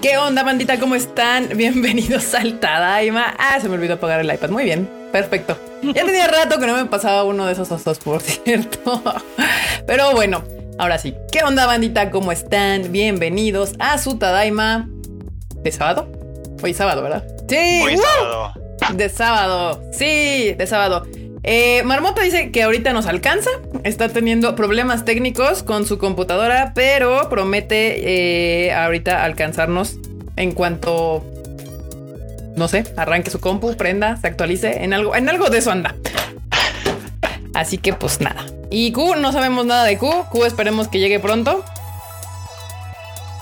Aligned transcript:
¿Qué 0.00 0.16
onda, 0.16 0.44
bandita? 0.44 0.78
¿Cómo 0.78 0.94
están? 0.94 1.48
Bienvenidos 1.56 2.34
al 2.34 2.60
Tadaima. 2.60 3.34
Ah, 3.38 3.58
se 3.60 3.68
me 3.68 3.74
olvidó 3.74 3.94
apagar 3.94 4.20
el 4.20 4.32
iPad. 4.32 4.50
Muy 4.50 4.64
bien, 4.64 4.88
perfecto. 5.12 5.58
Ya 5.82 6.04
tenía 6.04 6.26
rato 6.28 6.58
que 6.60 6.66
no 6.66 6.76
me 6.76 6.84
pasaba 6.84 7.24
uno 7.24 7.46
de 7.46 7.52
esos 7.52 7.70
osos, 7.72 7.98
por 7.98 8.20
cierto. 8.22 9.02
Pero 9.86 10.12
bueno, 10.12 10.44
ahora 10.78 10.98
sí. 10.98 11.14
¿Qué 11.32 11.42
onda, 11.42 11.66
bandita? 11.66 12.10
¿Cómo 12.10 12.30
están? 12.32 12.92
Bienvenidos 12.92 13.72
a 13.78 13.98
su 13.98 14.18
Tadaima 14.18 14.88
de 15.56 15.72
sábado. 15.72 16.08
Hoy 16.62 16.74
sábado, 16.74 17.02
¿verdad? 17.02 17.24
Sí. 17.48 17.80
Hoy 17.84 17.96
sábado. 17.96 18.52
De 18.94 19.08
sábado. 19.08 19.82
Sí, 19.92 20.54
de 20.56 20.66
sábado. 20.66 21.06
Eh, 21.50 21.82
Marmota 21.82 22.20
dice 22.20 22.50
que 22.50 22.62
ahorita 22.62 22.92
nos 22.92 23.06
alcanza, 23.06 23.48
está 23.82 24.10
teniendo 24.10 24.54
problemas 24.54 25.06
técnicos 25.06 25.62
con 25.62 25.86
su 25.86 25.96
computadora, 25.96 26.72
pero 26.74 27.30
promete 27.30 28.66
eh, 28.66 28.74
ahorita 28.74 29.24
alcanzarnos 29.24 29.96
en 30.36 30.52
cuanto, 30.52 31.24
no 32.54 32.68
sé, 32.68 32.84
arranque 32.98 33.30
su 33.30 33.40
compu, 33.40 33.74
prenda, 33.76 34.18
se 34.18 34.26
actualice, 34.26 34.84
en 34.84 34.92
algo, 34.92 35.16
en 35.16 35.26
algo 35.30 35.48
de 35.48 35.56
eso 35.56 35.70
anda. 35.70 35.94
Así 37.54 37.78
que 37.78 37.94
pues 37.94 38.20
nada. 38.20 38.44
Y 38.70 38.92
Q, 38.92 39.16
no 39.16 39.32
sabemos 39.32 39.64
nada 39.64 39.84
de 39.84 39.96
Q, 39.96 40.26
Q 40.30 40.44
esperemos 40.44 40.88
que 40.88 40.98
llegue 40.98 41.18
pronto. 41.18 41.64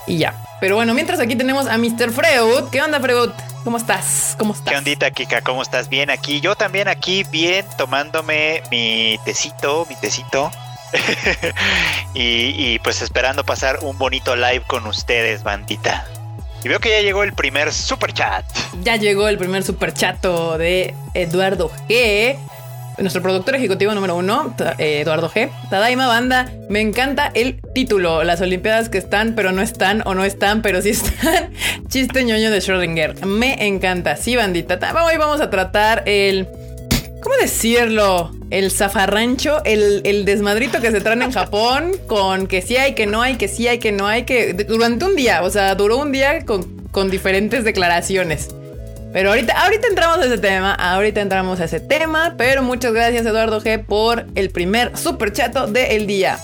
Y 0.06 0.18
ya. 0.18 0.40
Pero 0.60 0.76
bueno, 0.76 0.94
mientras 0.94 1.18
aquí 1.18 1.34
tenemos 1.34 1.66
a 1.66 1.76
Mr. 1.76 2.12
Freud. 2.12 2.70
¿Qué 2.70 2.80
onda, 2.80 3.00
Freud? 3.00 3.30
¿Cómo 3.66 3.78
estás? 3.78 4.36
¿Cómo 4.38 4.52
estás? 4.52 4.70
¿Qué 4.70 4.78
ondita, 4.78 5.10
Kika? 5.10 5.40
¿Cómo 5.40 5.60
estás? 5.60 5.88
Bien 5.88 6.08
aquí. 6.08 6.40
Yo 6.40 6.54
también 6.54 6.86
aquí, 6.86 7.24
bien, 7.24 7.66
tomándome 7.76 8.62
mi 8.70 9.18
tecito, 9.24 9.84
mi 9.88 9.96
tecito. 9.96 10.52
y, 12.14 12.78
pues 12.78 13.02
esperando 13.02 13.44
pasar 13.44 13.80
un 13.82 13.98
bonito 13.98 14.36
live 14.36 14.62
con 14.68 14.86
ustedes, 14.86 15.42
bandita. 15.42 16.06
Y 16.62 16.68
veo 16.68 16.78
que 16.78 16.90
ya 16.90 17.00
llegó 17.00 17.24
el 17.24 17.32
primer 17.32 17.72
super 17.72 18.12
chat. 18.12 18.44
Ya 18.84 18.94
llegó 18.94 19.26
el 19.26 19.36
primer 19.36 19.64
super 19.64 19.92
chato 19.92 20.58
de 20.58 20.94
Eduardo 21.14 21.68
G 21.88 22.38
nuestro 22.98 23.22
productor 23.22 23.54
ejecutivo 23.56 23.94
número 23.94 24.16
uno, 24.16 24.54
eh, 24.78 25.00
Eduardo 25.00 25.28
G. 25.28 25.50
Tadaima 25.70 26.06
Banda, 26.06 26.50
me 26.68 26.80
encanta 26.80 27.30
el 27.34 27.60
título. 27.74 28.24
Las 28.24 28.40
Olimpiadas 28.40 28.88
que 28.88 28.98
están, 28.98 29.34
pero 29.34 29.52
no 29.52 29.62
están, 29.62 30.02
o 30.06 30.14
no 30.14 30.24
están, 30.24 30.62
pero 30.62 30.80
sí 30.82 30.90
están. 30.90 31.50
Chiste 31.88 32.24
ñoño 32.24 32.50
de 32.50 32.58
Schrödinger. 32.58 33.24
Me 33.26 33.66
encanta. 33.66 34.16
Sí, 34.16 34.36
bandita. 34.36 34.78
Hoy 35.04 35.16
vamos 35.18 35.40
a 35.40 35.50
tratar 35.50 36.02
el. 36.06 36.48
¿Cómo 37.22 37.34
decirlo? 37.40 38.30
El 38.50 38.70
zafarrancho, 38.70 39.64
el, 39.64 40.00
el 40.04 40.24
desmadrito 40.24 40.80
que 40.80 40.92
se 40.92 41.00
traen 41.00 41.22
en 41.22 41.32
Japón 41.32 41.92
con 42.06 42.46
que 42.46 42.62
sí 42.62 42.76
hay, 42.76 42.94
que 42.94 43.06
no 43.06 43.20
hay, 43.20 43.36
que 43.36 43.48
sí 43.48 43.66
hay, 43.66 43.78
que 43.78 43.90
no 43.90 44.06
hay, 44.06 44.22
que 44.22 44.52
durante 44.52 45.04
un 45.04 45.16
día, 45.16 45.42
o 45.42 45.50
sea, 45.50 45.74
duró 45.74 45.98
un 45.98 46.12
día 46.12 46.44
con, 46.44 46.62
con 46.92 47.10
diferentes 47.10 47.64
declaraciones. 47.64 48.50
Pero 49.16 49.30
ahorita, 49.30 49.54
ahorita 49.62 49.88
entramos 49.88 50.18
a 50.18 50.26
ese 50.26 50.36
tema, 50.36 50.74
ahorita 50.74 51.22
entramos 51.22 51.58
a 51.60 51.64
ese 51.64 51.80
tema, 51.80 52.34
pero 52.36 52.62
muchas 52.62 52.92
gracias 52.92 53.24
Eduardo 53.24 53.62
G 53.62 53.82
por 53.82 54.26
el 54.34 54.50
primer 54.50 54.94
super 54.98 55.32
chato 55.32 55.66
del 55.66 56.06
día. 56.06 56.38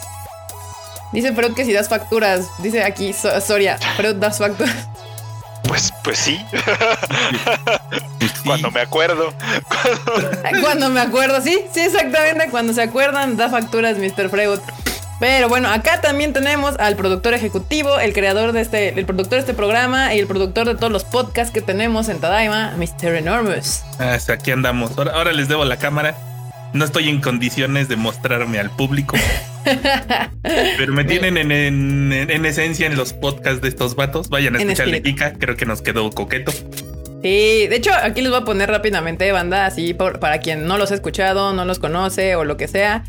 Dice 1.12 1.34
Freud 1.34 1.52
que 1.52 1.66
si 1.66 1.74
das 1.74 1.90
facturas, 1.90 2.48
dice 2.62 2.82
aquí 2.82 3.12
Soria, 3.12 3.76
Freud 3.98 4.14
das 4.14 4.38
facturas. 4.38 4.88
Pues, 5.64 5.92
pues 6.02 6.18
sí. 6.18 6.42
Cuando 8.46 8.70
me 8.70 8.80
acuerdo. 8.80 9.34
Cuando 10.62 10.88
me 10.88 11.00
acuerdo, 11.00 11.42
sí, 11.42 11.58
sí, 11.74 11.80
exactamente. 11.80 12.48
Cuando 12.50 12.72
se 12.72 12.80
acuerdan, 12.80 13.36
da 13.36 13.50
facturas, 13.50 13.98
Mr. 13.98 14.30
Freud. 14.30 14.60
Pero 15.22 15.48
bueno, 15.48 15.68
acá 15.68 16.00
también 16.00 16.32
tenemos 16.32 16.76
al 16.80 16.96
productor 16.96 17.32
ejecutivo, 17.32 18.00
el 18.00 18.12
creador 18.12 18.50
de 18.50 18.60
este, 18.60 18.88
el 18.88 19.04
productor 19.04 19.34
de 19.34 19.38
este 19.38 19.54
programa 19.54 20.12
y 20.16 20.18
el 20.18 20.26
productor 20.26 20.66
de 20.66 20.74
todos 20.74 20.90
los 20.90 21.04
podcasts 21.04 21.54
que 21.54 21.60
tenemos 21.60 22.08
en 22.08 22.18
Tadaima, 22.18 22.74
Mr. 22.76 23.14
Enormous. 23.14 23.84
Ah, 24.00 24.18
aquí 24.30 24.50
andamos. 24.50 24.98
Ahora, 24.98 25.32
les 25.32 25.46
debo 25.46 25.64
la 25.64 25.76
cámara. 25.76 26.16
No 26.72 26.84
estoy 26.84 27.08
en 27.08 27.20
condiciones 27.20 27.88
de 27.88 27.94
mostrarme 27.94 28.58
al 28.58 28.70
público. 28.70 29.16
pero 30.42 30.92
me 30.92 31.04
tienen 31.04 31.36
en, 31.52 32.44
esencia 32.44 32.88
en 32.88 32.96
los 32.96 33.12
podcasts 33.12 33.62
de 33.62 33.68
estos 33.68 33.94
vatos. 33.94 34.28
Vayan 34.28 34.56
a 34.56 34.58
escucharle 34.58 35.02
Kika, 35.02 35.34
creo 35.34 35.56
que 35.56 35.66
nos 35.66 35.82
quedó 35.82 36.10
coqueto. 36.10 36.50
Sí, 36.50 37.68
de 37.68 37.76
hecho 37.76 37.92
aquí 37.94 38.22
les 38.22 38.32
voy 38.32 38.40
a 38.40 38.44
poner 38.44 38.68
rápidamente 38.68 39.30
banda, 39.30 39.66
así 39.66 39.94
para 39.94 40.40
quien 40.40 40.66
no 40.66 40.78
los 40.78 40.90
ha 40.90 40.96
escuchado, 40.96 41.52
no 41.52 41.64
los 41.64 41.78
conoce 41.78 42.34
o 42.34 42.44
lo 42.44 42.56
que 42.56 42.66
sea. 42.66 43.04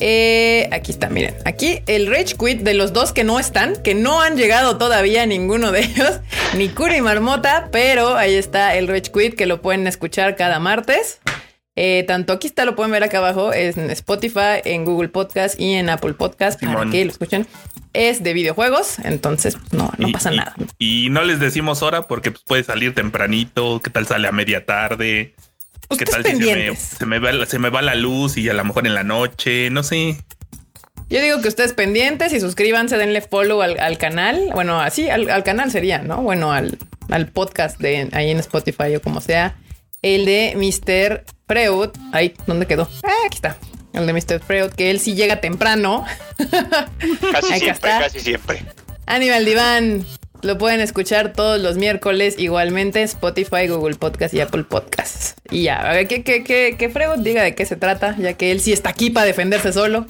Eh, 0.00 0.68
aquí 0.72 0.90
está, 0.90 1.08
miren. 1.08 1.34
Aquí 1.44 1.80
el 1.86 2.06
Rage 2.06 2.34
Quit 2.38 2.62
de 2.62 2.74
los 2.74 2.92
dos 2.92 3.12
que 3.12 3.22
no 3.22 3.38
están, 3.38 3.76
que 3.82 3.94
no 3.94 4.20
han 4.20 4.36
llegado 4.36 4.78
todavía 4.78 5.26
ninguno 5.26 5.72
de 5.72 5.80
ellos, 5.80 6.20
ni 6.56 6.68
Curi 6.70 6.96
y 6.96 7.00
Marmota, 7.02 7.68
pero 7.70 8.16
ahí 8.16 8.34
está 8.34 8.74
el 8.76 8.88
Rage 8.88 9.12
Quit 9.12 9.34
que 9.34 9.46
lo 9.46 9.60
pueden 9.60 9.86
escuchar 9.86 10.36
cada 10.36 10.58
martes. 10.58 11.20
Eh, 11.76 12.04
tanto 12.06 12.32
aquí 12.32 12.46
está, 12.46 12.64
lo 12.64 12.74
pueden 12.74 12.90
ver 12.90 13.04
acá 13.04 13.18
abajo, 13.18 13.52
es 13.52 13.76
en 13.78 13.90
Spotify, 13.90 14.60
en 14.64 14.84
Google 14.84 15.08
Podcast 15.08 15.58
y 15.58 15.74
en 15.74 15.88
Apple 15.88 16.14
Podcast 16.14 16.60
para 16.60 16.90
que 16.90 17.04
lo 17.04 17.10
escuchen. 17.10 17.46
Es 17.92 18.22
de 18.22 18.32
videojuegos, 18.32 18.98
entonces 19.00 19.56
no, 19.72 19.90
no 19.98 20.12
pasa 20.12 20.30
nada. 20.30 20.54
Y 20.78 21.08
no 21.10 21.22
les 21.22 21.40
decimos 21.40 21.82
hora 21.82 22.02
porque 22.02 22.32
pues, 22.32 22.42
puede 22.44 22.64
salir 22.64 22.94
tempranito, 22.94 23.80
qué 23.80 23.90
tal 23.90 24.06
sale 24.06 24.28
a 24.28 24.32
media 24.32 24.64
tarde. 24.64 25.34
¿Qué 25.98 26.04
tal 26.04 26.24
si 26.24 26.32
se 26.96 27.06
me, 27.06 27.18
va, 27.18 27.82
la 27.82 27.94
luz 27.94 28.36
y 28.36 28.48
a 28.48 28.54
lo 28.54 28.64
mejor 28.64 28.86
en 28.86 28.94
la 28.94 29.04
noche? 29.04 29.70
No 29.70 29.82
sé. 29.82 30.16
Yo 31.08 31.20
digo 31.20 31.40
que 31.40 31.48
ustedes 31.48 31.72
pendientes 31.72 32.32
y 32.32 32.40
suscríbanse, 32.40 32.96
denle 32.96 33.20
follow 33.20 33.60
al, 33.62 33.98
canal. 33.98 34.50
Bueno, 34.54 34.80
así 34.80 35.10
al, 35.10 35.42
canal 35.42 35.70
sería, 35.72 35.98
¿no? 35.98 36.22
Bueno, 36.22 36.52
al, 36.52 36.78
podcast 37.32 37.80
de 37.80 38.08
ahí 38.12 38.30
en 38.30 38.38
Spotify 38.38 38.94
o 38.96 39.02
como 39.02 39.20
sea. 39.20 39.56
El 40.02 40.24
de 40.24 40.54
Mr. 40.56 41.24
Freud. 41.48 41.90
Ahí, 42.12 42.34
¿dónde 42.46 42.66
quedó? 42.66 42.88
Ah, 43.02 43.12
aquí 43.26 43.36
está. 43.36 43.56
El 43.92 44.06
de 44.06 44.12
Mr. 44.12 44.40
Freud, 44.40 44.70
que 44.70 44.90
él 44.90 45.00
sí 45.00 45.14
llega 45.14 45.40
temprano. 45.40 46.04
Casi 47.32 47.58
siempre, 47.58 47.90
casi 47.90 48.20
siempre. 48.20 48.64
Animal 49.06 49.44
Diván. 49.44 50.06
Lo 50.42 50.58
pueden 50.58 50.80
escuchar 50.80 51.32
todos 51.32 51.60
los 51.60 51.76
miércoles, 51.76 52.36
igualmente 52.38 53.02
Spotify, 53.02 53.68
Google 53.68 53.96
Podcast 53.96 54.32
y 54.34 54.40
Apple 54.40 54.64
Podcasts. 54.64 55.34
Y 55.50 55.64
ya, 55.64 55.76
a 55.80 55.92
ver, 55.92 56.08
que, 56.08 56.22
que, 56.22 56.44
que, 56.44 56.76
que 56.78 56.90
diga 57.18 57.42
de 57.42 57.54
qué 57.54 57.66
se 57.66 57.76
trata, 57.76 58.16
ya 58.18 58.34
que 58.34 58.50
él 58.50 58.60
sí 58.60 58.72
está 58.72 58.90
aquí 58.90 59.10
para 59.10 59.26
defenderse 59.26 59.72
solo. 59.72 60.06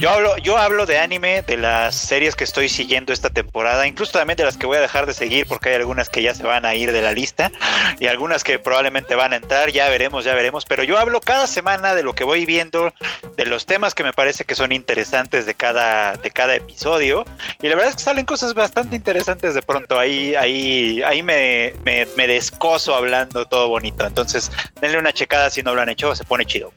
Yo 0.00 0.10
hablo, 0.10 0.36
yo 0.38 0.56
hablo 0.56 0.86
de 0.86 0.98
anime, 0.98 1.42
de 1.42 1.58
las 1.58 1.94
series 1.94 2.34
que 2.34 2.42
estoy 2.42 2.70
siguiendo 2.70 3.12
esta 3.12 3.30
temporada, 3.30 3.86
incluso 3.86 4.12
también 4.12 4.36
de 4.38 4.44
las 4.44 4.56
que 4.56 4.66
voy 4.66 4.78
a 4.78 4.80
dejar 4.80 5.06
de 5.06 5.12
seguir 5.12 5.46
porque 5.46 5.68
hay 5.68 5.74
algunas 5.76 6.08
que 6.08 6.22
ya 6.22 6.34
se 6.34 6.42
van 6.42 6.64
a 6.64 6.74
ir 6.74 6.90
de 6.90 7.02
la 7.02 7.12
lista 7.12 7.52
y 8.00 8.06
algunas 8.06 8.42
que 8.42 8.58
probablemente 8.58 9.14
van 9.14 9.34
a 9.34 9.36
entrar, 9.36 9.70
ya 9.70 9.88
veremos, 9.88 10.24
ya 10.24 10.34
veremos, 10.34 10.64
pero 10.64 10.82
yo 10.82 10.98
hablo 10.98 11.20
cada 11.20 11.46
semana 11.46 11.94
de 11.94 12.02
lo 12.02 12.14
que 12.14 12.24
voy 12.24 12.46
viendo, 12.46 12.92
de 13.36 13.44
los 13.44 13.66
temas 13.66 13.94
que 13.94 14.02
me 14.02 14.12
parece 14.14 14.44
que 14.44 14.54
son 14.54 14.72
interesantes 14.72 15.44
de 15.44 15.54
cada, 15.54 16.16
de 16.16 16.30
cada 16.30 16.56
episodio 16.56 17.24
y 17.60 17.68
la 17.68 17.76
verdad 17.76 17.90
es 17.90 17.96
que 17.96 18.02
salen 18.02 18.24
cosas 18.24 18.54
bastante 18.54 18.96
interesantes 18.96 19.54
de 19.54 19.62
pronto, 19.62 19.98
ahí, 19.98 20.34
ahí, 20.34 21.02
ahí 21.02 21.22
me, 21.22 21.74
me, 21.84 22.06
me 22.16 22.26
descoso 22.26 22.96
hablando 22.96 23.46
todo 23.46 23.68
bonito, 23.68 24.06
entonces 24.06 24.50
denle 24.80 24.98
una 24.98 25.12
checada 25.12 25.50
si 25.50 25.62
no 25.62 25.74
lo 25.74 25.82
han 25.82 25.90
hecho, 25.90 26.16
se 26.16 26.24
pone 26.24 26.46
chido. 26.46 26.72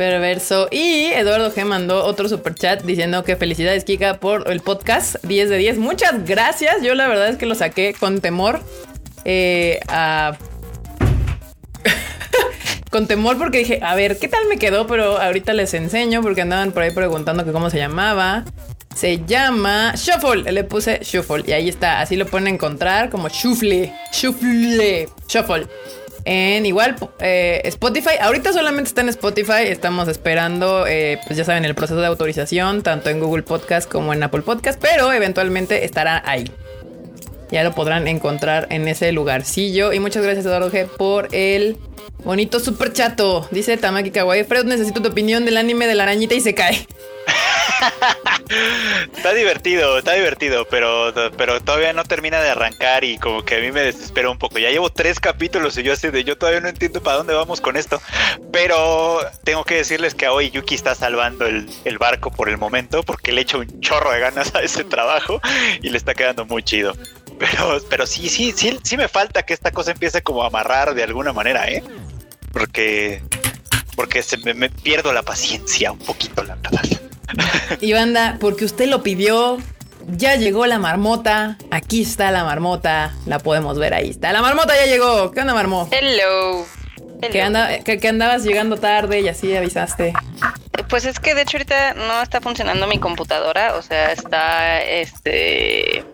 Perverso. 0.00 0.68
Y 0.70 1.12
Eduardo 1.12 1.52
G 1.52 1.62
mandó 1.66 2.06
otro 2.06 2.26
super 2.26 2.54
chat 2.54 2.82
diciendo 2.84 3.22
que 3.22 3.36
felicidades, 3.36 3.84
Kika, 3.84 4.14
por 4.14 4.50
el 4.50 4.60
podcast 4.60 5.16
10 5.24 5.50
de 5.50 5.58
10. 5.58 5.76
Muchas 5.76 6.24
gracias. 6.24 6.76
Yo 6.82 6.94
la 6.94 7.06
verdad 7.06 7.28
es 7.28 7.36
que 7.36 7.44
lo 7.44 7.54
saqué 7.54 7.94
con 8.00 8.22
temor. 8.22 8.60
Eh, 9.26 9.78
con 12.90 13.08
temor 13.08 13.36
porque 13.36 13.58
dije, 13.58 13.80
a 13.82 13.94
ver, 13.94 14.18
¿qué 14.18 14.28
tal 14.28 14.46
me 14.46 14.56
quedó? 14.56 14.86
Pero 14.86 15.20
ahorita 15.20 15.52
les 15.52 15.74
enseño 15.74 16.22
porque 16.22 16.40
andaban 16.40 16.72
por 16.72 16.82
ahí 16.82 16.92
preguntando 16.92 17.44
que 17.44 17.52
cómo 17.52 17.68
se 17.68 17.76
llamaba. 17.76 18.46
Se 18.94 19.22
llama 19.26 19.92
Shuffle. 19.96 20.50
Le 20.50 20.64
puse 20.64 21.00
Shuffle 21.02 21.44
y 21.46 21.52
ahí 21.52 21.68
está. 21.68 22.00
Así 22.00 22.16
lo 22.16 22.24
pueden 22.24 22.48
encontrar 22.48 23.10
como 23.10 23.28
Shuffle. 23.28 23.92
Shuffle. 24.14 25.10
Shuffle 25.28 25.66
en 26.24 26.66
igual 26.66 26.96
eh, 27.20 27.60
Spotify. 27.64 28.16
Ahorita 28.20 28.52
solamente 28.52 28.88
está 28.88 29.00
en 29.00 29.08
Spotify. 29.08 29.64
Estamos 29.66 30.08
esperando, 30.08 30.86
eh, 30.86 31.18
pues 31.26 31.36
ya 31.36 31.44
saben, 31.44 31.64
el 31.64 31.74
proceso 31.74 32.00
de 32.00 32.06
autorización, 32.06 32.82
tanto 32.82 33.10
en 33.10 33.20
Google 33.20 33.42
Podcast 33.42 33.90
como 33.90 34.12
en 34.12 34.22
Apple 34.22 34.42
Podcast, 34.42 34.80
pero 34.80 35.12
eventualmente 35.12 35.84
estará 35.84 36.22
ahí. 36.26 36.50
Ya 37.50 37.64
lo 37.64 37.74
podrán 37.74 38.06
encontrar 38.06 38.68
en 38.70 38.86
ese 38.86 39.10
lugarcillo. 39.12 39.92
Y 39.92 39.98
muchas 39.98 40.22
gracias, 40.22 40.46
Eduardo 40.46 40.70
G, 40.70 40.86
por 40.86 41.28
el 41.32 41.76
bonito 42.24 42.60
super 42.60 42.92
chato. 42.92 43.48
Dice 43.50 43.76
Tamaki 43.76 44.10
Kawaii. 44.10 44.44
Fred, 44.44 44.64
necesito 44.64 45.02
tu 45.02 45.08
opinión 45.08 45.44
del 45.44 45.56
anime 45.56 45.86
de 45.86 45.94
la 45.94 46.04
arañita 46.04 46.34
y 46.34 46.40
se 46.40 46.54
cae. 46.54 46.86
está 49.14 49.32
divertido, 49.32 49.98
está 49.98 50.14
divertido, 50.14 50.66
pero, 50.68 51.12
pero 51.36 51.60
todavía 51.60 51.92
no 51.92 52.04
termina 52.04 52.40
de 52.40 52.50
arrancar 52.50 53.04
y 53.04 53.18
como 53.18 53.44
que 53.44 53.56
a 53.56 53.60
mí 53.60 53.70
me 53.72 53.82
desespera 53.82 54.30
un 54.30 54.38
poco. 54.38 54.58
Ya 54.58 54.70
llevo 54.70 54.90
tres 54.90 55.20
capítulos 55.20 55.76
y 55.78 55.82
yo 55.82 55.92
así 55.92 56.08
de 56.08 56.24
yo 56.24 56.36
todavía 56.36 56.60
no 56.60 56.68
entiendo 56.68 57.02
para 57.02 57.18
dónde 57.18 57.34
vamos 57.34 57.60
con 57.60 57.76
esto. 57.76 58.00
Pero 58.52 59.20
tengo 59.44 59.64
que 59.64 59.76
decirles 59.76 60.14
que 60.14 60.28
hoy 60.28 60.50
Yuki 60.50 60.74
está 60.74 60.94
salvando 60.94 61.46
el, 61.46 61.68
barco 61.98 62.30
por 62.30 62.48
el 62.48 62.56
momento 62.56 63.02
porque 63.02 63.30
le 63.30 63.42
echa 63.42 63.58
un 63.58 63.80
chorro 63.80 64.10
de 64.10 64.20
ganas 64.20 64.54
a 64.54 64.62
ese 64.62 64.84
trabajo 64.84 65.40
y 65.82 65.90
le 65.90 65.98
está 65.98 66.14
quedando 66.14 66.46
muy 66.46 66.62
chido. 66.62 66.94
Pero, 67.38 67.78
pero 67.88 68.06
sí, 68.06 68.28
sí, 68.28 68.52
sí, 68.56 68.78
sí 68.82 68.96
me 68.96 69.08
falta 69.08 69.42
que 69.42 69.54
esta 69.54 69.70
cosa 69.70 69.92
empiece 69.92 70.22
como 70.22 70.42
a 70.42 70.48
amarrar 70.48 70.94
de 70.94 71.02
alguna 71.02 71.32
manera, 71.32 71.70
¿eh? 71.70 71.82
Porque, 72.52 73.22
porque 73.96 74.22
se 74.22 74.36
me 74.38 74.68
pierdo 74.68 75.12
la 75.12 75.22
paciencia 75.22 75.92
un 75.92 75.98
poquito, 75.98 76.42
la 76.42 76.56
verdad. 76.56 76.99
Y 77.80 77.92
banda, 77.92 78.36
porque 78.40 78.64
usted 78.64 78.88
lo 78.88 79.02
pidió, 79.02 79.58
ya 80.08 80.36
llegó 80.36 80.66
la 80.66 80.78
marmota. 80.78 81.58
Aquí 81.70 82.02
está 82.02 82.30
la 82.30 82.44
marmota. 82.44 83.14
La 83.26 83.38
podemos 83.38 83.78
ver 83.78 83.94
ahí. 83.94 84.10
Está 84.10 84.32
la 84.32 84.42
marmota, 84.42 84.74
ya 84.74 84.86
llegó. 84.86 85.30
¿Qué 85.30 85.40
onda, 85.40 85.54
marmó? 85.54 85.88
Hello. 85.90 86.66
Hello. 87.22 87.32
Que, 87.32 87.42
anda, 87.42 87.80
que, 87.80 87.98
que 87.98 88.08
andabas 88.08 88.44
llegando 88.44 88.78
tarde 88.78 89.20
y 89.20 89.28
así 89.28 89.54
avisaste. 89.54 90.12
Pues 90.88 91.04
es 91.04 91.20
que 91.20 91.34
de 91.34 91.42
hecho 91.42 91.58
ahorita 91.58 91.94
no 91.94 92.22
está 92.22 92.40
funcionando 92.40 92.86
mi 92.86 92.98
computadora, 92.98 93.76
o 93.76 93.82
sea, 93.82 94.12
está 94.12 94.82
este 94.82 96.04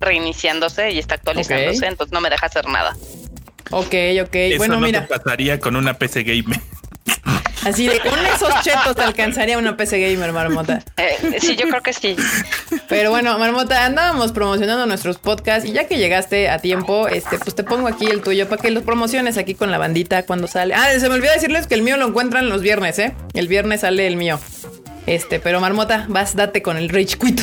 reiniciándose 0.00 0.90
y 0.90 0.98
está 0.98 1.16
actualizándose, 1.16 1.86
entonces 1.86 2.12
no 2.12 2.20
me 2.20 2.30
deja 2.30 2.46
hacer 2.46 2.66
nada. 2.66 2.96
Ok, 3.70 3.94
ok. 4.22 4.34
Eso 4.34 4.58
bueno, 4.58 4.74
no 4.76 4.80
mira, 4.80 5.06
te 5.06 5.18
pasaría 5.18 5.60
con 5.60 5.76
una 5.76 5.94
PC 5.94 6.22
Gamer. 6.22 6.60
Así 7.66 7.88
de 7.88 8.00
con 8.00 8.18
esos 8.26 8.62
chetos 8.62 8.96
te 8.96 9.02
alcanzaría 9.02 9.58
una 9.58 9.76
PC 9.76 10.00
Gamer, 10.00 10.32
marmota. 10.32 10.82
Eh, 10.96 11.38
sí, 11.40 11.56
yo 11.56 11.68
creo 11.68 11.82
que 11.82 11.92
sí. 11.92 12.16
Pero 12.88 13.10
bueno, 13.10 13.38
Marmota, 13.38 13.84
andábamos 13.84 14.32
promocionando 14.32 14.86
nuestros 14.86 15.18
podcasts 15.18 15.68
y 15.68 15.72
ya 15.72 15.86
que 15.86 15.98
llegaste 15.98 16.48
a 16.48 16.58
tiempo, 16.58 17.08
este, 17.08 17.38
pues 17.38 17.54
te 17.54 17.64
pongo 17.64 17.88
aquí 17.88 18.06
el 18.06 18.22
tuyo 18.22 18.48
para 18.48 18.62
que 18.62 18.70
los 18.70 18.84
promociones 18.84 19.36
aquí 19.38 19.54
con 19.54 19.70
la 19.70 19.78
bandita 19.78 20.24
cuando 20.24 20.46
sale. 20.46 20.74
Ah, 20.74 20.88
se 20.98 21.08
me 21.08 21.16
olvidó 21.16 21.32
decirles 21.32 21.66
que 21.66 21.74
el 21.74 21.82
mío 21.82 21.96
lo 21.96 22.06
encuentran 22.06 22.48
los 22.48 22.62
viernes, 22.62 22.98
¿eh? 22.98 23.14
El 23.34 23.48
viernes 23.48 23.80
sale 23.80 24.06
el 24.06 24.16
mío. 24.16 24.38
Este, 25.06 25.40
pero 25.40 25.60
Marmota, 25.60 26.06
vas, 26.08 26.34
date 26.34 26.62
con 26.62 26.76
el 26.76 26.88
Rage 26.88 27.18
Quit. 27.18 27.40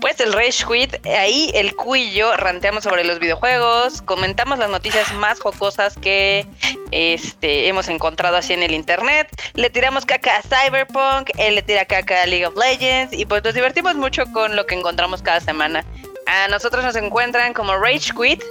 Pues 0.00 0.20
el 0.20 0.32
Rage 0.32 0.64
Quit, 0.66 1.06
ahí 1.06 1.50
el 1.54 1.74
yo 2.12 2.36
ranteamos 2.36 2.84
sobre 2.84 3.04
los 3.04 3.18
videojuegos, 3.18 4.02
comentamos 4.02 4.58
las 4.58 4.68
noticias 4.68 5.12
más 5.14 5.40
jocosas 5.40 5.96
que 5.96 6.46
este, 6.90 7.68
hemos 7.68 7.88
encontrado 7.88 8.36
así 8.36 8.52
en 8.52 8.62
el 8.62 8.72
internet, 8.72 9.28
le 9.54 9.70
tiramos 9.70 10.04
caca 10.04 10.36
a 10.36 10.42
Cyberpunk, 10.42 11.30
él 11.38 11.54
le 11.56 11.62
tira 11.62 11.84
caca 11.84 12.22
a 12.22 12.26
League 12.26 12.46
of 12.46 12.54
Legends 12.56 13.16
y 13.16 13.24
pues 13.24 13.42
nos 13.42 13.54
divertimos 13.54 13.94
mucho 13.94 14.24
con 14.32 14.54
lo 14.54 14.66
que 14.66 14.74
encontramos 14.74 15.22
cada 15.22 15.40
semana. 15.40 15.84
A 16.26 16.48
nosotros 16.48 16.84
nos 16.84 16.96
encuentran 16.96 17.54
como 17.54 17.76
Rage 17.76 18.12
Quit 18.12 18.42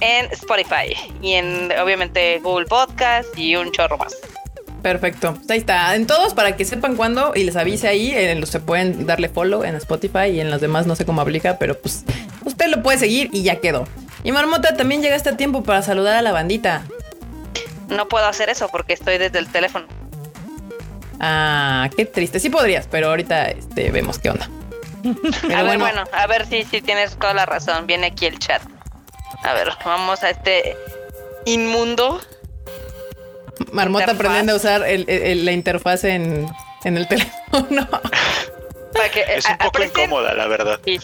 en 0.00 0.26
Spotify 0.32 0.94
y 1.22 1.34
en 1.34 1.72
obviamente 1.78 2.38
Google 2.40 2.66
Podcast 2.66 3.36
y 3.38 3.56
un 3.56 3.72
chorro 3.72 3.96
más. 3.96 4.14
Perfecto. 4.82 5.34
Pues 5.34 5.50
ahí 5.50 5.58
está. 5.58 5.94
En 5.94 6.06
todos 6.06 6.34
para 6.34 6.56
que 6.56 6.64
sepan 6.64 6.96
cuándo 6.96 7.32
y 7.34 7.44
les 7.44 7.56
avise 7.56 7.88
ahí. 7.88 8.12
En 8.12 8.40
los 8.40 8.50
se 8.50 8.60
pueden 8.60 9.06
darle 9.06 9.28
follow 9.28 9.64
en 9.64 9.74
Spotify 9.76 10.28
y 10.32 10.40
en 10.40 10.50
los 10.50 10.60
demás 10.60 10.86
no 10.86 10.94
sé 10.96 11.04
cómo 11.04 11.20
aplica, 11.20 11.58
pero 11.58 11.78
pues 11.78 12.04
usted 12.44 12.68
lo 12.68 12.82
puede 12.82 12.98
seguir 12.98 13.30
y 13.32 13.42
ya 13.42 13.56
quedó. 13.56 13.86
Y 14.22 14.32
Marmota, 14.32 14.76
también 14.76 15.02
llegaste 15.02 15.30
a 15.30 15.36
tiempo 15.36 15.62
para 15.62 15.82
saludar 15.82 16.16
a 16.16 16.22
la 16.22 16.32
bandita. 16.32 16.82
No 17.88 18.08
puedo 18.08 18.26
hacer 18.26 18.48
eso 18.48 18.68
porque 18.68 18.92
estoy 18.92 19.18
desde 19.18 19.38
el 19.38 19.48
teléfono. 19.48 19.86
Ah, 21.20 21.88
qué 21.96 22.04
triste. 22.04 22.40
Sí 22.40 22.50
podrías, 22.50 22.86
pero 22.88 23.08
ahorita 23.08 23.46
este, 23.46 23.90
vemos 23.90 24.18
qué 24.18 24.30
onda. 24.30 24.48
Pero 25.42 25.56
a 25.56 25.62
ver, 25.62 25.78
bueno, 25.78 26.02
a 26.12 26.26
ver 26.26 26.46
si 26.46 26.64
si 26.64 26.80
tienes 26.80 27.16
toda 27.16 27.32
la 27.32 27.46
razón. 27.46 27.86
Viene 27.86 28.08
aquí 28.08 28.26
el 28.26 28.40
chat. 28.40 28.60
A 29.44 29.54
ver, 29.54 29.68
vamos 29.84 30.24
a 30.24 30.30
este 30.30 30.76
inmundo. 31.44 32.20
Marmota 33.72 34.04
interfaz. 34.04 34.14
aprendiendo 34.14 34.52
a 34.52 34.56
usar 34.56 34.82
el- 34.86 35.08
el- 35.08 35.44
la 35.44 35.52
interfaz 35.52 36.04
en, 36.04 36.46
en 36.84 36.96
el 36.96 37.06
teléfono. 37.08 37.88
Para 38.92 39.08
que, 39.10 39.22
Es 39.28 39.44
un 39.46 39.58
poco 39.58 39.78
aprecien- 39.78 40.04
incómoda, 40.04 40.34
la 40.34 40.46
verdad. 40.46 40.80
sí. 40.84 40.98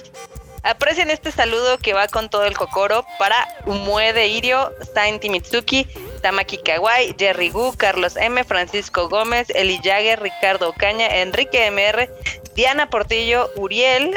Aprecien 0.64 1.10
este 1.10 1.32
saludo 1.32 1.76
que 1.78 1.92
va 1.92 2.06
con 2.06 2.30
todo 2.30 2.44
el 2.44 2.56
kokoro 2.56 3.04
para 3.18 3.48
Umue 3.66 4.12
de 4.12 4.28
Irio, 4.28 4.72
Sainti 4.94 5.28
Mitsuki, 5.28 5.88
Tamaki 6.22 6.58
Kawai, 6.58 7.16
Jerry 7.18 7.50
Gu, 7.50 7.74
Carlos 7.76 8.16
M, 8.16 8.44
Francisco 8.44 9.08
Gómez, 9.08 9.48
Eli 9.50 9.80
Jagger, 9.82 10.22
Ricardo 10.22 10.68
Ocaña, 10.68 11.20
Enrique 11.20 11.66
MR, 11.68 12.08
Diana 12.54 12.88
Portillo, 12.90 13.50
Uriel, 13.56 14.16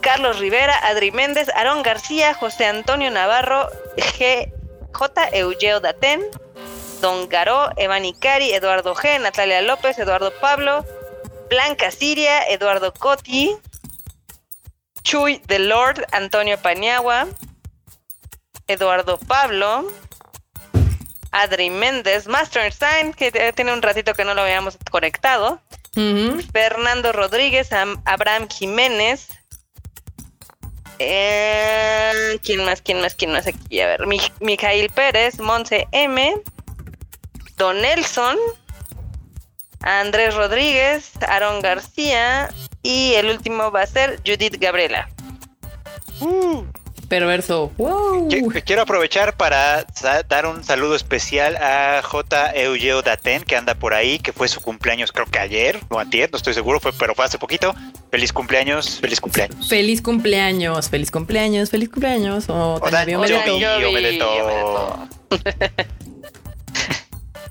Carlos 0.00 0.40
Rivera, 0.40 0.76
Adri 0.88 1.12
Méndez, 1.12 1.48
Aarón 1.50 1.84
García, 1.84 2.34
José 2.34 2.66
Antonio 2.66 3.12
Navarro, 3.12 3.70
G, 3.96 4.52
J. 4.92 5.28
Eugeo 5.34 5.78
Daten, 5.78 6.20
Don 7.04 7.28
Garó, 7.28 7.68
Evan 7.76 8.06
Icari, 8.06 8.54
Eduardo 8.54 8.94
G, 8.94 9.20
Natalia 9.20 9.60
López, 9.60 9.98
Eduardo 9.98 10.32
Pablo, 10.40 10.86
Blanca 11.50 11.90
Siria, 11.90 12.48
Eduardo 12.48 12.94
Coti, 12.94 13.54
Chuy 15.02 15.36
The 15.46 15.58
Lord, 15.58 16.06
Antonio 16.12 16.56
Paniagua, 16.56 17.26
Eduardo 18.68 19.18
Pablo, 19.18 19.86
Adri 21.30 21.68
Méndez, 21.68 22.26
Master 22.26 22.72
Sign, 22.72 23.12
que 23.12 23.30
tiene 23.52 23.74
un 23.74 23.82
ratito 23.82 24.14
que 24.14 24.24
no 24.24 24.32
lo 24.32 24.40
habíamos 24.40 24.78
conectado. 24.90 25.60
Fernando 26.54 27.12
Rodríguez, 27.12 27.70
Am- 27.74 28.00
Abraham 28.06 28.48
Jiménez. 28.48 29.28
Eh, 30.98 32.38
¿Quién 32.42 32.64
más? 32.64 32.80
¿Quién 32.80 33.02
más? 33.02 33.14
¿Quién 33.14 33.30
más 33.32 33.46
aquí? 33.46 33.80
A 33.82 33.88
ver, 33.88 34.06
Mi- 34.06 34.32
Mijail 34.40 34.88
Pérez, 34.88 35.38
Monse 35.38 35.86
M, 35.92 36.34
Don 37.56 37.80
Nelson, 37.80 38.36
Andrés 39.80 40.34
Rodríguez, 40.34 41.12
Aaron 41.28 41.60
García 41.60 42.48
y 42.82 43.14
el 43.14 43.30
último 43.30 43.70
va 43.70 43.82
a 43.82 43.86
ser 43.86 44.20
Judith 44.26 44.56
Gabriela. 44.60 45.08
Perverso. 47.08 47.70
Wow. 47.76 48.28
Qui- 48.28 48.62
Quiero 48.64 48.82
aprovechar 48.82 49.36
para 49.36 49.84
dar 50.28 50.46
un 50.46 50.64
saludo 50.64 50.96
especial 50.96 51.54
a 51.56 52.00
J. 52.02 52.52
Eugeo 52.56 53.02
Daten, 53.02 53.42
que 53.42 53.56
anda 53.56 53.74
por 53.74 53.92
ahí, 53.92 54.18
que 54.18 54.32
fue 54.32 54.48
su 54.48 54.60
cumpleaños 54.62 55.12
creo 55.12 55.26
que 55.26 55.38
ayer 55.38 55.78
o 55.90 55.98
antier, 56.00 56.30
no 56.32 56.38
estoy 56.38 56.54
seguro, 56.54 56.80
fue, 56.80 56.92
pero 56.94 57.14
fue 57.14 57.26
hace 57.26 57.38
poquito. 57.38 57.74
Feliz 58.10 58.32
cumpleaños, 58.32 58.98
feliz 59.00 59.20
cumpleaños. 59.20 59.68
Feliz 59.68 60.00
cumpleaños, 60.00 60.88
feliz 60.88 61.10
cumpleaños, 61.10 61.70
feliz 61.70 61.90
cumpleaños. 61.90 62.48
O 62.48 62.76
O 62.76 62.90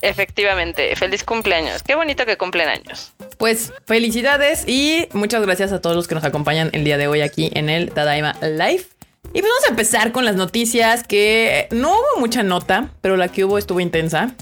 Efectivamente, 0.04 0.96
feliz 0.98 1.24
cumpleaños. 1.24 1.82
Qué 1.82 1.96
bonito 1.96 2.26
que 2.26 2.36
cumplen 2.38 2.68
años. 2.68 3.14
Pues 3.38 3.72
felicidades 3.86 4.64
y 4.68 5.08
muchas 5.14 5.42
gracias 5.44 5.72
a 5.72 5.80
todos 5.82 5.96
los 5.96 6.08
que 6.08 6.16
nos 6.16 6.24
acompañan 6.26 6.70
el 6.74 6.84
día 6.84 6.98
de 6.98 7.08
hoy 7.08 7.22
aquí 7.22 7.50
en 7.54 7.70
el 7.70 7.92
Tadaima 7.92 8.36
Live. 8.42 8.84
Y 9.34 9.40
pues 9.40 9.46
vamos 9.52 9.66
a 9.66 9.70
empezar 9.70 10.12
con 10.12 10.26
las 10.26 10.36
noticias 10.36 11.04
que 11.04 11.68
no 11.72 11.92
hubo 11.92 12.20
mucha 12.20 12.44
nota, 12.44 12.90
pero 13.02 13.16
la 13.18 13.30
que 13.30 13.46
hubo 13.46 13.58
estuvo 13.58 13.80
intensa. 13.80 14.36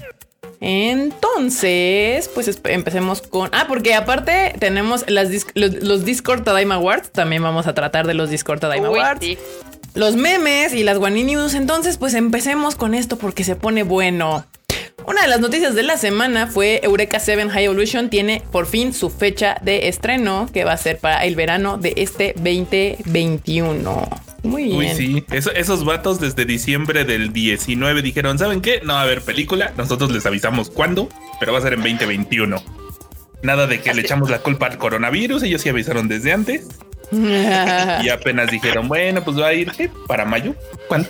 Entonces, 0.60 2.28
pues 2.34 2.60
empecemos 2.64 3.22
con... 3.22 3.48
Ah, 3.52 3.66
porque 3.68 3.94
aparte 3.94 4.54
tenemos 4.58 5.04
las 5.08 5.30
dis- 5.30 5.50
los, 5.54 5.74
los 5.82 6.04
Discord 6.04 6.42
Tadaima 6.42 6.74
Awards. 6.76 7.10
También 7.12 7.42
vamos 7.42 7.66
a 7.66 7.74
tratar 7.74 8.06
de 8.06 8.14
los 8.14 8.30
Discord 8.30 8.60
Tadaima 8.60 8.90
Uy, 8.90 8.98
Awards. 8.98 9.20
sí. 9.24 9.38
los 9.94 10.16
memes 10.16 10.72
y 10.74 10.82
las 10.84 10.98
Guani 10.98 11.24
News. 11.24 11.54
Entonces, 11.54 11.96
pues 11.98 12.14
empecemos 12.14 12.74
con 12.74 12.94
esto 12.94 13.16
porque 13.16 13.44
se 13.44 13.56
pone 13.56 13.82
bueno. 13.82 14.44
Una 15.06 15.22
de 15.22 15.28
las 15.28 15.40
noticias 15.40 15.74
de 15.74 15.82
la 15.82 15.96
semana 15.96 16.46
fue 16.46 16.80
Eureka 16.82 17.18
7 17.20 17.50
High 17.50 17.64
Evolution 17.64 18.08
tiene 18.10 18.42
por 18.52 18.66
fin 18.66 18.92
su 18.94 19.10
fecha 19.10 19.56
de 19.62 19.88
estreno 19.88 20.48
que 20.52 20.64
va 20.64 20.72
a 20.72 20.76
ser 20.76 20.98
para 20.98 21.24
el 21.24 21.34
verano 21.36 21.76
de 21.78 21.92
este 21.96 22.34
2021. 22.36 24.08
Muy 24.44 24.64
bien. 24.64 24.76
Uy, 24.76 24.88
sí. 24.94 25.24
Eso- 25.30 25.52
esos 25.52 25.84
vatos 25.84 26.20
desde 26.20 26.44
diciembre 26.44 27.04
del 27.04 27.32
19 27.32 28.02
dijeron, 28.02 28.38
¿saben 28.38 28.60
qué? 28.60 28.80
No 28.82 28.94
va 28.94 29.00
a 29.00 29.02
haber 29.04 29.22
película. 29.22 29.72
Nosotros 29.76 30.10
les 30.12 30.24
avisamos 30.26 30.70
cuándo, 30.70 31.08
pero 31.40 31.52
va 31.52 31.58
a 31.58 31.62
ser 31.62 31.74
en 31.74 31.80
2021. 31.82 32.62
Nada 33.42 33.66
de 33.66 33.80
que 33.80 33.92
le 33.94 34.02
echamos 34.02 34.30
la 34.30 34.38
culpa 34.38 34.66
al 34.66 34.78
coronavirus. 34.78 35.42
Ellos 35.42 35.62
sí 35.62 35.68
avisaron 35.68 36.08
desde 36.08 36.32
antes. 36.32 36.66
Y 37.12 38.08
apenas 38.08 38.50
dijeron, 38.50 38.88
bueno, 38.88 39.22
pues 39.22 39.38
va 39.38 39.48
a 39.48 39.52
ir 39.52 39.70
¿qué? 39.72 39.90
para 40.08 40.24
mayo. 40.24 40.54
¿Cuándo? 40.88 41.08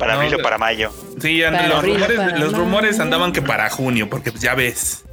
Para 0.00 0.14
No, 0.14 0.20
abril 0.22 0.34
o 0.34 0.42
para 0.42 0.58
mayo. 0.58 0.90
Sí, 1.22 1.42
Para 1.42 1.68
los, 1.68 1.78
abril, 1.78 1.94
rumores, 1.94 2.16
para 2.18 2.38
los 2.38 2.52
rumores 2.54 2.90
mayo. 2.92 3.02
andaban 3.04 3.32
que 3.32 3.42
para 3.42 3.70
junio, 3.70 4.08
porque 4.10 4.32
pues 4.32 4.42
ya 4.42 4.54
ves. 4.56 5.04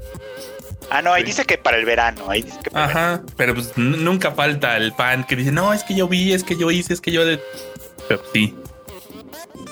Ah, 0.89 1.01
no, 1.01 1.11
ahí 1.13 1.21
Sí. 1.21 1.27
dice 1.27 1.45
que 1.45 1.57
para 1.59 1.77
el 1.77 1.85
verano. 1.85 2.29
Ahí 2.31 2.41
dice 2.41 2.57
que 2.63 2.71
para 2.71 2.85
el 2.85 2.93
verano. 2.93 3.15
Ajá, 3.17 3.23
pero 3.35 3.53
pues 3.53 3.73
nunca 3.77 4.31
falta 4.31 4.77
el 4.77 4.93
fan 4.93 5.25
que 5.25 5.35
dice, 5.35 5.51
no, 5.51 5.73
es 5.73 5.83
que 5.83 5.93
yo 5.93 6.07
vi, 6.07 6.31
es 6.33 6.43
que 6.43 6.55
yo 6.57 6.71
hice, 6.71 6.93
es 6.93 7.01
que 7.01 7.11
yo... 7.11 7.25
de-". 7.25 7.39
Pero 8.07 8.23
sí. 8.33 8.55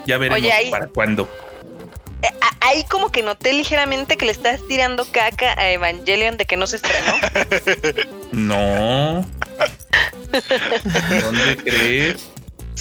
Ya 0.05 0.17
veremos 0.17 0.39
Oye, 0.41 0.51
ahí- 0.51 0.69
para 0.69 0.88
cuándo. 0.88 1.29
Eh, 2.22 2.27
ahí 2.60 2.84
como 2.89 3.12
que 3.12 3.24
noté 3.24 3.53
ligeramente 3.53 4.17
que 4.17 4.25
le 4.25 4.31
estás 4.34 4.60
tirando 4.67 5.05
caca 5.10 5.53
a 5.57 5.72
Evangelion 5.72 6.36
de 6.38 6.45
que 6.45 6.57
no 6.57 6.67
se 6.67 6.75
estrenó. 6.77 7.13
No. 8.34 9.25
¿Dónde 11.22 11.57
crees? 11.63 12.27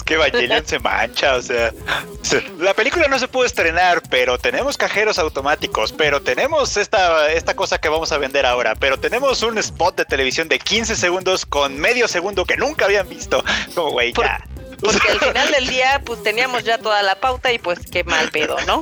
Que 0.05 0.13
Evangelion 0.13 0.65
se 0.65 0.77
mancha, 0.79 1.35
o 1.35 1.41
sea, 1.41 1.73
se- 2.21 2.43
la 2.59 2.73
película 2.75 3.07
no 3.07 3.17
se 3.17 3.27
pudo 3.27 3.43
estrenar, 3.45 4.03
pero 4.09 4.37
tenemos 4.37 4.77
cajeros 4.77 5.17
automáticos, 5.17 5.91
pero 5.93 6.21
tenemos 6.21 6.77
esta, 6.77 7.31
esta 7.31 7.55
cosa 7.55 7.79
que 7.79 7.89
vamos 7.89 8.11
a 8.11 8.19
vender 8.19 8.45
ahora, 8.45 8.75
pero 8.75 8.99
tenemos 8.99 9.41
un 9.41 9.57
spot 9.57 9.97
de 9.97 10.05
televisión 10.05 10.47
de 10.47 10.59
15 10.59 10.95
segundos 10.95 11.45
con 11.47 11.77
medio 11.79 12.07
segundo 12.07 12.45
que 12.45 12.55
nunca 12.55 12.85
habían 12.85 13.09
visto. 13.09 13.43
Como, 13.75 13.91
güey, 13.91 14.13
ya. 14.13 14.45
Porque 14.85 15.11
al 15.11 15.19
final 15.19 15.51
del 15.51 15.67
día, 15.67 16.01
pues 16.05 16.23
teníamos 16.23 16.63
ya 16.63 16.77
toda 16.77 17.03
la 17.03 17.15
pauta 17.15 17.51
y 17.53 17.59
pues 17.59 17.79
qué 17.91 18.03
mal 18.03 18.29
pedo, 18.29 18.57
¿no? 18.67 18.81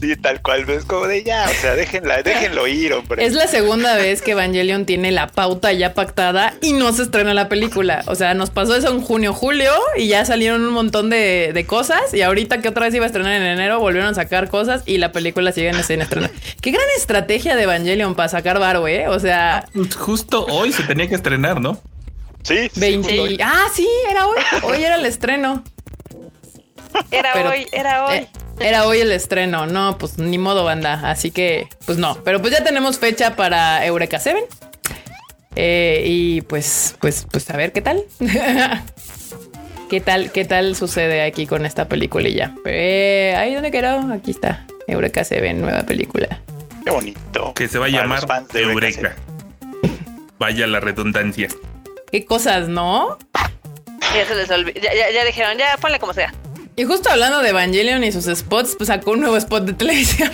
Sí, 0.00 0.16
tal 0.16 0.40
cual, 0.42 0.68
es 0.68 0.84
como 0.84 1.06
de 1.06 1.22
ya, 1.22 1.46
o 1.48 1.60
sea, 1.60 1.74
déjenla, 1.74 2.22
déjenlo 2.22 2.66
ir, 2.66 2.92
hombre. 2.92 3.24
Es 3.24 3.34
la 3.34 3.46
segunda 3.46 3.96
vez 3.96 4.22
que 4.22 4.32
Evangelion 4.32 4.86
tiene 4.86 5.12
la 5.12 5.26
pauta 5.26 5.72
ya 5.72 5.94
pactada 5.94 6.54
y 6.60 6.72
no 6.72 6.92
se 6.92 7.02
estrena 7.02 7.34
la 7.34 7.48
película. 7.48 8.02
O 8.06 8.14
sea, 8.14 8.34
nos 8.34 8.50
pasó 8.50 8.74
eso 8.74 8.88
en 8.88 9.00
junio, 9.00 9.32
julio 9.32 9.72
y 9.96 10.08
ya 10.08 10.24
salieron 10.24 10.64
un 10.64 10.72
montón 10.72 11.10
de, 11.10 11.52
de 11.52 11.66
cosas. 11.66 12.14
Y 12.14 12.22
ahorita 12.22 12.60
que 12.60 12.68
otra 12.68 12.86
vez 12.86 12.94
iba 12.94 13.04
a 13.04 13.06
estrenar 13.06 13.32
en 13.32 13.42
enero, 13.42 13.78
volvieron 13.80 14.10
a 14.10 14.14
sacar 14.14 14.48
cosas 14.48 14.82
y 14.86 14.98
la 14.98 15.12
película 15.12 15.52
sigue 15.52 15.72
sin 15.82 16.00
estrenar. 16.00 16.30
Qué 16.60 16.70
gran 16.70 16.84
estrategia 16.96 17.56
de 17.56 17.62
Evangelion 17.64 18.14
para 18.14 18.28
sacar 18.28 18.58
varo, 18.58 18.86
¿eh? 18.88 19.08
O 19.08 19.18
sea, 19.18 19.66
Justo 19.98 20.46
hoy 20.46 20.72
se 20.72 20.82
tenía 20.82 21.08
que 21.08 21.14
estrenar, 21.14 21.60
¿no? 21.60 21.80
Sí, 22.42 22.68
sí, 22.72 22.80
20. 22.80 23.18
justo. 23.18 23.34
Ah, 23.44 23.66
sí, 23.74 23.88
era 24.10 24.26
hoy. 24.26 24.38
Hoy 24.62 24.82
era 24.84 24.96
el 24.96 25.06
estreno. 25.06 25.62
Era 27.10 27.30
Pero- 27.32 27.50
hoy, 27.50 27.66
era 27.72 28.04
hoy. 28.06 28.16
Eh, 28.16 28.28
era 28.60 28.86
hoy 28.86 28.98
el 29.00 29.12
estreno. 29.12 29.66
No, 29.66 29.96
pues 29.98 30.18
ni 30.18 30.38
modo, 30.38 30.64
banda. 30.64 31.10
Así 31.10 31.30
que, 31.30 31.68
pues 31.86 31.98
no. 31.98 32.18
Pero 32.24 32.40
pues 32.40 32.52
ya 32.52 32.62
tenemos 32.64 32.98
fecha 32.98 33.36
para 33.36 33.84
Eureka 33.86 34.18
7. 34.18 34.44
Eh, 35.56 36.04
y 36.06 36.40
pues, 36.42 36.96
pues, 37.00 37.26
pues 37.30 37.48
a 37.50 37.56
ver 37.56 37.72
qué 37.72 37.80
tal. 37.82 38.04
¿Qué 39.90 40.00
tal, 40.00 40.32
qué 40.32 40.46
tal 40.46 40.74
sucede 40.74 41.22
aquí 41.22 41.46
con 41.46 41.66
esta 41.66 41.86
peliculilla? 41.86 42.54
Eh, 42.64 43.34
ahí 43.36 43.52
donde 43.52 43.70
quedó, 43.70 44.00
aquí 44.12 44.30
está. 44.30 44.66
Eureka 44.86 45.22
7, 45.22 45.52
nueva 45.52 45.82
película. 45.82 46.40
Qué 46.82 46.90
bonito. 46.90 47.52
Que 47.54 47.68
se 47.68 47.78
va 47.78 47.86
a 47.86 47.88
llamar 47.90 48.24
Eureka. 48.54 49.14
Vaya 50.38 50.66
la 50.66 50.80
redundancia. 50.80 51.48
Qué 52.12 52.26
cosas, 52.26 52.68
¿no? 52.68 53.18
Ya 54.14 54.26
se 54.26 54.34
les 54.34 54.50
olvidó. 54.50 54.78
Ya, 54.80 54.94
ya, 54.94 55.10
ya 55.10 55.24
dijeron, 55.24 55.56
ya 55.56 55.78
ponle 55.80 55.98
como 55.98 56.12
sea. 56.12 56.34
Y 56.76 56.84
justo 56.84 57.08
hablando 57.10 57.40
de 57.40 57.48
Evangelion 57.48 58.04
y 58.04 58.12
sus 58.12 58.26
spots, 58.26 58.74
pues 58.76 58.88
sacó 58.88 59.12
un 59.12 59.20
nuevo 59.20 59.36
spot 59.38 59.64
de 59.64 59.72
televisión. 59.72 60.30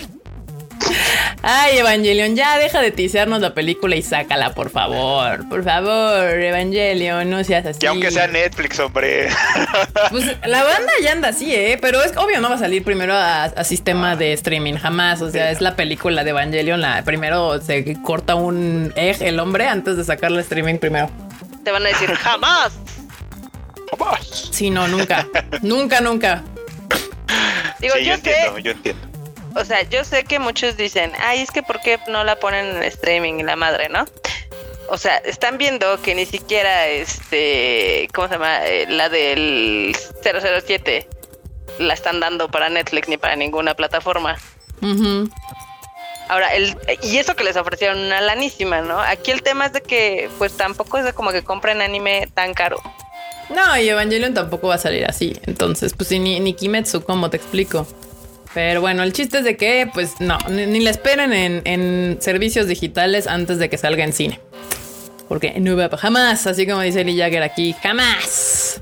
Ay, 1.41 1.77
Evangelion, 1.77 2.35
ya 2.35 2.57
deja 2.57 2.81
de 2.81 2.91
tisearnos 2.91 3.39
la 3.39 3.53
película 3.53 3.95
y 3.95 4.01
sácala, 4.01 4.53
por 4.53 4.69
favor. 4.69 5.47
Por 5.47 5.63
favor, 5.63 6.37
Evangelion, 6.37 7.29
no 7.29 7.41
seas 7.45 7.65
así. 7.65 7.79
Que 7.79 7.87
aunque 7.87 8.11
sea 8.11 8.27
Netflix, 8.27 8.77
hombre. 8.79 9.29
Pues 10.11 10.25
la 10.45 10.63
banda 10.63 10.91
ya 11.01 11.13
anda 11.13 11.29
así, 11.29 11.53
¿eh? 11.53 11.77
Pero 11.79 12.03
es 12.03 12.15
obvio, 12.17 12.41
no 12.41 12.49
va 12.49 12.55
a 12.55 12.59
salir 12.59 12.83
primero 12.83 13.13
a, 13.13 13.43
a 13.43 13.63
sistema 13.63 14.17
de 14.17 14.33
streaming, 14.33 14.73
jamás. 14.73 15.21
O 15.21 15.31
sea, 15.31 15.51
es 15.51 15.61
la 15.61 15.77
película 15.77 16.25
de 16.25 16.31
Evangelion. 16.31 16.81
La, 16.81 17.03
primero 17.03 17.61
se 17.61 17.95
corta 18.01 18.35
un 18.35 18.91
egg 18.97 19.21
el 19.21 19.39
hombre 19.39 19.67
antes 19.67 19.95
de 19.95 20.03
sacarle 20.03 20.41
streaming 20.41 20.77
primero. 20.77 21.09
Te 21.69 21.73
van 21.73 21.85
a 21.85 21.89
decir, 21.89 22.11
jamás. 22.15 22.71
Vamos. 23.95 24.49
Sí, 24.51 24.71
no, 24.71 24.87
nunca. 24.87 25.27
nunca, 25.61 26.01
nunca. 26.01 26.43
Digo, 27.77 27.93
Sí, 27.95 28.05
yo, 28.05 28.15
yo 28.15 28.21
sé, 28.23 28.63
yo 28.63 28.71
entiendo. 28.71 29.07
o 29.53 29.63
sea, 29.63 29.83
yo 29.83 30.03
sé 30.03 30.23
que 30.23 30.39
muchos 30.39 30.77
dicen, 30.77 31.11
ay, 31.19 31.41
es 31.41 31.51
que 31.51 31.61
¿por 31.61 31.79
qué 31.81 31.99
no 32.07 32.23
la 32.23 32.39
ponen 32.39 32.77
en 32.77 32.81
streaming 32.81 33.35
y 33.35 33.43
la 33.43 33.55
madre, 33.55 33.87
no? 33.87 34.05
O 34.87 34.97
sea, 34.97 35.17
están 35.17 35.59
viendo 35.59 36.01
que 36.01 36.15
ni 36.15 36.25
siquiera, 36.25 36.87
este, 36.87 38.07
¿cómo 38.15 38.29
se 38.29 38.33
llama? 38.33 38.65
Eh, 38.65 38.87
la 38.89 39.07
del 39.09 39.95
007 40.23 41.07
la 41.77 41.93
están 41.93 42.19
dando 42.19 42.49
para 42.49 42.69
Netflix 42.69 43.07
ni 43.07 43.17
para 43.17 43.35
ninguna 43.35 43.75
plataforma. 43.75 44.37
Ahora, 46.29 46.53
el, 46.53 46.77
y 47.01 47.17
eso 47.17 47.35
que 47.35 47.43
les 47.43 47.57
ofrecieron 47.57 47.97
una 47.97 48.21
lanísima, 48.21 48.81
¿no? 48.81 48.99
Aquí 48.99 49.31
el 49.31 49.41
tema 49.41 49.65
es 49.65 49.73
de 49.73 49.81
que, 49.81 50.29
pues 50.37 50.55
tampoco 50.55 50.99
es 50.99 51.03
de 51.03 51.11
como 51.11 51.31
que 51.31 51.43
compren 51.43 51.81
anime 51.81 52.29
tan 52.33 52.53
caro. 52.53 52.79
No, 53.49 53.77
y 53.79 53.89
Evangelion 53.89 54.35
tampoco 54.35 54.67
va 54.67 54.75
a 54.75 54.77
salir 54.77 55.05
así. 55.05 55.35
Entonces, 55.47 55.93
pues 55.93 56.11
ni, 56.11 56.39
ni 56.39 56.53
Kimetsu, 56.53 57.03
¿cómo 57.03 57.31
te 57.31 57.37
explico? 57.37 57.87
Pero 58.53 58.79
bueno, 58.79 59.01
el 59.01 59.11
chiste 59.11 59.39
es 59.39 59.43
de 59.43 59.57
que, 59.57 59.89
pues 59.91 60.21
no, 60.21 60.37
ni, 60.49 60.67
ni 60.67 60.81
la 60.81 60.91
esperen 60.91 61.33
en, 61.33 62.17
servicios 62.21 62.67
digitales 62.67 63.25
antes 63.25 63.57
de 63.57 63.67
que 63.67 63.79
salga 63.79 64.03
en 64.03 64.13
cine. 64.13 64.39
Porque 65.27 65.59
no 65.59 65.75
va 65.75 65.89
jamás, 65.97 66.45
así 66.45 66.67
como 66.67 66.81
dice 66.81 67.03
Lee 67.03 67.17
Jagger 67.17 67.41
aquí, 67.41 67.75
jamás. 67.81 68.81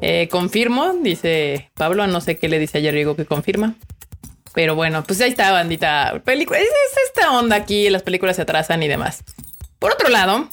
Eh, 0.00 0.28
confirmo, 0.30 0.94
dice 1.02 1.70
Pablo, 1.74 2.06
no 2.06 2.20
sé 2.20 2.38
qué 2.38 2.48
le 2.48 2.60
dice 2.60 2.78
a 2.78 2.80
Jerry 2.80 3.04
que 3.16 3.26
confirma. 3.26 3.74
Pero 4.52 4.74
bueno, 4.74 5.04
pues 5.04 5.20
ahí 5.20 5.30
está, 5.30 5.52
bandita. 5.52 6.20
Película, 6.24 6.58
es, 6.58 6.64
es 6.64 6.98
esta 7.06 7.32
onda 7.38 7.56
aquí, 7.56 7.88
las 7.90 8.02
películas 8.02 8.36
se 8.36 8.42
atrasan 8.42 8.82
y 8.82 8.88
demás. 8.88 9.22
Por 9.78 9.92
otro 9.92 10.08
lado, 10.08 10.48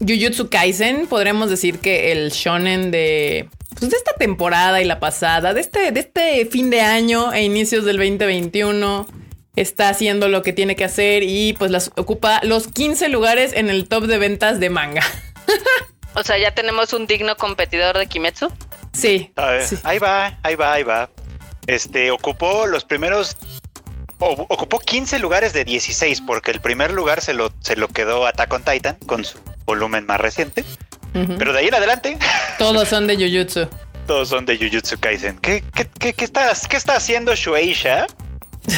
Jujutsu 0.00 0.50
Kaisen, 0.50 1.06
podremos 1.06 1.48
decir 1.48 1.78
que 1.78 2.12
el 2.12 2.30
shonen 2.30 2.90
de, 2.90 3.48
pues, 3.78 3.90
de 3.90 3.96
esta 3.96 4.12
temporada 4.14 4.82
y 4.82 4.84
la 4.84 5.00
pasada, 5.00 5.54
de 5.54 5.60
este, 5.60 5.92
de 5.92 6.00
este 6.00 6.46
fin 6.46 6.70
de 6.70 6.80
año 6.80 7.32
e 7.32 7.42
inicios 7.44 7.84
del 7.84 7.96
2021, 7.96 9.06
está 9.54 9.88
haciendo 9.88 10.28
lo 10.28 10.42
que 10.42 10.52
tiene 10.52 10.76
que 10.76 10.84
hacer 10.84 11.22
y 11.22 11.54
pues 11.54 11.70
las 11.70 11.90
ocupa 11.96 12.40
los 12.42 12.68
15 12.68 13.08
lugares 13.08 13.52
en 13.54 13.70
el 13.70 13.88
top 13.88 14.04
de 14.04 14.18
ventas 14.18 14.60
de 14.60 14.70
manga. 14.70 15.02
O 16.18 16.22
sea, 16.22 16.38
ya 16.38 16.50
tenemos 16.54 16.94
un 16.94 17.06
digno 17.06 17.36
competidor 17.36 17.98
de 17.98 18.06
Kimetsu. 18.06 18.50
Sí, 18.94 19.32
A 19.36 19.50
ver, 19.50 19.66
sí. 19.66 19.76
ahí 19.82 19.98
va, 19.98 20.38
ahí 20.42 20.54
va, 20.54 20.72
ahí 20.72 20.82
va. 20.82 21.10
Este, 21.66 22.10
ocupó 22.10 22.66
los 22.66 22.84
primeros... 22.84 23.36
o- 24.18 24.46
ocupó 24.48 24.78
15 24.78 25.18
lugares 25.18 25.52
de 25.52 25.64
16, 25.64 26.22
porque 26.26 26.50
el 26.50 26.60
primer 26.60 26.92
lugar 26.92 27.20
se 27.20 27.34
lo, 27.34 27.52
se 27.60 27.76
lo 27.76 27.88
quedó 27.88 28.26
Attack 28.26 28.52
on 28.52 28.62
Titan 28.62 28.96
con 29.06 29.24
su 29.24 29.38
volumen 29.64 30.06
más 30.06 30.20
reciente. 30.20 30.64
Pero 31.38 31.52
de 31.54 31.60
ahí 31.60 31.68
en 31.68 31.74
adelante, 31.74 32.18
Todos 32.58 32.88
son 32.88 33.06
de 33.06 33.16
Jujutsu. 33.16 33.66
todos 34.06 34.28
son 34.28 34.44
de 34.44 34.58
Jujutsu 34.58 34.98
Kaisen. 35.00 35.38
¿Qué, 35.38 35.64
qué, 35.74 35.88
qué, 35.98 36.12
qué 36.12 36.24
está, 36.26 36.52
qué 36.68 36.76
está 36.76 36.96
haciendo 36.96 37.34
Shueisha? 37.34 38.06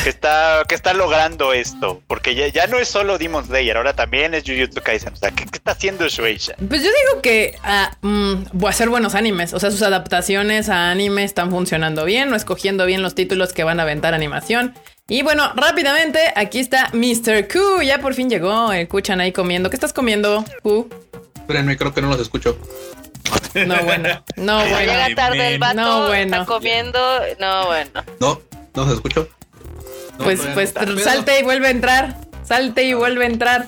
Que 0.04 0.10
está, 0.10 0.64
que 0.68 0.74
está 0.74 0.92
logrando 0.92 1.52
esto. 1.52 2.02
Porque 2.06 2.34
ya, 2.34 2.48
ya 2.48 2.66
no 2.66 2.78
es 2.78 2.88
solo 2.88 3.16
Demon 3.18 3.44
Slayer, 3.46 3.76
ahora 3.76 3.94
también 3.94 4.34
es 4.34 4.44
Jujutsu 4.46 4.82
Kaisen. 4.82 5.12
O 5.14 5.16
sea, 5.16 5.30
¿qué, 5.30 5.44
qué 5.46 5.56
está 5.56 5.72
haciendo 5.72 6.06
Shueisha? 6.08 6.54
Pues 6.68 6.82
yo 6.82 6.88
digo 6.88 7.22
que 7.22 7.58
ah, 7.62 7.96
mm, 8.02 8.34
voy 8.52 8.66
a 8.68 8.70
hacer 8.70 8.88
buenos 8.90 9.14
animes. 9.14 9.54
O 9.54 9.60
sea, 9.60 9.70
sus 9.70 9.82
adaptaciones 9.82 10.68
a 10.68 10.90
anime 10.90 11.24
están 11.24 11.50
funcionando 11.50 12.04
bien, 12.04 12.32
o 12.32 12.36
escogiendo 12.36 12.84
bien 12.86 13.02
los 13.02 13.14
títulos 13.14 13.52
que 13.52 13.64
van 13.64 13.80
a 13.80 13.84
aventar 13.84 14.14
animación. 14.14 14.74
Y 15.08 15.22
bueno, 15.22 15.50
rápidamente, 15.54 16.18
aquí 16.36 16.58
está 16.58 16.90
Mr. 16.92 17.48
Q. 17.48 17.82
Ya 17.82 17.98
por 17.98 18.12
fin 18.12 18.28
llegó 18.28 18.72
el 18.72 18.86
Kuchan 18.88 19.20
ahí 19.22 19.32
comiendo. 19.32 19.70
¿Qué 19.70 19.76
estás 19.76 19.94
comiendo, 19.94 20.44
Q? 20.62 20.88
Espérenme, 21.36 21.78
creo 21.78 21.94
que 21.94 22.02
no 22.02 22.08
los 22.08 22.20
escucho. 22.20 22.58
No, 23.54 23.82
bueno. 23.84 24.22
No, 24.36 24.58
bueno. 24.58 24.80
Llega 24.80 25.14
tarde 25.14 25.48
el 25.54 25.58
vato, 25.58 25.76
No, 25.76 26.06
bueno. 26.08 26.36
está 26.36 26.46
comiendo. 26.46 26.98
No, 27.40 27.66
bueno. 27.66 28.04
No, 28.20 28.40
no 28.74 28.84
los 28.84 28.94
escucho. 28.94 29.28
No, 30.18 30.24
Pues, 30.24 30.40
pues 30.54 30.74
no. 30.74 30.98
Salte 30.98 31.40
y 31.40 31.42
vuelve 31.42 31.68
a 31.68 31.70
entrar. 31.70 32.16
Salte 32.44 32.84
y 32.84 32.94
vuelve 32.94 33.24
a 33.24 33.28
entrar. 33.28 33.64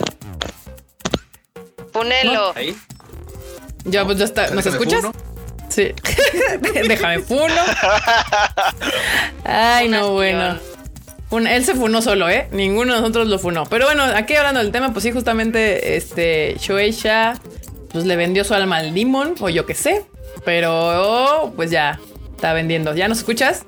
Punelo. 1.92 2.52
Ahí. 2.54 2.76
Ya, 3.85 4.04
pues 4.04 4.19
ya 4.19 4.25
está. 4.25 4.50
¿Nos 4.50 4.66
escuchas? 4.66 5.00
funo. 5.00 5.12
Sí. 5.69 5.92
Déjame 6.88 7.21
funo. 7.21 7.54
Ay, 9.45 9.88
no, 9.88 10.12
bueno. 10.12 10.59
Un- 11.30 11.47
él 11.47 11.64
se 11.64 11.75
funó 11.75 12.02
solo, 12.02 12.28
¿eh? 12.28 12.49
Ninguno 12.50 12.95
de 12.95 13.00
nosotros 13.00 13.28
lo 13.28 13.38
funó. 13.38 13.64
Pero 13.66 13.87
bueno, 13.87 14.02
aquí 14.02 14.35
hablando 14.35 14.61
del 14.61 14.73
tema, 14.73 14.92
pues 14.92 15.04
sí, 15.04 15.12
justamente 15.12 15.97
este 15.97 16.57
Shueisha 16.59 17.35
pues 17.92 18.04
le 18.04 18.16
vendió 18.16 18.45
su 18.45 18.54
alma 18.54 18.78
al 18.78 18.95
Demon, 18.95 19.35
o 19.40 19.49
yo 19.49 19.64
qué 19.66 19.75
sé. 19.75 20.04
Pero 20.45 21.52
pues 21.57 21.71
ya 21.71 22.00
está 22.35 22.52
vendiendo. 22.52 22.95
¿Ya 22.95 23.09
nos 23.09 23.19
escuchas? 23.19 23.64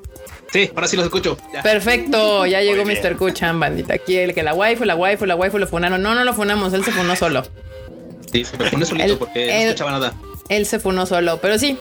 Sí, 0.52 0.71
ahora 0.75 0.87
sí 0.87 0.97
los 0.97 1.06
escucho. 1.06 1.38
Ya. 1.52 1.62
Perfecto, 1.62 2.44
ya 2.47 2.61
llegó 2.61 2.85
Muy. 2.85 2.94
Mr. 2.97 3.16
Kuchan, 3.16 3.59
bandita. 3.59 3.94
Aquí 3.94 4.16
el 4.18 4.35
que 4.35 4.42
la 4.42 4.52
waifu, 4.54 4.85
la 4.85 4.94
waifu, 4.94 5.25
la 5.26 5.35
waifu 5.35 5.59
lo 5.59 5.66
funaron. 5.66 6.02
No, 6.02 6.14
no 6.14 6.25
lo 6.25 6.35
funamos, 6.35 6.73
él 6.75 6.85
se 6.85 6.92
funó 6.92 7.16
solo. 7.16 7.42
Sí, 8.30 8.44
se 8.44 8.56
pone 8.56 8.85
solito 8.87 9.12
El- 9.12 9.18
porque 9.18 9.44
el- 9.44 9.64
no 9.64 9.71
escuchaba 9.71 9.90
nada. 9.92 10.12
Él 10.49 10.66
se 10.66 10.78
funó 10.78 11.06
solo, 11.06 11.38
pero 11.40 11.59
sí. 11.59 11.78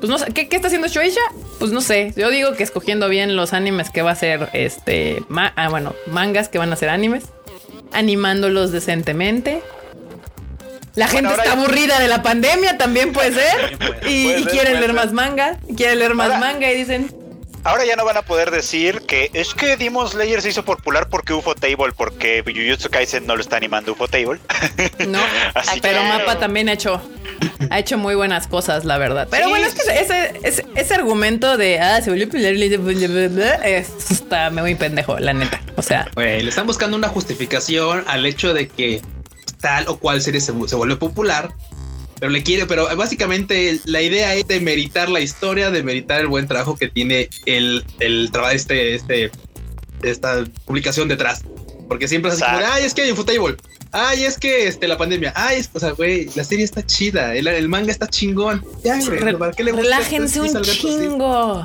Pues 0.00 0.10
no 0.10 0.18
sé, 0.18 0.32
¿qué, 0.32 0.48
qué 0.48 0.56
está 0.56 0.68
haciendo 0.68 0.88
Shueisha? 0.88 1.20
Pues 1.58 1.70
no 1.70 1.80
sé. 1.80 2.12
Yo 2.16 2.30
digo 2.30 2.52
que 2.54 2.62
escogiendo 2.62 3.08
bien 3.08 3.36
los 3.36 3.52
animes 3.52 3.90
que 3.90 4.02
va 4.02 4.10
a 4.12 4.14
ser 4.14 4.48
este. 4.52 5.22
ma- 5.28 5.52
ah, 5.56 5.68
bueno, 5.68 5.94
mangas 6.06 6.48
que 6.48 6.58
van 6.58 6.72
a 6.72 6.76
ser 6.76 6.88
animes. 6.90 7.24
Animándolos 7.92 8.72
decentemente. 8.72 9.62
La 10.94 11.08
gente 11.08 11.30
está 11.30 11.44
ya- 11.44 11.52
aburrida 11.52 11.98
de 12.00 12.08
la 12.08 12.22
pandemia, 12.22 12.78
también 12.78 13.12
puede 13.12 13.32
ser. 13.32 13.78
Y, 14.06 14.24
Puede 14.24 14.40
y 14.40 14.42
ser, 14.44 14.52
quieren 14.52 14.72
leer 14.74 14.86
ser. 14.86 14.94
más 14.94 15.12
manga. 15.12 15.58
Quieren 15.76 15.98
leer 15.98 16.14
más 16.14 16.26
Ahora- 16.30 16.38
manga 16.40 16.70
y 16.70 16.76
dicen. 16.76 17.14
Ahora 17.64 17.84
ya 17.84 17.96
no 17.96 18.04
van 18.04 18.16
a 18.16 18.22
poder 18.22 18.50
decir 18.50 19.00
que 19.06 19.30
es 19.32 19.54
que 19.54 19.76
Demon 19.76 20.08
Slayer 20.08 20.40
se 20.42 20.50
hizo 20.50 20.64
popular 20.64 21.08
porque 21.08 21.32
UFO 21.32 21.54
Table, 21.54 21.92
porque 21.96 22.42
Jujutsu 22.44 22.88
Kaisen 22.90 23.26
no 23.26 23.34
lo 23.36 23.40
está 23.42 23.56
animando 23.56 23.92
UFO 23.92 24.06
Table. 24.08 24.38
No, 25.08 25.18
Así 25.54 25.80
pero 25.80 26.00
que- 26.00 26.08
Mapa 26.08 26.38
también 26.38 26.68
ha 26.68 26.72
hecho, 26.72 27.00
ha 27.70 27.78
hecho 27.78 27.98
muy 27.98 28.14
buenas 28.14 28.46
cosas, 28.46 28.84
la 28.84 28.98
verdad. 28.98 29.28
Pero 29.30 29.44
Sí, 29.46 29.50
bueno, 29.50 29.66
es 29.66 29.74
que 29.74 29.82
ese, 29.82 30.40
ese, 30.42 30.66
ese 30.74 30.94
argumento 30.94 31.56
de 31.56 31.80
ah, 31.80 32.00
se 32.02 32.10
volvió 32.10 32.28
popular, 32.28 33.60
es, 33.64 33.88
está 34.10 34.50
muy 34.50 34.74
pendejo, 34.74 35.18
la 35.18 35.32
neta. 35.32 35.60
O 35.76 35.82
sea, 35.82 36.08
le 36.42 36.48
están 36.48 36.66
buscando 36.66 36.96
una 36.96 37.08
justificación 37.08 38.04
al 38.06 38.24
hecho 38.26 38.54
de 38.54 38.68
que 38.68 39.02
tal 39.60 39.88
o 39.88 39.96
cual 39.98 40.20
serie 40.20 40.40
se, 40.40 40.52
se 40.68 40.76
vuelve 40.76 40.96
popular, 40.96 41.50
pero 42.24 42.32
le 42.32 42.42
quiere, 42.42 42.64
pero 42.64 42.88
básicamente 42.96 43.78
la 43.84 44.00
idea 44.00 44.34
es 44.34 44.48
de 44.48 44.58
meritar 44.58 45.10
la 45.10 45.20
historia, 45.20 45.70
de 45.70 45.82
meritar 45.82 46.22
el 46.22 46.26
buen 46.26 46.48
trabajo 46.48 46.74
que 46.74 46.88
tiene 46.88 47.28
el, 47.44 47.84
el 48.00 48.30
trabajo, 48.32 48.54
este, 48.54 48.94
este, 48.94 49.30
esta 50.02 50.42
publicación 50.64 51.06
detrás. 51.06 51.42
Porque 51.86 52.08
siempre 52.08 52.30
es 52.32 52.40
así 52.40 52.50
como, 52.50 52.66
ay, 52.66 52.84
es 52.84 52.94
que 52.94 53.02
hay 53.02 53.10
un 53.10 53.16
Futable. 53.18 53.56
Ay, 53.92 54.24
es 54.24 54.38
que 54.38 54.66
este, 54.68 54.88
la 54.88 54.96
pandemia. 54.96 55.34
Ay, 55.36 55.58
es, 55.58 55.68
o 55.74 55.78
sea, 55.78 55.90
güey, 55.90 56.30
la 56.34 56.44
serie 56.44 56.64
está 56.64 56.82
chida. 56.86 57.34
El, 57.34 57.46
el 57.46 57.68
manga 57.68 57.92
está 57.92 58.06
chingón. 58.06 58.64
Ya, 58.82 58.96
güey, 58.96 59.18
re- 59.18 59.36
¿para 59.36 59.52
qué 59.52 59.62
le 59.62 59.72
buscas 59.72 59.90
relájense 59.90 60.40
un 60.40 60.62
chingo. 60.62 61.62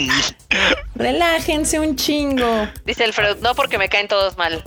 Relájense 0.94 1.78
un 1.80 1.96
chingo. 1.96 2.66
Dice 2.86 3.04
el 3.04 3.12
Freud, 3.12 3.36
no 3.42 3.54
porque 3.54 3.76
me 3.76 3.90
caen 3.90 4.08
todos 4.08 4.38
mal. 4.38 4.64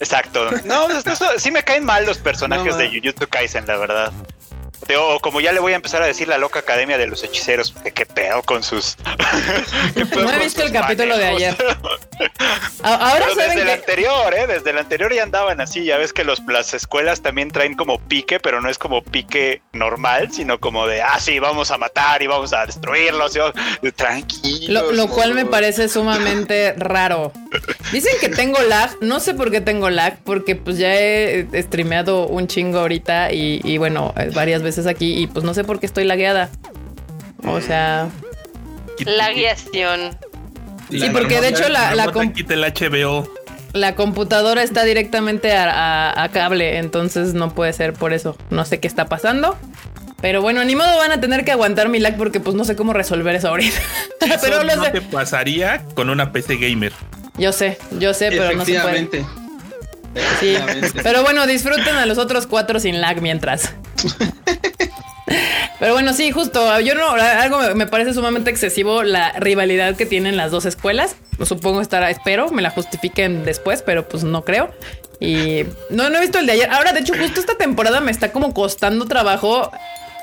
Exacto. 0.00 0.50
No, 0.64 0.88
esto- 0.90 1.10
esto- 1.12 1.26
sí 1.38 1.50
me 1.50 1.62
caen 1.64 1.84
mal 1.84 2.06
los 2.06 2.18
personajes 2.18 2.72
No, 2.72 2.76
de. 2.78 2.88
Jujutsu 2.88 3.26
Kaisen, 3.28 3.66
la 3.66 3.76
verdad. 3.78 4.12
O 4.96 5.20
como 5.20 5.40
ya 5.40 5.52
le 5.52 5.60
voy 5.60 5.72
a 5.72 5.76
empezar 5.76 6.02
a 6.02 6.06
decir 6.06 6.28
la 6.28 6.38
loca 6.38 6.60
academia 6.60 6.96
de 6.96 7.06
los 7.06 7.22
hechiceros, 7.22 7.70
porque 7.70 7.92
qué 7.92 8.06
pedo 8.06 8.42
con 8.42 8.62
sus. 8.62 8.96
pedo 9.94 10.22
No 10.22 10.32
he 10.32 10.38
visto 10.38 10.62
el 10.62 10.72
capítulo 10.72 11.18
de 11.18 11.26
ayer. 11.26 11.56
Ahora 12.82 13.26
Pero 13.26 13.34
saben 13.34 13.48
desde 13.50 13.60
el 13.60 13.66
que 13.66 13.72
anterior, 13.72 14.34
¿eh? 14.34 14.46
Desde 14.46 14.70
el 14.70 14.78
anterior 14.78 15.12
ya 15.12 15.22
andaban 15.22 15.60
así. 15.60 15.84
Ya 15.84 15.98
ves 15.98 16.12
que 16.12 16.24
los, 16.24 16.40
las 16.48 16.74
escuelas 16.74 17.22
también 17.22 17.50
traen 17.50 17.74
como 17.74 17.98
pique, 17.98 18.40
pero 18.40 18.60
no 18.60 18.68
es 18.68 18.78
como 18.78 19.02
pique 19.02 19.62
normal, 19.72 20.32
sino 20.32 20.58
como 20.58 20.86
de, 20.86 21.02
ah, 21.02 21.20
sí, 21.20 21.38
vamos 21.38 21.70
a 21.70 21.78
matar 21.78 22.22
y 22.22 22.26
vamos 22.26 22.52
a 22.52 22.66
destruirlos. 22.66 23.36
y 23.82 23.92
Tranquilo. 23.92 24.82
Lo, 24.82 24.92
lo 24.92 25.08
cual 25.08 25.34
me 25.34 25.44
parece 25.44 25.88
sumamente 25.88 26.72
raro. 26.76 27.32
Dicen 27.92 28.12
que 28.20 28.28
tengo 28.28 28.60
lag, 28.62 28.90
no 29.00 29.20
sé 29.20 29.34
por 29.34 29.50
qué 29.50 29.60
tengo 29.60 29.90
lag, 29.90 30.18
porque 30.24 30.56
pues 30.56 30.78
ya 30.78 30.94
he 30.94 31.46
streameado 31.62 32.26
un 32.26 32.46
chingo 32.46 32.80
ahorita 32.80 33.32
y, 33.32 33.60
y 33.64 33.78
bueno, 33.78 34.14
eh, 34.16 34.30
varias 34.34 34.62
veces 34.62 34.77
aquí 34.86 35.18
y 35.18 35.26
pues 35.26 35.44
no 35.44 35.54
sé 35.54 35.64
por 35.64 35.80
qué 35.80 35.86
estoy 35.86 36.04
lagueada. 36.04 36.48
O 37.46 37.60
sea, 37.60 38.08
La 39.04 39.30
guiación. 39.32 40.16
Sí, 40.90 41.08
porque 41.12 41.40
de 41.40 41.48
hecho 41.48 41.68
la- 41.68 41.94
la 41.94 42.06
Marmota, 42.06 42.26
comp- 42.28 42.32
quita 42.34 42.54
el 42.54 42.64
HBO. 42.64 43.28
la 43.74 43.94
computadora 43.94 44.62
está 44.62 44.84
directamente 44.84 45.52
a, 45.54 45.70
a- 46.10 46.22
a 46.24 46.28
cable, 46.30 46.78
entonces 46.78 47.34
no 47.34 47.54
puede 47.54 47.72
ser 47.74 47.92
por 47.92 48.12
eso. 48.12 48.36
No 48.50 48.64
sé 48.64 48.80
qué 48.80 48.88
está 48.88 49.06
pasando. 49.06 49.56
Pero 50.20 50.42
bueno, 50.42 50.64
ni 50.64 50.74
modo 50.74 50.96
van 50.98 51.12
a 51.12 51.20
tener 51.20 51.44
que 51.44 51.52
aguantar 51.52 51.88
mi 51.88 52.00
lag 52.00 52.16
porque 52.16 52.40
pues 52.40 52.56
no 52.56 52.64
sé 52.64 52.74
cómo 52.74 52.92
resolver 52.92 53.34
eso 53.36 53.48
ahorita. 53.48 53.78
pero 54.20 54.62
Eso 54.62 54.64
no 54.76 54.84
sé. 54.84 54.90
te 54.90 55.00
pasaría 55.02 55.84
con 55.94 56.10
una 56.10 56.32
PC 56.32 56.56
gamer. 56.56 56.92
Yo 57.36 57.52
sé, 57.52 57.78
yo 58.00 58.14
sé, 58.14 58.30
pero 58.30 58.52
no 58.56 58.64
se 58.64 58.80
puede. 58.80 59.24
Sí, 60.40 60.56
pero 61.02 61.22
bueno, 61.22 61.46
disfruten 61.46 61.96
a 61.96 62.06
los 62.06 62.18
otros 62.18 62.46
cuatro 62.46 62.80
sin 62.80 63.00
lag 63.00 63.20
mientras. 63.20 63.72
Pero 65.78 65.92
bueno, 65.92 66.12
sí, 66.12 66.32
justo. 66.32 66.80
Yo 66.80 66.94
no, 66.94 67.10
algo 67.10 67.58
me, 67.58 67.74
me 67.74 67.86
parece 67.86 68.14
sumamente 68.14 68.50
excesivo 68.50 69.02
la 69.02 69.32
rivalidad 69.32 69.96
que 69.96 70.06
tienen 70.06 70.36
las 70.36 70.50
dos 70.50 70.64
escuelas. 70.64 71.16
Supongo 71.44 71.80
estará, 71.80 72.10
espero, 72.10 72.50
me 72.50 72.62
la 72.62 72.70
justifiquen 72.70 73.44
después, 73.44 73.82
pero 73.82 74.08
pues 74.08 74.24
no 74.24 74.44
creo. 74.44 74.72
Y 75.20 75.64
no, 75.90 76.10
no 76.10 76.18
he 76.18 76.20
visto 76.20 76.38
el 76.38 76.46
de 76.46 76.52
ayer. 76.52 76.70
Ahora, 76.70 76.92
de 76.92 77.00
hecho, 77.00 77.14
justo 77.16 77.40
esta 77.40 77.56
temporada 77.56 78.00
me 78.00 78.10
está 78.10 78.32
como 78.32 78.54
costando 78.54 79.06
trabajo 79.06 79.70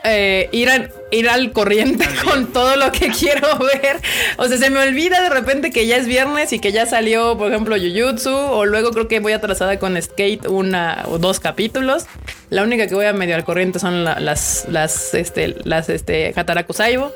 eh, 0.07 0.49
ir, 0.51 0.69
a- 0.69 0.89
ir 1.11 1.29
al 1.29 1.51
corriente 1.51 2.05
con 2.23 2.47
todo 2.53 2.75
lo 2.75 2.91
que 2.91 3.07
quiero 3.19 3.57
ver. 3.59 3.99
O 4.37 4.47
sea, 4.47 4.57
se 4.57 4.69
me 4.69 4.79
olvida 4.79 5.21
de 5.21 5.29
repente 5.29 5.71
que 5.71 5.87
ya 5.87 5.97
es 5.97 6.07
viernes 6.07 6.53
y 6.53 6.59
que 6.59 6.71
ya 6.71 6.85
salió, 6.85 7.37
por 7.37 7.51
ejemplo, 7.51 7.75
Jujutsu. 7.75 8.29
O 8.35 8.65
luego 8.65 8.91
creo 8.91 9.07
que 9.07 9.19
voy 9.19 9.33
atrasada 9.33 9.79
con 9.79 10.01
Skate 10.01 10.47
una 10.47 11.03
o 11.07 11.17
dos 11.17 11.39
capítulos. 11.39 12.05
La 12.49 12.63
única 12.63 12.87
que 12.87 12.95
voy 12.95 13.05
a 13.05 13.13
medio 13.13 13.35
al 13.35 13.43
corriente 13.45 13.79
son 13.79 14.03
la- 14.03 14.19
las, 14.19 14.65
las, 14.69 15.13
este, 15.13 15.55
las, 15.63 15.89
este, 15.89 16.33
Hataraku 16.35 16.73
Saibo. 16.73 17.11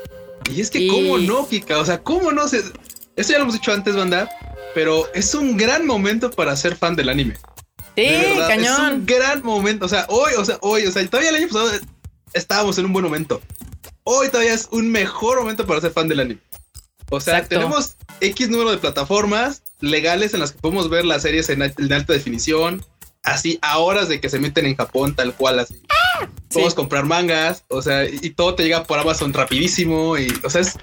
Y 0.54 0.60
es 0.60 0.70
que, 0.70 0.80
Y- 0.80 0.88
¿cómo 0.88 1.18
no, 1.18 1.46
Kika? 1.48 1.78
O 1.78 1.84
sea, 1.84 1.98
¿cómo 1.98 2.32
no? 2.32 2.48
Se... 2.48 2.58
Eso 3.16 3.32
ya 3.32 3.38
lo 3.38 3.42
hemos 3.42 3.54
dicho 3.54 3.72
antes, 3.72 3.94
banda. 3.96 4.28
Pero 4.74 5.08
es 5.14 5.34
un 5.34 5.56
gran 5.56 5.86
momento 5.86 6.30
para 6.30 6.56
ser 6.56 6.76
fan 6.76 6.94
del 6.96 7.08
anime. 7.08 7.36
Sí, 7.96 8.02
De 8.06 8.16
verdad, 8.34 8.50
Es 8.52 8.58
un 8.70 8.76
cañón. 8.76 9.04
gran 9.06 9.42
momento. 9.42 9.84
O 9.84 9.88
sea, 9.88 10.06
hoy, 10.08 10.32
o 10.38 10.44
sea, 10.44 10.58
hoy, 10.62 10.86
o 10.86 10.90
sea, 10.92 11.04
todavía 11.06 11.30
el 11.30 11.36
año 11.36 11.48
pasado 11.48 11.70
estábamos 12.32 12.78
en 12.78 12.86
un 12.86 12.92
buen 12.92 13.04
momento. 13.04 13.40
Hoy 14.04 14.28
todavía 14.28 14.54
es 14.54 14.68
un 14.72 14.90
mejor 14.90 15.38
momento 15.40 15.66
para 15.66 15.80
ser 15.80 15.92
fan 15.92 16.08
del 16.08 16.20
anime. 16.20 16.40
O 17.10 17.20
sea, 17.20 17.34
Exacto. 17.38 17.56
tenemos 17.56 17.96
X 18.20 18.48
número 18.50 18.70
de 18.70 18.78
plataformas 18.78 19.62
legales 19.80 20.34
en 20.34 20.40
las 20.40 20.52
que 20.52 20.58
podemos 20.60 20.88
ver 20.90 21.04
las 21.04 21.22
series 21.22 21.48
en, 21.48 21.62
al- 21.62 21.74
en 21.76 21.92
alta 21.92 22.12
definición, 22.12 22.84
así 23.22 23.58
a 23.62 23.78
horas 23.78 24.08
de 24.08 24.20
que 24.20 24.28
se 24.28 24.38
meten 24.38 24.66
en 24.66 24.76
Japón, 24.76 25.14
tal 25.14 25.34
cual, 25.34 25.58
así. 25.58 25.80
Podemos 26.50 26.72
Sí. 26.72 26.76
comprar 26.76 27.04
mangas, 27.04 27.64
o 27.68 27.80
sea, 27.82 28.04
y, 28.08 28.18
y 28.22 28.30
todo 28.30 28.54
te 28.54 28.62
llega 28.64 28.84
por 28.84 28.98
Amazon 28.98 29.32
rapidísimo 29.32 30.18
y, 30.18 30.28
o 30.44 30.50
sea, 30.50 30.60
es, 30.60 30.74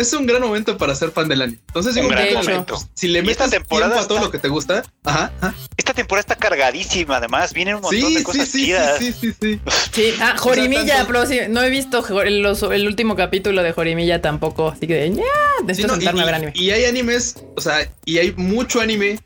es 0.00 0.12
un 0.12 0.26
gran 0.26 0.40
momento 0.42 0.76
para 0.78 0.94
ser 0.94 1.10
fan 1.10 1.28
del 1.28 1.42
anime. 1.42 1.58
Entonces, 1.68 1.96
Un 1.96 2.08
gran 2.08 2.32
momento. 2.34 2.78
si 2.94 3.08
le 3.08 3.20
Y 3.20 3.30
esta 3.30 3.44
metes 3.44 3.58
temporada 3.60 3.92
tiempo 3.92 4.04
a 4.04 4.08
todo 4.08 4.18
está- 4.18 4.26
lo 4.26 4.32
que 4.32 4.38
te 4.38 4.48
gusta, 4.48 4.82
ajá, 5.04 5.32
ajá. 5.40 5.54
Esta 5.76 5.94
temporada 5.94 6.20
está 6.20 6.36
cargadísima, 6.36 7.16
además. 7.16 7.52
Vienen 7.52 7.76
un 7.76 7.82
montón 7.82 8.08
Sí, 8.08 8.14
de 8.14 8.22
cosas 8.22 8.48
sí, 8.48 8.58
sí, 8.60 8.64
chidas. 8.66 8.98
sí, 8.98 9.12
sí, 9.12 9.32
sí. 9.40 9.60
Sí, 9.92 10.14
ah, 10.20 10.34
Jorimilla, 10.38 10.96
tanto- 10.98 11.06
pero 11.12 11.26
sí, 11.26 11.38
no 11.48 11.62
he 11.62 11.70
visto 11.70 12.04
los- 12.24 12.62
el 12.62 12.86
último 12.86 13.16
capítulo 13.16 13.62
de 13.62 13.72
Jorimilla 13.72 14.20
tampoco, 14.22 14.68
así 14.68 14.86
que 14.86 15.10
ya, 15.10 15.14
Sí, 15.22 15.64
necesito 15.66 15.88
no, 15.88 15.94
sentarme 15.96 16.20
y, 16.20 16.22
a 16.22 16.26
ver 16.26 16.34
anime. 16.34 16.52
y 16.54 16.70
hay 16.70 16.84
animes, 16.84 17.36
o 17.56 17.60
sea, 17.60 17.90
y 18.04 18.18
hay 18.18 18.32
mucho 18.36 18.80
anime 18.80 19.18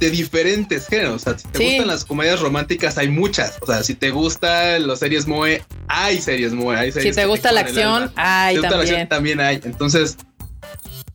de 0.00 0.10
diferentes 0.10 0.86
géneros. 0.86 1.14
O 1.16 1.18
sea, 1.18 1.38
si 1.38 1.48
te 1.48 1.58
Sí. 1.58 1.64
gustan 1.70 1.86
las 1.88 2.04
comedias 2.04 2.40
románticas, 2.40 2.98
hay 2.98 3.08
muchas. 3.08 3.56
O 3.60 3.66
sea, 3.66 3.82
si 3.82 3.94
te 3.94 4.10
gustan 4.10 4.86
las 4.86 4.98
series 5.00 5.26
Moe, 5.26 5.62
hay 5.88 6.20
series 6.20 6.52
Moe. 6.52 6.76
Hay 6.76 6.88
Si 6.92 6.98
series 7.00 7.16
te 7.16 7.22
que 7.22 7.26
gusta 7.28 7.52
la 7.52 7.60
acción, 7.60 8.02
alma. 8.04 8.12
ay, 8.16 8.54
Si 8.56 8.60
te 8.60 8.66
gusta 8.66 8.76
la 8.76 8.82
acción, 8.82 9.08
también. 9.08 9.38
también 9.38 9.40
hay. 9.40 9.60
Entonces, 9.64 10.16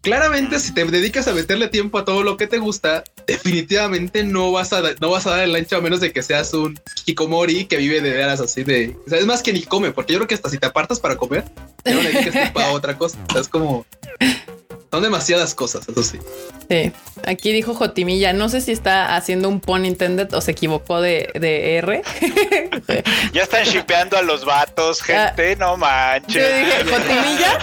claramente, 0.01 0.59
si 0.59 0.73
te 0.73 0.83
dedicas 0.85 1.27
a 1.27 1.33
meterle 1.33 1.67
tiempo 1.69 1.97
a 1.97 2.05
todo 2.05 2.23
lo 2.23 2.35
que 2.37 2.47
te 2.47 2.57
gusta, 2.57 3.03
definitivamente 3.25 4.23
no 4.25 4.51
vas 4.51 4.73
a, 4.73 4.81
no 4.99 5.09
vas 5.11 5.25
a 5.27 5.31
dar 5.31 5.39
el 5.45 5.55
ancho 5.55 5.77
a 5.77 5.81
menos 5.81 6.01
de 6.01 6.11
que 6.11 6.21
seas 6.23 6.53
un 6.53 6.77
hikikomori 7.05 7.65
que 7.65 7.77
vive 7.77 8.01
de 8.01 8.11
veras 8.11 8.41
así 8.41 8.63
de. 8.63 8.95
O 9.05 9.09
sea, 9.09 9.19
es 9.19 9.25
más 9.25 9.41
que 9.41 9.53
ni 9.53 9.63
come, 9.63 9.91
porque 9.91 10.13
yo 10.13 10.19
creo 10.19 10.27
que 10.27 10.35
hasta 10.35 10.49
si 10.49 10.57
te 10.57 10.65
apartas 10.65 10.99
para 10.99 11.15
comer, 11.15 11.45
ya 11.85 11.93
no 11.93 12.01
le 12.01 12.11
dediques 12.11 12.33
tiempo 12.33 12.59
a 12.59 12.71
otra 12.73 12.97
cosa. 12.97 13.17
O 13.29 13.31
sea, 13.31 13.41
es 13.41 13.47
como. 13.47 13.85
Son 14.93 15.01
demasiadas 15.01 15.55
cosas, 15.55 15.89
eso 15.89 16.03
sí. 16.03 16.19
Sí. 16.69 16.91
Aquí 17.25 17.51
dijo 17.51 17.73
Jotimilla, 17.73 18.31
no 18.31 18.47
sé 18.47 18.61
si 18.61 18.71
está 18.71 19.15
haciendo 19.15 19.49
un 19.49 19.59
pun 19.59 19.85
intended 19.85 20.31
o 20.35 20.39
se 20.39 20.51
equivocó 20.51 21.01
de, 21.01 21.31
de 21.33 21.77
R. 21.77 22.03
Ya 23.33 23.41
están 23.41 23.65
shipeando 23.65 24.17
a 24.17 24.21
los 24.21 24.45
vatos, 24.45 25.01
gente. 25.01 25.55
no 25.55 25.71
Yo 25.71 25.77
manches. 25.77 26.59
dije, 26.59 26.83
Jotimilla, 26.83 27.59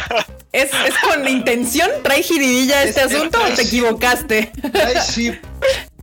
¿es, 0.51 0.71
¿es 0.73 0.95
con 1.07 1.29
intención? 1.29 1.89
¿Trae 2.03 2.21
jiribilla 2.25 2.83
este 2.83 3.03
Es- 3.03 3.07
es 3.13 3.15
asunto 3.17 3.39
o 3.41 3.55
te 3.55 3.63
equivocaste? 3.63 4.51
Hay 4.75 4.95
ship. 5.15 5.35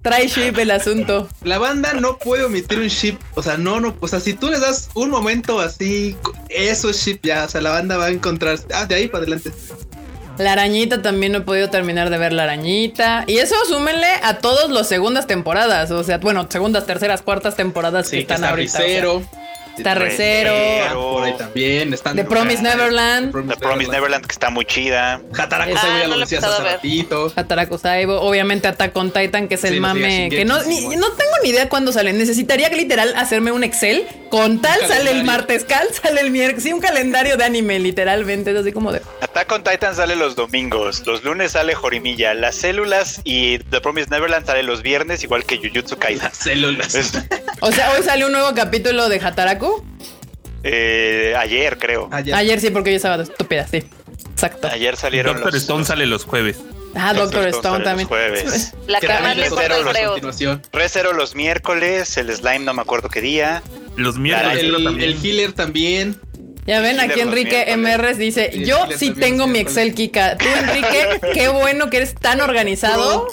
Trae 0.02 0.28
ship 0.30 0.58
el 0.60 0.72
asunto. 0.72 1.28
La 1.44 1.58
banda 1.58 1.92
no 1.94 2.18
puede 2.20 2.46
omitir 2.46 2.80
un 2.80 2.88
ship. 2.88 3.18
O 3.36 3.44
sea, 3.44 3.58
no, 3.58 3.82
no. 3.82 3.98
O 4.00 4.08
sea, 4.08 4.22
si 4.22 4.34
tú 4.34 4.48
les 4.48 4.62
das 4.62 4.90
un 4.94 5.10
momento 5.10 5.60
así, 5.60 6.16
eso 6.48 6.90
es 6.90 7.04
ship 7.06 7.20
ya. 7.24 7.44
O 7.44 7.50
sea, 7.50 7.60
la 7.60 7.72
banda 7.72 7.98
va 7.98 8.06
a 8.06 8.10
encontrar. 8.12 8.58
Ah, 8.74 8.86
de 8.86 8.96
ahí 8.96 9.08
para 9.10 9.24
adelante. 9.24 9.52
La 10.38 10.54
arañita 10.54 11.02
también 11.02 11.32
no 11.32 11.40
he 11.40 11.42
podido 11.42 11.70
terminar 11.70 12.10
de 12.10 12.18
ver 12.18 12.32
la 12.34 12.44
arañita. 12.44 13.24
Y 13.28 13.38
eso 13.40 13.56
súmenle 13.68 14.08
a 14.24 14.38
todos 14.38 14.70
los 14.70 14.88
segundas 14.88 15.26
temporadas. 15.28 15.90
O 15.92 16.04
sea, 16.04 16.20
bueno, 16.20 16.48
segundas, 16.50 16.86
terceras, 16.86 17.22
cuartas 17.22 17.56
temporadas 17.56 18.06
que 18.10 18.10
Sí, 18.10 18.26
que 18.26 18.34
están 18.34 18.38
está 18.38 18.50
ahorita. 18.50 18.78
o 18.78 18.82
sea, 19.22 19.30
Ricero. 19.78 19.90
está 19.90 19.96
Recero. 19.96 20.52
Recero. 20.52 21.12
Por 21.12 21.24
ahí 21.24 21.34
también. 21.38 21.94
Están 21.94 22.16
The 22.16 22.24
Promise 22.24 22.62
Neverland. 22.64 23.32
The 23.50 23.56
Promise 23.58 23.92
Neverland, 23.92 24.26
que 24.26 24.32
está 24.34 24.50
muy 24.50 24.66
chida. 24.66 25.22
Hataraku 25.38 25.74
Ah, 25.76 25.82
Saibo 25.82 25.98
ya 26.00 26.08
no 26.08 26.14
lo 26.16 26.20
decías 26.22 26.44
hace 26.44 26.64
ratito. 26.64 27.32
Hataraku 27.36 27.78
Saibo, 27.78 28.22
obviamente 28.22 28.68
Attack 28.68 28.96
on 28.98 29.12
Titan, 29.12 29.48
que 29.48 29.56
es 29.56 29.64
el 29.64 29.80
mame, 29.82 30.30
que 30.30 30.46
no, 30.46 30.56
no 30.58 30.64
tengo 30.64 31.32
ni 31.44 31.50
idea 31.50 31.70
cuándo 31.70 31.92
sale. 31.92 32.14
Necesitaría 32.14 32.70
literal 32.70 33.14
hacerme 33.16 33.52
un 33.52 33.64
Excel 33.64 34.06
con 34.30 34.62
tal 34.62 34.82
Un 34.82 34.88
sale 34.88 35.12
el 35.12 35.24
martes, 35.24 35.64
cal 35.64 35.88
sale 35.94 36.22
el 36.22 36.32
miércoles, 36.32 36.64
sí, 36.64 36.74
un 36.74 36.82
calendario 36.82 37.38
de 37.38 37.44
anime, 37.46 37.80
literalmente, 37.80 38.52
es 38.52 38.58
así 38.58 38.72
como 38.74 38.92
de... 38.92 39.02
Attack 39.22 39.52
on 39.52 39.64
Titan 39.64 39.96
sale 39.96 40.16
los 40.16 40.36
domingos. 40.36 41.04
Los 41.06 41.24
lunes 41.24 41.54
sale 41.54 41.76
Jorimilla. 41.76 42.34
Las 42.34 42.56
células 42.56 43.22
y 43.24 43.60
The 43.60 43.80
Promise 43.82 44.10
Neverland 44.10 44.46
sale 44.46 44.64
los 44.64 44.82
viernes, 44.82 45.24
igual 45.24 45.46
que 45.46 45.58
Jujutsu 45.58 45.98
Kaisen. 45.98 46.24
Las 46.24 46.38
células. 46.38 46.96
Es- 46.96 47.14
O 47.62 47.72
sea, 47.72 47.92
hoy 47.94 48.04
salió 48.04 48.28
un 48.28 48.34
nuevo 48.34 48.54
capítulo 48.54 49.10
de 49.10 49.18
Hataraku. 49.20 49.67
Eh, 50.64 51.34
ayer, 51.38 51.78
creo. 51.78 52.10
Ayer 52.12 52.60
sí, 52.60 52.70
porque 52.70 52.92
yo 52.92 52.98
estaba 52.98 53.22
estúpida, 53.24 53.68
sí. 53.68 53.84
Exacto. 54.32 54.68
Ayer 54.68 54.96
salieron 54.96 55.36
Doctor 55.36 55.54
los, 55.54 55.62
Stone 55.62 55.86
sale 55.86 56.06
los 56.06 56.26
jueves. 56.26 56.60
Ah, 56.96 57.14
Doctor, 57.14 57.44
Doctor 57.44 57.48
Stone 57.48 57.84
sale 57.84 57.86
también. 57.86 58.08
los 58.10 58.18
jueves. 58.18 58.74
La 58.88 59.00
cama 59.00 59.34
le 59.34 59.50
dieron 59.50 59.88
el 59.88 60.22
los. 60.22 60.60
Recero 60.72 61.14
los 61.14 61.36
miércoles, 61.36 62.18
el 62.18 62.36
slime 62.36 62.60
no 62.60 62.74
me 62.74 62.82
acuerdo 62.82 63.10
qué 63.10 63.22
día. 63.22 63.64
Los 63.96 64.18
miércoles 64.18 64.64
El, 64.64 65.26
healer 65.26 65.54
también. 65.54 66.20
Ya 66.66 66.82
ven, 66.82 67.00
aquí 67.00 67.22
Enrique 67.22 67.64
miércoles. 67.78 68.18
MR 68.18 68.18
dice, 68.18 68.52
Sí, 68.52 68.66
yo 68.66 68.78
sí 68.96 69.12
tengo 69.12 69.48
mi. 69.48 69.60
Excel, 69.60 69.96
Kika. 69.96 70.38
Tú, 70.38 70.46
Enrique, 70.46 71.20
qué 71.34 71.48
bueno 71.48 71.90
que 71.90 71.98
eres 71.98 72.14
tan 72.14 72.42
organizado. 72.42 73.28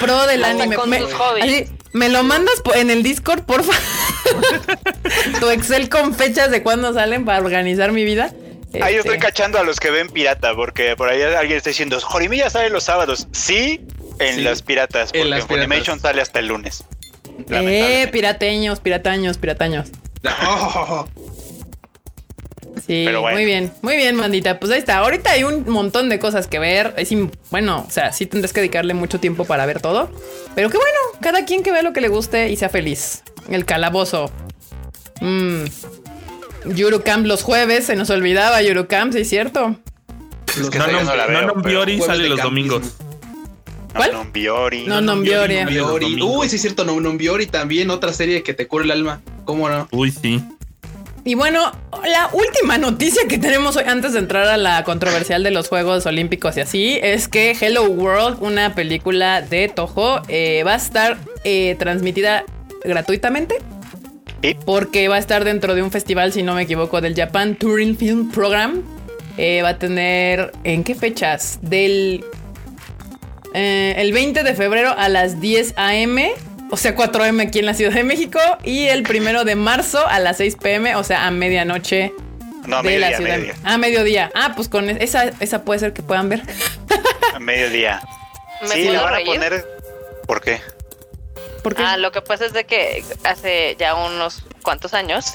Pro 0.00 0.26
del 0.26 0.44
anime. 0.44 0.74
con 0.74 0.90
Me, 0.90 0.98
tus 0.98 1.12
hobbies. 1.14 1.44
así, 1.44 1.66
me 1.92 2.08
lo 2.08 2.22
mandas 2.22 2.62
en 2.74 2.90
el 2.90 3.02
Discord, 3.02 3.42
porfa. 3.42 3.72
tu 5.40 5.50
Excel 5.50 5.88
con 5.88 6.14
fechas 6.14 6.50
de 6.50 6.62
cuándo 6.62 6.92
salen 6.94 7.24
para 7.24 7.38
organizar 7.38 7.92
mi 7.92 8.04
vida. 8.04 8.32
Ahí 8.74 8.94
Este, 8.94 8.98
estoy 8.98 9.18
cachando 9.18 9.58
a 9.58 9.64
los 9.64 9.80
que 9.80 9.90
ven 9.90 10.08
pirata, 10.08 10.54
porque 10.54 10.94
por 10.96 11.08
ahí 11.08 11.20
alguien 11.22 11.56
está 11.56 11.70
diciendo, 11.70 12.00
Jorimilla 12.00 12.50
sale 12.50 12.70
los 12.70 12.84
sábados. 12.84 13.26
Sí, 13.32 13.80
en 14.20 14.36
Sí, 14.36 14.40
las 14.42 14.62
piratas, 14.62 15.10
en 15.12 15.20
porque 15.20 15.20
en, 15.22 15.30
las 15.30 15.44
piratas. 15.46 15.66
Funimation 15.66 16.00
sale 16.00 16.22
hasta 16.22 16.38
el 16.38 16.46
lunes. 16.46 16.84
Eh, 17.48 18.08
pirateños, 18.12 18.80
pirataños, 18.80 19.38
pirataños. 19.38 19.88
Oh, 20.46 21.08
Sí, 22.90 23.04
Pero 23.06 23.20
bueno. 23.20 23.36
muy 23.36 23.44
bien, 23.44 23.72
muy 23.82 23.94
bien, 23.94 24.16
mandita. 24.16 24.58
Pues 24.58 24.72
ahí 24.72 24.80
está. 24.80 24.98
Ahorita 24.98 25.30
hay 25.30 25.44
un 25.44 25.64
montón 25.70 26.08
de 26.08 26.18
cosas 26.18 26.48
que 26.48 26.58
ver. 26.58 26.92
Es 26.96 27.14
bueno, 27.48 27.84
o 27.86 27.90
sea, 27.90 28.12
sí 28.12 28.26
tendrás 28.26 28.52
que 28.52 28.58
dedicarle 28.58 28.94
mucho 28.94 29.20
tiempo 29.20 29.44
para 29.44 29.64
ver 29.64 29.80
todo. 29.80 30.10
Pero 30.56 30.70
qué 30.70 30.76
bueno, 30.76 30.98
cada 31.20 31.44
quien 31.44 31.62
que 31.62 31.70
vea 31.70 31.82
lo 31.82 31.92
que 31.92 32.00
le 32.00 32.08
guste 32.08 32.50
y 32.50 32.56
sea 32.56 32.68
feliz. 32.68 33.22
El 33.48 33.64
calabozo. 33.64 34.32
Mm. 35.20 35.66
Yurukam 36.64 37.26
los 37.26 37.44
jueves, 37.44 37.86
se 37.86 37.94
nos 37.94 38.10
olvidaba 38.10 38.60
Yurukam, 38.60 39.12
sí 39.12 39.20
es 39.20 39.28
cierto. 39.28 39.76
Es 40.48 40.68
que 40.68 40.78
No, 40.80 40.88
no, 40.88 41.04
no 41.04 41.14
la 41.14 41.26
no, 41.26 41.32
veo, 41.32 41.46
no, 41.46 41.62
Biori 41.62 41.98
Jueves 41.98 42.16
sale 42.16 42.28
los 42.28 42.42
domingos. 42.42 42.96
¿Cuál? 43.94 44.12
No, 44.14 44.24
Biori. 44.32 44.86
No, 44.88 45.00
no, 45.00 45.16
Biori. 45.20 45.60
Uy, 46.20 46.48
sí 46.48 46.56
es 46.56 46.62
cierto, 46.62 46.84
no, 46.84 47.00
no, 47.00 47.12
Biori 47.12 47.46
también, 47.46 47.88
otra 47.90 48.12
serie 48.12 48.42
que 48.42 48.52
te 48.52 48.66
cura 48.66 48.84
el 48.84 48.90
alma. 48.90 49.22
¿Cómo 49.44 49.68
no? 49.68 49.86
Uy, 49.92 50.10
sí. 50.10 50.42
Y 51.24 51.34
bueno, 51.34 51.70
la 52.02 52.30
última 52.32 52.78
noticia 52.78 53.28
que 53.28 53.36
tenemos 53.36 53.76
hoy, 53.76 53.84
antes 53.86 54.14
de 54.14 54.20
entrar 54.20 54.48
a 54.48 54.56
la 54.56 54.84
controversial 54.84 55.42
de 55.42 55.50
los 55.50 55.68
Juegos 55.68 56.06
Olímpicos 56.06 56.56
y 56.56 56.60
así, 56.60 56.98
es 57.02 57.28
que 57.28 57.54
Hello 57.60 57.84
World, 57.84 58.38
una 58.40 58.74
película 58.74 59.42
de 59.42 59.68
Toho, 59.68 60.22
eh, 60.28 60.62
va 60.64 60.72
a 60.72 60.76
estar 60.76 61.18
eh, 61.44 61.76
transmitida 61.78 62.44
gratuitamente. 62.84 63.56
Sí. 64.42 64.56
Porque 64.64 65.08
va 65.08 65.16
a 65.16 65.18
estar 65.18 65.44
dentro 65.44 65.74
de 65.74 65.82
un 65.82 65.90
festival, 65.90 66.32
si 66.32 66.42
no 66.42 66.54
me 66.54 66.62
equivoco, 66.62 67.02
del 67.02 67.14
Japan 67.14 67.54
Touring 67.54 67.98
Film 67.98 68.30
Program. 68.30 68.82
Eh, 69.36 69.60
va 69.62 69.70
a 69.70 69.78
tener, 69.78 70.52
¿en 70.64 70.84
qué 70.84 70.94
fechas? 70.94 71.58
Del 71.60 72.24
el 73.52 74.12
20 74.12 74.44
de 74.44 74.54
febrero 74.54 74.94
a 74.96 75.08
las 75.08 75.40
10 75.40 75.74
a.m., 75.76 76.32
o 76.70 76.76
sea, 76.76 76.94
4 76.94 77.22
a.m. 77.24 77.42
aquí 77.42 77.58
en 77.60 77.66
la 77.66 77.74
Ciudad 77.74 77.92
de 77.92 78.04
México, 78.04 78.38
y 78.64 78.86
el 78.88 79.02
primero 79.02 79.44
de 79.44 79.54
marzo 79.56 80.06
a 80.06 80.18
las 80.18 80.36
6 80.38 80.56
p.m., 80.56 80.94
o 80.96 81.04
sea, 81.04 81.26
a 81.26 81.30
medianoche 81.30 82.12
No, 82.66 82.78
a 82.78 82.82
de 82.82 82.98
la 82.98 83.08
mediodía, 83.08 83.16
ciudad. 83.16 83.30
mediodía. 83.38 83.54
Ah, 83.64 83.78
mediodía. 83.78 84.30
Ah, 84.34 84.52
pues 84.56 84.68
con 84.68 84.88
esa, 84.90 85.24
esa 85.40 85.62
puede 85.64 85.80
ser 85.80 85.92
que 85.92 86.02
puedan 86.02 86.28
ver. 86.28 86.42
A 87.34 87.38
mediodía. 87.40 88.00
¿Me 88.62 88.68
Sí, 88.68 88.84
la 88.84 89.00
puedo 89.00 89.04
van 89.04 89.14
a 89.22 89.24
poner. 89.24 89.66
¿Por 90.26 90.40
qué? 90.42 90.60
Porque 91.62 91.82
Ah, 91.84 91.96
lo 91.96 92.12
que 92.12 92.22
pasa 92.22 92.46
es 92.46 92.52
de 92.52 92.64
que 92.64 93.02
hace 93.24 93.76
ya 93.78 93.94
unos 93.94 94.44
cuantos 94.62 94.94
años, 94.94 95.34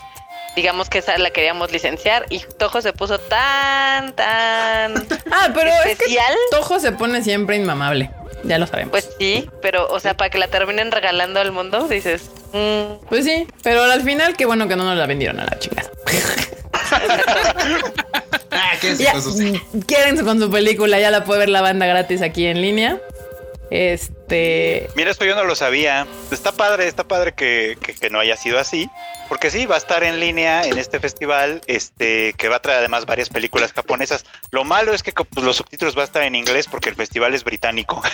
digamos 0.56 0.90
que 0.90 1.00
esa 1.00 1.18
la 1.18 1.30
queríamos 1.32 1.72
licenciar 1.72 2.26
y 2.30 2.40
Tojo 2.58 2.82
se 2.82 2.94
puso 2.94 3.20
tan, 3.20 4.16
tan 4.16 4.94
Ah, 5.32 5.50
pero 5.54 5.70
es 5.70 5.82
que 5.84 5.92
especial. 5.92 6.34
Tojo 6.52 6.80
se 6.80 6.92
pone 6.94 7.24
siempre 7.24 7.58
inmamable. 7.58 8.10
Ya 8.48 8.58
lo 8.58 8.68
sabemos. 8.68 8.92
Pues 8.92 9.10
sí, 9.20 9.50
pero 9.62 9.88
o 9.88 10.00
sea, 10.00 10.16
para 10.16 10.30
que 10.30 10.38
la 10.38 10.48
terminen 10.48 10.92
regalando 10.92 11.40
al 11.40 11.52
mundo, 11.52 11.88
dices, 11.88 12.30
mm, 12.54 13.06
Pues 13.10 13.26
sí, 13.26 13.48
pero 13.64 13.84
al 13.84 14.02
final, 14.02 14.36
qué 14.36 14.46
bueno 14.46 14.68
que 14.68 14.76
no 14.76 14.84
nos 14.84 14.98
la 14.98 15.06
vendieron 15.06 15.40
a 15.40 15.46
la 15.46 15.60
chingada. 15.60 15.90
Ah, 18.58 18.72
qué 18.80 18.96
Ya, 18.96 19.12
con 20.24 20.40
su 20.40 20.50
película, 20.50 20.98
ya 20.98 21.12
la 21.12 21.26
puede 21.26 21.42
ver 21.42 21.50
la 21.50 21.62
banda 21.62 21.86
gratis 21.86 22.22
aquí 22.22 22.46
en 22.46 22.62
línea. 22.62 23.02
Este. 23.72 24.90
Mira, 24.96 25.12
esto 25.12 25.26
yo 25.26 25.36
no 25.36 25.44
lo 25.44 25.56
sabía. 25.56 26.06
Está 26.32 26.52
padre, 26.52 26.88
está 26.88 27.04
padre 27.04 27.34
que, 27.34 27.78
que- 27.82 27.94
que 27.96 28.10
no 28.10 28.20
haya 28.20 28.38
sido 28.38 28.60
así. 28.60 28.90
Porque 29.28 29.50
sí, 29.50 29.66
va 29.66 29.74
a 29.76 29.78
estar 29.80 30.04
en 30.04 30.20
línea 30.20 30.64
en 30.66 30.78
este 30.78 31.00
festival, 31.00 31.62
este, 31.66 32.34
que 32.34 32.48
va 32.48 32.58
a 32.58 32.62
traer 32.62 32.80
además 32.80 33.08
varias 33.08 33.30
películas 33.30 33.74
japonesas. 33.74 34.24
Lo 34.52 34.64
malo 34.64 34.94
es 34.94 35.02
que 35.02 35.12
pues, 35.14 35.44
los 35.44 35.56
subtítulos 35.58 35.98
va 35.98 36.02
a 36.02 36.06
estar 36.06 36.22
en 36.24 36.36
inglés 36.36 36.68
porque 36.70 36.90
el 36.90 36.96
festival 36.96 37.34
es 37.34 37.44
británico. 37.44 38.02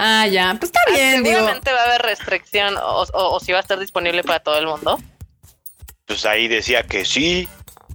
Ah, 0.00 0.28
ya, 0.28 0.54
pues 0.60 0.70
está 0.72 0.80
bien, 0.94 1.24
digo. 1.24 1.34
seguramente 1.38 1.72
va 1.72 1.80
a 1.80 1.84
haber 1.86 2.02
restricción 2.02 2.76
o, 2.76 3.02
o- 3.02 3.34
o 3.34 3.40
si 3.40 3.50
va 3.50 3.58
a 3.58 3.62
estar 3.62 3.80
disponible 3.80 4.22
para 4.22 4.38
todo 4.38 4.56
el 4.56 4.64
mundo. 4.66 4.96
pues 6.06 6.24
ahí 6.24 6.46
decía 6.46 6.84
que 6.84 7.04
sí. 7.04 7.48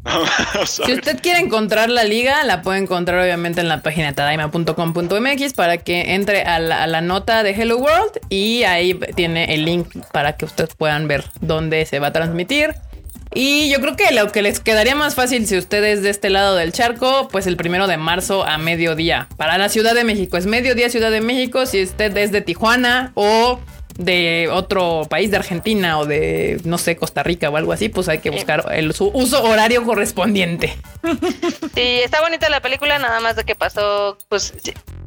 Si 0.66 0.94
usted 0.94 1.20
quiere 1.22 1.40
encontrar 1.40 1.90
la 1.90 2.04
liga, 2.04 2.44
la 2.44 2.62
puede 2.62 2.80
encontrar 2.80 3.20
obviamente 3.20 3.62
en 3.62 3.70
la 3.70 3.82
página 3.82 4.14
tadaima.com.mx 4.14 5.54
para 5.54 5.78
que 5.78 6.14
entre 6.14 6.44
a 6.44 6.60
la, 6.60 6.84
a 6.84 6.88
la 6.88 7.02
nota 7.02 7.44
de 7.44 7.52
Hello 7.52 7.78
World 7.78 8.20
y 8.30 8.64
ahí 8.64 9.00
tiene 9.16 9.54
el 9.54 9.66
link 9.66 9.88
para 10.12 10.36
que 10.36 10.46
ustedes 10.46 10.76
puedan 10.76 11.08
ver 11.08 11.24
dónde 11.42 11.86
se 11.86 12.00
va 12.00 12.08
a 12.08 12.14
transmitir. 12.14 12.76
Y 13.36 13.70
yo 13.70 13.82
creo 13.82 13.96
que 13.96 14.14
lo 14.14 14.32
que 14.32 14.44
les 14.44 14.60
quedaría 14.60 14.96
más 14.96 15.16
fácil 15.16 15.48
si 15.48 15.58
ustedes 15.58 16.04
de 16.04 16.12
este 16.12 16.30
lado 16.30 16.56
del 16.56 16.72
charco, 16.72 17.28
pues 17.32 17.48
el 17.48 17.58
primero 17.58 17.88
de 17.88 17.98
marzo 17.98 18.46
a 18.46 18.60
mediodía. 18.60 19.28
Para 19.38 19.58
la 19.58 19.70
Ciudad 19.70 19.96
de 19.96 20.04
México 20.04 20.38
es 20.38 20.46
mediodía 20.46 20.90
Ciudad 20.90 21.10
de 21.10 21.22
México. 21.22 21.66
Si 21.66 21.82
usted 21.82 22.16
es 22.16 22.32
de 22.32 22.42
Tijuana 22.42 23.12
o 23.16 23.60
de 23.98 24.50
otro 24.52 25.06
país, 25.10 25.32
de 25.32 25.38
Argentina 25.38 26.00
o 26.00 26.06
de, 26.06 26.60
no 26.64 26.78
sé, 26.78 26.96
Costa 26.96 27.24
Rica 27.24 27.50
o 27.50 27.58
algo 27.58 27.74
así, 27.74 27.90
pues 27.90 28.10
hay 28.10 28.20
que 28.20 28.30
buscar 28.30 28.66
el, 28.74 28.94
su 28.94 29.10
uso 29.14 29.44
horario 29.44 29.84
correspondiente. 29.84 30.76
Sí, 31.74 32.00
está 32.04 32.22
bonita 32.22 32.50
la 32.50 32.62
película, 32.62 33.00
nada 33.00 33.20
más 33.20 33.36
de 33.36 33.44
que 33.44 33.56
pasó 33.56 34.18
pues 34.30 34.54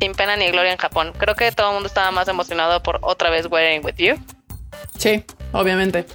sin 0.00 0.12
pena 0.14 0.36
ni 0.36 0.50
gloria 0.50 0.72
en 0.72 0.78
Japón. 0.78 1.12
Creo 1.16 1.36
que 1.36 1.52
todo 1.52 1.68
el 1.68 1.74
mundo 1.74 1.86
estaba 1.86 2.10
más 2.10 2.26
emocionado 2.26 2.82
por 2.82 2.98
otra 3.02 3.30
vez 3.30 3.46
Wearing 3.46 3.84
With 3.84 3.94
You. 3.96 4.16
Sí, 4.98 5.24
obviamente. 5.52 6.06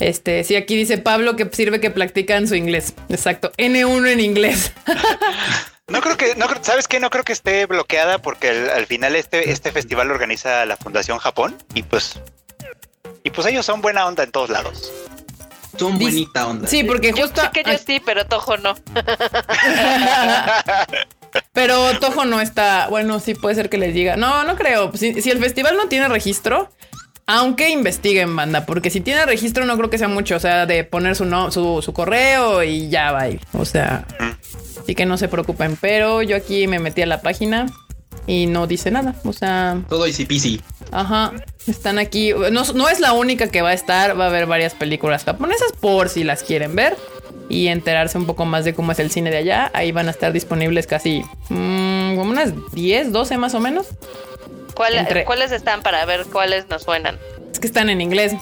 Este, 0.00 0.44
sí, 0.44 0.54
aquí 0.54 0.76
dice 0.76 0.98
Pablo 0.98 1.34
que 1.34 1.48
sirve 1.52 1.80
que 1.80 1.90
practican 1.90 2.46
su 2.46 2.54
inglés. 2.54 2.94
Exacto. 3.08 3.52
N1 3.58 4.12
en 4.12 4.20
inglés. 4.20 4.72
No 5.88 6.00
creo 6.02 6.16
que, 6.16 6.34
no, 6.36 6.46
creo- 6.48 6.62
¿sabes 6.62 6.86
qué? 6.88 7.00
No 7.00 7.10
creo 7.10 7.24
que 7.24 7.32
esté 7.32 7.66
bloqueada 7.66 8.18
porque 8.18 8.50
al, 8.50 8.70
al 8.70 8.86
final 8.86 9.16
este, 9.16 9.50
este 9.50 9.72
festival 9.72 10.08
lo 10.08 10.14
organiza 10.14 10.64
la 10.66 10.76
Fundación 10.76 11.18
Japón 11.18 11.56
y 11.74 11.82
pues, 11.82 12.20
y 13.24 13.30
pues 13.30 13.46
ellos 13.46 13.64
son 13.64 13.80
buena 13.80 14.06
onda 14.06 14.22
en 14.24 14.30
todos 14.30 14.50
lados. 14.50 14.92
Son 15.78 15.98
bonita 15.98 16.46
onda. 16.46 16.66
Sí, 16.68 16.82
porque 16.84 17.12
Yo 17.12 17.22
justo. 17.24 17.40
sé 17.40 17.50
que 17.52 17.62
yo 17.62 17.78
sí, 17.78 18.02
pero 18.04 18.26
Tojo 18.26 18.56
no. 18.58 18.74
Pero 21.52 21.98
Tojo 22.00 22.24
no 22.24 22.40
está. 22.40 22.86
Bueno, 22.88 23.20
sí 23.20 23.34
puede 23.34 23.54
ser 23.54 23.68
que 23.68 23.76
les 23.78 23.92
diga. 23.94 24.16
No, 24.16 24.44
no 24.44 24.56
creo. 24.56 24.90
Si, 24.96 25.20
si 25.20 25.30
el 25.30 25.38
festival 25.38 25.76
no 25.76 25.86
tiene 25.88 26.08
registro, 26.08 26.70
aunque 27.26 27.68
investiguen, 27.68 28.34
banda, 28.34 28.64
porque 28.64 28.90
si 28.90 29.00
tiene 29.00 29.26
registro, 29.26 29.64
no 29.66 29.76
creo 29.76 29.90
que 29.90 29.98
sea 29.98 30.08
mucho. 30.08 30.36
O 30.36 30.40
sea, 30.40 30.64
de 30.66 30.84
poner 30.84 31.14
su, 31.16 31.26
no, 31.26 31.50
su, 31.52 31.82
su 31.82 31.92
correo 31.92 32.62
y 32.62 32.88
ya 32.88 33.12
va. 33.12 33.26
O 33.52 33.64
sea, 33.64 34.06
así 34.88 34.94
que 34.94 35.04
no 35.04 35.18
se 35.18 35.28
preocupen. 35.28 35.76
Pero 35.78 36.22
yo 36.22 36.34
aquí 36.34 36.66
me 36.66 36.78
metí 36.78 37.02
a 37.02 37.06
la 37.06 37.20
página 37.20 37.66
y 38.26 38.46
no 38.46 38.66
dice 38.66 38.90
nada. 38.90 39.14
O 39.24 39.34
sea, 39.34 39.82
Todo 39.90 40.06
easy 40.06 40.24
peasy. 40.24 40.62
Ajá, 40.92 41.32
están 41.66 41.98
aquí. 41.98 42.32
No, 42.32 42.62
no 42.74 42.88
es 42.88 42.98
la 42.98 43.12
única 43.12 43.48
que 43.50 43.60
va 43.60 43.68
a 43.68 43.72
estar, 43.74 44.18
va 44.18 44.24
a 44.24 44.28
haber 44.28 44.46
varias 44.46 44.72
películas 44.74 45.24
japonesas 45.24 45.72
por 45.78 46.08
si 46.08 46.24
las 46.24 46.42
quieren 46.42 46.74
ver 46.74 46.96
y 47.50 47.66
enterarse 47.68 48.16
un 48.16 48.24
poco 48.24 48.46
más 48.46 48.64
de 48.64 48.72
cómo 48.74 48.92
es 48.92 48.98
el 48.98 49.10
cine 49.10 49.30
de 49.30 49.36
allá. 49.36 49.70
Ahí 49.74 49.92
van 49.92 50.08
a 50.08 50.10
estar 50.10 50.32
disponibles 50.32 50.86
casi 50.86 51.22
mm, 51.50 52.16
como 52.16 52.30
unas 52.30 52.52
10, 52.72 53.12
12 53.12 53.36
más 53.36 53.52
o 53.52 53.60
menos. 53.60 53.88
¿Cuál- 54.74 54.94
Entre- 54.94 55.26
¿Cuáles 55.26 55.52
están 55.52 55.82
para 55.82 56.02
ver 56.06 56.24
cuáles 56.32 56.66
nos 56.70 56.84
suenan? 56.84 57.18
Es 57.52 57.58
que 57.58 57.66
están 57.66 57.90
en 57.90 58.00
inglés. 58.00 58.32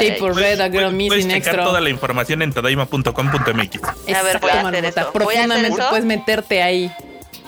Shape 0.00 0.20
of 0.22 0.36
Red, 0.36 0.60
A 0.60 0.68
Girl 0.68 0.90
Puedes- 0.94 1.08
puedes 1.08 1.26
Missing 1.26 1.42
checar 1.42 1.56
toda 1.64 1.80
la 1.80 1.90
información 1.90 2.42
en 2.42 2.52
tadaima.com.mx. 2.52 4.14
A 4.14 4.22
ver, 4.22 4.38
voy 4.40 4.50
a 4.50 4.60
hacer 4.68 4.84
eso. 4.84 4.84
Voy 4.84 4.84
a 4.84 4.88
hacer 4.88 5.12
Profundamente 5.12 5.68
eso. 5.80 5.90
puedes 5.90 6.04
meterte 6.04 6.62
ahí. 6.62 6.90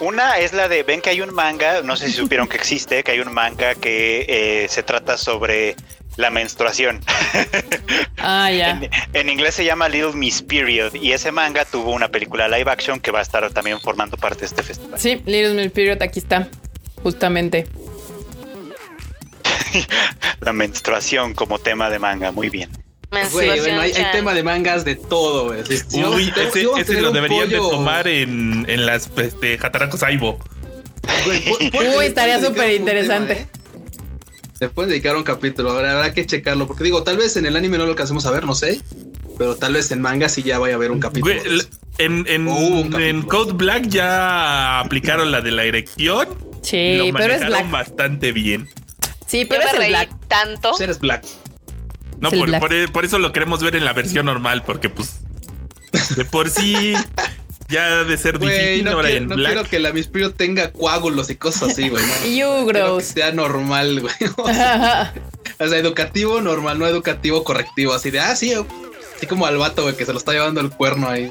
Una 0.01 0.39
es 0.39 0.53
la 0.53 0.69
de, 0.69 0.83
ven 0.83 1.01
que 1.01 1.09
hay 1.11 1.23
un 1.23 1.33
manga, 1.33 1.81
no 1.83 1.97
sé 1.97 2.07
si 2.09 2.13
supieron 2.13 2.49
que 2.49 2.57
existe, 2.59 3.03
que 3.03 3.13
hay 3.13 3.21
un 3.21 3.33
manga 3.33 3.75
que 3.75 4.27
eh, 4.29 4.67
se 4.69 4.83
trata 4.83 5.17
sobre 5.17 5.75
la 6.19 6.29
menstruación. 6.31 7.01
Ah, 8.19 8.51
ya. 8.51 8.71
En, 8.71 8.91
en 9.15 9.29
inglés 9.31 9.55
se 9.55 9.65
llama 9.65 9.89
Little 9.89 10.13
Miss 10.13 10.43
Period 10.43 10.95
y 10.95 11.13
ese 11.13 11.33
manga 11.33 11.65
tuvo 11.65 11.93
una 11.93 12.09
película 12.09 12.49
live 12.49 12.71
action 12.71 13.01
que 13.01 13.11
va 13.11 13.21
a 13.21 13.23
estar 13.23 13.49
también 13.53 13.81
formando 13.81 14.17
parte 14.19 14.41
de 14.41 14.47
este 14.47 14.63
festival. 14.63 14.99
Sí, 15.01 15.23
Little 15.25 15.55
Miss 15.55 15.73
Period, 15.73 16.03
aquí 16.03 16.19
está. 16.19 16.49
Justamente. 17.03 17.67
La 20.41 20.53
menstruación 20.53 21.35
como 21.35 21.59
tema 21.59 21.91
de 21.91 21.99
manga, 21.99 22.31
muy 22.33 22.49
bien. 22.51 22.71
Güey, 23.33 23.61
bueno, 23.61 23.81
hay, 23.81 23.93
hay 23.93 24.13
tema 24.13 24.35
de 24.35 24.43
mangas 24.43 24.85
de 24.85 24.97
todo, 24.97 25.47
güey. 25.47 25.65
Si- 25.65 26.01
vamos- 26.01 26.17
Uy, 26.17 26.33
ese, 26.37 26.67
vamos 26.67 27.01
lo 27.01 27.13
deberían 27.13 27.49
de 27.49 27.57
tomar 27.57 28.07
en, 28.09 28.67
en 28.69 28.85
las 28.85 29.09
este, 29.17 29.57
Jataracos 29.59 30.03
Aibo. 30.03 30.39
Uy, 31.27 32.05
estaría 32.05 32.43
súper 32.45 32.73
interesante. 32.73 33.35
tema, 33.35 33.41
¿eh? 33.43 33.49
Se 34.59 34.69
pueden 34.69 34.91
dedicar 34.91 35.15
a 35.15 35.19
un 35.19 35.25
capítulo, 35.25 35.71
habrá, 35.71 35.93
habrá 35.93 36.15
que 36.15 36.25
checarlo, 36.27 36.67
porque 36.67 36.83
digo, 36.85 37.03
tal 37.03 37.17
vez 37.19 37.37
en 37.37 37.47
el 37.47 37.57
anime 37.57 37.79
no 37.79 37.85
lo 37.85 37.91
alcancemos 37.91 38.25
a 38.27 38.31
ver, 38.31 38.45
no 38.45 38.55
sé, 38.55 38.81
pero 39.39 39.55
tal 39.55 39.75
vez 39.75 39.91
en 39.93 40.01
manga 40.01 40.29
sí 40.31 40.43
ya 40.43 40.59
vaya 40.59 40.75
a 40.75 40.77
haber 40.77 40.91
un 40.91 40.99
capítulo. 41.01 41.35
Güey, 41.35 41.61
en, 41.99 42.25
en, 42.27 42.49
un 42.49 42.83
capítulo. 42.91 43.05
en 43.05 43.23
Code 43.23 43.53
Black 43.53 43.87
ya 43.89 44.81
aplicaron 44.81 45.31
la 45.31 45.43
de 45.43 45.51
la 45.53 45.65
erección. 45.65 46.29
Sí, 46.63 46.97
lo 46.97 47.13
pero 47.17 47.35
es 47.35 47.41
manejaron 47.41 47.49
Black. 47.49 47.71
bastante 47.71 48.33
bien. 48.33 48.69
Sí, 49.27 49.43
Yo 49.43 49.49
pero 49.49 49.65
me 49.73 49.79
reí 49.79 49.89
Black. 49.91 50.11
tanto. 50.29 50.71
Pues 50.71 50.81
eres 50.83 50.99
black. 51.01 51.25
No, 52.21 52.29
Es 52.31 52.39
por, 52.39 52.49
Black. 52.49 52.61
por- 52.61 52.93
por 52.93 53.05
eso 53.05 53.19
lo 53.19 53.33
queremos 53.33 53.63
ver 53.63 53.77
en 53.77 53.85
la 53.85 53.93
versión 53.93 54.27
normal, 54.27 54.63
porque 54.65 54.89
pues 54.89 55.21
de 56.17 56.25
por 56.25 56.49
sí 56.51 56.95
ya 57.69 58.01
ha 58.01 58.05
de 58.05 58.17
ser 58.17 58.39
difícil 58.39 58.85
no, 58.85 58.93
ahora 58.93 59.09
quiero, 59.09 59.23
en 59.25 59.29
no 59.29 59.37
Black. 59.37 59.53
quiero 59.53 59.69
que 59.69 59.79
la 59.81 59.93
Miss 59.93 60.07
Prio 60.09 60.33
tenga 60.33 60.73
coágulos 60.73 61.29
y 61.31 61.37
cosas 61.37 61.71
así, 61.71 61.89
güey. 61.89 62.03
no. 62.05 62.13
You 62.27 62.65
Quiero 62.65 62.67
que 62.67 62.73
gross. 62.73 63.05
sea 63.05 63.33
normal, 63.33 64.01
güey. 64.01 64.15
O 64.37 64.47
sea, 64.49 65.13
o 65.59 65.69
sea, 65.69 65.79
educativo, 65.79 66.41
normal, 66.41 66.79
no 66.79 66.87
educativo, 66.87 67.45
correctivo. 67.45 67.93
Así 67.95 68.11
de, 68.11 68.21
ah, 68.21 68.35
sí, 68.37 68.53
así 69.17 69.27
como 69.27 69.47
al 69.47 69.57
vato, 69.59 69.83
güey, 69.83 69.97
que 69.97 70.05
se 70.07 70.13
lo 70.13 70.19
está 70.19 70.33
llevando 70.33 70.61
el 70.61 70.71
cuerno 70.71 71.09
ahí. 71.09 71.31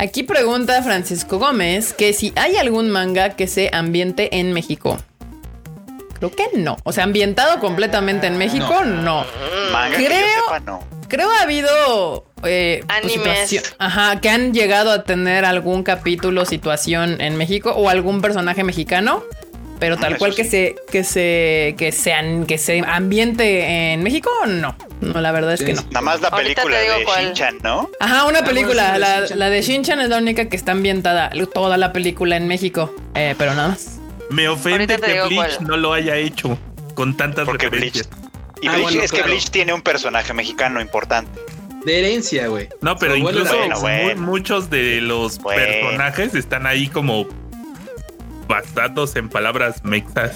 Aquí 0.00 0.22
pregunta 0.22 0.82
Francisco 0.82 1.38
Gómez 1.38 1.92
que 1.92 2.14
si 2.14 2.32
hay 2.34 2.56
algún 2.56 2.88
manga 2.88 3.36
que 3.36 3.46
se 3.46 3.68
ambiente 3.70 4.38
en 4.38 4.54
México. 4.54 4.96
Creo 6.14 6.30
que 6.30 6.46
no. 6.56 6.78
O 6.84 6.92
sea, 6.92 7.04
ambientado 7.04 7.60
completamente 7.60 8.26
en 8.26 8.38
México, 8.38 8.82
no. 8.82 9.26
Manga 9.70 9.98
que 9.98 10.04
yo 10.04 10.08
Creo- 10.08 10.26
sepa, 10.46 10.60
no. 10.60 10.82
Creo 11.06 11.28
ha 11.30 11.42
habido 11.42 12.24
eh, 12.44 12.82
pues, 12.86 13.18
Animes. 13.18 13.74
ajá, 13.78 14.20
que 14.22 14.30
han 14.30 14.54
llegado 14.54 14.90
a 14.90 15.02
tener 15.04 15.44
algún 15.44 15.82
capítulo, 15.82 16.46
situación 16.46 17.20
en 17.20 17.36
México 17.36 17.70
o 17.76 17.90
algún 17.90 18.22
personaje 18.22 18.64
mexicano, 18.64 19.22
pero 19.80 19.96
tal 19.96 20.12
Eso 20.12 20.18
cual 20.18 20.34
que 20.34 20.44
sí. 20.44 20.50
se 20.50 20.76
que 20.92 21.02
se 21.02 21.74
que 21.76 21.90
sean 21.90 22.46
que 22.46 22.58
se 22.58 22.80
ambiente 22.86 23.92
en 23.92 24.02
México, 24.04 24.30
no. 24.46 24.76
No, 25.00 25.20
la 25.20 25.32
verdad 25.32 25.54
es 25.54 25.62
que 25.64 25.72
no. 25.72 25.82
Nada 25.90 26.02
más 26.02 26.20
la 26.20 26.30
película 26.30 26.78
de. 26.78 27.04
Shin-Chan, 27.04 27.58
¿no? 27.64 27.88
Ajá, 27.98 28.24
una 28.26 28.40
Ah, 28.40 28.44
película, 28.44 28.98
la 28.98 29.22
de 29.22 29.34
la, 29.34 29.50
de 29.50 29.62
Shin-Chan 29.62 30.00
es 30.00 30.08
la 30.10 30.18
única 30.18 30.48
que 30.48 30.56
está 30.56 30.72
ambientada, 30.72 31.30
toda 31.52 31.76
la 31.78 31.92
película 31.92 32.36
en 32.36 32.46
México, 32.46 32.94
eh, 33.14 33.34
pero 33.38 33.54
nada 33.54 33.70
más. 33.70 33.98
Me 34.30 34.48
ofende 34.48 34.86
que 34.86 35.22
Bleach 35.22 35.56
cuál. 35.56 35.66
no 35.66 35.76
lo 35.76 35.92
haya 35.92 36.16
hecho 36.16 36.56
con 36.94 37.16
tantas 37.16 37.46
Porque 37.46 37.68
referencias. 37.68 38.08
Y 38.62 38.68
Ah, 38.68 38.72
Bleach, 38.72 38.82
bueno, 38.82 39.02
es 39.02 39.10
que 39.10 39.16
claro. 39.16 39.32
Bleach 39.32 39.50
tiene 39.50 39.72
un 39.72 39.80
personaje 39.82 40.32
mexicano 40.34 40.80
importante. 40.80 41.40
De 41.84 41.98
herencia, 41.98 42.46
güey. 42.48 42.68
No, 42.82 42.96
pero 42.96 43.16
incluso 43.16 43.56
Bueno, 43.56 43.80
bueno. 43.80 44.20
muchos 44.20 44.68
de 44.68 45.00
los 45.00 45.38
Bueno. 45.38 45.62
personajes 45.62 46.34
están 46.34 46.66
ahí 46.66 46.86
como 46.88 47.26
basados 48.50 49.16
en 49.16 49.28
palabras 49.30 49.82
mexas. 49.84 50.32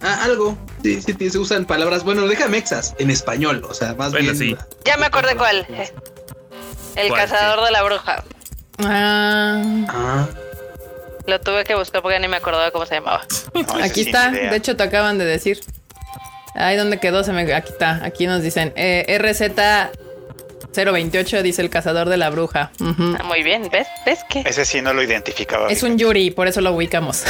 Ah, 0.00 0.22
algo. 0.24 0.56
Sí, 0.82 1.02
sí, 1.02 1.14
sí, 1.18 1.28
se 1.30 1.38
usan 1.38 1.64
palabras. 1.66 2.04
Bueno, 2.04 2.26
deja 2.28 2.48
mexas 2.48 2.94
en 2.98 3.10
español, 3.10 3.66
o 3.68 3.74
sea, 3.74 3.94
más 3.94 4.12
Bueno, 4.12 4.32
bien. 4.32 4.38
sí. 4.38 4.56
Ya 4.84 4.96
me 4.96 5.06
acordé 5.06 5.34
cuál. 5.36 5.66
El 6.96 7.08
¿Cuál? 7.08 7.20
cazador 7.20 7.64
de 7.66 7.70
la 7.72 7.82
bruja. 7.82 8.24
Ah, 8.78 9.62
Ah, 9.88 10.26
Lo 11.26 11.40
tuve 11.40 11.64
que 11.64 11.74
buscar 11.74 12.00
porque 12.00 12.18
ni 12.20 12.28
me 12.28 12.36
acordaba 12.36 12.70
cómo 12.70 12.86
se 12.86 12.94
llamaba. 12.94 13.22
No, 13.54 13.82
aquí 13.84 14.02
está, 14.02 14.30
de 14.30 14.54
hecho 14.56 14.76
te 14.76 14.82
acaban 14.84 15.18
de 15.18 15.24
decir. 15.24 15.60
Ahí 16.54 16.76
donde 16.76 16.98
quedó, 16.98 17.22
se 17.24 17.32
me, 17.32 17.52
aquí 17.52 17.70
está, 17.72 18.00
aquí 18.04 18.26
nos 18.26 18.42
dicen 18.42 18.72
eh, 18.76 19.18
RZ 19.20 19.52
028 20.84 21.42
dice 21.42 21.62
el 21.62 21.70
cazador 21.70 22.08
de 22.08 22.16
la 22.16 22.30
bruja. 22.30 22.70
Ah, 22.80 23.22
muy 23.24 23.42
bien, 23.42 23.68
¿ves? 23.70 23.86
¿Ves 24.06 24.20
que? 24.28 24.40
Ese 24.40 24.64
sí 24.64 24.80
no 24.82 24.92
lo 24.92 25.02
identificaba. 25.02 25.68
Es 25.68 25.82
un 25.82 25.98
Yuri, 25.98 26.30
por 26.30 26.48
eso 26.48 26.60
lo 26.60 26.72
ubicamos. 26.72 27.24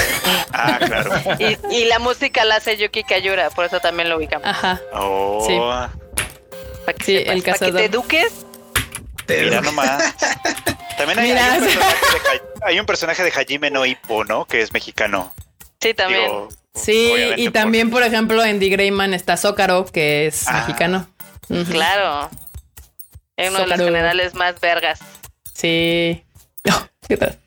Ah, 0.53 0.79
claro. 0.85 1.11
Y, 1.39 1.57
y 1.75 1.85
la 1.87 1.99
música 1.99 2.45
la 2.45 2.57
hace 2.57 2.77
Yuki 2.77 3.05
Kayura, 3.05 3.51
por 3.51 3.65
eso 3.65 3.81
también 3.81 4.09
lo 4.09 4.17
ubicamos. 4.17 4.47
Ajá. 4.47 4.81
Oh, 4.93 5.45
Sí. 5.47 5.57
Para 6.85 6.97
que, 6.99 7.05
Sí, 7.05 7.19
sepas, 7.19 7.35
el 7.37 7.43
para 7.43 7.53
que 7.55 7.59
cazador. 7.61 7.77
te 7.81 7.85
eduques. 7.85 8.33
mira 9.29 9.61
nomás. 9.61 10.15
También 10.97 11.19
hay, 11.19 11.29
Mira. 11.29 11.53
hay 11.53 11.61
un 11.61 11.67
personaje 11.67 12.01
de, 12.13 12.19
Ha- 12.63 12.67
hay 12.67 12.81
un 12.81 12.87
personaje 12.87 13.23
de 13.23 13.31
Hajime 13.31 13.71
no 13.71 13.87
Ippo, 13.87 14.25
¿no? 14.25 14.47
Que 14.47 14.63
es 14.63 14.73
mexicano. 14.73 15.33
Sí, 15.81 15.95
también. 15.95 16.23
Digo, 16.23 16.49
Sí, 16.75 17.13
y 17.37 17.51
también, 17.51 17.91
por 17.93 18.03
ejemplo, 18.03 18.45
en 18.45 18.59
The 18.59 18.69
Greyman 18.69 19.13
está 19.15 19.37
Zócaro, 19.37 19.85
que 19.87 20.27
es 20.27 20.47
Ah. 20.49 20.53
mexicano. 20.67 21.07
Claro. 21.71 22.31
Es 23.39 23.51
uno 23.51 23.61
de 23.61 23.67
los 23.69 23.79
generales 23.79 24.35
más 24.35 24.61
vergas. 24.61 24.99
Sí. 25.55 26.25
¿Qué 27.09 27.17
tal? 27.17 27.39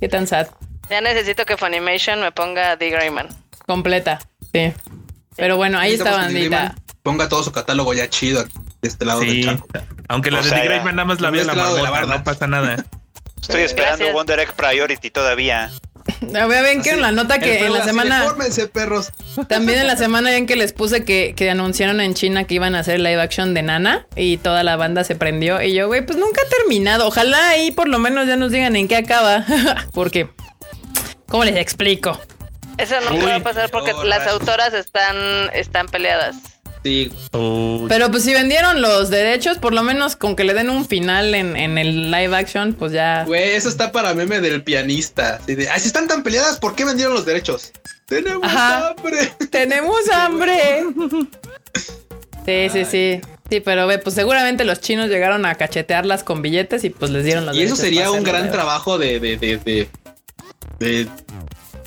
¿Qué 0.00 0.08
tan 0.08 0.26
sad? 0.26 0.46
Ya 0.88 1.00
necesito 1.00 1.44
que 1.44 1.56
Funimation 1.56 2.20
me 2.20 2.32
ponga 2.32 2.76
The 2.78 2.88
Greyman. 2.90 3.28
Completa. 3.66 4.20
Sí. 4.52 4.72
Pero 5.36 5.56
bueno, 5.56 5.78
ahí 5.78 5.94
está 5.94 6.12
bandita. 6.12 6.74
Ponga 7.02 7.28
todo 7.28 7.42
su 7.42 7.52
catálogo 7.52 7.92
ya 7.94 8.08
chido 8.08 8.40
aquí, 8.40 8.52
de 8.80 8.88
este 8.88 9.04
lado 9.04 9.20
del 9.20 9.30
Sí. 9.30 9.44
charco. 9.44 9.66
Aunque 10.08 10.30
la 10.30 10.40
O 10.40 10.42
de 10.42 10.48
sea, 10.48 10.60
The. 10.60 10.68
Greyman 10.68 10.96
nada 10.96 11.06
más 11.06 11.20
la 11.20 11.30
De 11.30 11.36
ve 11.36 11.42
este 11.42 11.54
la 11.54 11.70
la 11.90 12.00
no 12.06 12.24
pasa 12.24 12.46
nada. 12.46 12.76
Estoy 13.42 13.62
esperando 13.62 13.98
Gracias. 13.98 14.14
Wonder 14.14 14.40
Egg 14.40 14.52
Priority 14.54 15.10
todavía. 15.10 15.70
A 16.34 16.46
ver, 16.46 16.62
ven 16.62 16.82
que 16.82 16.90
en 16.90 17.00
la 17.00 17.12
nota 17.12 17.38
que 17.38 17.64
en 17.66 17.72
la 17.72 17.84
semana, 17.84 18.22
"Fórmense, 18.24 18.66
perros. 18.68 19.10
también 19.48 19.78
en 19.80 19.86
la 19.86 19.96
semana 19.96 20.34
en 20.36 20.46
que 20.46 20.56
les 20.56 20.72
puse 20.72 21.04
que, 21.04 21.34
que 21.36 21.50
anunciaron 21.50 22.00
en 22.00 22.14
China 22.14 22.44
que 22.44 22.54
iban 22.54 22.74
a 22.74 22.80
hacer 22.80 22.98
live 22.98 23.20
action 23.20 23.54
de 23.54 23.62
Nana 23.62 24.06
y 24.16 24.36
toda 24.38 24.62
la 24.62 24.76
banda 24.76 25.04
se 25.04 25.14
prendió 25.16 25.60
y 25.62 25.74
yo, 25.74 25.86
güey, 25.86 26.04
pues 26.04 26.18
nunca 26.18 26.40
ha 26.44 26.48
terminado. 26.48 27.06
Ojalá 27.06 27.50
ahí 27.50 27.70
por 27.70 27.88
lo 27.88 27.98
menos 27.98 28.26
ya 28.26 28.36
nos 28.36 28.50
digan 28.52 28.74
en 28.76 28.88
qué 28.88 28.96
acaba. 28.96 29.44
Porque, 29.94 30.28
¿cómo 31.28 31.44
les 31.44 31.56
explico? 31.56 32.18
Eso 32.78 32.94
nunca 33.00 33.24
Uy. 33.24 33.30
va 33.30 33.36
a 33.36 33.40
pasar 33.40 33.70
porque 33.70 33.92
Oh, 33.92 34.04
las 34.04 34.20
rayos. 34.20 34.34
autoras 34.34 34.72
están, 34.72 35.16
están 35.52 35.88
peleadas. 35.88 36.36
Sí. 36.84 37.10
Pero 37.88 38.10
pues 38.10 38.22
si 38.24 38.32
vendieron 38.32 38.80
los 38.80 39.10
derechos, 39.10 39.58
por 39.58 39.74
lo 39.74 39.82
menos 39.82 40.16
con 40.16 40.36
que 40.36 40.44
le 40.44 40.54
den 40.54 40.70
un 40.70 40.86
final 40.86 41.34
en, 41.34 41.56
en 41.56 41.76
el 41.76 42.10
live 42.10 42.34
action, 42.36 42.72
pues 42.74 42.92
ya. 42.92 43.24
güey, 43.24 43.50
eso 43.50 43.68
está 43.68 43.90
para 43.92 44.14
meme 44.14 44.40
del 44.40 44.62
pianista. 44.62 45.36
Así 45.42 45.54
de, 45.54 45.68
ay, 45.68 45.80
si 45.80 45.88
están 45.88 46.06
tan 46.08 46.22
peleadas, 46.22 46.58
¿por 46.58 46.74
qué 46.74 46.84
vendieron 46.84 47.14
los 47.14 47.26
derechos? 47.26 47.72
Tenemos 48.06 48.42
Ajá. 48.44 48.88
hambre. 48.90 49.32
¡Tenemos 49.50 50.08
hambre! 50.12 50.84
Sí, 52.46 52.68
sí, 52.72 52.84
sí. 52.86 53.20
Sí, 53.50 53.60
pero 53.60 53.86
ve, 53.86 53.98
pues 53.98 54.14
seguramente 54.14 54.64
los 54.64 54.80
chinos 54.80 55.08
llegaron 55.10 55.44
a 55.44 55.54
cachetearlas 55.56 56.24
con 56.24 56.40
billetes 56.40 56.82
y 56.84 56.88
pues 56.88 57.10
les 57.10 57.22
dieron 57.24 57.44
los 57.44 57.54
Y 57.54 57.62
eso 57.62 57.76
derechos 57.76 57.78
sería 57.78 58.10
un 58.10 58.24
gran 58.24 58.50
trabajo 58.50 58.96
de, 58.96 59.20
de, 59.20 59.36
de, 59.36 59.58
de, 59.58 59.88
de, 60.78 61.06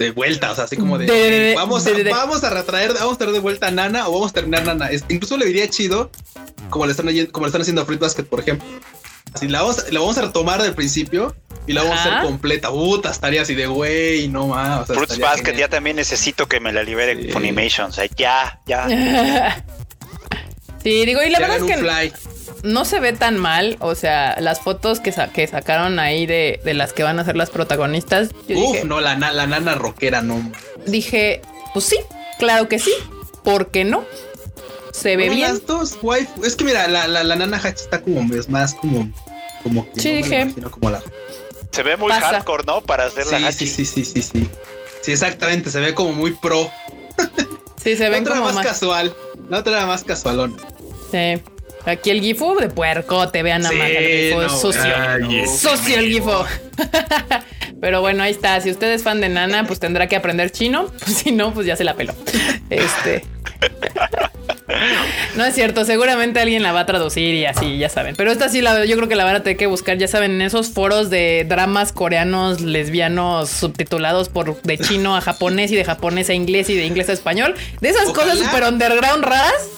de 0.02 0.12
vuelta, 0.12 0.52
o 0.52 0.56
sea, 0.56 0.66
así 0.66 0.76
como 0.78 0.98
de, 0.98 1.06
De- 1.06 1.14
de- 1.14 1.40
de- 1.40 1.56
vamos, 1.56 1.84
de- 1.84 1.92
a, 1.92 1.94
de- 1.96 2.04
de- 2.04 2.12
vamos 2.12 2.44
a 2.44 2.50
retraer, 2.50 2.94
vamos 2.94 3.16
a 3.16 3.18
traer 3.18 3.34
de 3.34 3.40
vuelta 3.40 3.68
a 3.68 3.72
Nana 3.72 4.08
o 4.08 4.14
vamos 4.14 4.32
a 4.32 4.34
terminar 4.34 4.66
Nana. 4.66 4.88
Es- 4.90 5.06
incluso 5.10 5.38
le 5.38 5.46
diría 5.46 5.68
chido, 5.70 6.12
como 6.70 6.86
le 6.86 6.92
están, 6.92 7.08
como 7.32 7.46
le 7.46 7.50
están 7.50 7.62
haciendo 7.62 7.82
a 7.82 7.86
Fruit 7.86 8.00
Basket, 8.00 8.24
por 8.24 8.40
ejemplo. 8.40 8.68
Así 9.34 9.48
la 9.48 9.62
vamos, 9.62 9.86
la 9.92 10.00
vamos 10.02 10.18
a 10.18 10.24
retomar 10.24 10.62
del 10.62 10.74
principio 10.74 11.34
y 11.66 11.72
la 11.72 11.84
vamos 11.84 11.98
a 12.00 12.02
hacer 12.18 12.28
completa. 12.28 12.70
Puta, 12.70 13.12
estaría 13.12 13.44
así 13.44 13.56
de 13.56 13.66
güey, 13.68 14.28
no 14.28 14.48
más. 14.48 14.82
O 14.82 14.86
sea, 14.88 14.96
Fruits 14.96 15.20
Basket 15.20 15.46
genial. 15.52 15.60
ya 15.60 15.70
también 15.70 15.96
necesito 15.96 16.48
que 16.50 16.60
me 16.60 16.74
la 16.74 16.84
libere 16.84 17.16
Sí. 17.22 17.32
Funimation. 17.32 17.90
O 17.90 17.94
sea, 17.94 18.06
ya, 18.18 18.60
ya. 18.66 18.88
sí, 20.84 21.06
digo, 21.06 21.22
y 21.24 21.30
la 21.30 21.38
Que 21.38 21.44
verdad 21.44 21.58
es 21.58 21.64
que 21.64 21.74
un 21.74 21.80
fly. 21.80 22.14
No 22.64 22.86
se 22.86 23.00
ve 23.00 23.14
tan 23.14 23.38
mal. 23.38 23.78
O 23.80 23.96
sea, 23.96 24.36
las 24.40 24.60
fotos 24.60 25.00
que, 25.00 25.12
sa- 25.12 25.30
que 25.32 25.46
sacaron 25.48 26.00
ahí 26.00 26.26
de, 26.26 26.60
de 26.64 26.74
las 26.74 26.94
que 26.94 27.04
van 27.04 27.20
a 27.20 27.26
ser 27.26 27.36
las 27.36 27.50
protagonistas, 27.50 28.30
yo 28.48 28.58
Uf, 28.60 28.74
dije, 28.74 28.86
no, 28.86 29.00
la, 29.02 29.16
na- 29.16 29.32
la 29.32 29.48
nana 29.48 29.76
rockera, 29.76 30.22
no. 30.22 30.52
dije, 30.86 31.42
pues 31.74 31.86
sí, 31.86 31.98
claro 32.40 32.68
que 32.68 32.80
sí. 32.80 32.94
¿Por 33.44 33.72
qué 33.72 33.84
no? 33.86 34.06
Se 34.94 35.16
ve 35.16 35.28
Bueno, 35.28 35.34
bien. 35.36 35.50
Las 35.50 35.66
dos, 35.66 35.98
waifu. 36.02 36.44
Es 36.46 36.56
que 36.56 36.64
mira, 36.66 36.88
la, 36.88 37.08
la, 37.08 37.24
la 37.24 37.36
nana 37.36 37.58
Hatch 37.58 37.80
está 37.82 38.02
como, 38.02 38.32
es 38.36 38.50
más 38.50 38.74
como, 38.76 39.10
como 39.64 39.92
que 39.94 40.00
Sí, 40.00 40.10
no 40.10 40.16
dije. 40.18 40.54
como 40.70 40.90
la. 40.92 41.02
Se 41.72 41.82
ve 41.84 41.96
muy 41.98 42.10
Pasa. 42.10 42.28
hardcore, 42.28 42.66
¿no? 42.68 42.82
Para 42.82 43.06
hacer 43.06 43.26
la 43.28 43.38
Sí, 43.40 43.44
Hachi. 43.46 43.68
sí, 43.68 43.86
sí, 43.86 44.06
sí, 44.06 44.06
sí, 44.06 44.22
sí. 44.22 44.50
Sí, 45.02 45.12
exactamente, 45.14 45.72
se 45.72 45.80
ve 45.80 45.96
como 45.96 46.12
muy 46.14 46.32
pro. 46.34 46.70
Sí, 47.82 47.96
se 47.96 48.04
La 48.04 48.10
ven 48.10 48.22
otra 48.24 48.34
como 48.36 48.46
más, 48.48 48.56
más. 48.56 48.68
casual. 48.68 49.16
La 49.50 49.60
otra 49.60 49.78
era 49.78 49.86
más 49.86 50.04
casualón. 50.04 50.58
Sí. 51.12 51.42
Aquí 51.86 52.10
el 52.12 52.22
gifo 52.22 52.56
de 52.56 52.70
puerco, 52.70 53.30
te 53.30 53.44
vean 53.44 53.64
el 53.66 53.70
Sí, 53.72 54.36
no, 54.36 54.42
es 54.44 54.52
sucio. 54.60 54.82
Ay, 54.84 55.48
Socio 55.48 55.98
el 55.98 56.08
gifo. 56.08 56.46
Pero 57.82 58.02
bueno, 58.02 58.22
ahí 58.22 58.32
está. 58.32 58.62
Si 58.62 58.70
usted 58.70 58.92
es 58.92 59.04
fan 59.04 59.22
de 59.22 59.30
Nana, 59.30 59.66
pues 59.66 59.80
tendrá 59.80 60.08
que 60.08 60.16
aprender 60.16 60.52
chino. 60.52 60.92
Pues 61.04 61.18
si 61.18 61.32
no, 61.32 61.54
pues 61.54 61.66
ya 61.66 61.76
se 61.76 61.84
la 61.84 61.96
peló. 61.96 62.14
Este. 62.70 63.26
No 65.36 65.46
es 65.46 65.54
cierto, 65.54 65.86
seguramente 65.86 66.40
alguien 66.40 66.64
la 66.64 66.72
va 66.72 66.82
a 66.82 66.86
traducir 66.86 67.36
y 67.36 67.46
así, 67.46 67.78
ya 67.78 67.90
saben. 67.90 68.16
Pero 68.16 68.32
esta 68.32 68.50
sí 68.50 68.62
la 68.62 68.84
yo 68.86 68.96
creo 68.96 69.08
que 69.08 69.16
la 69.16 69.24
van 69.24 69.36
a 69.36 69.44
tener 69.44 69.58
que 69.58 69.68
buscar, 69.68 69.98
ya 69.98 70.08
saben, 70.08 70.32
en 70.32 70.42
esos 70.42 70.70
foros 70.70 71.10
de 71.10 71.46
dramas 71.48 71.92
coreanos 71.92 72.62
lesbianos 72.62 73.50
subtitulados 73.50 74.30
por 74.30 74.62
de 74.62 74.78
chino 74.78 75.16
a 75.16 75.22
japonés 75.22 75.72
y 75.72 75.76
de 75.76 75.86
japonés 75.86 76.30
a 76.30 76.34
inglés 76.34 76.70
y 76.70 76.76
de 76.76 76.86
inglés 76.86 77.10
a 77.10 77.14
español. 77.14 77.56
De 77.80 77.90
esas 77.90 78.08
Ojalá. 78.08 78.32
cosas 78.32 78.46
super 78.46 78.64
underground 78.64 79.24
raras. 79.24 79.70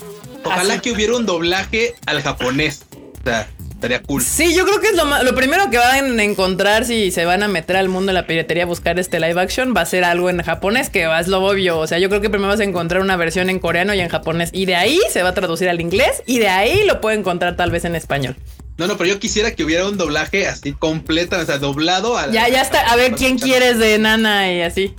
Ojalá 0.43 0.73
Así. 0.73 0.82
que 0.82 0.91
hubiera 0.91 1.15
un 1.15 1.25
doblaje 1.25 1.95
al 2.06 2.21
japonés. 2.21 2.86
O 3.21 3.23
sea, 3.23 3.47
estaría 3.71 4.01
cool. 4.01 4.21
Sí, 4.21 4.53
yo 4.53 4.65
creo 4.65 4.79
que 4.79 4.88
es 4.88 4.95
lo, 4.95 5.06
lo 5.23 5.36
primero 5.36 5.69
que 5.69 5.77
van 5.77 6.19
a 6.19 6.23
encontrar 6.23 6.86
si 6.86 7.12
se 7.12 7.25
van 7.25 7.43
a 7.43 7.47
meter 7.47 7.77
al 7.77 7.89
mundo 7.89 8.08
de 8.08 8.13
la 8.13 8.27
piratería 8.27 8.63
a 8.63 8.65
buscar 8.65 8.99
este 8.99 9.19
live 9.19 9.39
action 9.39 9.73
va 9.75 9.82
a 9.82 9.86
ser 9.86 10.03
algo 10.03 10.29
en 10.29 10.41
japonés, 10.41 10.89
que 10.89 11.08
es 11.19 11.27
lo 11.27 11.43
obvio. 11.43 11.79
O 11.79 11.88
sea, 11.88 11.99
yo 11.99 12.10
creo 12.10 12.21
que 12.21 12.29
primero 12.29 12.49
vas 12.49 12.60
a 12.60 12.63
encontrar 12.63 13.01
una 13.01 13.15
versión 13.15 13.49
en 13.49 13.60
coreano 13.60 13.93
y 13.93 13.99
en 14.01 14.10
japonés. 14.10 14.49
Y 14.53 14.65
de 14.65 14.75
ahí 14.75 14.99
se 15.10 15.23
va 15.23 15.29
a 15.29 15.34
traducir 15.34 15.69
al 15.69 15.79
inglés 15.82 16.23
y 16.25 16.39
de 16.39 16.49
ahí 16.49 16.84
lo 16.86 16.99
puede 17.01 17.17
encontrar 17.17 17.56
tal 17.56 17.71
vez 17.71 17.86
en 17.86 17.95
español. 17.95 18.36
No, 18.77 18.88
no, 18.88 18.97
pero 18.97 19.10
yo 19.12 19.19
quisiera 19.19 19.51
que 19.51 19.63
hubiera 19.63 19.88
un 19.88 19.97
doblaje 19.97 20.47
así 20.47 20.73
completo, 20.73 21.38
o 21.38 21.45
sea, 21.45 21.60
doblado 21.60 22.17
al. 22.17 22.32
Ya, 22.32 22.49
ya 22.49 22.62
está. 22.62 22.79
A 22.91 22.95
ver, 22.95 23.13
¿quién 23.13 23.38
quieres 23.38 23.77
de 23.77 23.99
Nana 23.99 24.51
y 24.51 24.62
así? 24.62 24.95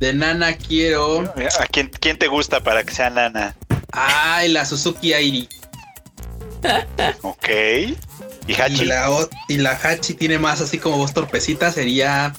De 0.00 0.14
Nana 0.14 0.56
quiero. 0.56 1.20
¿A 1.60 1.66
quién, 1.66 1.90
quién 2.00 2.16
te 2.16 2.28
gusta 2.28 2.60
para 2.60 2.84
que 2.84 2.94
sea 2.94 3.10
nana? 3.10 3.54
Ay, 3.92 4.48
la 4.48 4.64
Suzuki 4.64 5.12
Airi. 5.12 5.48
Ok. 7.22 7.48
¿Y 8.46 8.52
Y 8.52 8.54
Hachi? 8.54 8.84
la, 8.84 9.08
y 9.48 9.58
la 9.58 9.72
Hachi 9.72 10.14
tiene 10.14 10.38
más 10.38 10.60
así 10.60 10.78
como 10.78 10.96
voz 10.96 11.12
torpecita. 11.14 11.70
Sería. 11.72 12.34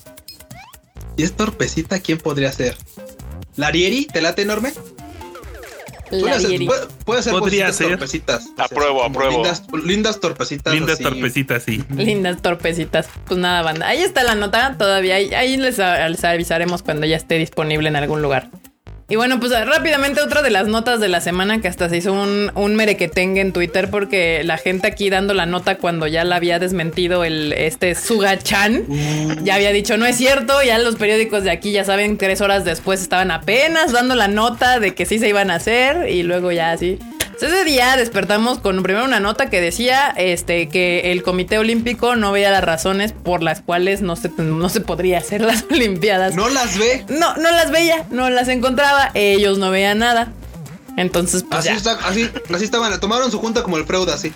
Si 1.17 1.23
es 1.23 1.33
torpecita, 1.33 1.99
¿quién 1.99 2.17
podría 2.17 2.51
ser? 2.51 2.77
¿La 3.55 3.67
Arieri? 3.67 4.05
¿Te 4.05 4.21
late 4.21 4.41
enorme? 4.43 4.71
La 6.11 6.21
Puede 6.21 6.39
ser, 6.39 6.65
puede, 6.65 6.87
puede 7.05 7.21
ser 7.23 7.33
Podría 7.33 7.71
ser. 7.73 7.89
torpecitas. 7.89 8.45
O 8.45 8.55
sea, 8.55 8.65
Apruebo. 8.65 9.07
Lindas, 9.29 9.63
lindas 9.85 10.19
torpecitas. 10.19 10.73
Lindas 10.73 10.95
así. 10.95 11.03
torpecitas, 11.03 11.63
sí. 11.63 11.83
Lindas 11.95 12.41
torpecitas. 12.41 13.07
Pues 13.27 13.39
nada, 13.39 13.61
banda. 13.61 13.87
Ahí 13.87 14.01
está 14.01 14.23
la 14.23 14.33
nota. 14.33 14.75
Todavía 14.77 15.15
ahí, 15.15 15.33
ahí 15.35 15.57
les, 15.57 15.77
les 15.77 16.23
avisaremos 16.23 16.81
cuando 16.81 17.05
ya 17.05 17.15
esté 17.17 17.35
disponible 17.35 17.89
en 17.89 17.95
algún 17.95 18.21
lugar. 18.23 18.49
Y 19.09 19.15
bueno, 19.15 19.39
pues 19.39 19.51
rápidamente 19.65 20.21
otra 20.21 20.43
de 20.43 20.51
las 20.51 20.67
notas 20.67 20.99
de 20.99 21.07
la 21.07 21.19
semana 21.19 21.59
que 21.61 21.67
hasta 21.67 21.89
se 21.89 21.97
hizo 21.97 22.13
un, 22.13 22.51
un 22.53 22.75
merequetengue 22.75 23.41
en 23.41 23.53
Twitter 23.53 23.89
porque 23.89 24.43
la 24.43 24.57
gente 24.59 24.87
aquí 24.87 25.09
dando 25.09 25.33
la 25.33 25.47
nota 25.47 25.77
cuando 25.79 26.05
ya 26.05 26.23
la 26.23 26.35
había 26.35 26.59
desmentido 26.59 27.23
el 27.23 27.53
este 27.53 27.95
Suga-chan. 27.95 28.85
Ya 29.43 29.55
había 29.55 29.71
dicho, 29.71 29.97
no 29.97 30.05
es 30.05 30.15
cierto, 30.15 30.61
ya 30.61 30.77
los 30.77 30.95
periódicos 30.95 31.43
de 31.43 31.49
aquí 31.49 31.71
ya 31.71 31.83
saben, 31.83 32.19
tres 32.19 32.39
horas 32.41 32.65
después 32.65 33.01
estaban 33.01 33.31
apenas 33.31 33.91
dando 33.91 34.13
la 34.13 34.27
nota 34.27 34.79
de 34.79 34.93
que 34.93 35.07
sí 35.07 35.17
se 35.17 35.27
iban 35.27 35.49
a 35.49 35.55
hacer 35.55 36.07
y 36.09 36.21
luego 36.21 36.51
ya 36.51 36.71
así. 36.71 36.99
Ese 37.41 37.63
día 37.63 37.95
despertamos 37.95 38.59
con 38.59 38.83
primero 38.83 39.05
una 39.05 39.21
nota 39.21 39.49
que 39.49 39.61
decía 39.61 40.13
este, 40.17 40.67
que 40.67 41.11
el 41.11 41.23
Comité 41.23 41.57
Olímpico 41.57 42.17
no 42.17 42.33
veía 42.33 42.51
las 42.51 42.63
razones 42.63 43.13
por 43.13 43.41
las 43.41 43.61
cuales 43.61 44.01
no 44.01 44.17
se, 44.17 44.29
no 44.37 44.67
se 44.67 44.81
podría 44.81 45.19
hacer 45.19 45.41
las 45.41 45.63
Olimpiadas. 45.71 46.35
No 46.35 46.49
las 46.49 46.77
ve. 46.77 47.05
No, 47.07 47.35
no 47.37 47.51
las 47.51 47.71
veía, 47.71 48.05
no 48.11 48.29
las 48.29 48.49
encontraba, 48.49 49.11
ellos 49.13 49.57
no 49.57 49.71
veían 49.71 49.99
nada. 49.99 50.33
Entonces, 50.97 51.43
pues 51.43 51.59
Así, 51.61 51.69
ya. 51.69 51.75
está, 51.75 51.93
así, 52.05 52.29
así 52.53 52.65
estaban. 52.65 52.99
Tomaron 52.99 53.31
su 53.31 53.39
junta 53.39 53.63
como 53.63 53.77
el 53.77 53.85
Freud, 53.85 54.09
así. 54.09 54.33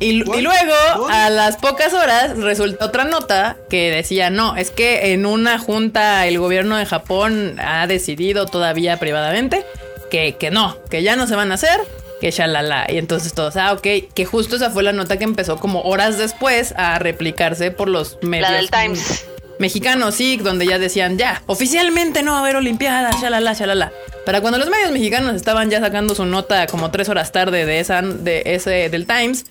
Y, 0.00 0.12
luego, 0.24 0.74
¿What? 0.96 1.10
a 1.10 1.30
las 1.30 1.58
pocas 1.58 1.92
horas, 1.92 2.36
resultó 2.38 2.86
otra 2.86 3.04
nota 3.04 3.58
que 3.68 3.90
decía, 3.90 4.30
no, 4.30 4.56
es 4.56 4.70
que 4.70 5.12
en 5.12 5.26
una 5.26 5.58
junta 5.58 6.26
el 6.26 6.38
gobierno 6.38 6.76
de 6.76 6.86
Japón 6.86 7.56
ha 7.60 7.86
decidido 7.86 8.46
todavía 8.46 8.98
privadamente 8.98 9.64
que, 10.10 10.36
que 10.36 10.50
no, 10.50 10.76
que 10.90 11.02
ya 11.02 11.16
no 11.16 11.26
se 11.26 11.36
van 11.36 11.50
a 11.52 11.54
hacer, 11.54 11.80
que 12.20 12.30
shalala. 12.30 12.86
Y 12.88 12.98
entonces 12.98 13.32
todos, 13.32 13.56
ah, 13.56 13.72
ok, 13.72 13.86
que 14.14 14.24
justo 14.26 14.56
esa 14.56 14.70
fue 14.70 14.82
la 14.82 14.92
nota 14.92 15.16
que 15.16 15.24
empezó 15.24 15.58
como 15.58 15.80
horas 15.82 16.18
después 16.18 16.74
a 16.76 16.98
replicarse 16.98 17.70
por 17.70 17.88
los 17.88 18.18
medios. 18.22 18.50
La 18.50 18.56
del 18.56 18.70
Times. 18.70 19.24
Mexicanos, 19.58 20.14
sí, 20.14 20.38
donde 20.38 20.66
ya 20.66 20.78
decían, 20.78 21.18
ya, 21.18 21.42
oficialmente 21.46 22.22
no 22.22 22.32
va 22.32 22.38
a 22.38 22.40
haber 22.40 22.56
Olimpiadas, 22.56 23.20
shalala, 23.20 23.52
shalala. 23.52 23.92
Para 24.24 24.40
cuando 24.40 24.58
los 24.58 24.70
medios 24.70 24.90
mexicanos 24.90 25.34
estaban 25.34 25.68
ya 25.70 25.80
sacando 25.80 26.14
su 26.14 26.24
nota 26.24 26.66
como 26.66 26.90
tres 26.90 27.08
horas 27.10 27.30
tarde 27.30 27.66
de 27.66 27.80
esa, 27.80 28.00
de 28.00 28.42
ese, 28.46 28.88
del 28.88 29.06
Times, 29.06 29.44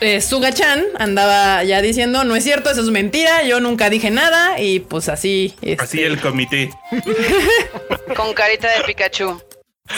eh, 0.00 0.20
Suga-chan 0.20 0.84
andaba 0.98 1.62
ya 1.64 1.80
diciendo, 1.82 2.24
no 2.24 2.34
es 2.36 2.44
cierto, 2.44 2.70
eso 2.70 2.80
es 2.80 2.88
mentira, 2.90 3.42
yo 3.44 3.60
nunca 3.60 3.90
dije 3.90 4.10
nada, 4.10 4.60
y 4.60 4.80
pues 4.80 5.08
así. 5.08 5.54
este, 5.62 5.84
Así 5.84 6.02
el 6.02 6.20
comité. 6.20 6.70
Con 8.16 8.34
carita 8.34 8.68
de 8.70 8.82
Pikachu. 8.84 9.42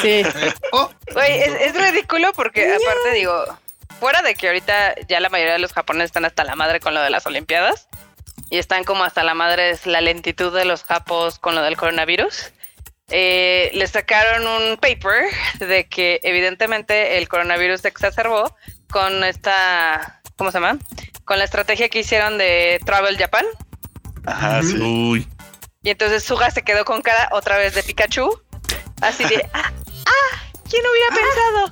Sí, 0.01 0.23
Oh, 0.73 0.91
Güey, 1.13 1.41
es, 1.41 1.53
es 1.61 1.75
ridículo 1.75 2.33
porque 2.33 2.73
aparte 2.75 3.13
digo, 3.15 3.45
fuera 4.01 4.23
de 4.23 4.35
que 4.35 4.49
ahorita 4.49 4.95
ya 5.09 5.21
la 5.21 5.29
mayoría 5.29 5.53
de 5.55 5.59
los 5.59 5.73
japoneses 5.73 6.07
están 6.07 6.25
hasta 6.25 6.45
la 6.45 6.57
madre 6.57 6.81
con 6.81 6.95
lo 6.95 7.03
de 7.03 7.11
las 7.11 7.27
olimpiadas 7.27 7.89
y 8.49 8.57
están 8.59 8.85
como 8.85 9.05
hasta 9.05 9.23
la 9.23 9.35
madre 9.35 9.71
es 9.71 9.85
la 9.87 10.01
lentitud 10.01 10.55
de 10.57 10.65
los 10.65 10.83
japos 10.85 11.39
con 11.39 11.55
lo 11.55 11.63
del 11.63 11.77
coronavirus. 11.77 12.53
eh, 13.11 13.71
le 13.75 13.87
sacaron 13.87 14.47
un 14.47 14.77
paper 14.79 15.25
de 15.59 15.87
que 15.87 16.21
evidentemente 16.23 17.19
el 17.19 17.29
coronavirus 17.29 17.83
se 17.83 17.89
exacerbó 17.89 18.57
con 18.93 19.25
esta, 19.25 20.21
¿cómo 20.37 20.53
se 20.53 20.61
llama? 20.61 20.79
Con 21.25 21.39
la 21.39 21.45
estrategia 21.45 21.89
que 21.89 22.01
hicieron 22.01 22.39
de 22.39 22.79
Travel 22.85 23.17
Japan. 23.17 23.45
Ajá, 24.25 24.63
sí. 24.63 24.77
Uy. 24.77 25.27
Y 25.83 25.91
entonces 25.91 26.23
Suga 26.23 26.51
se 26.53 26.63
quedó 26.63 26.85
con 26.85 27.03
cara 27.03 27.29
otra 27.33 27.57
vez 27.57 27.75
de 27.75 27.83
Pikachu. 27.83 28.41
Así 29.01 29.25
de, 29.25 29.49
ah, 29.53 29.73
ah, 30.07 30.53
¿quién 30.71 30.83
hubiera 30.87 31.09
pensado? 31.09 31.71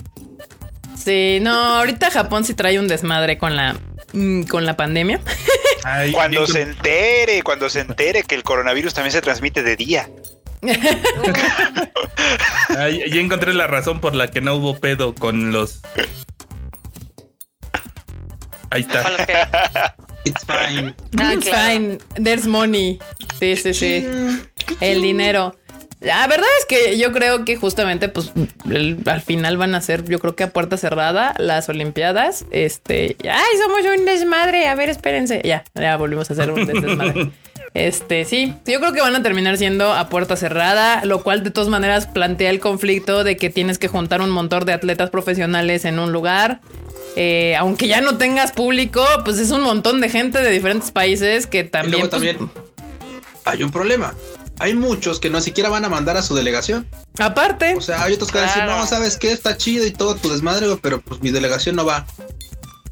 sí, 0.97 1.39
no, 1.41 1.77
ahorita 1.77 2.11
Japón 2.11 2.45
sí 2.45 2.55
trae 2.55 2.81
un 2.81 2.89
desmadre 2.89 3.39
con 3.39 3.55
la, 3.55 3.77
mm, 4.13 4.43
con 4.45 4.67
la 4.67 4.77
pandemia. 4.77 5.21
Ay, 5.85 6.13
Cuando 6.13 6.47
se 6.47 6.63
entere, 6.63 7.43
cuando 7.43 7.71
se 7.71 7.81
entere 7.81 8.25
que 8.25 8.35
el 8.35 8.43
coronavirus 8.43 8.95
también 8.95 9.13
se 9.13 9.23
transmite 9.23 9.63
de 9.63 9.77
día. 9.77 10.11
Ay, 12.77 13.03
ya 13.11 13.21
encontré 13.21 13.55
la 13.55 13.67
razón 13.67 14.01
por 14.01 14.15
la 14.15 14.29
que 14.29 14.41
no 14.43 14.57
hubo 14.57 14.79
pedo 14.79 15.15
con 15.15 15.53
los. 15.53 15.81
Ahí 18.71 18.83
está. 18.83 19.95
it's 20.25 20.45
fine. 20.45 20.95
Ah, 21.19 21.33
It's 21.35 21.49
claro. 21.49 21.69
fine, 21.73 21.99
there's 22.23 22.47
money. 22.47 22.99
Sí, 23.39 23.57
sí, 23.57 23.75
sí. 23.75 24.07
El 24.81 25.03
dinero. 25.03 25.55
La 26.01 26.27
verdad 26.27 26.47
es 26.61 26.67
que 26.67 26.97
yo 26.99 27.13
creo 27.13 27.45
que 27.45 27.57
justamente, 27.57 28.09
pues, 28.09 28.33
el- 28.71 28.99
al 29.07 29.21
final 29.21 29.57
van 29.59 29.75
a 29.75 29.81
ser, 29.83 30.05
yo 30.05 30.19
creo 30.19 30.35
que 30.35 30.45
a 30.45 30.51
puerta 30.51 30.77
cerrada, 30.79 31.35
las 31.39 31.69
Olimpiadas. 31.69 32.47
Este, 32.51 33.17
ay, 33.25 33.59
somos 33.63 33.81
un 33.99 34.07
desmadre. 34.07 34.67
A 34.69 34.75
ver, 34.75 34.89
espérense. 34.89 35.43
Ya, 35.45 35.63
ya 35.75 35.97
volvimos 35.99 36.31
a 36.31 36.33
hacer 36.33 36.51
un 36.51 36.67
des- 36.67 36.81
desmadre. 36.83 37.31
Este, 37.73 38.25
sí, 38.25 38.53
yo 38.67 38.81
creo 38.81 38.93
que 38.93 39.01
van 39.01 39.15
a 39.15 39.23
terminar 39.23 39.57
siendo 39.57 39.93
a 39.93 40.09
puerta 40.09 40.35
cerrada, 40.35 41.05
lo 41.05 41.23
cual 41.23 41.45
de 41.45 41.53
todas 41.53 41.69
maneras 41.69 42.09
plantea 42.09 42.51
el 42.51 42.59
conflicto 42.59 43.23
de 43.23 43.37
que 43.37 43.49
tienes 43.49 43.79
que 43.79 43.87
juntar 43.87 44.21
un 44.23 44.31
montón 44.31 44.65
de 44.65 44.73
atletas 44.73 45.11
profesionales 45.11 45.85
en 45.85 46.01
un 46.01 46.11
lugar. 46.11 46.61
Eh, 47.15 47.55
aunque 47.57 47.87
ya 47.87 48.01
no 48.01 48.19
tengas 48.19 48.51
público, 48.51 49.05
pues 49.25 49.39
es 49.39 49.53
un 49.53 49.61
montón 49.61 50.01
de 50.01 50.09
gente 50.09 50.43
de 50.43 50.51
diferentes 50.51 50.91
países 50.91 51.47
que 51.47 51.61
Y 51.61 51.65
también. 51.69 51.93
luego 51.93 52.11
pues, 52.11 52.11
también 52.11 52.51
hay 53.45 53.63
un 53.63 53.71
problema. 53.71 54.15
Hay 54.61 54.75
muchos 54.75 55.21
que 55.21 55.31
no 55.31 55.41
siquiera 55.41 55.71
van 55.71 55.87
a 55.87 55.89
mandar 55.89 56.19
a 56.19 56.23
su 56.23 56.35
delegación. 56.35 56.87
aparte, 57.19 57.75
O 57.77 57.81
sea, 57.81 58.03
hay 58.03 58.13
otros 58.13 58.31
que 58.31 58.39
van 58.39 58.47
a 58.47 58.53
decir, 58.53 58.65
no, 58.65 58.87
sabes 58.87 59.17
qué, 59.17 59.33
está 59.33 59.57
chido 59.57 59.87
y 59.87 59.91
todo 59.91 60.17
tu 60.17 60.29
desmadre, 60.29 60.67
pero 60.83 61.01
pues 61.01 61.23
mi 61.23 61.31
delegación 61.31 61.77
no 61.77 61.87
va. 61.87 62.07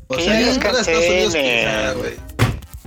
O 0.07 0.18
sea, 0.18 0.40
es 0.40 0.59
cada 0.59 0.81
Estados 0.81 1.04
Unidos 1.04 1.35
que, 1.35 1.40
o 1.40 1.42
sea, 1.42 1.92
güey. 1.92 2.14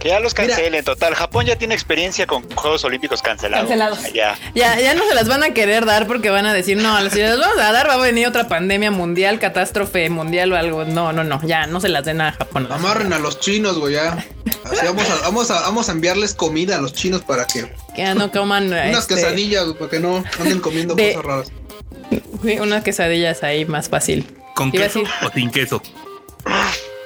Que 0.01 0.09
ya 0.09 0.19
los 0.19 0.35
Mira. 0.35 0.47
cancelen. 0.55 0.83
Total, 0.83 1.13
Japón 1.13 1.45
ya 1.45 1.55
tiene 1.57 1.75
experiencia 1.75 2.25
con 2.25 2.41
Juegos 2.55 2.83
Olímpicos 2.83 3.21
cancelados. 3.21 3.67
Cancelados. 3.69 3.99
Ya. 4.13 4.35
Ya, 4.55 4.79
ya 4.79 4.95
no 4.95 5.07
se 5.07 5.13
las 5.13 5.27
van 5.27 5.43
a 5.43 5.53
querer 5.53 5.85
dar 5.85 6.07
porque 6.07 6.31
van 6.31 6.47
a 6.47 6.53
decir, 6.53 6.77
no, 6.77 7.07
si 7.11 7.19
las 7.19 7.37
vamos 7.37 7.59
a 7.59 7.71
dar 7.71 7.87
va 7.87 7.93
a 7.93 7.97
venir 7.97 8.25
otra 8.27 8.47
pandemia 8.47 8.89
mundial, 8.89 9.37
catástrofe 9.37 10.09
mundial 10.09 10.51
o 10.53 10.57
algo. 10.57 10.85
No, 10.85 11.13
no, 11.13 11.23
no, 11.23 11.39
ya 11.45 11.67
no 11.67 11.79
se 11.79 11.87
las 11.89 12.03
den 12.03 12.19
a 12.21 12.31
Japón. 12.31 12.67
Amarren 12.71 13.13
a 13.13 13.19
los 13.19 13.39
chinos, 13.39 13.77
güey, 13.77 13.93
ya. 13.93 14.25
Así 14.63 14.85
vamos 14.85 15.07
a, 15.09 15.15
vamos 15.21 15.51
a, 15.51 15.61
vamos 15.61 15.87
a 15.89 15.91
enviarles 15.91 16.33
comida 16.33 16.77
a 16.77 16.81
los 16.81 16.93
chinos 16.93 17.21
para 17.21 17.45
que 17.45 17.71
Que 17.95 18.01
ya 18.01 18.15
no 18.15 18.31
coman 18.31 18.65
unas 18.73 18.97
este, 19.01 19.15
quesadillas, 19.15 19.65
güey, 19.65 19.77
para 19.77 19.91
que 19.91 19.99
no 19.99 20.23
anden 20.39 20.59
comiendo 20.61 20.95
de- 20.95 21.13
cosas 21.13 21.25
raras. 21.25 21.51
sí, 22.43 22.59
unas 22.59 22.83
quesadillas 22.83 23.43
ahí 23.43 23.65
más 23.65 23.87
fácil. 23.89 24.35
¿Con 24.55 24.71
queso 24.71 24.99
decir- 25.01 25.07
o 25.27 25.31
sin 25.31 25.51
queso? 25.51 25.81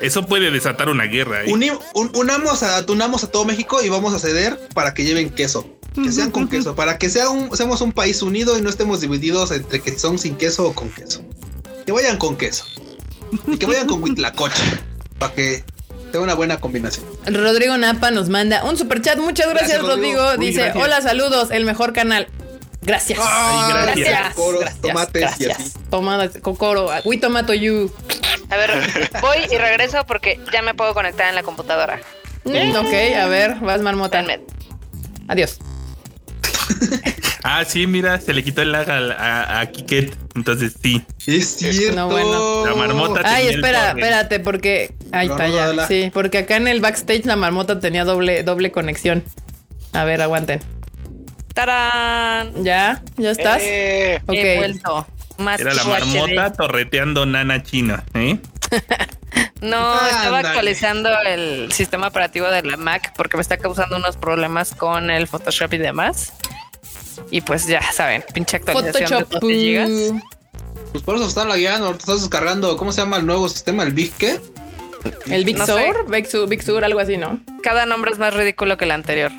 Eso 0.02 0.26
puede 0.26 0.52
desatar 0.52 0.90
una 0.90 1.06
guerra. 1.06 1.44
¿eh? 1.44 1.52
Uni- 1.54 1.72
un- 1.94 2.12
unamos 2.16 2.64
a, 2.64 2.84
unamos 2.88 3.24
a 3.24 3.32
todo 3.32 3.46
México 3.46 3.82
y 3.84 3.90
vamos 3.90 4.14
a 4.14 4.20
ceder 4.20 4.58
para 4.74 4.94
que 4.94 5.04
lleven 5.04 5.30
queso. 5.30 5.70
Que 5.96 6.12
sean 6.12 6.30
con 6.32 6.50
queso, 6.50 6.76
para 6.76 6.98
que 6.98 7.10
sea 7.10 7.30
un, 7.30 7.56
seamos 7.56 7.80
un 7.80 7.94
país 7.94 8.22
unido 8.22 8.58
y 8.58 8.62
no 8.62 8.70
estemos 8.70 9.00
divididos 9.00 9.52
entre 9.52 9.80
que 9.82 9.98
son 9.98 10.20
sin 10.20 10.36
queso 10.36 10.66
o 10.68 10.74
con 10.74 10.90
queso. 10.90 11.22
Que 11.86 11.94
vayan 11.94 12.18
con 12.18 12.36
queso. 12.36 12.66
Y 13.48 13.58
que 13.58 13.66
vayan 13.66 13.88
con 13.88 14.04
huitlacoche. 14.04 14.62
Para 15.20 15.34
que 15.34 15.64
sea 16.12 16.20
una 16.20 16.34
buena 16.34 16.60
combinación. 16.60 17.06
Rodrigo 17.26 17.78
Napa 17.78 18.12
nos 18.12 18.28
manda 18.28 18.66
un 18.66 18.78
super 18.78 19.02
chat. 19.02 19.18
Muchas 19.18 19.48
gracias, 19.50 19.78
Gracias, 19.80 19.96
Rodrigo. 19.96 20.22
Rodrigo. 20.22 20.40
Uy, 20.42 20.46
Dice: 20.48 20.62
gracias. 20.64 20.84
Hola, 20.84 21.02
saludos, 21.02 21.52
el 21.52 21.64
mejor 21.64 21.94
canal. 21.94 22.28
Gracias. 22.86 23.20
Ay, 23.22 23.74
gracias. 23.74 24.08
Gracias. 24.10 24.36
Gracias, 24.60 24.82
tomates 24.82 25.16
y 25.16 25.20
gracias. 25.20 25.60
así. 25.60 25.72
Tomates, 25.90 26.42
Cocoro. 26.42 26.90
We 27.06 27.18
tomato 27.18 27.54
you. 27.54 27.92
A 28.50 28.58
ver, 28.58 28.72
voy 29.22 29.38
y 29.52 29.58
regreso 29.58 30.06
porque 30.06 30.40
ya 30.54 30.62
me 30.62 30.74
puedo 30.74 30.94
conectar 30.94 31.28
en 31.28 31.36
la 31.36 31.44
computadora. 31.44 32.00
Mm, 32.44 32.76
ok, 32.76 32.94
a 33.20 33.26
ver, 33.28 33.56
vas 33.56 33.82
marmota. 33.82 34.24
Adiós. 35.28 35.58
Ah, 37.48 37.64
sí, 37.64 37.86
mira, 37.86 38.20
se 38.20 38.34
le 38.34 38.44
quitó 38.44 38.64
el 38.64 38.72
lag 38.72 38.90
a, 38.90 38.98
a, 38.98 39.60
a 39.62 39.66
Kiket. 39.68 40.18
Entonces 40.34 40.74
sí. 40.82 41.06
Es 41.28 41.58
cierto. 41.58 41.96
No, 41.96 42.10
bueno. 42.10 42.66
La 42.66 42.74
marmota 42.74 43.22
Ay, 43.24 43.36
tenía 43.36 43.50
el 43.52 43.56
espera, 43.58 43.80
torre. 43.90 44.00
espérate, 44.02 44.40
porque. 44.40 44.96
Ahí 45.12 45.28
No, 45.28 45.36
está 45.38 45.48
ya. 45.76 45.88
Sí, 45.88 46.10
porque 46.12 46.40
acá 46.40 46.56
en 46.56 46.68
el 46.68 46.82
backstage 46.82 47.24
la 47.26 47.36
marmota 47.36 47.80
tenía 47.80 48.04
doble, 48.04 48.42
doble 48.42 48.72
conexión. 48.72 49.24
A 49.94 50.06
ver, 50.06 50.24
aguanten. 50.24 50.60
¡Tarán! 51.56 52.64
¿Ya? 52.64 53.02
¿Ya 53.18 53.32
estás? 53.32 53.62
Eh, 53.64 54.22
Ok. 54.28 54.36
He 54.36 54.58
vuelto. 54.58 55.08
Más 55.40 55.60
Era 55.60 55.74
la 55.74 55.84
marmota 55.86 56.54
torreteando 56.54 57.26
nana 57.26 57.64
china, 57.64 58.04
¿eh? 58.14 58.38
No, 59.62 59.96
estaba 60.08 60.40
actualizando 60.40 61.10
el 61.26 61.72
sistema 61.72 62.08
operativo 62.08 62.48
de 62.48 62.62
la 62.64 62.78
Mac 62.78 63.14
porque 63.18 63.36
me 63.38 63.42
está 63.42 63.58
causando 63.58 63.96
unos 63.98 64.16
problemas 64.16 64.74
con 64.76 65.10
el 65.10 65.28
Photoshop 65.28 65.74
y 65.74 65.78
demás. 65.78 66.34
Y 67.32 67.42
pues 67.42 67.66
ya 67.68 67.82
saben, 67.92 68.24
pinche 68.34 68.58
actualización 68.58 69.26
Photoshop. 69.26 69.42
de 69.44 69.48
12 69.48 69.54
gigas. 69.54 69.90
Pues 70.92 71.04
por 71.04 71.16
eso 71.16 71.28
están 71.28 71.50
lagueando, 71.50 71.88
ahorita 71.88 72.04
estás 72.04 72.22
descargando, 72.22 72.78
¿cómo 72.78 72.92
se 72.92 73.02
llama 73.02 73.18
el 73.18 73.26
nuevo 73.26 73.50
sistema? 73.50 73.84
¿El 73.84 73.94
Big 73.94 74.14
qué? 74.18 74.40
El 75.28 75.44
Big 75.46 75.58
No. 75.58 75.66
Sur, 75.66 76.06
Big 76.10 76.28
Sur, 76.28 76.48
Big 76.48 76.64
Sur, 76.64 76.86
algo 76.86 77.00
así, 77.00 77.18
¿no? 77.18 77.40
Cada 77.64 77.86
nombre 77.86 78.12
es 78.12 78.20
más 78.20 78.34
ridículo 78.34 78.78
que 78.78 78.86
el 78.86 78.92
anterior. 78.92 79.32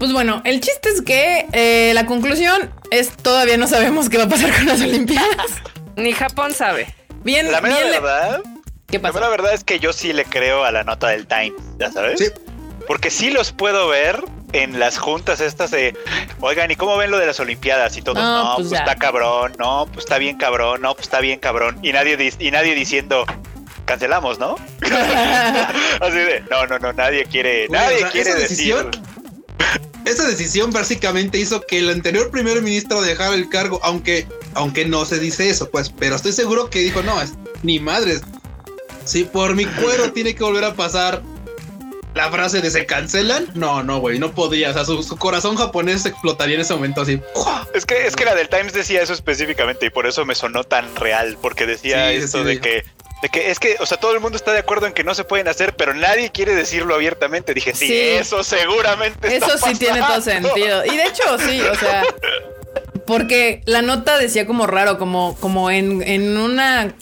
Pues 0.00 0.14
bueno, 0.14 0.40
el 0.46 0.62
chiste 0.62 0.88
es 0.88 1.02
que 1.02 1.46
eh, 1.52 1.92
la 1.92 2.06
conclusión 2.06 2.72
es 2.90 3.10
todavía 3.10 3.58
no 3.58 3.68
sabemos 3.68 4.08
qué 4.08 4.16
va 4.16 4.24
a 4.24 4.28
pasar 4.30 4.50
con 4.56 4.64
las 4.64 4.80
Olimpiadas. 4.80 5.62
Ni 5.96 6.12
Japón 6.12 6.54
sabe. 6.54 6.94
Bien, 7.22 7.52
la 7.52 7.60
mera 7.60 7.76
bien. 7.76 7.90
verdad, 7.90 8.40
¿Qué 8.86 8.98
la 8.98 9.12
mera 9.12 9.28
verdad 9.28 9.52
es 9.52 9.62
que 9.62 9.78
yo 9.78 9.92
sí 9.92 10.14
le 10.14 10.24
creo 10.24 10.64
a 10.64 10.72
la 10.72 10.84
nota 10.84 11.08
del 11.08 11.26
Times, 11.26 11.60
¿ya 11.78 11.92
sabes? 11.92 12.18
Sí. 12.18 12.26
Porque 12.86 13.10
sí 13.10 13.30
los 13.30 13.52
puedo 13.52 13.88
ver 13.88 14.24
en 14.54 14.80
las 14.80 14.96
juntas 14.96 15.42
estas 15.42 15.70
de, 15.70 15.94
oigan, 16.40 16.70
¿y 16.70 16.76
cómo 16.76 16.96
ven 16.96 17.10
lo 17.10 17.18
de 17.18 17.26
las 17.26 17.38
Olimpiadas? 17.38 17.94
Y 17.98 18.00
todos, 18.00 18.16
No, 18.16 18.44
no, 18.44 18.56
pues 18.56 18.68
pues, 18.68 18.80
está 18.80 18.96
cabrón, 18.96 19.52
no, 19.58 19.84
pues 19.92 20.06
está 20.06 20.16
bien 20.16 20.38
cabrón, 20.38 20.80
no, 20.80 20.94
pues 20.94 21.08
está 21.08 21.20
bien 21.20 21.38
cabrón. 21.40 21.78
Y 21.82 21.92
nadie, 21.92 22.32
y 22.38 22.50
nadie 22.50 22.74
diciendo, 22.74 23.26
cancelamos, 23.84 24.38
¿no? 24.38 24.56
Así 24.80 26.16
de, 26.16 26.42
no, 26.50 26.66
no, 26.66 26.78
no, 26.78 26.94
nadie 26.94 27.26
quiere, 27.26 27.68
nadie 27.68 27.96
o 27.96 27.98
sea, 27.98 28.10
quiere 28.12 28.34
decir. 28.34 28.76
Esa 30.10 30.26
decisión 30.26 30.72
básicamente 30.72 31.38
hizo 31.38 31.60
que 31.60 31.78
el 31.78 31.88
anterior 31.88 32.32
primer 32.32 32.62
ministro 32.62 33.00
dejara 33.00 33.32
el 33.34 33.48
cargo, 33.48 33.78
aunque, 33.84 34.26
aunque 34.54 34.84
no 34.84 35.04
se 35.04 35.20
dice 35.20 35.48
eso, 35.48 35.70
pues, 35.70 35.88
pero 35.90 36.16
estoy 36.16 36.32
seguro 36.32 36.68
que 36.68 36.80
dijo, 36.80 37.00
no, 37.04 37.22
es, 37.22 37.34
ni 37.62 37.78
madres. 37.78 38.22
Si 39.04 39.22
por 39.22 39.54
mi 39.54 39.66
cuero 39.66 40.10
tiene 40.14 40.34
que 40.34 40.42
volver 40.42 40.64
a 40.64 40.74
pasar 40.74 41.22
la 42.14 42.28
frase 42.28 42.60
de 42.60 42.72
se 42.72 42.86
cancelan, 42.86 43.46
no, 43.54 43.84
no, 43.84 44.00
güey, 44.00 44.18
no 44.18 44.32
podría. 44.32 44.70
O 44.70 44.72
sea, 44.72 44.84
su, 44.84 45.00
su 45.04 45.16
corazón 45.16 45.54
japonés 45.54 46.04
explotaría 46.06 46.56
en 46.56 46.62
ese 46.62 46.74
momento 46.74 47.02
así. 47.02 47.20
Es 47.72 47.86
que, 47.86 48.04
es 48.04 48.16
que 48.16 48.24
la 48.24 48.34
del 48.34 48.48
Times 48.48 48.72
decía 48.72 49.02
eso 49.02 49.12
específicamente 49.12 49.86
y 49.86 49.90
por 49.90 50.08
eso 50.08 50.24
me 50.24 50.34
sonó 50.34 50.64
tan 50.64 50.92
real, 50.96 51.38
porque 51.40 51.66
decía 51.66 52.10
Sí, 52.10 52.16
esto 52.16 52.38
sí, 52.38 52.44
de 52.44 52.50
dijo. 52.50 52.62
que, 52.64 52.84
de 53.22 53.28
que 53.28 53.50
es 53.50 53.58
que, 53.58 53.76
o 53.80 53.86
sea, 53.86 53.98
todo 53.98 54.12
el 54.14 54.20
mundo 54.20 54.36
está 54.36 54.52
de 54.52 54.58
acuerdo 54.60 54.86
en 54.86 54.92
que 54.92 55.04
no 55.04 55.14
se 55.14 55.24
pueden 55.24 55.46
hacer, 55.48 55.74
pero 55.76 55.92
nadie 55.94 56.30
quiere 56.30 56.54
decirlo 56.54 56.94
abiertamente. 56.94 57.52
Dije, 57.54 57.74
sí, 57.74 57.86
Sí. 57.86 58.00
eso 58.00 58.42
seguramente. 58.42 59.34
está 59.34 59.46
Eso 59.54 59.58
sí 59.58 59.74
tiene 59.78 60.00
todo 60.00 60.20
sentido. 60.22 60.84
Y 60.86 60.96
de 60.96 61.04
hecho, 61.04 61.38
sí, 61.38 61.60
o 61.60 61.74
sea, 61.74 62.02
porque 63.06 63.62
la 63.66 63.82
nota 63.82 64.18
decía 64.18 64.46
como 64.46 64.66
raro, 64.66 64.98
como, 64.98 65.36
como 65.40 65.70
en, 65.70 66.02
en 66.02 66.36
una 66.38 66.94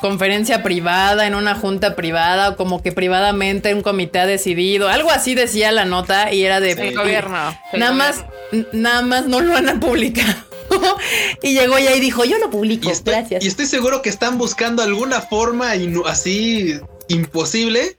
conferencia 0.00 0.62
privada, 0.62 1.26
en 1.26 1.34
una 1.34 1.54
junta 1.54 1.96
privada, 1.96 2.50
o 2.50 2.56
como 2.56 2.82
que 2.82 2.92
privadamente 2.92 3.74
un 3.74 3.82
comité 3.82 4.20
ha 4.20 4.26
decidido, 4.26 4.88
algo 4.88 5.10
así 5.10 5.34
decía 5.34 5.72
la 5.72 5.84
nota 5.84 6.32
y 6.32 6.44
era 6.44 6.60
de 6.60 6.72
El 6.72 6.96
gobierno. 6.96 7.58
el 7.72 7.80
Nada 7.80 7.92
más, 7.92 8.24
gobierno. 8.50 8.68
nada 8.72 9.02
más 9.02 9.26
no 9.26 9.40
lo 9.40 9.56
han 9.56 9.80
publicado. 9.80 10.34
y 11.42 11.54
llegó 11.58 11.78
ya 11.78 11.94
y 11.94 12.00
dijo, 12.00 12.24
yo 12.24 12.38
lo 12.38 12.50
publico, 12.50 12.88
Y 12.88 12.92
estoy, 12.92 13.14
gracias. 13.14 13.44
y 13.44 13.48
estoy 13.48 13.66
seguro 13.66 14.02
que 14.02 14.08
están 14.10 14.38
buscando 14.38 14.82
alguna 14.82 15.20
forma 15.20 15.72
así 16.06 16.78
imposible 17.08 17.98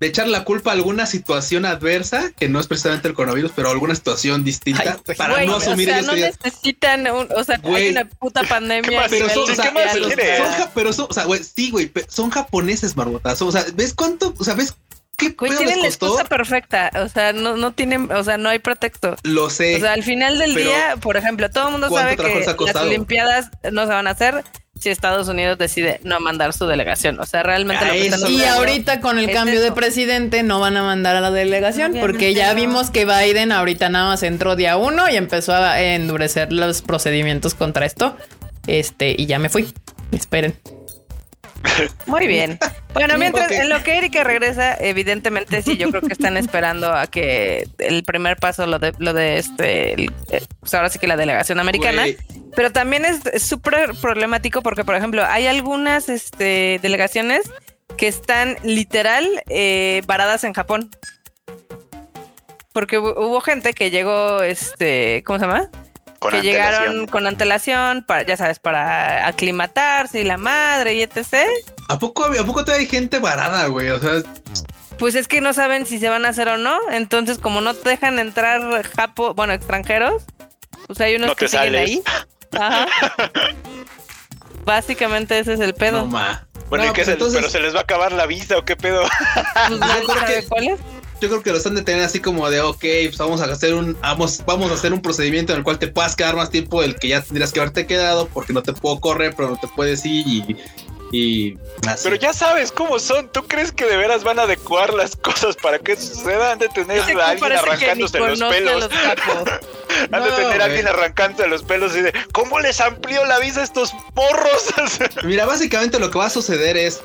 de 0.00 0.08
echar 0.08 0.26
la 0.26 0.42
culpa 0.42 0.70
a 0.70 0.74
alguna 0.74 1.06
situación 1.06 1.64
adversa, 1.64 2.32
que 2.36 2.48
no 2.48 2.58
es 2.58 2.66
precisamente 2.66 3.06
el 3.06 3.14
coronavirus, 3.14 3.52
pero 3.54 3.70
alguna 3.70 3.94
situación 3.94 4.42
distinta, 4.42 4.82
Ay, 4.96 5.00
pues, 5.04 5.16
para 5.16 5.34
Güey, 5.34 5.46
no 5.46 5.54
o 5.54 5.58
asumir 5.58 5.88
sea, 5.88 6.02
no 6.02 6.08
que 6.10 6.16
digan, 6.16 6.32
necesitan 6.42 7.06
un, 7.12 7.28
o 7.36 7.44
sea, 7.44 7.58
Güey. 7.58 7.84
hay 7.84 7.90
una 7.90 8.08
puta 8.08 8.40
¿Qué 8.42 8.46
pandemia. 8.48 9.06
Pero 9.08 9.28
son, 9.30 9.44
o 9.48 9.54
sea, 9.54 9.64
¿Qué 9.66 9.70
más 9.70 9.94
mundial, 9.96 10.14
quieres? 10.16 10.40
o 10.40 10.42
son 10.44 10.52
sea, 10.54 10.64
ja- 10.64 10.70
pero 10.74 10.92
son, 10.92 11.06
o 11.08 11.12
sea, 11.14 11.24
güey, 11.24 11.44
sí, 11.44 11.70
güey, 11.70 11.86
pe- 11.86 12.04
son 12.08 12.30
japoneses, 12.30 12.96
marmotas. 12.96 13.40
O 13.42 13.52
sea, 13.52 13.64
¿ves 13.76 13.94
cuánto? 13.94 14.34
O 14.38 14.42
sea, 14.42 14.54
¿ves 14.54 14.74
qué 15.16 15.30
Güey, 15.30 15.50
pedo 15.50 15.58
tienen 15.60 15.80
la 15.82 15.86
excusa 15.88 16.24
perfecta. 16.24 16.90
O 16.96 17.08
sea, 17.08 17.32
no, 17.32 17.56
no 17.56 17.72
tienen, 17.72 18.10
o 18.12 18.24
sea, 18.24 18.38
no 18.38 18.48
hay 18.48 18.58
pretexto. 18.58 19.16
Lo 19.22 19.50
sé. 19.50 19.76
O 19.76 19.80
sea, 19.80 19.92
al 19.92 20.02
final 20.02 20.38
del 20.38 20.54
día, 20.54 20.96
por 21.00 21.16
ejemplo, 21.16 21.50
todo 21.50 21.66
el 21.66 21.72
mundo 21.72 21.88
¿cuánto 21.88 22.22
sabe 22.22 22.44
que 22.44 22.66
las? 22.66 22.76
Olimpiadas 22.76 23.50
no 23.70 23.82
se 23.82 23.88
van 23.88 24.06
a 24.06 24.10
hacer 24.10 24.44
si 24.80 24.88
Estados 24.90 25.28
Unidos 25.28 25.58
decide 25.58 26.00
no 26.02 26.18
mandar 26.18 26.52
su 26.52 26.66
delegación. 26.66 27.20
O 27.20 27.26
sea, 27.26 27.42
realmente 27.44 27.84
Ah, 27.84 27.88
lo 27.88 27.92
que 27.92 28.06
están 28.06 28.20
eso. 28.20 28.28
Y 28.30 28.42
ahorita 28.42 29.00
con 29.00 29.18
el 29.18 29.28
es 29.28 29.36
cambio 29.36 29.60
de 29.60 29.70
presidente 29.70 30.42
no 30.42 30.58
van 30.58 30.76
a 30.76 30.82
mandar 30.82 31.14
a 31.14 31.20
la 31.20 31.30
delegación 31.30 31.92
Obviamente 31.92 32.12
porque 32.12 32.34
ya 32.34 32.48
no. 32.48 32.60
vimos 32.60 32.90
que 32.90 33.04
Biden 33.04 33.52
ahorita 33.52 33.90
nada 33.90 34.06
más 34.08 34.22
entró 34.24 34.56
día 34.56 34.76
uno 34.76 35.08
y 35.08 35.16
empezó 35.16 35.54
a 35.54 35.80
endurecer 35.80 36.52
los 36.52 36.82
procedimientos 36.82 37.54
contra 37.54 37.86
esto. 37.86 38.16
Este, 38.66 39.14
y 39.16 39.26
ya 39.26 39.38
me 39.38 39.50
fui. 39.50 39.72
Esperen. 40.10 40.56
Muy 42.06 42.26
bien. 42.26 42.58
Bueno, 42.94 43.14
mientras 43.18 43.50
en 43.50 43.68
lo 43.68 43.82
que 43.82 43.96
Erika 43.98 44.24
regresa, 44.24 44.74
evidentemente 44.78 45.62
sí, 45.62 45.76
yo 45.76 45.88
creo 45.90 46.02
que 46.02 46.12
están 46.12 46.36
esperando 46.36 46.92
a 46.92 47.06
que 47.06 47.66
el 47.78 48.04
primer 48.04 48.36
paso, 48.36 48.66
lo 48.66 48.78
de, 48.78 48.92
lo 48.98 49.12
de 49.12 49.38
este, 49.38 49.94
el- 49.94 50.12
eh, 50.30 50.42
pues 50.60 50.74
ahora 50.74 50.88
sí 50.90 50.98
que 50.98 51.06
la 51.06 51.16
delegación 51.16 51.60
americana. 51.60 52.04
Pero 52.54 52.70
también 52.70 53.04
es 53.06 53.42
súper 53.42 53.94
problemático 54.00 54.60
porque, 54.62 54.84
por 54.84 54.94
ejemplo, 54.94 55.24
hay 55.24 55.46
algunas 55.46 56.08
este, 56.10 56.78
delegaciones 56.82 57.50
que 57.96 58.08
están 58.08 58.56
literal 58.62 59.26
eh, 59.48 60.02
varadas 60.06 60.44
en 60.44 60.52
Japón. 60.52 60.90
Porque 62.72 62.98
hu- 62.98 63.14
hubo 63.16 63.40
gente 63.40 63.72
que 63.74 63.90
llegó, 63.90 64.42
este, 64.42 65.22
¿cómo 65.26 65.38
se 65.38 65.46
llama? 65.46 65.68
Con 66.22 66.30
que 66.30 66.42
llegaron 66.42 67.06
con 67.08 67.26
antelación, 67.26 68.04
para, 68.06 68.22
ya 68.22 68.36
sabes, 68.36 68.58
para 68.60 69.26
aclimatarse 69.26 70.20
y 70.20 70.24
la 70.24 70.36
madre 70.38 70.94
y 70.94 71.02
etc. 71.02 71.34
¿A 71.88 71.98
poco, 71.98 72.24
¿A 72.24 72.44
poco 72.44 72.64
todavía 72.64 72.86
hay 72.86 72.90
gente 72.90 73.18
varada, 73.18 73.66
güey? 73.66 73.90
O 73.90 73.98
sea, 73.98 74.22
Pues 74.98 75.14
es 75.16 75.26
que 75.26 75.40
no 75.40 75.52
saben 75.52 75.84
si 75.84 75.98
se 75.98 76.08
van 76.08 76.24
a 76.24 76.28
hacer 76.28 76.48
o 76.48 76.56
no. 76.58 76.78
Entonces, 76.92 77.38
como 77.38 77.60
no 77.60 77.74
te 77.74 77.88
dejan 77.90 78.18
entrar 78.20 78.82
japo, 78.96 79.34
bueno, 79.34 79.52
extranjeros, 79.52 80.22
pues 80.86 81.00
hay 81.00 81.16
unos 81.16 81.28
No 81.30 81.34
que 81.34 81.46
te 81.46 81.48
siguen 81.50 81.72
sales. 81.74 81.90
ahí. 81.90 82.02
Ajá. 82.58 82.86
Básicamente 84.64 85.38
ese 85.38 85.54
es 85.54 85.60
el 85.60 85.74
pedo. 85.74 86.02
no 86.02 86.06
ma. 86.06 86.46
Bueno, 86.68 86.84
No, 86.84 86.90
¿y 86.90 86.94
qué 86.94 87.00
pues 87.00 87.06
se- 87.06 87.12
entonces- 87.14 87.38
¿pero 87.40 87.50
se 87.50 87.60
les 87.60 87.74
va 87.74 87.80
a 87.80 87.82
acabar 87.82 88.12
la 88.12 88.26
visa 88.26 88.56
o 88.56 88.64
qué 88.64 88.76
pedo? 88.76 89.02
Pues 89.68 89.80
cuál 90.48 90.68
es. 90.68 90.78
Yo 91.22 91.28
creo 91.28 91.40
que 91.40 91.50
lo 91.52 91.58
están 91.58 91.76
deteniendo 91.76 92.04
así 92.04 92.18
como 92.18 92.50
de, 92.50 92.60
ok, 92.60 92.80
pues 92.80 93.16
vamos 93.16 93.40
a 93.40 93.44
hacer 93.44 93.74
un, 93.74 93.96
vamos, 94.00 94.42
vamos 94.44 94.72
a 94.72 94.74
hacer 94.74 94.92
un 94.92 95.00
procedimiento 95.00 95.52
en 95.52 95.58
el 95.58 95.64
cual 95.64 95.78
te 95.78 95.86
puedas 95.86 96.16
quedar 96.16 96.34
más 96.34 96.50
tiempo 96.50 96.82
del 96.82 96.96
que 96.96 97.06
ya 97.06 97.22
tendrías 97.22 97.52
que 97.52 97.60
haberte 97.60 97.86
quedado, 97.86 98.26
porque 98.26 98.52
no 98.52 98.64
te 98.64 98.72
puedo 98.72 98.98
correr, 98.98 99.32
pero 99.36 99.50
no 99.50 99.56
te 99.56 99.68
puedes 99.68 100.04
ir 100.04 100.26
y, 100.26 100.56
y 101.12 101.58
así. 101.86 102.00
Pero 102.02 102.16
ya 102.16 102.32
sabes 102.32 102.72
cómo 102.72 102.98
son. 102.98 103.28
¿Tú 103.30 103.44
crees 103.44 103.70
que 103.70 103.84
de 103.84 103.96
veras 103.96 104.24
van 104.24 104.40
a 104.40 104.42
adecuar 104.42 104.92
las 104.94 105.14
cosas 105.14 105.54
para 105.54 105.78
que 105.78 105.92
eso 105.92 106.12
suceda? 106.12 106.50
Han 106.50 106.58
de 106.58 106.68
tener 106.70 107.00
a 107.20 107.28
alguien 107.28 107.52
arrancándose 107.52 108.18
los 108.18 108.40
pelos. 108.40 108.82
los. 108.82 108.90
Han 110.10 110.24
de 110.24 110.30
No, 110.30 110.36
tener 110.36 110.60
a 110.60 110.64
alguien 110.64 110.88
arrancándose 110.88 111.46
los 111.48 111.62
pelos 111.62 111.94
y 111.94 112.00
de 112.00 112.12
¿cómo 112.32 112.58
les 112.58 112.80
amplió 112.80 113.24
la 113.26 113.38
visa 113.38 113.60
a 113.60 113.64
estos 113.64 113.92
morros? 114.14 114.74
Mira, 115.22 115.44
básicamente 115.46 116.00
lo 116.00 116.10
que 116.10 116.18
va 116.18 116.26
a 116.26 116.30
suceder 116.30 116.76
es, 116.76 117.00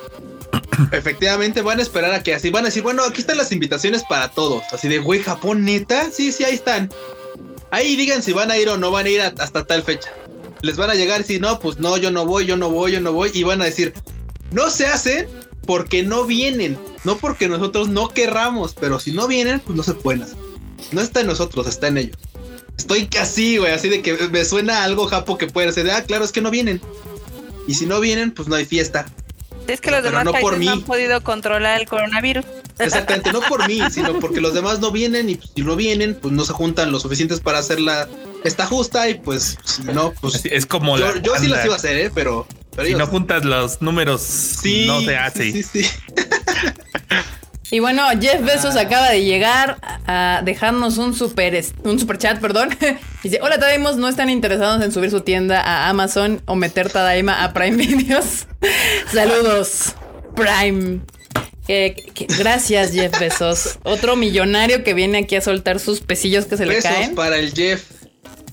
efectivamente 0.92 1.62
van 1.62 1.78
a 1.78 1.82
esperar 1.82 2.12
a 2.12 2.22
que 2.22 2.34
así, 2.34 2.50
van 2.50 2.64
a 2.64 2.68
decir, 2.68 2.82
bueno, 2.82 3.04
aquí 3.04 3.20
están 3.20 3.36
las 3.36 3.52
invitaciones 3.52 4.04
para 4.08 4.30
todos. 4.30 4.62
Así 4.72 4.88
de, 4.88 4.98
güey, 4.98 5.20
Japón, 5.20 5.64
neta, 5.64 6.10
sí, 6.10 6.32
sí, 6.32 6.44
ahí 6.44 6.54
están. 6.54 6.90
Ahí 7.70 7.96
digan 7.96 8.22
si 8.22 8.32
van 8.32 8.50
a 8.50 8.58
ir 8.58 8.68
o 8.68 8.78
no 8.78 8.90
van 8.90 9.06
a 9.06 9.10
ir 9.10 9.20
hasta 9.20 9.66
tal 9.66 9.82
fecha. 9.82 10.10
Les 10.62 10.76
van 10.76 10.90
a 10.90 10.94
llegar 10.94 11.20
decir, 11.20 11.40
no, 11.40 11.60
pues 11.60 11.78
no, 11.78 11.96
yo 11.96 12.10
no 12.10 12.26
voy, 12.26 12.46
yo 12.46 12.56
no 12.56 12.70
voy, 12.70 12.92
yo 12.92 13.00
no 13.00 13.12
voy. 13.12 13.30
Y 13.34 13.42
van 13.42 13.62
a 13.62 13.66
decir, 13.66 13.94
no 14.50 14.70
se 14.70 14.86
hacen 14.86 15.28
porque 15.66 16.02
no 16.02 16.24
vienen. 16.24 16.78
No 17.04 17.18
porque 17.18 17.48
nosotros 17.48 17.88
no 17.88 18.08
querramos, 18.08 18.74
pero 18.74 18.98
si 18.98 19.12
no 19.12 19.28
vienen, 19.28 19.60
pues 19.60 19.76
no 19.76 19.82
se 19.82 19.94
pueden. 19.94 20.26
No 20.92 21.00
está 21.00 21.20
en 21.20 21.26
nosotros, 21.26 21.66
está 21.66 21.88
en 21.88 21.98
ellos. 21.98 22.16
Estoy 22.76 23.06
casi, 23.06 23.58
güey, 23.58 23.72
así 23.72 23.88
de 23.88 24.02
que 24.02 24.14
me 24.14 24.44
suena 24.44 24.84
algo 24.84 25.06
japo 25.06 25.36
que 25.36 25.48
puede 25.48 25.72
ser 25.72 25.90
ah, 25.90 26.04
claro, 26.04 26.24
es 26.24 26.32
que 26.32 26.40
no 26.40 26.50
vienen. 26.50 26.80
Y 27.66 27.74
si 27.74 27.86
no 27.86 28.00
vienen, 28.00 28.30
pues 28.30 28.48
no 28.48 28.54
hay 28.54 28.64
fiesta. 28.64 29.06
Es 29.68 29.80
que 29.80 29.90
los 29.90 30.00
Pero 30.00 30.10
demás 30.10 30.24
no 30.24 30.32
por 30.32 30.54
han 30.54 30.82
podido 30.82 31.22
controlar 31.22 31.80
el 31.80 31.86
coronavirus. 31.86 32.44
Exactamente, 32.78 33.32
no 33.32 33.40
por 33.42 33.66
mí, 33.68 33.80
sino 33.90 34.18
porque 34.18 34.40
los 34.40 34.54
demás 34.54 34.80
no 34.80 34.90
vienen 34.90 35.28
y 35.30 35.38
si 35.54 35.62
no 35.62 35.76
vienen, 35.76 36.14
pues 36.14 36.32
no 36.32 36.44
se 36.44 36.52
juntan 36.52 36.90
lo 36.90 36.98
suficientes 37.00 37.40
para 37.40 37.58
hacer 37.58 37.80
la 37.80 38.08
esta 38.44 38.66
justa 38.66 39.08
y 39.08 39.14
pues 39.14 39.58
si 39.64 39.82
no, 39.82 40.12
pues 40.20 40.44
Es 40.44 40.64
como 40.66 40.96
yo, 40.98 41.12
la 41.14 41.20
yo 41.22 41.34
sí 41.36 41.48
las 41.48 41.64
iba 41.64 41.74
a 41.74 41.76
hacer, 41.76 41.96
¿eh? 41.98 42.10
pero, 42.14 42.46
pero 42.70 42.82
Si 42.84 42.88
ellos- 42.88 42.98
no 43.00 43.06
juntas 43.08 43.44
los 43.44 43.82
números, 43.82 44.22
sí, 44.22 44.86
no 44.86 45.00
se 45.00 45.16
hace. 45.16 45.52
Sí, 45.52 45.62
sí, 45.62 45.82
sí. 45.84 45.90
Y 47.70 47.80
bueno, 47.80 48.02
Jeff 48.20 48.42
Bezos 48.42 48.76
acaba 48.76 49.10
de 49.10 49.24
llegar 49.24 49.76
a 50.06 50.40
dejarnos 50.42 50.96
un 50.96 51.14
super, 51.14 51.62
un 51.84 51.98
super 51.98 52.16
chat, 52.16 52.40
perdón. 52.40 52.70
Dice, 53.22 53.40
hola 53.42 53.58
Tadaimos, 53.58 53.96
¿no 53.96 54.08
están 54.08 54.30
interesados 54.30 54.82
en 54.82 54.90
subir 54.90 55.10
su 55.10 55.20
tienda 55.20 55.60
a 55.60 55.88
Amazon 55.90 56.40
o 56.46 56.54
meter 56.54 56.88
Tadaima 56.90 57.44
a 57.44 57.52
Prime 57.52 57.76
Videos? 57.84 58.46
Saludos, 59.12 59.94
Prime. 60.34 61.00
Eh, 61.70 61.94
que- 62.14 62.26
gracias, 62.38 62.92
Jeff 62.92 63.18
Bezos. 63.20 63.78
Otro 63.82 64.16
millonario 64.16 64.82
que 64.82 64.94
viene 64.94 65.18
aquí 65.18 65.36
a 65.36 65.42
soltar 65.42 65.78
sus 65.80 66.00
pesillos 66.00 66.46
que 66.46 66.56
se 66.56 66.64
le 66.64 66.78
caen. 66.80 67.14
para 67.14 67.36
el 67.36 67.52
Jeff. 67.52 67.82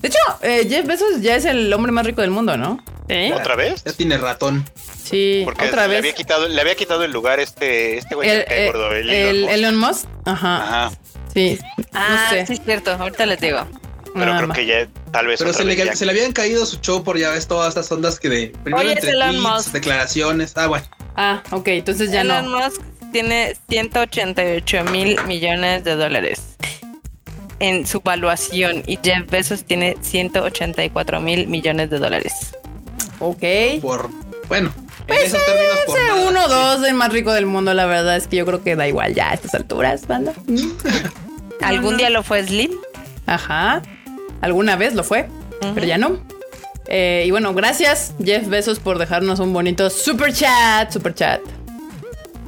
De 0.00 0.08
hecho, 0.08 0.18
eh, 0.42 0.66
Jeff 0.68 0.86
Bezos 0.86 1.20
ya 1.20 1.36
es 1.36 1.44
el 1.44 1.72
hombre 1.72 1.92
más 1.92 2.04
rico 2.06 2.20
del 2.20 2.30
mundo, 2.30 2.56
¿no? 2.56 2.82
¿Eh? 3.08 3.32
¿Otra 3.34 3.56
vez? 3.56 3.82
Ya 3.84 3.92
tiene 3.92 4.16
ratón. 4.18 4.68
Sí, 5.02 5.42
Porque 5.44 5.66
otra 5.66 5.82
le 5.82 5.88
vez. 5.88 5.98
había 6.00 6.12
quitado, 6.14 6.48
le 6.48 6.60
había 6.60 6.74
quitado 6.74 7.04
el 7.04 7.12
lugar 7.12 7.38
este, 7.40 7.98
este 7.98 8.14
güey 8.16 8.28
El, 8.28 8.44
que 8.44 8.64
eh, 8.64 8.66
gordo, 8.66 8.92
el 8.92 9.08
el 9.10 9.44
Elon 9.44 9.44
Musk. 9.44 9.52
Elon 9.52 9.76
Musk. 9.76 10.06
Ajá. 10.24 10.56
Ajá. 10.86 10.96
Sí. 11.32 11.58
Ah, 11.92 12.08
no 12.30 12.30
sé. 12.36 12.46
sí, 12.46 12.52
es 12.54 12.60
cierto. 12.64 12.90
Ahorita 12.92 13.24
les 13.26 13.40
digo. 13.40 13.66
Pero 14.14 14.26
Nada 14.26 14.36
creo 14.38 14.48
más. 14.48 14.56
que 14.58 14.66
ya 14.66 14.88
tal 15.12 15.26
vez 15.26 15.38
Pero 15.38 15.52
se 15.52 15.64
le, 15.64 15.76
vez 15.76 15.84
ya- 15.84 15.94
se 15.94 16.06
le 16.06 16.12
habían 16.12 16.32
caído 16.32 16.64
su 16.66 16.78
show 16.78 17.04
por 17.04 17.18
ya 17.18 17.30
ves 17.30 17.46
todas 17.46 17.68
estas 17.68 17.90
ondas 17.92 18.18
que 18.18 18.28
de 18.30 18.46
primero 18.64 18.82
Oye, 18.82 18.92
entre 18.94 19.10
es 19.10 19.14
Elon 19.14 19.30
tweets, 19.32 19.42
Musk. 19.48 19.72
declaraciones. 19.72 20.52
Ah, 20.56 20.66
bueno. 20.66 20.86
Ah, 21.16 21.42
ok, 21.52 21.68
entonces 21.68 22.10
ya 22.10 22.22
Elon 22.22 22.50
no. 22.50 22.58
Musk 22.58 22.80
tiene 23.12 23.56
188 23.68 24.84
mil 24.84 25.22
millones 25.26 25.84
de 25.84 25.94
dólares 25.96 26.56
en 27.60 27.86
su 27.86 28.00
valuación 28.00 28.82
y 28.86 28.98
Jeff 29.02 29.30
Bezos 29.30 29.64
tiene 29.64 29.96
184 30.00 31.20
mil 31.20 31.46
millones 31.48 31.90
de 31.90 31.98
dólares. 31.98 32.32
Ok. 33.18 33.42
Por 33.80 34.10
bueno, 34.48 34.72
en 34.76 35.06
Pues 35.06 35.24
esos 35.24 35.44
términos 35.44 35.78
por 35.86 35.98
ese 35.98 36.08
nada, 36.08 36.28
uno 36.28 36.40
o 36.44 36.48
sí. 36.48 36.54
dos 36.54 36.82
del 36.82 36.94
más 36.94 37.12
rico 37.12 37.32
del 37.32 37.46
mundo, 37.46 37.74
la 37.74 37.86
verdad 37.86 38.16
es 38.16 38.28
que 38.28 38.36
yo 38.36 38.46
creo 38.46 38.62
que 38.62 38.76
da 38.76 38.86
igual 38.86 39.14
ya 39.14 39.30
a 39.30 39.34
estas 39.34 39.54
alturas, 39.54 40.06
banda. 40.06 40.32
¿Algún 41.62 41.96
día 41.96 42.10
lo 42.10 42.22
fue 42.22 42.44
Slim? 42.44 42.70
Ajá. 43.26 43.82
Alguna 44.40 44.76
vez 44.76 44.94
lo 44.94 45.02
fue, 45.02 45.28
pero 45.74 45.86
ya 45.86 45.98
no. 45.98 46.18
Eh, 46.86 47.24
y 47.26 47.30
bueno, 47.32 47.52
gracias, 47.54 48.14
Jeff 48.22 48.46
Bezos, 48.46 48.78
por 48.78 48.98
dejarnos 48.98 49.40
un 49.40 49.52
bonito 49.52 49.90
super 49.90 50.32
chat, 50.32 50.92
super 50.92 51.14
chat. 51.14 51.40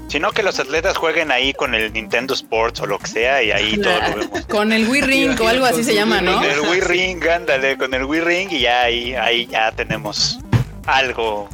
Sino 0.09 0.32
que 0.32 0.42
los 0.42 0.59
atletas 0.59 0.96
jueguen 0.96 1.30
ahí 1.30 1.52
con 1.52 1.74
el 1.74 1.92
Nintendo 1.92 2.34
Sports 2.34 2.80
o 2.80 2.86
lo 2.86 2.98
que 2.98 3.06
sea 3.06 3.42
y 3.42 3.50
ahí 3.50 3.78
todo 3.78 3.92
lo 3.92 4.16
vemos. 4.16 4.46
Con 4.48 4.72
el 4.72 4.88
Wii 4.88 5.02
Ring 5.02 5.40
o 5.40 5.48
algo 5.48 5.66
así 5.66 5.84
se 5.84 5.94
llama, 5.94 6.22
¿no? 6.22 6.36
Con 6.36 6.44
el 6.44 6.61
Wii 6.61 6.80
Ring, 6.80 7.28
ándale, 7.28 7.76
con 7.76 7.92
el 7.92 8.04
Wii 8.04 8.20
Ring 8.20 8.52
y 8.52 8.61
ya 8.61 8.82
ahí, 8.82 9.14
ahí 9.14 9.46
ya 9.46 9.70
tenemos 9.72 10.38
algo 10.86 11.48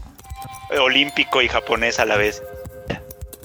olímpico 0.80 1.42
y 1.42 1.48
japonés 1.48 1.98
a 1.98 2.04
la 2.04 2.16
vez. 2.16 2.42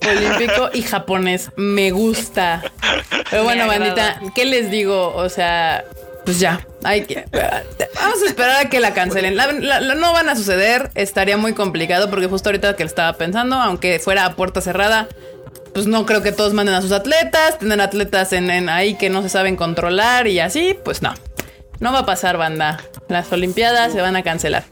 Olímpico 0.07 0.69
y 0.73 0.81
japonés. 0.81 1.51
Me 1.55 1.91
gusta. 1.91 2.61
Pero 3.29 3.43
bueno, 3.43 3.67
bandita, 3.67 4.21
¿qué 4.33 4.45
les 4.45 4.71
digo? 4.71 5.13
O 5.15 5.29
sea, 5.29 5.83
pues 6.29 6.39
ya. 6.39 6.63
Hay 6.83 7.05
que, 7.05 7.25
vamos 7.95 8.21
a 8.21 8.25
esperar 8.27 8.63
a 8.63 8.69
que 8.69 8.79
la 8.79 8.93
cancelen. 8.93 9.35
No 9.35 10.13
van 10.13 10.29
a 10.29 10.35
suceder. 10.35 10.91
Estaría 10.93 11.37
muy 11.37 11.53
complicado 11.53 12.11
porque 12.11 12.27
justo 12.27 12.49
ahorita 12.49 12.75
que 12.75 12.83
lo 12.83 12.87
estaba 12.87 13.13
pensando, 13.13 13.55
aunque 13.55 13.97
fuera 13.97 14.25
a 14.25 14.35
puerta 14.35 14.61
cerrada, 14.61 15.07
pues 15.73 15.87
no 15.87 16.05
creo 16.05 16.21
que 16.21 16.31
todos 16.31 16.53
manden 16.53 16.75
a 16.75 16.83
sus 16.83 16.91
atletas. 16.91 17.57
Tener 17.57 17.81
atletas 17.81 18.31
en, 18.33 18.69
ahí 18.69 18.93
que 18.93 19.09
no 19.09 19.23
se 19.23 19.29
saben 19.29 19.55
controlar 19.55 20.27
y 20.27 20.39
así, 20.39 20.77
pues 20.85 21.01
no. 21.01 21.15
No 21.79 21.91
va 21.91 21.99
a 21.99 22.05
pasar, 22.05 22.37
banda. 22.37 22.79
Las 23.07 23.31
Olimpiadas 23.31 23.91
se 23.91 23.99
van 23.99 24.15
a 24.15 24.21
cancelar. 24.21 24.65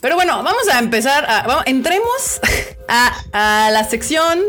Pero 0.00 0.16
bueno, 0.16 0.42
vamos 0.42 0.68
a 0.68 0.80
empezar 0.80 1.26
a. 1.28 1.62
entremos 1.66 2.40
a 2.88 3.70
la 3.70 3.84
sección 3.84 4.40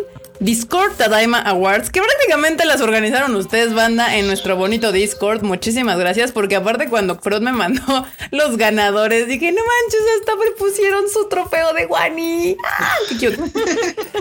Discord 0.46 0.94
Tadaima 0.96 1.40
Awards, 1.40 1.90
que 1.90 2.00
prácticamente 2.00 2.66
las 2.66 2.80
organizaron 2.80 3.36
ustedes, 3.36 3.74
banda, 3.74 4.16
en 4.16 4.28
nuestro 4.28 4.56
bonito 4.56 4.92
Discord. 4.92 5.42
Muchísimas 5.42 5.98
gracias, 5.98 6.32
porque 6.32 6.56
aparte, 6.56 6.88
cuando 6.88 7.20
Freud 7.20 7.42
me 7.42 7.52
mandó 7.52 7.82
los 8.32 8.56
ganadores, 8.56 9.28
dije, 9.28 9.52
no 9.52 9.62
manches, 9.66 10.02
hasta 10.20 10.36
me 10.36 10.52
pusieron 10.52 11.10
su 11.10 11.28
trofeo 11.30 11.74
de 11.74 11.88
Wani. 11.88 12.58
¡Ah, 12.64 12.96
qué 13.20 13.36
cute! 13.36 13.52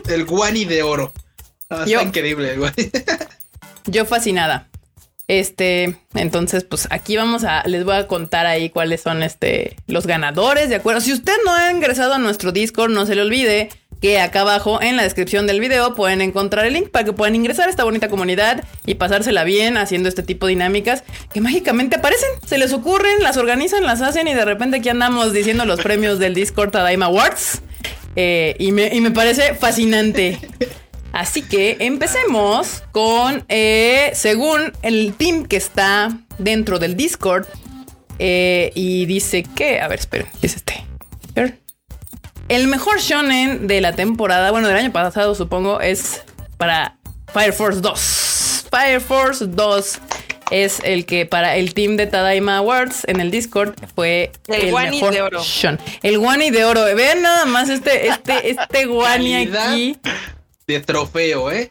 El 0.14 0.24
guani 0.24 0.64
de 0.64 0.82
oro. 0.82 1.12
Ah, 1.68 1.80
está 1.80 1.90
Yo- 1.90 2.00
increíble 2.00 2.52
el 2.52 2.58
guani. 2.58 2.74
Yo 3.86 4.06
fascinada. 4.06 4.68
Este, 5.28 5.96
entonces, 6.14 6.64
pues 6.64 6.86
aquí 6.90 7.16
vamos 7.16 7.44
a, 7.44 7.62
les 7.66 7.84
voy 7.84 7.96
a 7.96 8.06
contar 8.06 8.46
ahí 8.46 8.70
cuáles 8.70 9.00
son 9.02 9.22
este, 9.22 9.76
los 9.86 10.06
ganadores, 10.06 10.70
¿de 10.70 10.76
acuerdo? 10.76 11.00
Si 11.02 11.12
usted 11.12 11.34
no 11.44 11.52
ha 11.52 11.70
ingresado 11.70 12.14
a 12.14 12.18
nuestro 12.18 12.52
Discord, 12.52 12.90
no 12.92 13.04
se 13.06 13.14
le 13.14 13.22
olvide 13.22 13.70
que 14.04 14.20
acá 14.20 14.42
abajo 14.42 14.82
en 14.82 14.98
la 14.98 15.02
descripción 15.02 15.46
del 15.46 15.60
video 15.60 15.94
pueden 15.94 16.20
encontrar 16.20 16.66
el 16.66 16.74
link 16.74 16.90
para 16.90 17.06
que 17.06 17.14
puedan 17.14 17.34
ingresar 17.34 17.68
a 17.68 17.70
esta 17.70 17.84
bonita 17.84 18.10
comunidad 18.10 18.62
y 18.84 18.96
pasársela 18.96 19.44
bien 19.44 19.78
haciendo 19.78 20.10
este 20.10 20.22
tipo 20.22 20.44
de 20.44 20.50
dinámicas 20.50 21.04
que 21.32 21.40
mágicamente 21.40 21.96
aparecen, 21.96 22.28
se 22.46 22.58
les 22.58 22.74
ocurren, 22.74 23.22
las 23.22 23.38
organizan, 23.38 23.82
las 23.84 24.02
hacen 24.02 24.28
y 24.28 24.34
de 24.34 24.44
repente 24.44 24.76
aquí 24.76 24.90
andamos 24.90 25.32
diciendo 25.32 25.64
los 25.64 25.80
premios 25.80 26.18
del 26.18 26.34
Discord 26.34 26.72
Tadaima 26.72 27.06
Awards. 27.06 27.62
Eh, 28.14 28.56
y, 28.58 28.72
me, 28.72 28.94
y 28.94 29.00
me 29.00 29.10
parece 29.10 29.54
fascinante. 29.54 30.38
Así 31.12 31.40
que 31.40 31.78
empecemos 31.80 32.82
con, 32.92 33.46
eh, 33.48 34.10
según 34.12 34.70
el 34.82 35.14
team 35.14 35.46
que 35.46 35.56
está 35.56 36.10
dentro 36.36 36.78
del 36.78 36.94
Discord, 36.94 37.46
eh, 38.18 38.70
y 38.74 39.06
dice 39.06 39.44
que, 39.56 39.80
a 39.80 39.88
ver, 39.88 40.00
esperen, 40.00 40.26
¿qué 40.42 40.46
es 40.46 40.56
este? 40.56 40.73
El 42.48 42.68
mejor 42.68 43.00
shonen 43.00 43.66
de 43.66 43.80
la 43.80 43.94
temporada, 43.94 44.50
bueno, 44.50 44.68
del 44.68 44.76
año 44.76 44.92
pasado 44.92 45.34
supongo, 45.34 45.80
es 45.80 46.22
para 46.58 46.96
Fire 47.32 47.52
Force 47.52 47.80
2. 47.80 48.66
Fire 48.70 49.00
Force 49.00 49.46
2 49.46 49.98
es 50.50 50.80
el 50.84 51.06
que 51.06 51.24
para 51.24 51.56
el 51.56 51.72
team 51.72 51.96
de 51.96 52.06
Tadaima 52.06 52.58
Awards 52.58 53.04
en 53.06 53.20
el 53.20 53.30
Discord 53.30 53.74
fue 53.94 54.30
El 54.46 54.68
el, 54.68 54.90
mejor 54.90 55.14
de 55.14 55.22
oro. 55.22 55.42
shonen. 55.42 55.80
El 56.02 56.18
Wani 56.18 56.50
de 56.50 56.64
oro. 56.64 56.84
Vean 56.94 57.22
nada 57.22 57.46
más 57.46 57.70
este, 57.70 58.08
este, 58.08 58.50
este 58.50 58.88
Calidad 59.02 59.72
aquí. 59.72 59.96
De 60.66 60.80
trofeo, 60.80 61.50
¿eh? 61.50 61.70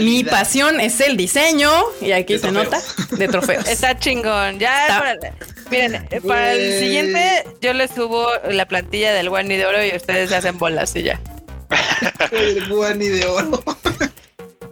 Mi 0.00 0.24
pasión 0.24 0.80
es 0.80 1.00
el 1.00 1.16
diseño. 1.16 1.70
Y 2.00 2.10
aquí 2.12 2.32
De 2.34 2.38
se 2.40 2.48
trofeos. 2.48 2.72
nota 3.06 3.16
de 3.16 3.28
trofeos. 3.28 3.68
Está 3.68 3.98
chingón. 3.98 4.58
Ya, 4.58 4.82
Está- 4.86 4.98
para- 4.98 5.34
miren, 5.70 6.08
eh, 6.10 6.20
para 6.20 6.52
el 6.54 6.78
siguiente 6.80 7.44
yo 7.60 7.72
les 7.72 7.90
subo 7.92 8.26
la 8.50 8.66
plantilla 8.66 9.12
del 9.12 9.28
Wani 9.28 9.56
de 9.56 9.66
oro 9.66 9.84
y 9.84 9.94
ustedes 9.94 10.30
se 10.30 10.36
hacen 10.36 10.58
bolas 10.58 10.94
y 10.96 11.02
ya. 11.04 11.20
El 12.32 12.68
guani 12.68 13.08
de 13.08 13.26
oro. 13.26 13.62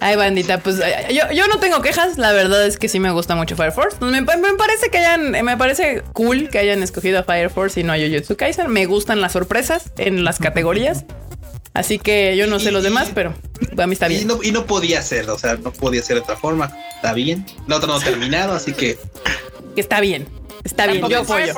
Ay, 0.01 0.17
bandita, 0.17 0.59
pues 0.59 0.77
yo, 1.13 1.31
yo 1.33 1.47
no 1.47 1.59
tengo 1.61 1.81
quejas. 1.83 2.19
La 2.19 2.33
verdad 2.33 2.67
es 2.67 2.77
que 2.79 2.89
sí 2.89 2.99
me 3.01 3.11
gusta 3.13 3.35
mucho 3.37 3.55
Fire 3.55 3.71
Force. 3.73 3.97
Me 4.05 4.23
parece 4.25 4.91
que 4.91 4.99
hayan, 4.99 5.31
me 5.31 5.57
parece 5.57 6.03
cool 6.13 6.49
que 6.51 6.59
hayan 6.59 6.83
escogido 6.83 7.21
a 7.21 7.23
Fire 7.23 7.51
Force 7.51 7.79
y 7.81 7.85
no 7.85 7.93
a 7.93 7.97
Jujutsu 7.97 8.37
Kaisen. 8.37 8.69
Me 8.69 8.87
gustan 8.87 9.21
las 9.21 9.33
sorpresas 9.33 9.93
en 9.99 10.25
las 10.25 10.39
categorías. 10.39 11.05
Así 11.73 11.99
que 11.99 12.37
yo 12.37 12.47
no 12.47 12.59
sé 12.59 12.73
los 12.73 12.83
demás, 12.83 13.11
pero 13.15 13.35
a 13.79 13.87
mí 13.87 13.93
está 13.93 14.07
Y 14.09 14.17
bien. 14.17 14.27
no, 14.27 14.43
y 14.43 14.51
no 14.51 14.67
podía 14.67 15.03
ser, 15.03 15.31
o 15.31 15.39
sea, 15.39 15.55
no 15.57 15.73
podía 15.73 16.03
ser 16.03 16.17
de 16.17 16.23
otra 16.23 16.37
forma. 16.37 16.77
Está 16.97 17.13
bien. 17.13 17.47
La 17.67 17.77
otra 17.77 17.89
no 17.89 17.95
ha 17.95 18.01
terminado, 18.01 18.55
así 18.55 18.73
que 18.73 18.99
Que 19.75 19.81
está 19.81 20.01
bien. 20.01 20.27
Está 20.65 20.87
bien, 20.87 21.07
yo 21.09 21.21
apoyo. 21.21 21.55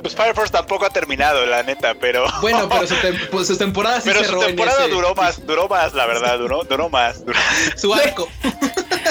Pues 0.00 0.14
Fire 0.14 0.34
Force 0.34 0.50
tampoco 0.52 0.86
ha 0.86 0.90
terminado, 0.90 1.44
la 1.46 1.62
neta, 1.62 1.94
pero. 2.00 2.24
bueno, 2.40 2.68
pero 2.68 2.86
su, 2.86 2.94
tem- 2.94 3.28
pues, 3.30 3.46
su 3.46 3.56
temporada 3.58 4.00
sí 4.00 4.08
Pero 4.12 4.24
su 4.24 4.40
en 4.40 4.46
temporada 4.48 4.84
ese- 4.84 4.90
duró 4.90 5.14
más, 5.14 5.46
duró 5.46 5.68
más, 5.68 5.92
la 5.94 6.06
verdad, 6.06 6.38
duró, 6.38 6.64
duró 6.64 6.88
más. 6.88 7.24
duró- 7.24 7.38
Su 7.76 7.92
arco. 7.94 8.28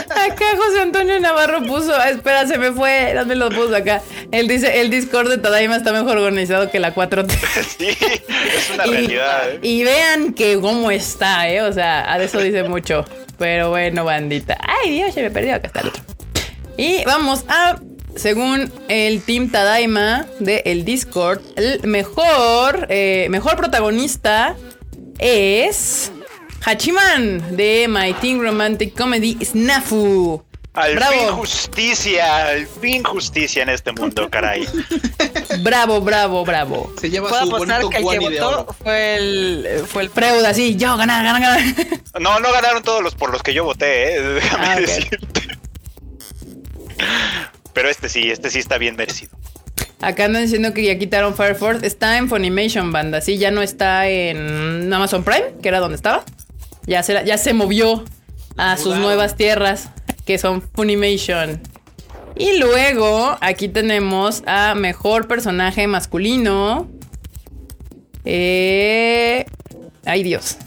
Acá 0.10 0.46
José 0.58 0.82
Antonio 0.82 1.20
Navarro 1.20 1.62
puso, 1.64 1.96
ah, 1.96 2.10
espera, 2.10 2.46
se 2.48 2.58
me 2.58 2.72
fue, 2.72 3.14
no 3.14 3.26
me 3.26 3.36
lo 3.36 3.50
puso 3.50 3.76
acá. 3.76 4.02
Él 4.32 4.48
dice, 4.48 4.82
el 4.82 4.90
Discord 4.90 5.30
de 5.30 5.38
Tadaima 5.38 5.76
está 5.78 5.92
mejor 5.94 6.18
organizado 6.18 6.70
que 6.70 6.80
la 6.80 6.94
4T. 6.94 7.30
Sí, 7.78 7.88
es 7.90 8.70
una 8.74 8.86
Y- 8.88 8.92
realidad. 8.92 9.50
¿eh? 9.52 9.60
Y 9.62 9.84
vean 9.84 10.34
que 10.34 10.60
cómo 10.60 10.92
está, 10.92 11.48
¿eh? 11.50 11.62
O 11.62 11.72
sea, 11.72 12.18
de 12.18 12.26
eso 12.26 12.40
dice 12.40 12.64
mucho. 12.64 13.06
Pero 13.38 13.70
bueno, 13.70 14.04
bandita. 14.04 14.58
Ay, 14.62 14.92
Dios, 14.92 15.14
se 15.14 15.22
me 15.22 15.32
perdió. 15.32 15.56
Acá 15.56 15.68
está 15.68 15.80
el 15.82 15.88
otro. 15.90 16.04
Y 16.78 17.04
vamos 17.06 17.46
a, 17.48 17.78
según 18.16 18.72
el 18.88 19.22
Team 19.24 19.50
Tadaima 19.52 20.26
de 20.40 20.62
el 20.66 20.86
Discord, 20.86 21.42
el 21.56 21.82
mejor, 21.88 22.88
eh, 22.90 23.28
mejor 23.30 23.56
protagonista 23.56 24.56
es 25.20 26.12
Hachiman 26.66 27.56
de 27.56 27.88
My 27.90 28.14
Teen 28.14 28.42
Romantic 28.42 28.98
Comedy 28.98 29.38
Snafu. 29.44 30.44
Al 30.74 30.96
Bravo. 30.96 31.14
fin 31.14 31.28
justicia, 31.30 32.48
al 32.50 32.68
fin 32.68 33.04
justicia 33.04 33.64
en 33.64 33.70
este 33.70 33.92
mundo, 33.92 34.30
caray. 34.30 34.66
Bravo, 35.62 36.00
bravo, 36.00 36.46
bravo. 36.46 36.94
Se 37.02 37.10
lleva 37.10 37.28
Puedo 37.28 37.48
su 37.48 37.56
apostar 37.56 37.82
bonito 37.82 37.90
que 37.90 37.98
el 38.16 38.20
que 38.32 38.40
votó 38.40 38.76
fue 38.84 39.16
el, 39.16 39.68
fue 39.88 40.04
el 40.04 40.10
Freud, 40.10 40.46
así, 40.46 40.76
yo, 40.76 40.96
ganar, 40.96 41.26
ganar, 41.26 41.42
ganar. 41.42 41.76
No, 42.22 42.40
no 42.40 42.52
ganaron 42.54 42.84
todos 42.84 43.02
los 43.04 43.16
por 43.16 43.32
los 43.32 43.42
que 43.42 43.54
yo 43.54 43.64
voté, 43.66 44.16
¿eh? 44.16 44.22
déjame 44.22 44.66
Ah, 44.68 44.74
ok. 44.76 44.80
decirte. 44.82 45.42
Pero 47.80 47.88
este 47.88 48.10
sí, 48.10 48.30
este 48.30 48.50
sí 48.50 48.60
está 48.60 48.78
bien 48.78 48.98
merecido. 48.98 49.32
Acá 50.02 50.26
andan 50.26 50.42
diciendo 50.42 50.74
que 50.74 50.84
ya 50.84 51.00
quitaron 51.00 51.34
Fire 51.34 51.56
Force. 51.56 51.88
Está 51.88 52.18
en 52.18 52.28
Funimation, 52.28 52.92
banda. 52.92 53.22
Sí, 53.22 53.38
ya 53.38 53.52
no 53.52 53.62
está 53.62 54.10
en 54.10 54.92
Amazon 54.92 55.24
Prime, 55.24 55.54
que 55.62 55.70
era 55.70 55.80
donde 55.80 55.96
estaba. 55.96 56.26
Ya 56.88 57.04
se, 57.04 57.24
ya 57.26 57.38
se 57.38 57.54
movió 57.54 58.04
a 58.58 58.76
sus 58.76 58.98
nuevas 58.98 59.38
tierras, 59.38 59.88
que 60.26 60.38
son 60.38 60.62
Funimation. 60.62 61.62
Y 62.36 62.58
luego 62.58 63.38
aquí 63.40 63.70
tenemos 63.70 64.44
a 64.46 64.76
mejor 64.76 65.30
personaje 65.30 65.88
masculino. 65.88 66.90
Eh, 68.26 69.46
ay 70.04 70.24
Dios. 70.24 70.58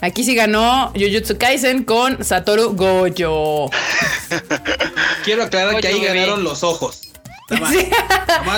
Aquí 0.00 0.22
sí 0.22 0.34
ganó 0.34 0.92
Jujutsu 0.94 1.38
Kaisen 1.38 1.84
con 1.84 2.24
Satoru 2.24 2.74
Gojo. 2.74 3.70
Quiero 5.24 5.44
aclarar 5.44 5.80
que 5.80 5.88
ahí 5.88 6.00
ganaron 6.00 6.44
los 6.44 6.62
ojos. 6.62 7.02
Sí. 7.48 7.88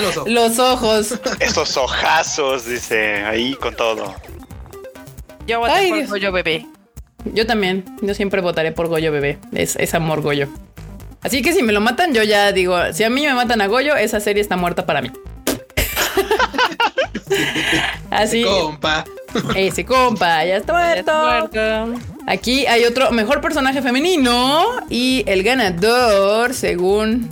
los 0.01 0.17
ojos. 0.17 0.29
Los 0.29 0.59
ojos. 0.59 1.19
Esos 1.39 1.77
ojazos, 1.77 2.65
dice, 2.65 3.23
ahí 3.23 3.53
con 3.55 3.73
todo. 3.73 4.13
Yo 5.47 5.61
voté 5.61 5.71
Ay, 5.71 5.89
por 5.89 5.97
Dios. 5.99 6.09
Goyo 6.09 6.31
Bebé. 6.33 6.67
Yo 7.25 7.47
también. 7.47 7.85
Yo 8.01 8.13
siempre 8.13 8.41
votaré 8.41 8.71
por 8.73 8.87
Goyo 8.89 9.11
bebé. 9.11 9.39
Es, 9.53 9.75
es 9.77 9.93
amor 9.93 10.21
Goyo. 10.21 10.49
Así 11.21 11.41
que 11.41 11.53
si 11.53 11.61
me 11.63 11.71
lo 11.71 11.81
matan, 11.81 12.13
yo 12.13 12.23
ya 12.23 12.51
digo, 12.51 12.77
si 12.93 13.03
a 13.03 13.09
mí 13.09 13.25
me 13.25 13.33
matan 13.33 13.61
a 13.61 13.67
Goyo, 13.67 13.95
esa 13.95 14.19
serie 14.19 14.41
está 14.41 14.57
muerta 14.57 14.85
para 14.85 15.01
mí. 15.01 15.11
Así, 18.09 18.43
Compa. 18.43 19.05
Ese 19.55 19.85
compa, 19.85 20.45
ya 20.45 20.57
está 20.57 20.73
muerto. 20.73 21.11
Muerto. 21.13 21.99
Aquí 22.27 22.65
hay 22.65 22.85
otro 22.85 23.11
mejor 23.11 23.41
personaje 23.41 23.81
femenino 23.81 24.65
y 24.89 25.23
el 25.27 25.43
ganador, 25.43 26.53
según 26.53 27.29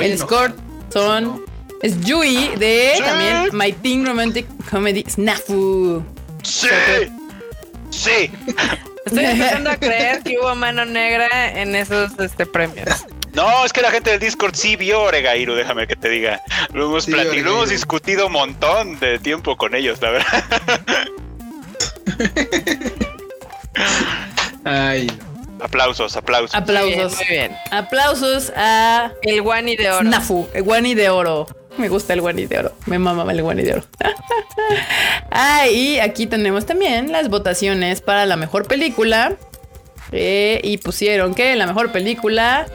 el 0.00 0.18
score, 0.18 0.54
son 0.92 1.44
es 1.82 2.00
Yui 2.02 2.48
de 2.56 2.92
Sí. 2.96 3.02
también 3.02 3.48
My 3.52 3.72
Teen 3.72 4.04
Romantic 4.04 4.46
Comedy 4.70 5.04
Snafu. 5.08 6.02
Sí, 6.42 6.68
sí. 7.90 8.30
Estoy 9.06 9.24
empezando 9.24 9.70
a 9.70 9.76
creer 9.76 10.22
que 10.22 10.36
hubo 10.38 10.54
mano 10.54 10.84
negra 10.84 11.50
en 11.60 11.74
esos 11.74 12.18
este, 12.18 12.44
premios. 12.46 13.06
No, 13.34 13.64
es 13.64 13.72
que 13.72 13.82
la 13.82 13.90
gente 13.90 14.10
del 14.10 14.20
Discord 14.20 14.54
sí 14.54 14.76
vio 14.76 15.02
Oregairu, 15.02 15.54
déjame 15.54 15.86
que 15.86 15.96
te 15.96 16.08
diga. 16.08 16.40
Lo 16.72 16.86
hemos, 16.86 17.04
Sí, 17.04 17.12
plati- 17.12 17.42
lo 17.42 17.52
hemos 17.52 17.70
discutido 17.70 18.26
un 18.26 18.32
montón 18.32 18.98
de 18.98 19.18
tiempo 19.18 19.56
con 19.56 19.74
ellos, 19.74 20.00
la 20.02 20.10
verdad. 20.10 20.44
Ay, 24.64 25.10
Aplausos, 25.62 26.16
aplausos. 26.16 26.54
Aplausos. 26.54 27.16
Muy 27.16 27.26
bien. 27.28 27.54
Aplausos 27.70 28.50
a 28.56 29.12
El 29.22 29.42
Wani 29.42 29.76
de 29.76 29.90
oro. 29.90 30.00
Snafu, 30.08 30.48
el 30.54 30.62
guani 30.62 30.94
de 30.94 31.10
oro. 31.10 31.46
Me 31.76 31.90
gusta 31.90 32.14
el 32.14 32.22
guani 32.22 32.46
de 32.46 32.58
oro. 32.60 32.72
Me 32.86 32.98
mama 32.98 33.30
el 33.30 33.42
guani 33.42 33.62
de 33.62 33.74
oro. 33.74 33.84
ah, 35.30 35.68
y 35.68 35.98
aquí 35.98 36.26
tenemos 36.26 36.64
también 36.64 37.12
las 37.12 37.28
votaciones 37.28 38.00
para 38.00 38.24
la 38.24 38.36
mejor 38.36 38.66
película. 38.66 39.34
Eh, 40.12 40.60
y 40.64 40.78
pusieron 40.78 41.34
que 41.34 41.54
la 41.56 41.66
mejor 41.66 41.92
película 41.92 42.66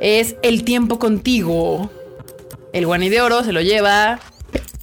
es 0.00 0.36
El 0.42 0.64
tiempo 0.64 0.98
contigo. 0.98 1.90
El 2.72 2.86
guani 2.86 3.08
de 3.08 3.20
oro 3.20 3.44
se 3.44 3.52
lo 3.52 3.60
lleva 3.60 4.20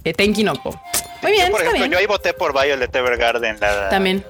eh, 0.04 0.14
Tenki 0.14 0.44
Noko. 0.44 0.80
Muy 1.22 1.32
bien, 1.32 1.46
yo, 1.46 1.50
por 1.50 1.60
está 1.60 1.70
ejemplo, 1.70 1.78
bien. 1.80 1.90
yo 1.92 1.98
ahí 1.98 2.06
voté 2.06 2.32
por 2.32 2.52
Violet 2.52 2.94
Evergarden. 2.94 3.58
La, 3.60 3.88
También. 3.88 4.24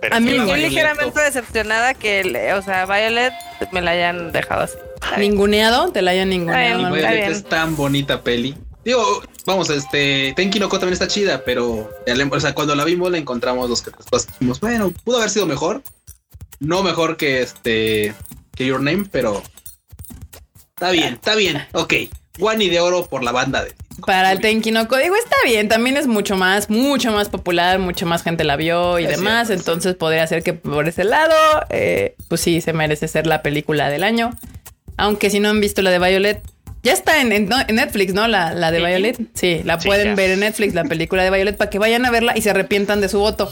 pero 0.00 0.16
a 0.16 0.20
mí 0.20 0.30
Estoy 0.30 0.46
Violet, 0.46 0.68
ligeramente 0.70 1.20
decepcionada 1.20 1.94
que, 1.94 2.52
o 2.54 2.62
sea, 2.62 2.86
Violet 2.86 3.32
me 3.72 3.80
la 3.82 3.92
hayan 3.92 4.32
dejado 4.32 4.62
así. 4.62 4.76
Está 4.94 5.16
bien. 5.16 5.32
Ninguneado, 5.32 5.90
te 5.90 6.02
la 6.02 6.12
hayan 6.12 6.28
ninguneado. 6.28 6.94
Está 6.94 7.10
Violet 7.10 7.30
es 7.30 7.44
tan 7.44 7.76
bonita 7.76 8.22
peli. 8.22 8.56
Digo, 8.84 9.22
vamos, 9.44 9.68
este, 9.70 10.32
Tenki 10.36 10.60
no 10.60 10.68
Ko 10.68 10.78
también 10.78 10.94
está 10.94 11.08
chida, 11.08 11.42
pero 11.44 11.90
o 12.30 12.40
sea, 12.40 12.54
cuando 12.54 12.74
la 12.74 12.84
vimos 12.84 13.10
la 13.10 13.18
encontramos 13.18 13.68
los 13.68 13.82
que 13.82 13.90
después 13.90 14.26
dijimos, 14.28 14.60
bueno, 14.60 14.92
pudo 15.04 15.18
haber 15.18 15.30
sido 15.30 15.46
mejor. 15.46 15.82
No 16.60 16.82
mejor 16.82 17.16
que 17.16 17.42
este, 17.42 18.14
que 18.56 18.66
Your 18.66 18.80
Name, 18.80 19.06
pero 19.10 19.42
está 20.78 20.90
bien, 20.90 21.14
está 21.14 21.34
bien. 21.34 21.62
Ok, 21.72 21.94
Wani 22.38 22.68
de 22.68 22.80
oro 22.80 23.06
por 23.06 23.24
la 23.24 23.32
banda 23.32 23.64
de. 23.64 23.72
Para 24.06 24.30
el 24.30 24.38
Tenki 24.40 24.70
no 24.70 24.86
Ko, 24.86 24.96
digo, 24.96 25.16
está 25.16 25.36
bien, 25.44 25.68
también 25.68 25.96
es 25.96 26.06
mucho 26.06 26.36
más, 26.36 26.70
mucho 26.70 27.10
más 27.10 27.28
popular, 27.28 27.80
mucha 27.80 28.06
más 28.06 28.22
gente 28.22 28.44
la 28.44 28.54
vio 28.54 29.00
y 29.00 29.04
Es 29.04 29.10
demás, 29.10 29.48
cierto, 29.48 29.64
sí. 29.64 29.68
entonces 29.70 29.94
podría 29.96 30.24
ser 30.28 30.44
que 30.44 30.52
por 30.52 30.86
ese 30.88 31.02
lado, 31.02 31.34
eh, 31.70 32.14
pues 32.28 32.40
sí, 32.40 32.60
se 32.60 32.72
merece 32.72 33.08
ser 33.08 33.26
la 33.26 33.42
película 33.42 33.90
del 33.90 34.04
año. 34.04 34.30
Aunque 34.96 35.30
si 35.30 35.40
no 35.40 35.48
han 35.48 35.60
visto 35.60 35.82
la 35.82 35.90
de 35.90 35.98
Violet, 35.98 36.42
ya 36.84 36.92
está 36.92 37.20
en, 37.20 37.32
en- 37.32 37.48
Netflix, 37.48 38.14
¿no? 38.14 38.28
La, 38.28 38.54
la 38.54 38.70
de 38.70 38.78
Sí. 38.78 38.84
Violet. 38.86 39.18
Sí, 39.34 39.60
la 39.64 39.80
Sí, 39.80 39.88
pueden 39.88 40.08
ya. 40.10 40.14
ver 40.14 40.30
en 40.30 40.40
Netflix, 40.40 40.74
la 40.74 40.84
película 40.84 41.24
de 41.24 41.30
Violet, 41.30 41.56
para 41.56 41.68
que 41.70 41.80
vayan 41.80 42.06
a 42.06 42.10
verla 42.12 42.34
y 42.36 42.42
se 42.42 42.50
arrepientan 42.50 43.00
de 43.00 43.08
su 43.08 43.18
voto. 43.18 43.50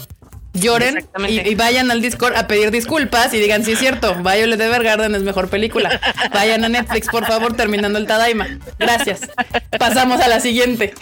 Lloren 0.59 1.07
y, 1.27 1.55
vayan 1.55 1.91
al 1.91 2.01
Discord 2.01 2.35
a 2.35 2.47
pedir 2.47 2.71
disculpas 2.71 3.33
y 3.33 3.39
digan, 3.39 3.63
sí 3.63 3.73
es 3.73 3.79
cierto, 3.79 4.15
Violet 4.15 4.59
Evergarden 4.59 5.15
es 5.15 5.23
mejor 5.23 5.49
película. 5.49 5.99
Vayan 6.33 6.63
a 6.63 6.69
Netflix, 6.69 7.07
por 7.07 7.25
favor, 7.25 7.55
terminando 7.55 7.99
el 7.99 8.07
Tadaima. 8.07 8.47
Gracias. 8.79 9.21
Pasamos 9.77 10.21
a 10.21 10.27
la 10.27 10.39
siguiente. 10.39 10.93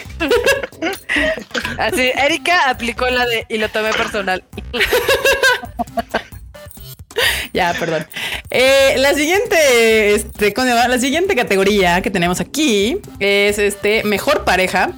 Así, 1.78 2.12
Erika 2.16 2.70
aplicó 2.70 3.10
la 3.10 3.26
de 3.26 3.46
y 3.50 3.58
lo 3.58 3.70
tomé 3.70 3.92
personal. 3.94 4.44
Ya, 7.54 7.74
perdón. 7.80 8.06
Eh, 8.52 8.96
la 8.98 9.14
siguiente, 9.14 10.14
este, 10.14 10.54
¿cómo 10.54 10.68
se 10.68 10.74
llama? 10.74 10.90
La 10.90 11.00
siguiente 11.00 11.36
categoría 11.36 12.02
que 12.02 12.12
tenemos 12.12 12.42
aquí 12.42 12.98
es 13.20 13.60
este 13.60 14.04
mejor 14.04 14.44
pareja. 14.44 14.92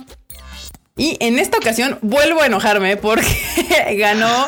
Y 0.98 1.16
en 1.20 1.38
esta 1.40 1.58
ocasión 1.58 2.00
vuelvo 2.02 2.42
a 2.42 2.48
enojarme 2.48 2.98
porque 2.98 3.28
ganó 3.98 4.48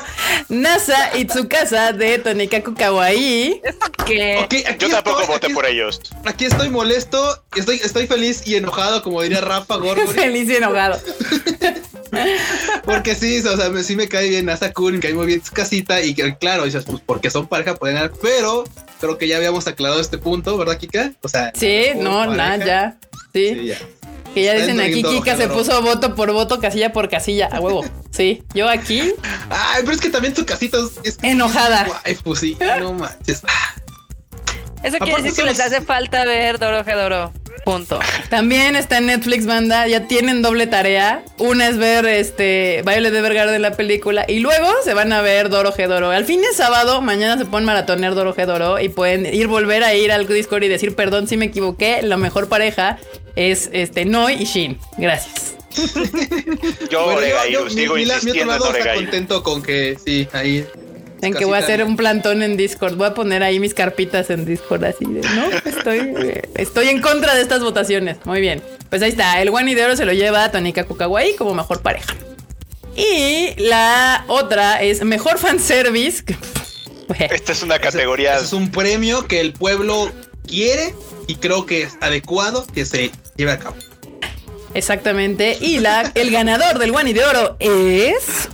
Nasa 0.49 1.15
Itsukasa 1.17 1.93
de 1.93 2.17
Tonikaku 2.17 2.73
Kawaii. 2.73 3.61
Que 4.07 4.37
Ok, 4.43 4.53
aquí 4.67 4.85
Yo 4.85 4.89
tampoco 4.89 5.21
estoy- 5.21 5.33
voté 5.35 5.45
aquí- 5.47 5.53
por 5.53 5.65
ellos. 5.67 6.01
Aquí 6.25 6.45
estoy 6.45 6.69
molesto, 6.69 7.43
estoy, 7.55 7.75
estoy 7.83 8.07
feliz 8.07 8.47
y 8.47 8.55
enojado, 8.55 9.03
como 9.03 9.21
diría 9.21 9.41
Rafa 9.41 9.75
Gorgori, 9.77 10.07
Feliz 10.07 10.49
y 10.49 10.55
enojado. 10.55 10.99
porque 12.85 13.13
sí, 13.15 13.39
o 13.39 13.55
sea, 13.57 13.69
me- 13.69 13.83
sí 13.83 13.95
me 13.95 14.07
cae 14.07 14.29
bien 14.29 14.49
Asa 14.49 14.73
Kun, 14.73 14.93
me 14.95 14.99
cae 14.99 15.13
muy 15.13 15.27
bien 15.27 15.43
su 15.45 15.53
casita 15.53 16.01
y 16.01 16.13
que, 16.15 16.35
claro, 16.37 16.65
dices, 16.65 16.83
pues 16.85 17.01
porque 17.05 17.29
son 17.29 17.47
pareja 17.47 17.75
pueden 17.75 17.95
ganar, 17.97 18.11
pero 18.21 18.63
creo 18.99 19.17
que 19.17 19.27
ya 19.27 19.37
habíamos 19.37 19.67
aclarado 19.67 20.01
este 20.01 20.17
punto, 20.17 20.57
¿verdad, 20.57 20.77
Kika? 20.77 21.13
O 21.21 21.27
sea, 21.29 21.51
Sí, 21.55 21.87
no, 21.95 22.25
nada, 22.25 22.65
ya. 22.65 22.97
Sí, 23.33 23.49
Sí, 23.53 23.65
ya. 23.67 23.77
Que 24.33 24.43
ya 24.43 24.53
dicen 24.53 24.79
aquí, 24.79 25.03
Kika 25.03 25.35
se 25.37 25.47
puso 25.47 25.81
voto 25.81 26.15
por 26.15 26.31
voto, 26.31 26.59
casilla 26.59 26.91
por 26.93 27.09
casilla, 27.09 27.47
a 27.51 27.59
huevo. 27.59 27.83
Sí, 28.11 28.43
yo 28.53 28.69
aquí, 28.69 29.13
Ay, 29.49 29.81
pero 29.81 29.91
es 29.93 30.01
que 30.01 30.09
también 30.09 30.33
tu 30.33 30.45
casita 30.45 30.77
es, 31.03 31.17
enojada. 31.21 31.85
Guay, 31.85 32.15
pues 32.23 32.39
sí, 32.39 32.57
no 32.79 32.93
manches. 32.93 33.41
Eso 34.81 34.97
quiere 34.97 35.11
Aparte 35.11 35.23
decir 35.23 35.31
que 35.31 35.41
somos- 35.51 35.57
les 35.57 35.59
hace 35.59 35.81
falta 35.81 36.23
ver 36.25 36.57
Doro 36.59 36.83
Gedoro. 36.85 37.33
Punto. 37.69 37.99
También 38.29 38.75
está 38.75 38.97
en 38.97 39.05
Netflix, 39.05 39.45
banda. 39.45 39.87
Ya 39.87 40.07
tienen 40.07 40.41
doble 40.41 40.65
tarea. 40.65 41.23
Una 41.37 41.67
es 41.67 41.77
ver 41.77 42.05
este 42.07 42.81
Violet 42.85 43.13
Evergarden 43.13 43.61
la 43.61 43.73
película 43.77 44.25
y 44.27 44.39
luego 44.39 44.67
se 44.83 44.93
van 44.95 45.13
a 45.13 45.21
ver 45.21 45.49
Doro 45.49 45.71
Doro. 45.77 46.09
Al 46.09 46.25
fin 46.25 46.41
es 46.49 46.57
sábado, 46.57 47.01
mañana 47.01 47.37
se 47.37 47.45
pueden 47.45 47.65
maratonear 47.65 48.15
Doro 48.15 48.33
Doro 48.33 48.79
y 48.79 48.89
pueden 48.89 49.31
ir 49.31 49.47
volver 49.47 49.83
a 49.83 49.93
ir 49.93 50.11
al 50.11 50.27
Discord 50.27 50.63
y 50.63 50.67
decir, 50.67 50.95
perdón 50.95 51.27
si 51.27 51.37
me 51.37 51.45
equivoqué, 51.45 52.01
la 52.01 52.17
mejor 52.17 52.49
pareja 52.49 52.97
es 53.35 53.69
este 53.71 54.05
Noi 54.05 54.33
y 54.39 54.45
Shin. 54.45 54.79
Gracias. 54.97 55.55
Yo, 56.89 57.03
bueno, 57.05 57.21
mi- 57.65 57.69
sigo 57.71 57.93
mi- 57.95 58.05
mi 58.05 58.05
otro 58.05 58.15
insistiendo 58.15 58.41
en 58.41 58.47
lado 58.47 58.65
está 58.65 58.69
Oregairu. 58.79 59.01
contento 59.03 59.43
con 59.43 59.61
que 59.61 59.95
sí, 60.03 60.27
ahí. 60.33 60.65
En 61.21 61.33
que 61.33 61.45
voy 61.45 61.55
a 61.55 61.57
hacer 61.59 61.83
un 61.83 61.97
plantón 61.97 62.43
en 62.43 62.55
Discord. 62.57 62.95
Voy 62.95 63.07
a 63.07 63.13
poner 63.13 63.43
ahí 63.43 63.59
mis 63.59 63.73
carpitas 63.73 64.29
en 64.29 64.45
Discord 64.45 64.83
así 64.85 65.05
de, 65.05 65.21
no, 65.21 65.47
estoy, 65.65 65.99
eh, 65.99 66.49
estoy 66.55 66.87
en 66.89 67.01
contra 67.01 67.35
de 67.35 67.41
estas 67.41 67.61
votaciones. 67.61 68.17
Muy 68.25 68.39
bien. 68.39 68.61
Pues 68.89 69.01
ahí 69.01 69.09
está. 69.09 69.41
El 69.41 69.49
Wani 69.49 69.75
de 69.75 69.85
Oro 69.85 69.95
se 69.95 70.05
lo 70.05 70.13
lleva 70.13 70.45
a 70.45 70.51
Tonika 70.51 70.85
Kukawai 70.85 71.35
como 71.35 71.53
mejor 71.53 71.81
pareja. 71.81 72.15
Y 72.95 73.53
la 73.57 74.23
otra 74.27 74.81
es 74.81 75.03
mejor 75.03 75.37
fanservice. 75.37 76.23
Esta 77.19 77.51
es 77.51 77.63
una 77.63 77.79
categoría. 77.79 78.37
Es 78.37 78.53
un 78.53 78.71
premio 78.71 79.27
que 79.27 79.39
el 79.41 79.53
pueblo 79.53 80.11
quiere 80.47 80.93
y 81.27 81.35
creo 81.35 81.65
que 81.65 81.83
es 81.83 81.97
adecuado 82.01 82.65
que 82.67 82.85
se 82.85 83.11
lleve 83.35 83.51
a 83.51 83.59
cabo. 83.59 83.75
Exactamente. 84.73 85.57
Y 85.59 85.79
la, 85.79 86.11
el 86.15 86.31
ganador 86.31 86.79
del 86.79 86.91
Wani 86.91 87.13
de 87.13 87.23
Oro 87.23 87.57
es 87.59 88.49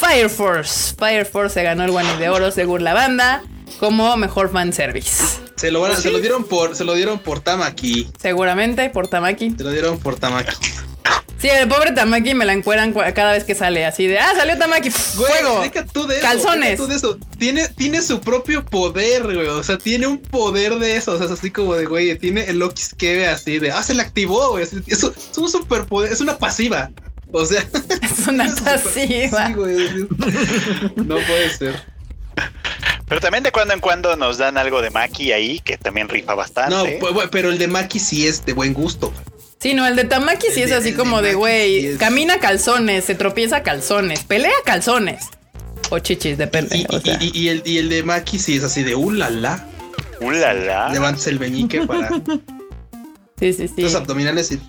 Fire 0.00 0.30
Force. 0.30 0.94
Fire 0.98 1.26
Force 1.26 1.54
se 1.54 1.62
ganó 1.62 1.84
el 1.84 1.90
Wani 1.90 2.16
de 2.18 2.28
Oro 2.28 2.50
según 2.50 2.84
la 2.84 2.94
banda 2.94 3.42
como 3.78 4.16
mejor 4.16 4.50
fanservice. 4.50 5.24
Se 5.56 5.70
lo, 5.70 5.80
van 5.82 5.90
a- 5.90 5.94
Pues 5.94 6.02
se 6.04 6.10
lo 6.10 6.20
dieron 6.20 6.44
por, 6.44 6.74
se 6.74 6.84
lo 6.84 6.94
dieron 6.94 7.18
por 7.18 7.40
Tamaki. 7.40 8.08
Seguramente 8.20 8.88
por 8.90 9.08
Tamaki. 9.08 9.50
Se 9.56 9.62
lo 9.64 9.70
dieron 9.70 9.98
por 9.98 10.16
Tamaki. 10.16 10.56
Sí, 11.38 11.48
el 11.48 11.68
pobre 11.68 11.92
Tamaki 11.92 12.34
me 12.34 12.44
la 12.44 12.52
encueran 12.52 12.92
cada 12.92 13.32
vez 13.32 13.44
que 13.44 13.54
sale 13.54 13.86
así 13.86 14.06
de, 14.06 14.18
ah, 14.18 14.32
salió 14.36 14.58
Tamaki, 14.58 14.90
Güey, 15.16 15.32
fuego. 15.32 15.60
deja 15.62 15.86
tú 15.86 16.06
de 16.06 16.16
eso, 16.18 16.22
Calzones. 16.22 16.70
deja 16.72 16.82
tú 16.82 16.86
de 16.86 16.96
eso. 16.96 17.18
Tiene, 17.38 17.68
tiene 17.68 18.02
su 18.02 18.20
propio 18.20 18.64
poder, 18.64 19.22
güey. 19.22 19.46
O 19.46 19.62
sea, 19.62 19.78
tiene 19.78 20.06
un 20.06 20.18
poder 20.18 20.78
de 20.78 20.96
eso. 20.96 21.12
O 21.12 21.16
sea, 21.16 21.26
es 21.26 21.32
así 21.32 21.50
como 21.50 21.74
de, 21.74 21.86
güey, 21.86 22.18
tiene 22.18 22.44
el 22.44 22.58
Loki 22.58 22.82
así 23.24 23.58
de, 23.58 23.70
ah, 23.70 23.82
se 23.82 23.94
le 23.94 24.02
activó, 24.02 24.50
güey. 24.50 24.64
es 24.64 25.02
un 25.36 25.48
superpoder, 25.50 26.12
es 26.12 26.20
una 26.20 26.36
pasiva. 26.36 26.90
O 27.32 27.44
sea, 27.46 27.64
Es 28.02 28.26
una 28.28 28.44
es 28.46 28.54
súper- 28.56 28.64
pasiva. 28.82 29.46
Sí, 29.48 29.52
güey. 29.54 29.88
No 30.96 31.16
puede 31.16 31.50
ser. 31.50 31.82
Pero 33.08 33.20
también 33.20 33.42
de 33.42 33.50
cuando 33.50 33.74
en 33.74 33.80
cuando 33.80 34.14
nos 34.16 34.38
dan 34.38 34.56
algo 34.56 34.80
de 34.82 34.90
Maki 34.90 35.32
ahí, 35.32 35.58
que 35.60 35.76
también 35.76 36.08
rifa 36.08 36.34
bastante. 36.34 36.98
No, 37.00 37.12
pues, 37.12 37.28
pero 37.30 37.50
el 37.50 37.58
de 37.58 37.66
Maki 37.66 37.98
sí 37.98 38.26
es 38.26 38.44
de 38.46 38.52
buen 38.52 38.72
gusto. 38.72 39.12
Sí, 39.58 39.74
no, 39.74 39.86
el 39.86 39.94
de 39.96 40.04
Tamaki 40.04 40.46
sí 40.54 40.60
El 40.62 40.64
es 40.64 40.70
de- 40.70 40.76
así 40.76 40.92
como 40.94 41.20
de, 41.20 41.34
güey, 41.34 41.92
sí 41.92 41.98
camina 41.98 42.38
calzones, 42.38 43.04
se 43.04 43.14
tropieza 43.14 43.62
calzones, 43.62 44.22
pelea 44.24 44.52
calzones. 44.64 45.24
O 45.90 45.98
chichis, 45.98 46.38
depende. 46.38 46.78
Y, 46.78 46.86
o 46.88 47.00
sea. 47.00 47.18
y- 47.20 47.36
y 47.36 47.48
el, 47.48 47.62
y 47.66 47.78
el 47.78 47.88
de 47.88 48.02
Maki 48.04 48.38
sí 48.38 48.56
es 48.56 48.64
así 48.64 48.82
de 48.84 48.94
uh, 48.94 49.10
la, 49.10 49.28
la. 49.28 49.66
¡Ulala! 50.20 50.90
Levantas 50.92 51.26
el 51.26 51.40
meñique 51.40 51.80
para 51.86 52.10
sí, 53.38 53.52
sí, 53.54 53.68
sí. 53.68 53.82
los 53.82 53.94
abdominales 53.94 54.52
y 54.52 54.60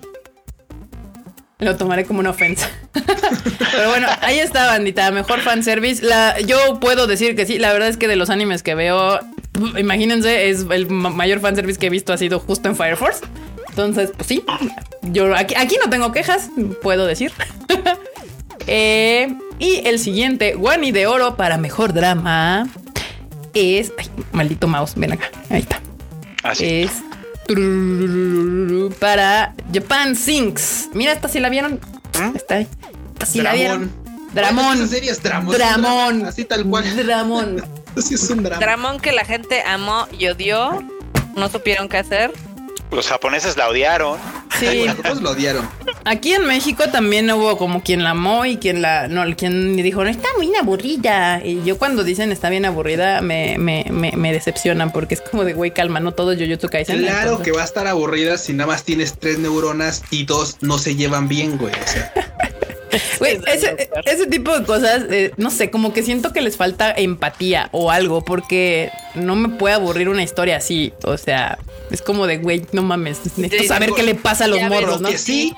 Lo 1.61 1.77
tomaré 1.77 2.03
como 2.05 2.19
una 2.19 2.31
ofensa. 2.31 2.69
Pero 2.93 3.89
bueno, 3.89 4.07
ahí 4.21 4.39
está, 4.39 4.65
bandita. 4.67 5.09
Mejor 5.11 5.39
fanservice. 5.41 6.03
La, 6.05 6.37
yo 6.41 6.79
puedo 6.79 7.07
decir 7.07 7.35
que 7.35 7.45
sí. 7.45 7.57
La 7.59 7.71
verdad 7.71 7.87
es 7.87 7.95
que 7.97 8.07
de 8.09 8.15
los 8.17 8.29
animes 8.29 8.63
que 8.63 8.75
veo, 8.75 9.19
imagínense, 9.77 10.49
es 10.49 10.65
el 10.69 10.89
ma- 10.89 11.09
mayor 11.11 11.39
fanservice 11.39 11.79
que 11.79 11.87
he 11.87 11.89
visto 11.89 12.11
ha 12.13 12.17
sido 12.17 12.39
justo 12.39 12.67
en 12.67 12.75
Fire 12.75 12.97
Force. 12.97 13.21
Entonces, 13.69 14.11
pues 14.17 14.27
sí. 14.27 14.43
Yo 15.03 15.33
aquí, 15.35 15.55
aquí 15.55 15.77
no 15.81 15.89
tengo 15.89 16.11
quejas, 16.11 16.49
puedo 16.81 17.05
decir. 17.05 17.31
Eh, 18.67 19.33
y 19.57 19.81
el 19.87 19.97
siguiente, 19.97 20.55
Wani 20.55 20.91
de 20.91 21.07
Oro 21.07 21.35
para 21.35 21.57
mejor 21.57 21.93
drama, 21.93 22.67
es. 23.55 23.91
Ay, 23.97 24.05
maldito 24.31 24.67
mouse, 24.67 24.93
ven 24.95 25.13
acá. 25.13 25.29
Ahí 25.49 25.61
está 25.61 25.81
Así. 26.43 26.65
es 26.83 26.91
tururururu 26.91 27.10
para 28.99 29.53
Japan 29.73 30.15
Sinks. 30.15 30.89
Mira, 30.93 31.13
esta 31.13 31.27
sí 31.27 31.39
la 31.39 31.49
vieron. 31.49 31.79
Está 32.35 32.55
ahí. 32.55 32.67
Esta 33.13 33.25
sí 33.25 33.41
la 33.41 33.53
vieron. 33.53 33.91
Dramón. 34.33 34.77
Esa 34.77 34.87
serie 34.87 35.11
es 35.11 35.21
Dramón. 35.21 35.55
Dramón. 35.55 36.25
Así 36.25 36.45
tal 36.45 36.65
cual. 36.65 36.95
Dramón. 37.05 37.63
Así 37.97 38.15
es 38.15 38.29
un 38.29 38.43
drama. 38.43 38.59
Dramón 38.59 38.99
que 38.99 39.11
la 39.11 39.25
gente 39.25 39.61
amó 39.63 40.07
y 40.17 40.27
odió. 40.27 40.81
No 41.35 41.49
supieron 41.49 41.89
qué 41.89 41.97
hacer. 41.97 42.31
Los 42.91 43.07
japoneses 43.07 43.57
la 43.57 43.69
odiaron. 43.69 44.17
Sí. 44.59 44.85
Todos 45.01 45.21
lo 45.21 45.31
odiaron. 45.31 45.67
Aquí 46.03 46.33
en 46.33 46.45
México 46.45 46.83
también 46.91 47.29
hubo 47.31 47.57
como 47.57 47.83
quien 47.83 48.03
la 48.03 48.11
amó 48.11 48.45
y 48.45 48.57
quien 48.57 48.81
la. 48.81 49.07
No, 49.07 49.23
quien 49.35 49.75
dijo, 49.75 50.03
no, 50.03 50.09
está 50.09 50.27
muy 50.37 50.53
aburrida. 50.55 51.41
Y 51.43 51.63
yo 51.63 51.77
cuando 51.77 52.03
dicen 52.03 52.31
está 52.31 52.49
bien 52.49 52.65
aburrida, 52.65 53.21
me, 53.21 53.57
me, 53.57 53.85
me, 53.91 54.11
me 54.13 54.33
decepcionan 54.33 54.91
porque 54.91 55.15
es 55.15 55.21
como 55.21 55.43
de 55.43 55.53
güey, 55.53 55.71
calma, 55.71 55.99
no 55.99 56.13
todo 56.13 56.35
Jujutsu 56.35 56.69
Kaisen. 56.69 56.99
Claro 56.99 57.21
entonces- 57.21 57.45
que 57.45 57.51
va 57.51 57.61
a 57.61 57.65
estar 57.65 57.87
aburrida 57.87 58.37
si 58.37 58.53
nada 58.53 58.67
más 58.71 58.83
tienes 58.83 59.17
tres 59.19 59.37
neuronas 59.39 60.01
y 60.09 60.25
dos 60.25 60.57
no 60.61 60.77
se 60.77 60.95
llevan 60.95 61.27
bien, 61.27 61.57
güey. 61.57 61.73
O 61.73 61.87
sea, 61.87 62.11
Güey, 63.19 63.39
ese, 63.47 63.89
ese 64.05 64.27
tipo 64.27 64.57
de 64.57 64.65
cosas, 64.65 65.03
eh, 65.09 65.31
no 65.37 65.49
sé, 65.49 65.69
como 65.69 65.93
que 65.93 66.03
siento 66.03 66.33
que 66.33 66.41
les 66.41 66.57
falta 66.57 66.91
empatía 66.91 67.69
o 67.71 67.89
algo, 67.89 68.21
porque 68.25 68.91
no 69.15 69.35
me 69.35 69.47
puede 69.49 69.75
aburrir 69.75 70.09
una 70.09 70.23
historia 70.23 70.57
así. 70.57 70.91
O 71.03 71.17
sea, 71.17 71.57
es 71.89 72.01
como 72.01 72.27
de, 72.27 72.37
güey, 72.39 72.65
no 72.73 72.81
mames, 72.81 73.19
necesito 73.37 73.63
saber 73.73 73.91
qué 73.95 74.03
le 74.03 74.15
pasa 74.15 74.45
a 74.45 74.47
los 74.47 74.61
morros, 74.63 74.99
¿no? 74.99 75.09
que 75.09 75.17
sí. 75.17 75.53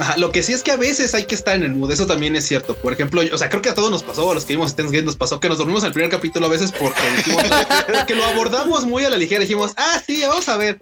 Ajá, 0.00 0.16
lo 0.16 0.32
que 0.32 0.42
sí 0.42 0.54
es 0.54 0.62
que 0.62 0.70
a 0.72 0.76
veces 0.76 1.14
hay 1.14 1.26
que 1.26 1.34
estar 1.34 1.54
en 1.54 1.62
el 1.62 1.74
mood, 1.74 1.92
eso 1.92 2.06
también 2.06 2.34
es 2.34 2.46
cierto. 2.46 2.74
Por 2.74 2.92
ejemplo, 2.94 3.22
yo- 3.22 3.34
o 3.34 3.38
sea, 3.38 3.50
creo 3.50 3.60
que 3.60 3.68
a 3.68 3.74
todos 3.74 3.90
nos 3.90 4.02
pasó, 4.02 4.30
a 4.30 4.34
los 4.34 4.46
que 4.46 4.54
vimos 4.54 4.70
Steins 4.70 4.90
Gate 4.90 5.04
nos 5.04 5.16
pasó 5.16 5.38
que 5.40 5.48
nos 5.50 5.58
dormimos 5.58 5.84
el 5.84 5.92
primer 5.92 6.10
capítulo 6.10 6.46
a 6.46 6.48
veces 6.48 6.72
porque 6.72 6.98
dijimos, 7.18 7.44
que 8.06 8.14
lo 8.14 8.24
abordamos 8.24 8.86
muy 8.86 9.04
a 9.04 9.10
la 9.10 9.18
ligera, 9.18 9.40
dijimos, 9.42 9.72
ah, 9.76 10.00
sí, 10.06 10.22
vamos 10.26 10.48
a 10.48 10.56
ver. 10.56 10.78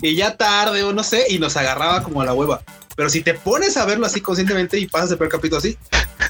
Y 0.00 0.16
ya 0.16 0.36
tarde 0.38 0.82
o 0.84 0.92
no 0.94 1.04
sé, 1.04 1.26
y 1.28 1.38
nos 1.38 1.56
agarraba 1.56 2.02
como 2.02 2.22
a 2.22 2.24
la 2.24 2.32
hueva. 2.32 2.62
Pero 2.96 3.08
si 3.10 3.20
te 3.20 3.34
pones 3.34 3.76
a 3.76 3.84
verlo 3.84 4.06
así 4.06 4.20
conscientemente 4.22 4.78
y 4.78 4.86
pasas 4.86 5.10
el 5.12 5.18
primer 5.18 5.32
capítulo 5.32 5.58
así, 5.58 5.76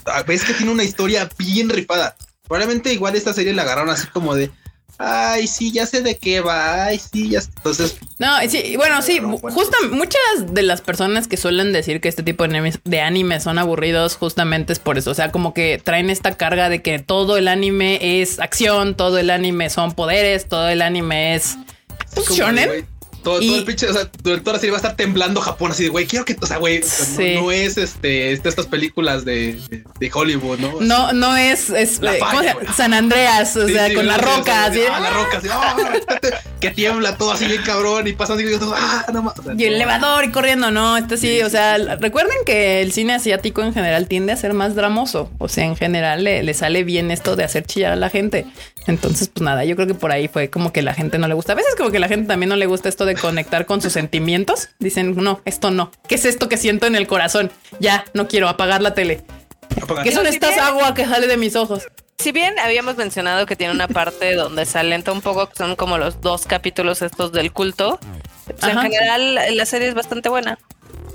ah, 0.06 0.22
ves 0.26 0.42
que 0.44 0.52
tiene 0.54 0.72
una 0.72 0.82
historia 0.84 1.28
bien 1.38 1.68
rifada. 1.70 2.16
Probablemente 2.48 2.92
igual 2.92 3.14
esta 3.16 3.32
serie 3.32 3.52
la 3.54 3.62
agarraron 3.62 3.90
así 3.90 4.08
como 4.08 4.34
de, 4.34 4.50
ay, 5.04 5.46
sí, 5.46 5.72
ya 5.72 5.84
sé 5.86 6.00
de 6.02 6.16
qué 6.16 6.40
va, 6.40 6.84
ay, 6.84 6.98
sí, 6.98 7.30
ya. 7.30 7.40
sé". 7.40 7.50
Entonces, 7.56 7.96
No, 8.18 8.28
sí, 8.48 8.76
bueno, 8.76 9.02
sí, 9.02 9.18
bueno. 9.20 9.38
justo 9.50 9.76
muchas 9.90 10.20
de 10.48 10.62
las 10.62 10.80
personas 10.80 11.28
que 11.28 11.36
suelen 11.36 11.72
decir 11.72 12.00
que 12.00 12.08
este 12.08 12.22
tipo 12.22 12.44
de 12.44 12.50
animes, 12.50 12.78
de 12.84 13.00
anime 13.00 13.40
son 13.40 13.58
aburridos, 13.58 14.16
justamente 14.16 14.72
es 14.72 14.78
por 14.78 14.98
eso. 14.98 15.10
O 15.10 15.14
sea, 15.14 15.32
como 15.32 15.54
que 15.54 15.80
traen 15.82 16.10
esta 16.10 16.36
carga 16.36 16.68
de 16.68 16.82
que 16.82 16.98
todo 16.98 17.36
el 17.36 17.48
anime 17.48 18.20
es 18.22 18.38
acción, 18.38 18.94
todo 18.96 19.18
el 19.18 19.30
anime 19.30 19.70
son 19.70 19.92
poderes, 19.92 20.46
todo 20.46 20.68
el 20.68 20.82
anime 20.82 21.34
es 21.34 21.56
pues, 22.14 22.28
shonen. 22.30 22.86
Todo, 23.22 23.40
Y- 23.40 23.46
todo 23.48 23.58
el 23.58 23.64
pinche, 23.64 23.88
o 23.88 23.92
sea, 23.92 24.08
durante 24.22 24.44
toda 24.44 24.54
la 24.54 24.58
serie 24.60 24.70
va 24.72 24.76
a 24.78 24.80
estar 24.80 24.96
temblando 24.96 25.40
Japón 25.40 25.70
así 25.70 25.84
de, 25.84 25.90
güey, 25.90 26.06
quiero 26.06 26.24
que, 26.24 26.36
o 26.40 26.46
sea, 26.46 26.56
güey, 26.58 26.80
no- 27.34 27.50
es 27.52 27.76
este, 27.78 28.32
este- 28.32 28.48
estas 28.48 28.66
películas 28.66 29.24
de, 29.24 29.54
de, 29.70 29.84
de 30.00 30.10
Hollywood, 30.12 30.58
¿no? 30.58 30.80
No, 30.80 31.12
no 31.12 31.36
es, 31.36 31.70
es 31.70 32.00
La. 32.00 32.12
San 32.76 32.94
Andreas, 32.94 33.56
o 33.56 33.66
Sí, 33.66 33.74
sea, 33.74 33.88
sí, 33.88 33.94
con 33.94 34.06
la 34.06 34.16
sí, 34.16 34.20
roca, 34.22 34.72
sí, 34.72 34.80
así. 34.80 34.88
ah, 34.92 35.00
la 35.00 35.10
roca, 35.10 35.38
así, 35.38 35.48
ah, 35.50 35.76
que 36.60 36.70
tiembla 36.70 37.16
todo 37.16 37.32
así 37.32 37.46
bien 37.46 37.62
cabrón 37.62 38.06
y 38.06 38.12
pasan 38.12 38.36
así, 38.38 38.46
y 38.46 38.58
todo, 38.58 38.74
ah, 38.76 39.06
no 39.12 39.22
más. 39.22 39.38
o 39.38 39.42
sea, 39.42 39.54
Y 39.56 39.64
el 39.64 39.70
no. 39.70 39.76
elevador 39.76 40.24
y 40.24 40.30
corriendo, 40.30 40.70
no, 40.70 40.96
este 40.96 41.16
sí, 41.16 41.42
o 41.42 41.50
sea, 41.50 41.78
recuerden 41.78 42.36
que 42.46 42.82
el 42.82 42.92
cine 42.92 43.14
asiático 43.14 43.62
en 43.62 43.72
general 43.74 44.08
tiende 44.08 44.32
a 44.32 44.36
ser 44.36 44.52
más 44.54 44.74
dramoso, 44.74 45.30
o 45.38 45.48
sea, 45.48 45.64
en 45.64 45.76
general 45.76 46.24
le, 46.24 46.42
le 46.42 46.54
sale 46.54 46.84
bien 46.84 47.10
esto 47.10 47.36
de 47.36 47.44
hacer 47.44 47.64
chillar 47.64 47.92
a 47.92 47.96
la 47.96 48.10
gente. 48.10 48.46
Entonces, 48.88 49.28
pues 49.32 49.42
nada, 49.44 49.64
yo 49.64 49.76
creo 49.76 49.86
que 49.86 49.94
por 49.94 50.10
ahí 50.10 50.26
fue 50.26 50.50
como 50.50 50.72
que 50.72 50.82
la 50.82 50.92
gente 50.92 51.16
no 51.16 51.28
le 51.28 51.34
gusta. 51.34 51.52
A 51.52 51.54
veces 51.54 51.76
como 51.76 51.92
que 51.92 52.00
la 52.00 52.08
gente 52.08 52.26
también 52.26 52.48
no 52.48 52.56
le 52.56 52.66
gusta 52.66 52.88
esto 52.88 53.04
de 53.04 53.11
conectar 53.14 53.66
con 53.66 53.80
sus 53.82 53.92
sentimientos. 53.92 54.68
Dicen, 54.78 55.14
no, 55.16 55.40
esto 55.44 55.70
no. 55.70 55.90
¿Qué 56.08 56.14
es 56.16 56.24
esto 56.24 56.48
que 56.48 56.56
siento 56.56 56.86
en 56.86 56.94
el 56.96 57.06
corazón? 57.06 57.50
Ya, 57.80 58.04
no 58.14 58.28
quiero 58.28 58.48
apagar 58.48 58.82
la 58.82 58.94
tele. 58.94 59.22
¿Qué 60.04 60.12
son 60.12 60.26
si 60.26 60.34
estas 60.34 60.50
bien- 60.50 60.64
agua 60.64 60.94
que 60.94 61.04
sale 61.06 61.26
de 61.26 61.36
mis 61.36 61.56
ojos? 61.56 61.84
Si 62.18 62.30
bien 62.30 62.58
habíamos 62.58 62.96
mencionado 62.96 63.46
que 63.46 63.56
tiene 63.56 63.72
una 63.72 63.88
parte 63.88 64.34
donde 64.34 64.64
se 64.66 64.78
alenta 64.78 65.10
un 65.12 65.22
poco, 65.22 65.48
que 65.48 65.56
son 65.56 65.74
como 65.76 65.98
los 65.98 66.20
dos 66.20 66.46
capítulos 66.46 67.02
estos 67.02 67.32
del 67.32 67.52
culto, 67.52 67.98
pues 68.46 68.62
en 68.72 68.78
general 68.78 69.56
la 69.56 69.66
serie 69.66 69.88
es 69.88 69.94
bastante 69.94 70.28
buena. 70.28 70.58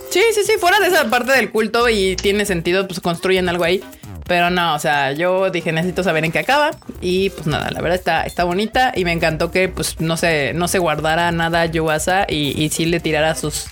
Sí, 0.10 0.22
sí, 0.34 0.42
sí, 0.46 0.54
fuera 0.60 0.80
de 0.80 0.88
esa 0.88 1.06
parte 1.10 1.32
del 1.34 1.52
culto 1.52 1.88
y 1.88 2.16
tiene 2.16 2.46
sentido, 2.46 2.88
pues 2.88 3.00
construyen 3.00 3.48
algo 3.48 3.64
ahí. 3.64 3.84
Pero 4.28 4.50
no, 4.50 4.76
o 4.76 4.80
sea, 4.80 5.14
yo 5.14 5.50
dije, 5.50 5.72
necesito 5.72 6.04
saber 6.04 6.26
en 6.26 6.32
qué 6.32 6.40
acaba. 6.40 6.72
Y 7.02 7.30
pues 7.30 7.48
nada, 7.48 7.72
la 7.72 7.82
verdad 7.82 7.98
está, 7.98 8.24
está 8.24 8.44
bonita 8.44 8.92
y 8.96 9.06
me 9.06 9.14
encantó 9.14 9.52
que 9.52 9.70
pues 9.70 10.00
no 10.00 10.18
se, 10.18 10.54
no 10.54 10.68
se 10.68 10.80
guardara 10.80 11.32
nada 11.32 11.66
Yuasa 11.66 12.26
y, 12.28 12.62
y 12.62 12.70
sí 12.70 12.86
le 12.86 13.00
tirara 13.00 13.36
sus, 13.36 13.68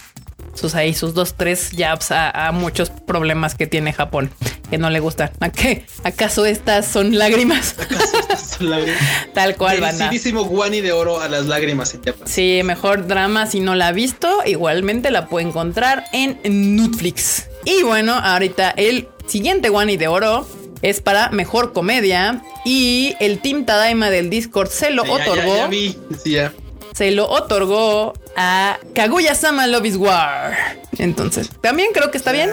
sus 0.53 0.75
ahí, 0.75 0.93
sus 0.93 1.13
dos, 1.13 1.35
tres 1.35 1.71
jabs 1.75 2.11
a, 2.11 2.47
a 2.47 2.51
muchos 2.51 2.89
problemas 2.89 3.55
que 3.55 3.67
tiene 3.67 3.91
Japón, 3.91 4.31
que 4.69 4.77
no 4.77 4.89
le 4.89 5.01
gustan. 5.01 5.31
¿A 5.41 5.49
qué? 5.49 5.85
¿Acaso 6.03 6.45
estas 6.45 6.87
son 6.87 7.17
lágrimas? 7.17 7.75
Tal 9.33 9.55
cual, 9.57 9.81
banda. 9.81 10.09
Guani 10.31 10.79
de 10.81 10.93
oro 10.93 11.19
a 11.19 11.27
las 11.27 11.45
lágrimas 11.45 11.93
en 11.93 12.03
Japan. 12.03 12.27
Sí, 12.27 12.61
mejor 12.63 13.07
drama 13.07 13.47
si 13.47 13.59
no 13.59 13.75
la 13.75 13.87
ha 13.87 13.91
visto, 13.91 14.41
igualmente 14.45 15.11
la 15.11 15.27
puede 15.27 15.47
encontrar 15.47 16.05
en 16.13 16.39
Netflix. 16.75 17.47
Y 17.65 17.83
bueno, 17.83 18.13
ahorita 18.13 18.71
el 18.77 19.09
siguiente 19.27 19.69
Wani 19.69 19.97
de 19.97 20.07
Oro 20.07 20.47
es 20.81 21.01
para 21.01 21.29
mejor 21.29 21.73
comedia 21.73 22.41
y 22.63 23.15
el 23.19 23.39
Team 23.39 23.65
Tadaima 23.65 24.09
del 24.09 24.29
Discord 24.29 24.69
se 24.69 24.91
lo 24.91 25.03
Ya, 25.03 25.09
ya, 25.09 25.15
otorgó, 25.31 25.55
Ya, 25.57 25.67
vi, 25.67 25.97
sí, 26.23 26.31
ya. 26.31 26.53
se 26.93 27.11
lo 27.11 27.29
otorgó 27.29 28.13
a 28.35 28.77
Kaguya-sama 28.93 29.67
Love 29.67 29.85
is 29.85 29.95
War. 29.97 30.53
Entonces, 30.97 31.49
también 31.61 31.89
creo 31.93 32.11
que 32.11 32.17
está 32.17 32.31
bien. 32.31 32.49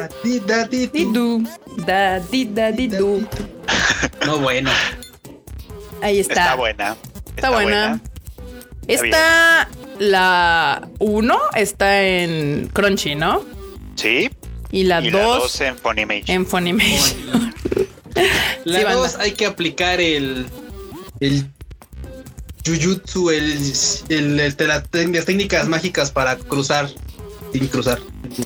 No, 4.27 4.39
bueno. 4.39 4.71
Ahí 6.01 6.19
está. 6.21 6.35
Está 6.35 6.55
buena. 6.57 6.97
Está 7.37 7.51
buena. 7.51 8.01
Está 8.89 9.05
Está 9.07 9.69
la 9.99 10.89
1 10.99 11.39
está 11.55 12.03
en 12.03 12.69
Crunchy, 12.73 13.15
¿no? 13.15 13.45
Sí. 13.95 14.29
Y 14.73 14.85
la 14.85 15.01
y 15.01 15.11
la 15.11 15.23
2 15.23 15.39
dos 15.43 15.61
en 15.61 15.77
Funimation. 15.79 16.25
en 16.31 16.47
Funimation. 16.47 17.55
La 18.65 18.79
Sí, 18.79 18.85
banda. 18.85 18.95
dos 19.01 19.17
hay 19.17 19.33
que 19.33 19.47
aplicar 19.47 20.01
el. 20.01 20.47
El. 21.21 21.47
Jujutsu, 22.65 23.31
el. 23.31 23.53
el, 24.11 24.41
el- 24.41 24.57
te- 24.57 24.67
la- 24.67 24.83
las 24.93 25.25
técnicas 25.25 25.67
mágicas 25.69 26.11
para 26.11 26.37
cruzar 26.37 26.89
sin 27.53 27.67
cruzar. 27.69 27.99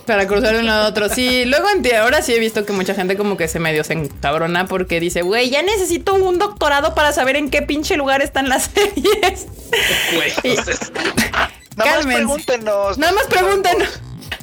Para 0.06 0.26
cruzar 0.26 0.54
de 0.54 0.60
un 0.60 0.66
lado 0.66 0.84
a 0.84 0.88
otro. 0.88 1.08
Sí, 1.08 1.44
luego 1.44 1.66
en 1.70 1.94
ahora 1.96 2.22
sí 2.22 2.32
he 2.34 2.38
visto 2.38 2.64
que 2.64 2.72
mucha 2.72 2.94
gente 2.94 3.16
como 3.16 3.36
que 3.36 3.46
se 3.48 3.58
medio 3.58 3.84
se 3.84 3.92
encabrona 3.94 4.66
porque 4.66 5.00
dice, 5.00 5.22
güey, 5.22 5.50
ya 5.50 5.62
necesito 5.62 6.14
un 6.14 6.38
doctorado 6.38 6.94
para 6.94 7.12
saber 7.12 7.36
en 7.36 7.50
qué 7.50 7.62
pinche 7.62 7.96
lugar 7.96 8.22
están 8.22 8.48
las 8.48 8.64
series. 8.74 9.46
Güey, 10.14 10.32
entonces, 10.44 10.92
Nada 11.76 11.96
más 11.96 12.06
pregúntenos. 12.06 12.98
Nada 12.98 13.12
más 13.12 13.26
pregúntenos. 13.26 13.88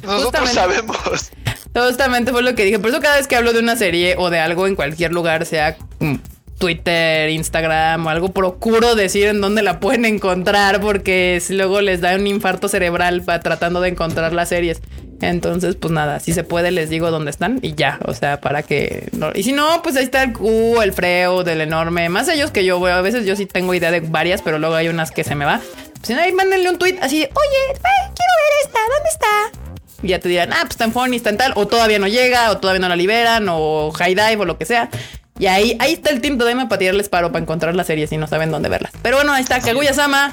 Nosotros 0.02 0.50
justamente. 0.50 0.54
sabemos. 0.54 1.30
Justamente 1.74 2.30
fue 2.32 2.42
lo 2.42 2.54
que 2.54 2.64
dije. 2.64 2.78
Por 2.78 2.90
eso 2.90 3.00
cada 3.00 3.16
vez 3.16 3.26
que 3.26 3.36
hablo 3.36 3.52
de 3.52 3.58
una 3.58 3.76
serie 3.76 4.14
o 4.18 4.30
de 4.30 4.38
algo 4.38 4.66
en 4.66 4.76
cualquier 4.76 5.12
lugar, 5.12 5.44
sea 5.44 5.76
mm, 5.98 6.14
Twitter, 6.58 7.30
Instagram 7.30 8.06
o 8.06 8.10
algo, 8.10 8.30
procuro 8.30 8.94
decir 8.94 9.26
en 9.26 9.40
dónde 9.40 9.62
la 9.62 9.80
pueden 9.80 10.04
encontrar 10.04 10.80
porque 10.80 11.42
luego 11.50 11.80
les 11.80 12.00
da 12.00 12.14
un 12.14 12.26
infarto 12.26 12.68
cerebral 12.68 13.24
tratando 13.42 13.80
de 13.80 13.88
encontrar 13.88 14.32
las 14.32 14.48
series. 14.48 14.80
Entonces, 15.20 15.76
pues 15.76 15.92
nada, 15.92 16.20
si 16.20 16.32
se 16.32 16.44
puede, 16.44 16.70
les 16.70 16.90
digo 16.90 17.10
dónde 17.10 17.30
están 17.30 17.58
y 17.62 17.74
ya. 17.74 17.98
O 18.04 18.14
sea, 18.14 18.40
para 18.40 18.62
que. 18.62 19.08
Y 19.34 19.42
si 19.42 19.52
no, 19.52 19.80
pues 19.82 19.96
ahí 19.96 20.04
está 20.04 20.22
el 20.22 20.32
Q, 20.32 20.82
el 20.82 20.92
Freo, 20.92 21.44
del 21.44 21.60
enorme. 21.60 22.08
Más 22.08 22.28
ellos 22.28 22.50
que 22.50 22.64
yo, 22.64 22.84
a 22.86 23.00
veces 23.00 23.24
yo 23.24 23.34
sí 23.34 23.46
tengo 23.46 23.74
idea 23.74 23.90
de 23.90 24.00
varias, 24.00 24.42
pero 24.42 24.58
luego 24.58 24.74
hay 24.74 24.88
unas 24.88 25.10
que 25.10 25.24
se 25.24 25.34
me 25.34 25.44
va. 25.44 25.60
Pues 26.04 26.18
ahí 26.18 26.32
mándenle 26.32 26.68
un 26.68 26.78
tweet 26.78 26.98
así 27.00 27.16
oye, 27.16 27.30
quiero 27.32 28.32
ver 28.42 28.66
esta, 28.66 28.78
¿dónde 28.92 29.08
está? 29.10 29.73
Y 30.04 30.08
ya 30.08 30.20
te 30.20 30.28
dirán, 30.28 30.52
ah, 30.52 30.58
pues 30.60 30.72
está 30.72 30.84
en 30.84 30.92
Funny, 30.92 31.16
está 31.16 31.30
en 31.30 31.38
tal, 31.38 31.52
o 31.56 31.66
todavía 31.66 31.98
no 31.98 32.06
llega, 32.06 32.50
o 32.50 32.58
todavía 32.58 32.80
no 32.80 32.88
la 32.88 32.96
liberan, 32.96 33.46
o 33.48 33.90
High 33.90 34.14
Dive, 34.14 34.36
o 34.36 34.44
lo 34.44 34.58
que 34.58 34.66
sea. 34.66 34.90
Y 35.38 35.46
ahí, 35.46 35.76
ahí 35.80 35.94
está 35.94 36.10
el 36.10 36.20
team 36.20 36.38
Tadaima 36.38 36.68
para 36.68 36.78
tirarles 36.78 37.08
paro 37.08 37.32
para 37.32 37.42
encontrar 37.42 37.74
la 37.74 37.84
serie 37.84 38.06
si 38.06 38.18
no 38.18 38.26
saben 38.26 38.50
dónde 38.50 38.68
verlas. 38.68 38.92
Pero 39.02 39.16
bueno, 39.16 39.32
ahí 39.32 39.42
está, 39.42 39.60
Kaguya-sama 39.60 40.32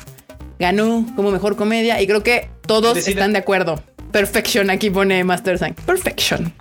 ganó 0.59 1.07
como 1.15 1.32
mejor 1.32 1.55
comedia 1.55 1.99
y 2.01 2.07
creo 2.07 2.22
que 2.22 2.49
todos 2.67 2.97
están 3.07 3.34
de 3.34 3.39
acuerdo. 3.39 3.82
Perfection, 4.11 4.69
aquí 4.69 4.89
pone 4.89 5.24
Master 5.24 5.57
Sign. 5.57 5.74
Perfection. 5.74 6.53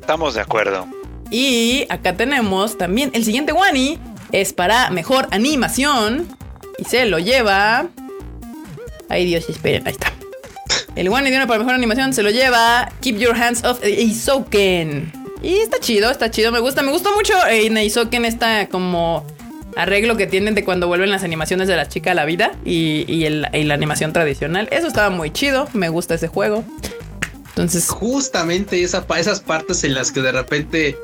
Estamos 0.00 0.34
de 0.34 0.42
acuerdo. 0.42 0.86
Y 1.30 1.86
acá 1.88 2.14
tenemos 2.14 2.78
también 2.78 3.10
el 3.14 3.24
siguiente 3.24 3.52
Wani. 3.52 3.98
Es 4.32 4.52
para 4.52 4.90
mejor 4.90 5.26
animación. 5.30 6.28
Y 6.78 6.84
se 6.84 7.06
lo 7.06 7.18
lleva. 7.18 7.88
Ay 9.08 9.24
Dios, 9.24 9.48
esperen, 9.48 9.86
ahí 9.86 9.92
está. 9.92 10.12
El 10.98 11.10
Wani 11.10 11.30
de 11.30 11.46
para 11.46 11.60
mejor 11.60 11.74
animación 11.74 12.12
se 12.12 12.24
lo 12.24 12.30
lleva 12.30 12.90
Keep 13.02 13.18
Your 13.18 13.36
Hands 13.36 13.62
Off 13.62 13.86
Isoken. 13.86 15.12
Y 15.44 15.58
está 15.58 15.78
chido, 15.78 16.10
está 16.10 16.28
chido, 16.28 16.50
me 16.50 16.58
gusta. 16.58 16.82
Me 16.82 16.90
gustó 16.90 17.14
mucho 17.14 17.34
en 17.48 17.78
Isoken 17.78 18.24
esta 18.24 18.66
como 18.66 19.24
arreglo 19.76 20.16
que 20.16 20.26
tienen 20.26 20.56
de 20.56 20.64
cuando 20.64 20.88
vuelven 20.88 21.12
las 21.12 21.22
animaciones 21.22 21.68
de 21.68 21.76
la 21.76 21.86
chica 21.86 22.10
a 22.10 22.14
la 22.14 22.24
vida 22.24 22.50
y, 22.64 23.24
el, 23.26 23.42
la 23.42 23.74
animación 23.74 24.12
tradicional. 24.12 24.68
Eso 24.72 24.88
estaba 24.88 25.08
muy 25.08 25.30
chido, 25.30 25.68
me 25.72 25.88
gusta 25.88 26.14
ese 26.14 26.26
juego. 26.26 26.64
Entonces, 27.50 27.88
justamente 27.88 28.82
esa, 28.82 29.06
esas 29.16 29.38
partes 29.38 29.84
en 29.84 29.94
las 29.94 30.10
que 30.10 30.20
de 30.20 30.32
repente 30.32 30.98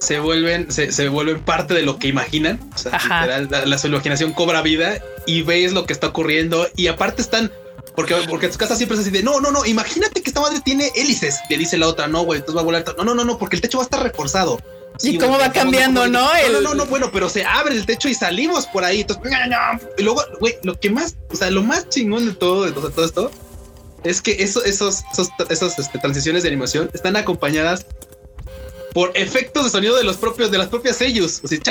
se 0.00 0.20
vuelven, 0.20 0.70
se, 0.70 1.08
vuelven 1.08 1.40
parte 1.40 1.72
de 1.72 1.80
lo 1.80 1.98
que 1.98 2.08
imaginan. 2.08 2.60
O 2.74 2.76
sea, 2.76 3.00
la, 3.26 3.64
la, 3.64 3.78
su 3.78 3.86
imaginación 3.86 4.34
cobra 4.34 4.60
vida 4.60 4.98
y 5.26 5.40
ves 5.40 5.72
lo 5.72 5.86
que 5.86 5.94
está 5.94 6.08
ocurriendo. 6.08 6.68
Y 6.76 6.88
aparte 6.88 7.22
están, 7.22 7.50
porque, 7.98 8.14
porque 8.30 8.48
tu 8.48 8.58
casa 8.58 8.76
siempre 8.76 8.94
es 8.94 9.00
así 9.00 9.10
de 9.10 9.24
no, 9.24 9.40
no, 9.40 9.50
no. 9.50 9.66
Imagínate 9.66 10.22
que 10.22 10.30
esta 10.30 10.40
madre 10.40 10.60
tiene 10.60 10.92
hélices. 10.94 11.40
Le 11.50 11.58
dice 11.58 11.76
la 11.76 11.88
otra, 11.88 12.06
no, 12.06 12.22
güey, 12.22 12.38
entonces 12.38 12.56
va 12.56 12.60
a 12.60 12.64
volar. 12.64 12.84
No, 12.96 13.02
no, 13.02 13.12
no, 13.12 13.24
no, 13.24 13.38
porque 13.38 13.56
el 13.56 13.60
techo 13.60 13.78
va 13.78 13.82
a 13.82 13.86
estar 13.86 14.00
reforzado. 14.00 14.60
¿Y 15.02 15.18
cómo 15.18 15.36
va 15.36 15.50
cambiando, 15.50 16.06
no? 16.06 16.30
No, 16.52 16.60
no, 16.60 16.74
no, 16.74 16.86
bueno, 16.86 17.10
pero 17.12 17.28
se 17.28 17.44
abre 17.44 17.74
el 17.74 17.86
techo 17.86 18.08
y 18.08 18.14
salimos 18.14 18.68
por 18.68 18.84
ahí. 18.84 19.00
Entonces, 19.00 19.32
y 19.98 20.02
luego, 20.04 20.22
güey, 20.38 20.58
lo 20.62 20.78
que 20.78 20.90
más, 20.90 21.16
o 21.28 21.34
sea, 21.34 21.50
lo 21.50 21.64
más 21.64 21.88
chingón 21.88 22.24
de 22.26 22.34
todo, 22.34 22.66
de 22.66 22.70
todo 22.70 23.04
esto, 23.04 23.32
es 24.04 24.22
que 24.22 24.44
eso, 24.44 24.62
esos, 24.62 25.02
esos, 25.12 25.30
esos 25.50 25.76
este, 25.80 25.98
transiciones 25.98 26.44
de 26.44 26.50
animación 26.50 26.90
están 26.94 27.16
acompañadas 27.16 27.84
por 28.98 29.12
efectos 29.14 29.62
de 29.62 29.70
sonido 29.70 29.94
de 29.94 30.02
los 30.02 30.16
propios, 30.16 30.50
de 30.50 30.58
las 30.58 30.66
propias 30.66 30.96
sellos. 30.96 31.40
O 31.44 31.46
sea, 31.46 31.62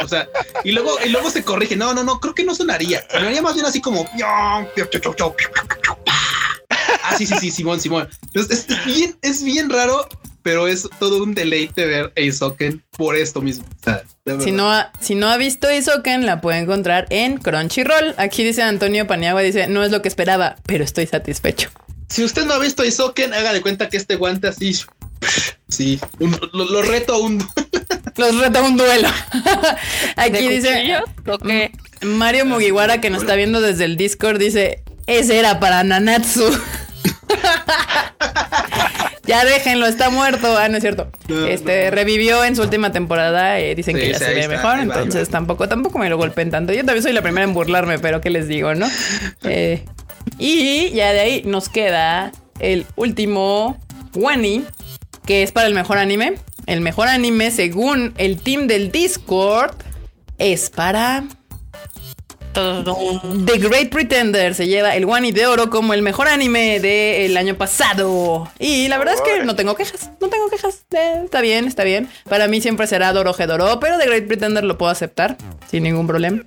o 0.00 0.06
sea, 0.06 0.28
y 0.62 0.70
luego, 0.70 0.96
y 1.04 1.08
luego 1.08 1.28
se 1.28 1.42
corrige. 1.42 1.74
No, 1.74 1.92
no, 1.92 2.04
no, 2.04 2.20
creo 2.20 2.36
que 2.36 2.44
no 2.44 2.54
sonaría. 2.54 3.04
Sonaría 3.10 3.42
más 3.42 3.54
bien 3.54 3.66
así 3.66 3.80
como. 3.80 4.08
Ah, 4.22 4.64
sí, 7.18 7.26
sí, 7.26 7.34
sí, 7.40 7.50
Simón, 7.50 7.80
Simón. 7.80 8.08
Es, 8.32 8.68
bien, 8.86 9.18
es 9.22 9.42
bien 9.42 9.70
raro, 9.70 10.08
pero 10.44 10.68
es 10.68 10.88
todo 11.00 11.20
un 11.20 11.34
deleite 11.34 11.86
ver 11.86 12.12
Isoken 12.14 12.84
por 12.96 13.16
esto 13.16 13.42
mismo. 13.42 13.64
si, 14.38 14.52
no 14.52 14.72
ha, 14.72 14.92
si 15.00 15.16
no 15.16 15.30
ha 15.30 15.36
visto 15.36 15.68
Isoken, 15.68 16.26
la 16.26 16.40
puede 16.40 16.58
encontrar 16.58 17.08
en 17.10 17.38
Crunchyroll. 17.38 18.14
Aquí 18.18 18.44
dice 18.44 18.62
Antonio 18.62 19.08
Paniagua, 19.08 19.40
dice, 19.40 19.66
no 19.66 19.82
es 19.82 19.90
lo 19.90 20.00
que 20.00 20.06
esperaba, 20.06 20.54
pero 20.64 20.84
estoy 20.84 21.08
satisfecho. 21.08 21.70
Si 22.08 22.24
usted 22.24 22.44
no 22.44 22.54
ha 22.54 22.58
visto 22.58 22.84
Isoken, 22.84 23.34
haga 23.34 23.52
de 23.52 23.60
cuenta 23.60 23.88
que 23.88 23.96
este 23.96 24.16
guante 24.16 24.48
así... 24.48 24.74
Sí, 25.68 25.98
lo, 26.52 26.82
reto 26.82 27.14
a 27.14 27.18
un... 27.18 27.46
Los 28.16 28.38
reto 28.38 28.60
a 28.60 28.62
un 28.62 28.76
duelo. 28.76 29.08
Aquí 30.16 30.48
dice... 30.48 31.02
Mario 32.02 32.44
Mugiwara, 32.44 33.00
que 33.00 33.10
nos 33.10 33.22
está 33.22 33.34
viendo 33.34 33.60
desde 33.60 33.84
el 33.84 33.96
Discord, 33.96 34.38
dice... 34.38 34.82
Ese 35.06 35.38
era 35.38 35.60
para 35.60 35.84
Nanatsu. 35.84 36.50
ya 39.26 39.44
déjenlo, 39.44 39.86
está 39.86 40.10
muerto. 40.10 40.56
Ah, 40.56 40.68
no 40.68 40.78
es 40.78 40.82
cierto. 40.82 41.10
este 41.48 41.90
revivió 41.90 42.44
en 42.44 42.56
su 42.56 42.62
última 42.62 42.92
temporada. 42.92 43.60
y 43.60 43.74
dicen 43.74 43.96
que 43.96 44.10
ya 44.10 44.18
se 44.18 44.32
ve 44.32 44.48
mejor. 44.48 44.78
Entonces 44.78 45.28
tampoco, 45.28 45.68
tampoco 45.68 45.98
me 45.98 46.08
lo 46.08 46.16
golpeen 46.16 46.50
tanto. 46.50 46.72
Yo 46.72 46.84
también 46.84 47.02
soy 47.02 47.12
la 47.12 47.22
primera 47.22 47.44
en 47.44 47.52
burlarme, 47.52 47.98
pero 47.98 48.20
¿qué 48.20 48.30
les 48.30 48.48
digo, 48.48 48.74
no? 48.74 48.86
Eh, 49.42 49.84
y 50.38 50.90
ya 50.90 51.12
de 51.12 51.20
ahí 51.20 51.42
nos 51.44 51.68
queda 51.68 52.32
el 52.58 52.86
último 52.96 53.78
Wani, 54.14 54.64
que 55.26 55.42
es 55.42 55.52
para 55.52 55.66
el 55.66 55.74
mejor 55.74 55.98
anime. 55.98 56.34
El 56.66 56.80
mejor 56.80 57.08
anime, 57.08 57.50
según 57.50 58.14
el 58.16 58.40
team 58.40 58.66
del 58.66 58.90
Discord, 58.90 59.74
es 60.38 60.70
para 60.70 61.24
The 62.54 63.58
Great 63.58 63.90
Pretender 63.90 64.54
se 64.54 64.68
lleva 64.68 64.94
el 64.94 65.06
Wani 65.06 65.32
de 65.32 65.48
Oro 65.48 65.70
como 65.70 65.92
el 65.92 66.02
mejor 66.02 66.28
anime 66.28 66.78
del 66.78 67.36
año 67.36 67.56
pasado. 67.56 68.48
Y 68.60 68.86
la 68.86 68.96
verdad 68.96 69.14
es 69.14 69.20
que 69.22 69.44
no 69.44 69.56
tengo 69.56 69.74
quejas, 69.74 70.10
no 70.20 70.28
tengo 70.28 70.48
quejas. 70.48 70.84
Eh, 70.92 71.22
está 71.24 71.40
bien, 71.40 71.66
está 71.66 71.82
bien. 71.82 72.08
Para 72.28 72.46
mí 72.46 72.60
siempre 72.60 72.86
será 72.86 73.12
Doro 73.12 73.32
Doro, 73.32 73.80
pero 73.80 73.98
The 73.98 74.06
Great 74.06 74.28
Pretender 74.28 74.62
lo 74.62 74.78
puedo 74.78 74.92
aceptar 74.92 75.36
sin 75.68 75.82
ningún 75.82 76.06
problema. 76.06 76.44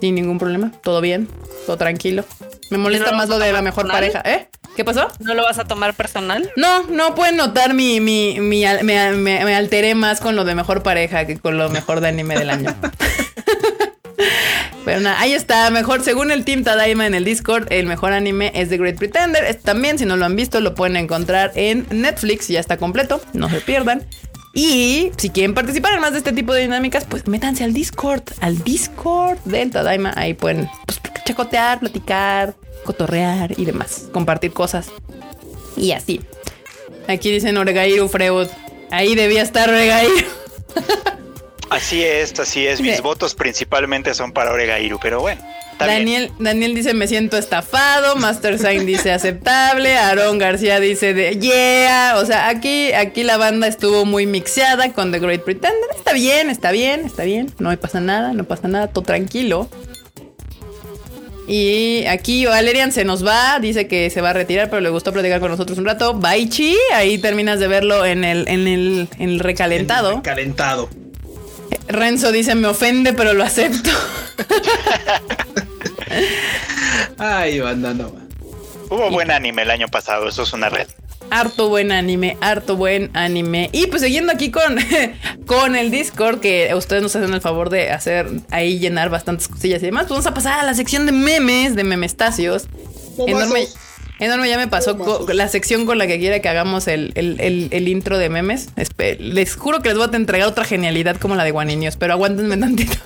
Sin 0.00 0.14
ningún 0.14 0.38
problema, 0.38 0.72
todo 0.82 1.02
bien, 1.02 1.28
todo 1.66 1.76
tranquilo. 1.76 2.24
Me 2.72 2.78
molesta 2.78 3.12
más 3.12 3.28
lo 3.28 3.38
de 3.38 3.52
la 3.52 3.60
mejor 3.60 3.86
pareja, 3.86 4.22
¿eh? 4.24 4.48
¿Qué 4.74 4.82
pasó? 4.82 5.08
¿No 5.20 5.34
lo 5.34 5.42
vas 5.42 5.58
a 5.58 5.64
tomar 5.64 5.92
personal? 5.92 6.50
No, 6.56 6.84
no 6.84 7.14
pueden 7.14 7.36
notar 7.36 7.74
mi, 7.74 8.00
mi, 8.00 8.40
mi 8.40 8.64
me, 8.82 9.12
me 9.14 9.54
alteré 9.54 9.94
más 9.94 10.20
con 10.20 10.36
lo 10.36 10.46
de 10.46 10.54
mejor 10.54 10.82
pareja 10.82 11.26
que 11.26 11.38
con 11.38 11.58
lo 11.58 11.68
mejor 11.68 12.00
de 12.00 12.08
anime 12.08 12.34
del 12.34 12.48
año. 12.48 12.74
Pero 14.86 15.00
nada, 15.00 15.20
ahí 15.20 15.34
está. 15.34 15.68
Mejor, 15.68 16.02
según 16.02 16.30
el 16.30 16.46
Team 16.46 16.64
Tadaima 16.64 17.06
en 17.06 17.14
el 17.14 17.26
Discord, 17.26 17.70
el 17.70 17.86
mejor 17.86 18.14
anime 18.14 18.50
es 18.54 18.70
The 18.70 18.78
Great 18.78 18.96
Pretender. 18.96 19.54
también, 19.56 19.98
si 19.98 20.06
no 20.06 20.16
lo 20.16 20.24
han 20.24 20.34
visto, 20.34 20.62
lo 20.62 20.74
pueden 20.74 20.96
encontrar 20.96 21.52
en 21.54 21.86
Netflix. 21.90 22.48
Ya 22.48 22.60
está 22.60 22.78
completo. 22.78 23.20
No 23.34 23.50
se 23.50 23.60
pierdan. 23.60 24.06
Y 24.54 25.12
si 25.18 25.28
quieren 25.28 25.54
participar 25.54 25.92
en 25.92 26.00
más 26.00 26.12
de 26.12 26.18
este 26.18 26.32
tipo 26.32 26.52
de 26.52 26.62
dinámicas, 26.62 27.04
pues 27.04 27.26
métanse 27.26 27.64
al 27.64 27.72
Discord, 27.72 28.22
al 28.40 28.62
Discord 28.64 29.38
del 29.44 29.70
Tadaima. 29.70 30.12
Ahí 30.16 30.34
pueden 30.34 30.68
pues, 30.86 31.00
chacotear, 31.24 31.80
platicar, 31.80 32.54
cotorrear 32.84 33.58
y 33.58 33.64
demás. 33.64 34.08
Compartir 34.12 34.52
cosas. 34.52 34.88
Y 35.76 35.92
así. 35.92 36.20
Aquí 37.08 37.30
dicen 37.30 37.56
Oregairu 37.56 38.08
Freud. 38.08 38.48
Ahí 38.90 39.14
debía 39.14 39.42
estar 39.42 39.68
Oregairu. 39.68 40.14
Así 41.70 42.04
es, 42.04 42.38
así 42.38 42.66
es. 42.66 42.82
Mis 42.82 43.00
votos 43.00 43.34
principalmente 43.34 44.12
son 44.12 44.32
para 44.32 44.52
Oregairu, 44.52 44.98
pero 45.00 45.20
bueno. 45.20 45.40
Daniel, 45.78 46.30
Daniel 46.38 46.74
dice 46.74 46.94
me 46.94 47.08
siento 47.08 47.36
estafado, 47.36 48.14
Master 48.16 48.58
Sign 48.58 48.86
dice 48.86 49.10
aceptable, 49.10 49.96
Aaron 49.96 50.38
García 50.38 50.80
dice 50.80 51.14
de 51.14 51.38
yeah, 51.38 52.16
o 52.18 52.26
sea, 52.26 52.48
aquí, 52.48 52.92
aquí 52.92 53.24
la 53.24 53.36
banda 53.36 53.66
estuvo 53.66 54.04
muy 54.04 54.26
mixeada 54.26 54.92
con 54.92 55.12
The 55.12 55.18
Great 55.18 55.42
Pretender, 55.42 55.88
está 55.96 56.12
bien, 56.12 56.50
está 56.50 56.70
bien, 56.70 57.06
está 57.06 57.24
bien, 57.24 57.52
no 57.58 57.70
me 57.70 57.76
pasa 57.76 58.00
nada, 58.00 58.32
no 58.32 58.44
pasa 58.44 58.68
nada, 58.68 58.88
todo 58.88 59.04
tranquilo. 59.04 59.68
Y 61.52 62.06
aquí 62.06 62.46
Valerian 62.46 62.92
se 62.92 63.04
nos 63.04 63.26
va, 63.26 63.58
dice 63.60 63.86
que 63.86 64.08
se 64.08 64.22
va 64.22 64.30
a 64.30 64.32
retirar, 64.32 64.70
pero 64.70 64.80
le 64.80 64.88
gustó 64.88 65.12
platicar 65.12 65.38
con 65.38 65.50
nosotros 65.50 65.76
un 65.76 65.84
rato. 65.84 66.14
Baichi, 66.14 66.78
ahí 66.94 67.18
terminas 67.18 67.60
de 67.60 67.68
verlo 67.68 68.06
en 68.06 68.24
el, 68.24 68.48
en 68.48 68.66
el, 68.66 69.06
en 69.18 69.28
el 69.28 69.38
recalentado. 69.38 70.12
En 70.12 70.16
el 70.16 70.24
recalentado. 70.24 70.88
Renzo 71.88 72.32
dice, 72.32 72.54
me 72.54 72.68
ofende, 72.68 73.12
pero 73.12 73.34
lo 73.34 73.44
acepto. 73.44 73.90
Ay, 77.18 77.60
banda, 77.60 77.92
no. 77.92 78.14
Hubo 78.88 79.10
buen 79.10 79.30
anime 79.30 79.60
el 79.60 79.72
año 79.72 79.88
pasado, 79.88 80.30
eso 80.30 80.44
es 80.44 80.54
una 80.54 80.70
red. 80.70 80.86
Harto 81.34 81.70
buen 81.70 81.92
anime, 81.92 82.36
harto 82.42 82.76
buen 82.76 83.10
anime. 83.14 83.70
Y 83.72 83.86
pues 83.86 84.02
siguiendo 84.02 84.32
aquí 84.32 84.50
con, 84.50 84.76
con 85.46 85.76
el 85.76 85.90
Discord, 85.90 86.40
que 86.40 86.70
ustedes 86.76 87.02
nos 87.02 87.16
hacen 87.16 87.32
el 87.32 87.40
favor 87.40 87.70
de 87.70 87.90
hacer 87.90 88.26
ahí 88.50 88.78
llenar 88.78 89.08
bastantes 89.08 89.48
cosillas 89.48 89.82
y 89.82 89.86
demás, 89.86 90.02
pues 90.02 90.10
vamos 90.10 90.26
a 90.26 90.34
pasar 90.34 90.60
a 90.60 90.62
la 90.62 90.74
sección 90.74 91.06
de 91.06 91.12
memes, 91.12 91.74
de 91.74 91.84
memestacios. 91.84 92.66
Enorme, 93.26 93.66
Enorme, 94.18 94.48
ya 94.48 94.56
me 94.56 94.68
pasó 94.68 94.96
la 95.32 95.48
sección 95.48 95.86
con 95.86 95.98
la 95.98 96.06
que 96.06 96.18
quiera 96.18 96.40
que 96.40 96.48
hagamos 96.48 96.86
el, 96.86 97.12
intro 97.88 98.18
de 98.18 98.28
memes. 98.28 98.68
les 99.18 99.56
juro 99.56 99.80
que 99.80 99.88
les 99.88 99.98
voy 99.98 100.08
a 100.12 100.16
entregar 100.16 100.46
otra 100.46 100.64
genialidad 100.64 101.16
como 101.16 101.34
la 101.34 101.44
de 101.44 101.50
Guaninios, 101.50 101.96
pero 101.96 102.12
aguántenme 102.12 102.56
tantito. 102.58 102.96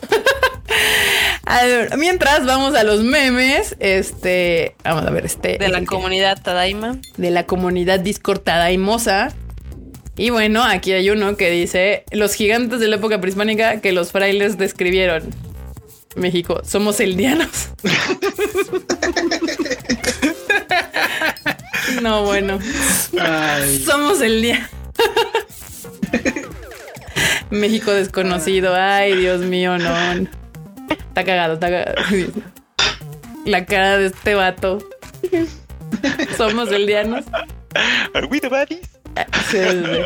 Mientras 1.97 2.45
vamos 2.45 2.75
a 2.75 2.83
los 2.83 3.03
memes, 3.03 3.77
este, 3.79 4.75
vamos 4.85 5.07
a 5.07 5.11
ver, 5.11 5.27
este. 5.27 5.59
De 5.59 5.69
la 5.69 5.85
comunidad 5.85 6.43
Tadaima. 6.43 6.99
De 7.17 7.31
la 7.31 7.47
comunidad 7.47 8.01
Discord 8.01 8.41
Tadaimosa. 8.41 9.33
Y 10.17 10.31
bueno, 10.31 10.65
aquí 10.65 10.93
hay 10.93 11.11
uno 11.11 11.37
que 11.37 11.51
dice: 11.51 12.05
Los 12.11 12.35
gigantes 12.35 12.81
de 12.81 12.89
la 12.89 12.97
época 12.97 13.21
prehispánica 13.21 13.81
que 13.81 13.93
los 13.93 14.13
frailes 14.13 14.59
describieron. 14.59 15.31
México, 16.17 16.63
somos 16.65 16.99
eldianos. 16.99 17.69
no, 22.03 22.25
bueno. 22.25 22.59
Ay, 23.21 23.85
Somos 23.85 24.23
el 24.23 24.41
día. 24.41 24.71
México 27.51 27.93
desconocido. 27.93 28.75
Ay, 28.75 29.15
Dios 29.17 29.43
mío, 29.43 29.77
no. 29.77 29.95
Está 31.17 31.25
cagado, 31.25 31.55
está 31.55 31.71
cagado. 31.71 31.95
La 33.47 33.65
cara 33.65 33.97
de 33.97 34.09
este 34.09 34.35
vato. 34.35 34.87
Somos 36.37 36.71
el 36.71 36.87
dianos. 36.87 37.25
Are 38.13 38.27
we 38.27 38.39
the 38.39 38.51
baddies? 38.51 38.91
Sí, 39.51 39.57
sí. 39.57 40.05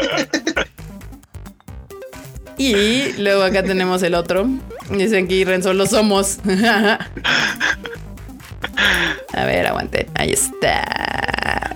Y 2.58 3.12
luego 3.20 3.42
acá 3.42 3.64
tenemos 3.64 4.04
el 4.04 4.14
otro. 4.14 4.46
Dicen 4.88 5.26
que 5.26 5.44
Renzo 5.44 5.74
lo 5.74 5.86
somos. 5.86 6.38
A 9.32 9.44
ver, 9.46 9.66
aguante. 9.66 10.06
Ahí 10.14 10.30
está. 10.30 11.74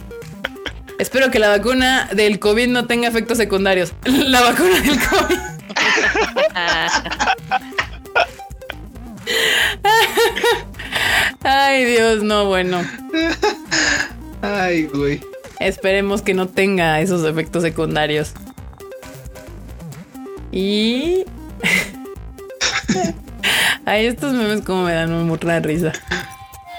Espero 1.01 1.33
que 1.33 1.41
la 1.41 1.49
vacuna 1.49 2.09
del 2.13 2.39
COVID 2.39 2.69
no 2.69 2.87
tenga 2.87 3.09
efectos 3.09 3.39
secundarios. 3.39 3.95
La 4.05 4.43
vacuna 4.43 4.79
del 4.79 5.01
COVID. 5.01 5.39
Ay, 11.43 11.85
Dios, 11.85 12.23
no, 12.23 12.47
bueno. 12.47 12.83
ay, 14.43 14.85
güey. 14.85 15.21
Esperemos 15.61 16.23
que 16.23 16.35
no 16.35 16.49
tenga 16.49 17.01
esos 17.01 17.25
efectos 17.25 17.63
secundarios. 17.63 18.33
Y. 20.53 21.25
Ay, 23.87 24.07
estos 24.07 24.33
memes 24.33 24.63
como 24.63 24.85
me 24.85 24.95
dan 24.95 25.27
mucha 25.27 25.61
risa. 25.61 25.93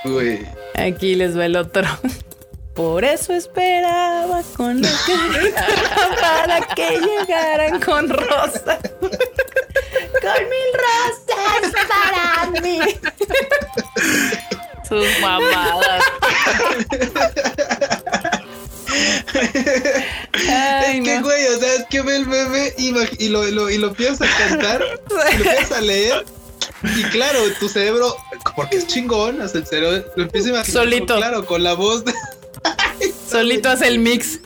Güey. 0.03 0.39
Aquí 0.75 1.15
les 1.15 1.37
va 1.37 1.45
el 1.45 1.55
otro. 1.55 1.83
Por 2.75 3.05
eso 3.05 3.33
esperaba 3.33 4.41
con 4.57 4.81
lo 4.81 4.87
que 5.05 5.15
para 6.21 6.59
que 6.75 6.99
llegaran 6.99 7.79
con 7.79 8.09
rosas. 8.09 8.79
Con 8.99 9.09
mil 10.49 10.71
rosas 10.73 11.24
para 11.87 12.61
mí. 12.61 12.79
Sus 14.87 15.05
mamadas. 15.21 16.03
Ay, 20.47 20.97
es 20.99 21.03
que, 21.03 21.15
no. 21.17 21.23
güey, 21.23 21.45
o 21.47 21.59
sea, 21.59 21.73
es 21.75 21.85
que 21.89 22.01
ve 22.01 22.15
el 22.17 22.27
meme 22.27 22.73
y, 22.77 22.93
y 23.19 23.29
lo, 23.29 23.43
lo- 23.45 23.69
y 23.69 23.77
lo 23.77 23.87
a 23.89 24.37
cantar, 24.37 24.83
y 25.33 25.37
lo 25.37 25.43
empiezas 25.45 25.71
a 25.71 25.81
leer. 25.81 26.25
Y 26.97 27.03
claro, 27.05 27.39
tu 27.59 27.67
cerebro, 27.67 28.15
porque 28.55 28.77
es 28.77 28.87
chingón, 28.87 29.41
hasta 29.41 29.57
el 29.57 29.65
cerebro 29.65 30.05
lo 30.15 30.23
empieza 30.23 30.47
a 30.47 30.51
imaginar. 30.51 30.83
Solito. 30.83 31.17
Claro, 31.17 31.45
con 31.45 31.63
la 31.63 31.73
voz 31.73 32.05
de. 32.05 32.13
Solito 33.29 33.69
hace 33.69 33.87
el 33.87 33.99
mix. 33.99 34.39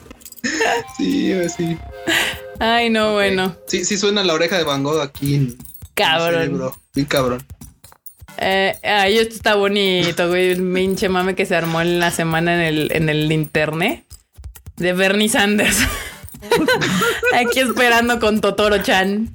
Sí, 0.98 1.34
sí. 1.56 1.78
Ay, 2.60 2.90
no, 2.90 3.14
bueno. 3.14 3.56
Sí, 3.68 3.84
sí 3.86 3.98
suena 3.98 4.24
la 4.24 4.34
oreja 4.34 4.58
de 4.58 4.64
Van 4.64 4.84
Gogh 4.84 5.02
aquí 5.02 5.36
en. 5.36 5.42
en 5.42 5.50
el 5.50 5.58
Cabrón. 5.96 6.34
cerebro. 6.34 6.78
Sí, 7.00 7.06
cabrón. 7.06 7.42
Eh, 8.40 8.76
ay, 8.84 9.20
esto 9.20 9.36
está 9.36 9.56
bonito, 9.56 10.28
güey. 10.28 10.52
El 10.52 10.74
pinche 10.74 11.08
mame 11.08 11.34
que 11.34 11.46
se 11.46 11.56
armó 11.56 11.80
en 11.80 11.98
la 11.98 12.12
semana 12.12 12.56
en 12.56 12.60
el, 12.60 12.92
en 12.92 13.08
el 13.08 13.32
internet 13.32 14.04
de 14.76 14.92
Bernie 14.92 15.30
Sanders. 15.30 15.78
Aquí 17.34 17.62
esperando 17.62 18.20
con 18.20 18.42
Totoro 18.42 18.80
Chan. 18.80 19.30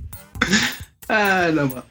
Ah, 1.09 1.49
no 1.55 1.69
mames. 1.69 1.85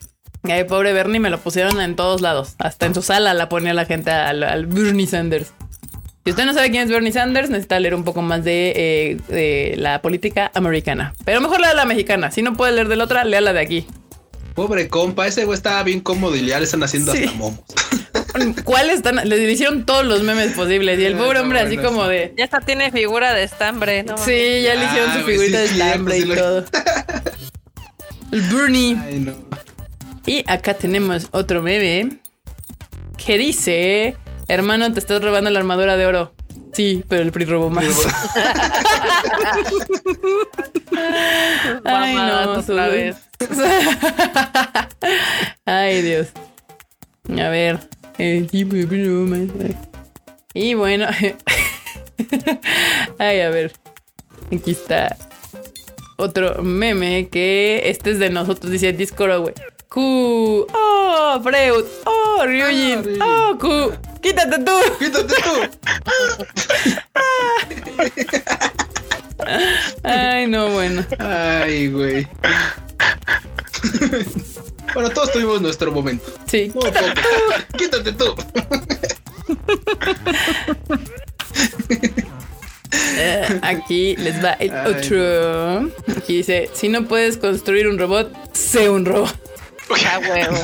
Ay, 0.43 0.65
pobre 0.65 0.93
Bernie, 0.93 1.19
me 1.19 1.31
lo 1.31 1.39
pusieron 1.39 1.81
en 1.81 1.95
todos 1.95 2.21
lados. 2.21 2.53
Hasta 2.59 2.85
en 2.85 2.93
su 2.93 3.01
sala 3.01 3.33
la 3.33 3.49
ponía 3.49 3.73
la 3.73 3.85
gente 3.85 4.11
al, 4.11 4.43
al 4.43 4.67
Bernie 4.67 5.07
Sanders. 5.07 5.53
Si 6.23 6.29
usted 6.29 6.45
no 6.45 6.53
sabe 6.53 6.69
quién 6.69 6.83
es 6.83 6.89
Bernie 6.89 7.11
Sanders, 7.11 7.49
necesita 7.49 7.79
leer 7.79 7.95
un 7.95 8.03
poco 8.03 8.21
más 8.21 8.43
de, 8.43 8.73
eh, 8.75 9.17
de 9.27 9.73
la 9.77 10.03
política 10.03 10.51
americana. 10.53 11.15
Pero 11.25 11.41
mejor 11.41 11.61
lea 11.61 11.73
la 11.73 11.85
mexicana. 11.85 12.29
Si 12.29 12.43
no 12.43 12.53
puede 12.53 12.73
leer 12.73 12.89
de 12.89 12.95
la 12.95 13.05
otra, 13.05 13.25
lea 13.25 13.41
la 13.41 13.53
de 13.53 13.59
aquí. 13.59 13.87
Pobre 14.55 14.87
compa, 14.87 15.25
ese 15.27 15.45
güey 15.45 15.55
estaba 15.57 15.81
bien 15.83 15.99
cómodo 15.99 16.35
y 16.35 16.45
ya 16.45 16.59
le 16.59 16.65
están 16.65 16.83
haciendo 16.83 17.11
Sí. 17.13 17.23
hasta 17.23 17.37
momos. 17.37 17.59
¿Cuáles 18.63 18.97
están? 18.97 19.15
Le 19.27 19.51
hicieron 19.51 19.85
todos 19.85 20.05
los 20.05 20.21
memes 20.23 20.51
posibles. 20.53 20.99
Y 20.99 21.05
el 21.05 21.15
pobre 21.15 21.39
hombre 21.39 21.59
así 21.59 21.77
como 21.77 22.05
de... 22.07 22.33
Ya 22.37 22.43
hasta 22.45 22.61
tiene 22.61 22.91
figura 22.91 23.33
de 23.33 23.43
estambre, 23.43 24.03
¿no? 24.03 24.17
Sí, 24.17 24.61
ya 24.63 24.75
le 24.75 24.85
hicieron 24.85 25.09
Ah, 25.09 25.13
su 25.17 25.21
güey, 25.23 25.37
figurita 25.37 25.57
sí 25.67 25.75
de 25.77 25.83
estambre 25.83 26.15
sí 26.21 26.23
y 26.31 26.35
todo. 26.35 26.65
El 28.31 28.41
Bernie. 28.41 28.97
Ay, 29.03 29.19
no. 29.19 29.33
Y 30.25 30.43
acá 30.49 30.73
tenemos 30.73 31.27
otro 31.31 31.61
meme 31.61 32.17
que 33.23 33.37
dice: 33.37 34.15
Hermano, 34.47 34.91
te 34.93 34.99
estás 34.99 35.21
robando 35.21 35.49
la 35.51 35.59
armadura 35.59 35.95
de 35.97 36.05
oro. 36.07 36.33
Sí, 36.73 37.03
pero 37.07 37.21
el 37.21 37.31
PRI 37.31 37.45
robó 37.45 37.69
más. 37.69 37.85
Ay, 41.85 42.15
no, 42.15 42.53
otra 42.53 42.87
vez. 42.87 43.15
Ay, 45.65 46.01
Dios. 46.01 46.27
A 47.29 47.49
ver. 47.49 47.79
Y 50.53 50.73
bueno. 50.73 51.07
Ay, 53.17 53.39
a 53.41 53.49
ver. 53.49 53.73
Aquí 54.51 54.71
está. 54.71 55.15
Otro 56.17 56.61
meme 56.61 57.29
que 57.29 57.81
este 57.85 58.11
es 58.11 58.19
de 58.19 58.29
nosotros, 58.29 58.71
dice 58.71 58.93
Discord, 58.93 59.41
güey. 59.41 59.53
Q. 59.89 60.67
Oh, 60.73 61.39
Freud. 61.43 61.85
Oh, 62.05 62.45
Ryujin. 62.45 62.99
Ah, 62.99 63.03
Ryujin. 63.03 63.21
Oh, 63.21 63.57
Q. 63.59 63.91
Quítate 64.21 64.59
tú. 64.59 64.71
Quítate 64.99 65.33
tú. 65.43 65.53
Ay, 70.03 70.47
no, 70.47 70.69
bueno. 70.69 71.05
Ay, 71.19 71.87
güey. 71.89 72.27
bueno, 74.93 75.09
todos 75.09 75.31
tuvimos 75.31 75.61
nuestro 75.61 75.91
momento. 75.91 76.25
Sí. 76.47 76.71
Quítate 77.77 78.13
tú. 78.13 78.35
Eh, 83.15 83.59
aquí 83.63 84.15
les 84.17 84.43
va 84.43 84.51
el 84.53 84.71
Ay. 84.71 84.91
otro. 84.93 85.91
Aquí 86.17 86.37
dice: 86.37 86.69
Si 86.73 86.89
no 86.89 87.05
puedes 87.07 87.37
construir 87.37 87.87
un 87.87 87.97
robot, 87.97 88.31
sé 88.53 88.89
un 88.89 89.05
robot. 89.05 89.35
A 90.11 90.19
huevo. 90.19 90.57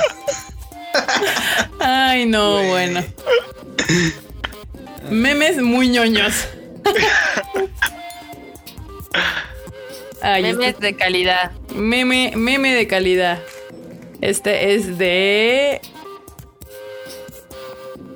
Ay, 1.79 2.25
no, 2.25 2.63
bueno. 2.63 3.03
Memes 5.09 5.57
muy 5.61 5.89
ñoños. 5.89 6.33
Ay, 10.21 10.43
Memes 10.43 10.69
este- 10.69 10.85
de 10.87 10.95
calidad. 10.95 11.51
meme, 11.75 12.33
meme 12.35 12.73
de 12.73 12.87
calidad. 12.87 13.39
Este 14.21 14.73
es 14.75 14.97
de. 14.97 15.81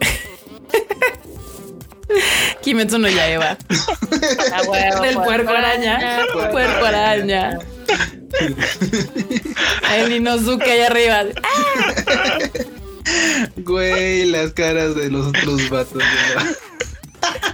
Kimetsu 2.61 2.97
no 2.99 3.07
Yaiba. 3.09 3.57
A 4.53 4.61
huevo. 4.63 5.01
Del 5.03 5.15
puerco 5.15 5.51
araña. 5.51 6.25
Puerco 6.51 6.85
araña. 6.85 7.59
El 9.95 10.11
Inosuke 10.13 10.71
allá 10.71 10.87
arriba. 10.87 11.23
Güey, 13.57 14.25
las 14.25 14.53
caras 14.53 14.95
de 14.95 15.09
los 15.09 15.27
otros 15.27 15.69
vatos. 15.69 16.01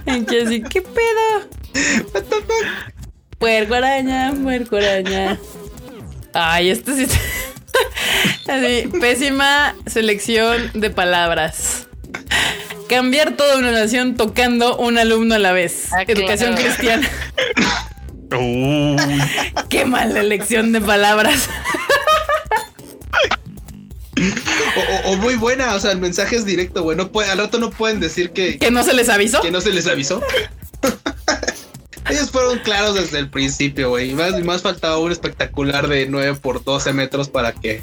¿no? 0.06 0.16
Y 0.16 0.24
que 0.24 0.42
así, 0.42 0.62
¿qué 0.62 0.80
pedo? 0.80 1.48
Puerco 3.40 3.74
araña, 3.74 4.34
puerco 4.42 4.76
araña. 4.76 5.38
Ay, 6.34 6.68
esto 6.70 6.94
sí. 6.94 7.04
está- 7.04 7.18
Así, 8.54 8.86
pésima 9.00 9.74
selección 9.86 10.70
de 10.74 10.90
palabras. 10.90 11.86
Cambiar 12.88 13.36
toda 13.36 13.56
una 13.56 13.70
nación 13.72 14.14
tocando 14.16 14.76
un 14.76 14.98
alumno 14.98 15.36
a 15.36 15.38
la 15.38 15.52
vez. 15.52 15.88
Ah, 15.92 16.02
Educación 16.06 16.54
claro. 16.54 16.66
cristiana. 16.74 17.08
Uy, 18.38 18.96
Qué 19.70 19.86
mala 19.86 20.20
elección 20.20 20.72
de 20.72 20.80
palabras. 20.82 21.48
O, 24.76 25.08
o- 25.08 25.12
o 25.12 25.16
muy 25.16 25.36
buena, 25.36 25.74
o 25.74 25.80
sea, 25.80 25.92
el 25.92 25.98
mensaje 25.98 26.36
es 26.36 26.44
directo, 26.44 26.82
güey. 26.82 26.94
No 26.96 27.10
puede, 27.10 27.30
al 27.30 27.38
rato 27.38 27.58
no 27.58 27.70
pueden 27.70 28.00
decir 28.00 28.32
que, 28.32 28.58
Que 28.58 28.70
no 28.70 28.82
se 28.82 28.92
les 28.92 29.08
avisó. 29.08 29.40
que 29.40 29.50
no 29.50 29.62
se 29.62 29.70
les 29.70 29.86
avisó. 29.86 30.20
Fueron 32.30 32.58
claros 32.60 32.94
desde 32.94 33.18
el 33.18 33.28
principio, 33.28 33.90
güey. 33.90 34.10
Y 34.10 34.14
más, 34.14 34.38
y 34.38 34.42
más 34.42 34.62
faltaba 34.62 34.98
un 34.98 35.12
espectacular 35.12 35.88
de 35.88 36.06
9 36.06 36.38
por 36.40 36.62
12 36.62 36.92
metros 36.92 37.28
para 37.28 37.52
que 37.52 37.82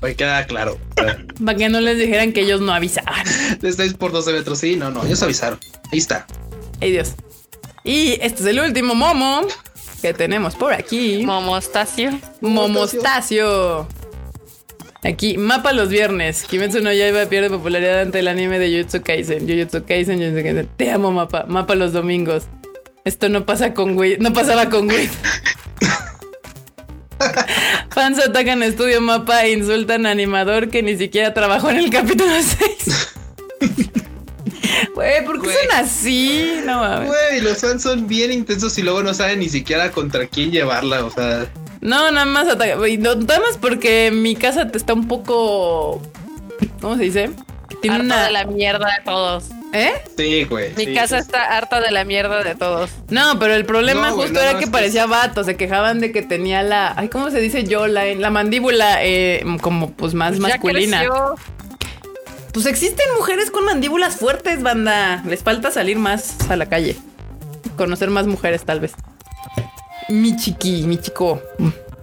para 0.00 0.12
que 0.12 0.16
quedara 0.16 0.46
claro. 0.46 0.78
Para 0.94 1.56
que 1.56 1.68
no 1.68 1.80
les 1.80 1.98
dijeran 1.98 2.32
que 2.32 2.42
ellos 2.42 2.60
no 2.60 2.72
avisaban. 2.72 3.24
de 3.60 3.72
6 3.72 3.94
por 3.94 4.12
12 4.12 4.32
metros, 4.32 4.58
sí, 4.58 4.76
no, 4.76 4.90
no, 4.90 5.04
ellos 5.04 5.22
avisaron. 5.22 5.58
Ahí 5.92 5.98
está. 5.98 6.26
Ay, 6.80 6.92
Dios. 6.92 7.14
Y 7.84 8.18
este 8.20 8.42
es 8.42 8.46
el 8.46 8.60
último 8.60 8.94
momo 8.94 9.46
que 10.02 10.12
tenemos 10.12 10.54
por 10.56 10.72
aquí. 10.72 11.24
Momostacio. 11.24 12.18
Momostacio. 12.40 13.86
Aquí, 15.04 15.38
mapa 15.38 15.72
los 15.72 15.88
viernes. 15.88 16.42
Kimetsu 16.44 16.80
no 16.80 16.92
Yaiba 16.92 17.26
pierde 17.26 17.48
popularidad 17.48 18.00
ante 18.00 18.18
el 18.18 18.28
anime 18.28 18.58
de 18.58 18.70
Jujutsu 18.70 19.02
Kaisen. 19.02 19.46
Jujutsu 19.46 19.84
Kaisen, 19.84 20.18
Jujutsu 20.18 20.42
Kaisen. 20.42 20.68
Te 20.76 20.90
amo, 20.90 21.12
mapa. 21.12 21.44
Mapa 21.46 21.76
los 21.76 21.92
domingos. 21.92 22.44
Esto 23.06 23.28
no 23.28 23.46
pasa 23.46 23.72
con 23.72 23.96
Wit. 23.96 24.18
No 24.18 24.32
pasaba 24.32 24.68
con 24.68 24.88
Wit. 24.88 25.10
Fans 27.90 28.18
atacan 28.18 28.64
Estudio 28.64 29.00
Mapa 29.00 29.44
e 29.44 29.52
insultan 29.52 30.06
a 30.06 30.10
animador 30.10 30.70
que 30.70 30.82
ni 30.82 30.98
siquiera 30.98 31.32
trabajó 31.32 31.70
en 31.70 31.76
el 31.76 31.90
capítulo 31.90 32.32
6. 32.32 33.12
Güey, 34.94 35.24
¿por 35.24 35.40
qué 35.40 35.48
son 35.48 35.78
así? 35.78 36.60
No 36.64 36.80
mames. 36.80 37.08
Güey, 37.08 37.40
los 37.42 37.58
fans 37.58 37.82
son 37.82 38.08
bien 38.08 38.32
intensos 38.32 38.76
y 38.78 38.82
luego 38.82 39.02
no 39.02 39.14
saben 39.14 39.38
ni 39.38 39.48
siquiera 39.48 39.92
contra 39.92 40.26
quién 40.26 40.50
llevarla. 40.50 41.04
O 41.04 41.10
sea, 41.10 41.46
No, 41.80 42.10
nada 42.10 42.26
más 42.26 42.48
ataca. 42.48 42.74
No, 42.76 43.14
nada 43.14 43.40
más 43.40 43.56
porque 43.60 44.10
mi 44.10 44.34
casa 44.34 44.68
te 44.70 44.78
está 44.78 44.94
un 44.94 45.06
poco. 45.06 46.02
¿Cómo 46.80 46.96
se 46.96 47.04
dice? 47.04 47.30
Tiene 47.82 48.00
una. 48.00 48.24
de 48.24 48.32
la 48.32 48.46
mierda 48.46 48.86
de 48.86 49.04
todos. 49.04 49.44
¿Eh? 49.76 49.92
sí, 50.16 50.44
güey. 50.44 50.72
Mi 50.76 50.86
sí, 50.86 50.94
casa 50.94 51.18
sí. 51.18 51.22
está 51.26 51.56
harta 51.56 51.80
de 51.80 51.90
la 51.90 52.04
mierda 52.04 52.42
de 52.42 52.54
todos. 52.54 52.90
No, 53.10 53.38
pero 53.38 53.54
el 53.54 53.64
problema 53.64 54.08
No, 54.08 54.14
güey, 54.16 54.28
justo 54.28 54.40
no, 54.40 54.44
era 54.44 54.52
no, 54.54 54.58
que 54.58 54.64
es 54.64 54.70
que 54.70 54.72
parecía 54.72 55.06
vato. 55.06 55.44
Se 55.44 55.56
quejaban 55.56 56.00
de 56.00 56.12
que 56.12 56.22
tenía 56.22 56.62
la. 56.62 56.94
Ay, 56.96 57.08
¿cómo 57.08 57.30
se 57.30 57.40
dice 57.40 57.64
yo? 57.64 57.86
La, 57.86 58.04
la 58.14 58.30
mandíbula 58.30 59.04
eh, 59.04 59.44
como 59.60 59.92
pues 59.92 60.14
más 60.14 60.34
Ya 60.36 60.40
masculina. 60.40 60.98
creció. 61.00 61.34
Pues 62.52 62.66
existen 62.66 63.06
mujeres 63.18 63.50
con 63.50 63.64
mandíbulas 63.66 64.16
fuertes, 64.16 64.62
banda. 64.62 65.22
Les 65.26 65.42
falta 65.42 65.70
salir 65.70 65.98
más 65.98 66.36
a 66.48 66.56
la 66.56 66.66
calle. 66.68 66.96
Conocer 67.76 68.08
más 68.10 68.26
mujeres, 68.26 68.64
tal 68.64 68.80
vez. 68.80 68.92
Mi 70.08 70.36
chiqui, 70.36 70.82
mi 70.84 70.98
chico. 70.98 71.42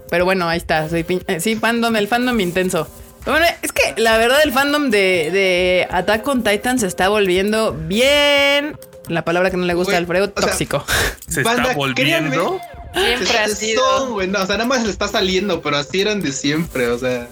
Pero 0.09 0.25
bueno, 0.25 0.47
ahí 0.47 0.57
está. 0.57 0.87
Soy 0.89 1.03
pin- 1.03 1.23
eh, 1.27 1.39
sí, 1.39 1.55
fandom, 1.55 1.95
el 1.95 2.07
fandom 2.07 2.39
intenso. 2.39 2.87
Bueno, 3.25 3.45
es 3.61 3.71
que 3.71 3.93
la 4.01 4.17
verdad 4.17 4.39
el 4.43 4.51
fandom 4.51 4.89
de, 4.89 5.29
de 5.31 5.87
Attack 5.89 6.27
on 6.27 6.43
Titan 6.43 6.77
se 6.79 6.87
está 6.87 7.07
volviendo 7.09 7.73
bien. 7.73 8.77
La 9.07 9.25
palabra 9.25 9.51
que 9.51 9.57
no 9.57 9.65
le 9.65 9.73
gusta 9.73 9.91
a 9.91 9.99
Güey, 9.99 10.03
Alfredo, 10.03 10.25
sea, 10.37 10.47
tóxico. 10.49 10.85
Se 11.27 11.43
Banda, 11.43 11.63
está 11.63 11.75
volviendo. 11.75 12.59
Siempre 12.93 13.37
ha 13.39 13.47
Son, 13.47 13.55
sido. 13.57 13.81
no, 14.27 14.39
o 14.41 14.45
sea, 14.45 14.55
nada 14.57 14.65
más 14.65 14.83
le 14.83 14.91
está 14.91 15.07
saliendo, 15.07 15.61
pero 15.61 15.77
así 15.77 16.01
eran 16.01 16.21
de 16.21 16.31
siempre, 16.31 16.87
o 16.87 16.97
sea. 16.99 17.27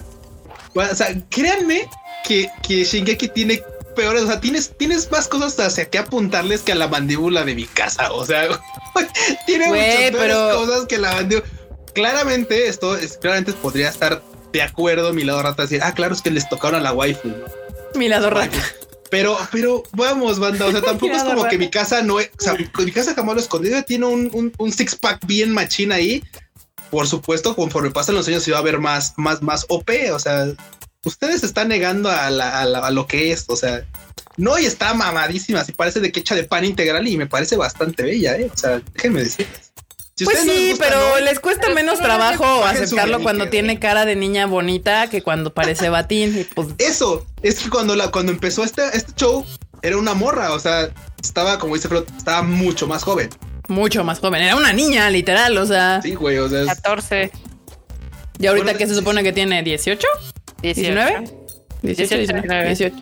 Bueno, 0.74 0.92
o 0.92 0.96
sea, 0.96 1.14
créanme 1.30 1.88
que, 2.26 2.50
que 2.68 2.84
Shingeki 2.84 3.28
tiene 3.30 3.62
peores, 3.96 4.24
o 4.24 4.28
sea, 4.28 4.40
tienes, 4.42 4.72
tienes 4.78 5.12
más 5.12 5.28
cosas 5.28 5.60
hacia 5.60 5.90
que 5.90 5.98
apuntarles 5.98 6.62
que 6.62 6.72
a 6.72 6.76
la 6.76 6.88
mandíbula 6.88 7.44
de 7.44 7.54
mi 7.56 7.66
casa, 7.66 8.12
o 8.12 8.26
sea, 8.26 8.48
tiene 9.46 9.68
Güey, 9.68 9.82
muchas 9.82 10.12
peores 10.12 10.36
pero- 10.38 10.56
cosas 10.66 10.86
que 10.88 10.98
la 10.98 11.14
mandíbula. 11.14 11.48
Claramente, 11.94 12.68
esto 12.68 12.96
es, 12.96 13.18
claramente 13.18 13.52
podría 13.54 13.90
estar 13.90 14.22
de 14.52 14.62
acuerdo 14.62 15.14
mi 15.14 15.24
lado 15.24 15.42
rata 15.42 15.64
decir, 15.64 15.80
ah, 15.84 15.94
claro, 15.94 16.14
es 16.14 16.22
que 16.22 16.32
les 16.32 16.48
tocaron 16.50 16.80
a 16.80 16.84
la 16.84 16.94
waifu, 16.94 17.28
¿no? 17.30 17.46
Mi 17.96 18.08
lado 18.10 18.30
rata. 18.30 18.58
Pero, 19.10 19.38
pero 19.52 19.84
vamos, 19.92 20.40
banda. 20.40 20.66
O 20.68 20.72
sea, 20.72 20.82
tampoco 20.86 21.14
es 21.14 21.24
como 21.24 21.46
que 21.50 21.58
mi 21.58 21.70
casa 21.70 22.02
no 22.02 22.20
es. 22.20 22.30
O 22.40 22.44
sea, 22.44 22.54
mi 22.54 22.92
casa 22.92 23.14
jamás 23.14 23.36
lo 23.36 23.42
escondido 23.42 23.82
tiene 23.84 24.06
un, 24.06 24.30
un, 24.34 24.54
un 24.58 24.72
six 24.72 24.96
pack 24.96 25.26
bien 25.28 25.52
machín 25.54 25.92
ahí. 25.92 26.24
Por 26.90 27.08
supuesto, 27.08 27.56
conforme 27.56 27.92
pasan 27.92 28.16
los 28.16 28.28
años, 28.28 28.44
se 28.44 28.52
va 28.52 28.60
a 28.60 28.62
ver 28.64 28.80
más, 28.80 29.14
más, 29.18 29.42
más 29.42 29.66
OP. 29.70 29.90
O 30.14 30.20
sea, 30.20 30.48
ustedes 31.06 31.44
están 31.44 31.68
negando 31.70 32.10
a, 32.10 32.30
la- 32.30 32.62
a 32.62 32.66
la- 32.66 32.80
a 32.88 32.92
lo 32.92 33.06
que 33.08 33.32
es. 33.34 33.46
O 33.50 33.56
sea, 33.58 33.86
no, 34.38 34.58
y 34.58 34.66
está 34.66 34.94
mamadísima. 34.94 35.60
Así 35.60 35.74
parece 35.74 36.00
de 36.00 36.12
que 36.14 36.22
echa 36.22 36.36
de 36.36 36.44
pan 36.46 36.64
integral 36.64 37.06
y 37.08 37.18
me 37.18 37.28
parece 37.28 37.58
bastante 37.58 38.04
bella. 38.04 38.38
¿eh? 38.38 38.50
O 38.54 38.58
sea, 38.58 38.82
déjenme 38.94 39.24
decirles. 39.24 39.71
Si 40.22 40.26
Pues 40.26 40.46
no 40.46 40.54
sí, 40.54 40.70
gusta, 40.70 40.86
pero 40.86 41.00
¿no? 41.20 41.20
les 41.26 41.40
cuesta 41.40 41.62
Pero 41.64 41.74
menos 41.76 42.00
trabajo 42.00 42.64
aceptarlo 42.64 43.24
cuando 43.24 43.50
tiene 43.50 43.80
cara 43.80 44.06
de 44.06 44.16
niña 44.16 44.46
bonita 44.46 45.10
que 45.10 45.24
cuando 45.24 45.52
parece 45.52 45.90
batín. 45.90 46.38
Y 46.40 46.44
pues 46.44 46.68
Eso 46.78 47.26
es 47.42 47.60
que 47.60 47.70
cuando 47.72 47.96
la 47.96 48.12
cuando 48.12 48.32
empezó 48.32 48.64
este, 48.64 48.84
este 48.96 49.14
show 49.16 49.44
era 49.82 49.98
una 49.98 50.14
morra. 50.14 50.54
O 50.54 50.60
sea, 50.60 50.90
estaba, 51.24 51.58
como 51.58 51.74
dice 51.74 51.88
Fred, 51.88 52.04
estaba 52.16 52.44
mucho 52.44 52.86
más 52.86 53.02
joven. 53.04 53.30
mucho 53.68 54.04
más 54.04 54.20
joven. 54.20 54.44
Era 54.44 54.56
una 54.56 54.74
niña, 54.74 55.10
literal. 55.10 55.58
O 55.58 55.66
sea, 55.66 56.02
Sí, 56.04 56.14
güey. 56.14 56.38
O 56.38 56.48
sea, 56.48 56.62
es- 56.62 56.68
14, 56.68 57.32
y 58.38 58.46
ahorita 58.46 58.64
Bueno, 58.66 58.78
que 58.78 58.86
se 58.88 58.94
supone 58.96 59.24
que 59.24 59.34
tiene 59.34 59.64
18, 59.64 60.06
18. 60.62 60.92
19, 60.94 61.32
18, 61.82 62.18
19, 62.18 62.42
19. 62.42 62.68
18, 62.68 62.96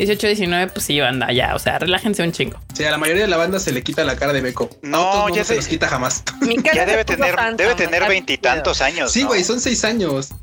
18, 0.00 0.26
19, 0.26 0.72
pues 0.72 0.84
sí, 0.86 0.98
banda, 1.00 1.32
ya. 1.32 1.54
O 1.54 1.58
sea, 1.58 1.78
relájense 1.78 2.22
un 2.22 2.32
chingo. 2.32 2.58
Sí, 2.74 2.84
a 2.84 2.90
la 2.90 2.98
mayoría 2.98 3.22
de 3.22 3.28
la 3.28 3.36
banda 3.36 3.58
se 3.58 3.72
le 3.72 3.82
quita 3.82 4.04
la 4.04 4.16
cara 4.16 4.32
de 4.32 4.40
Beco. 4.40 4.68
No, 4.82 5.28
ya 5.28 5.36
ya 5.36 5.44
se 5.44 5.48
se- 5.50 5.56
los 5.56 5.68
quita 5.68 5.88
jamás. 5.88 6.22
Mi 6.40 6.56
casa 6.56 6.74
Ya 6.76 6.86
debe 6.86 7.04
tener, 7.04 7.34
debe 7.56 7.74
tener 7.74 8.08
veintitantos 8.08 8.80
años. 8.80 9.12
Sí, 9.12 9.22
¿no? 9.22 9.28
güey, 9.28 9.44
son 9.44 9.60
seis 9.60 9.84
años. 9.84 10.26
Sí, 10.26 10.34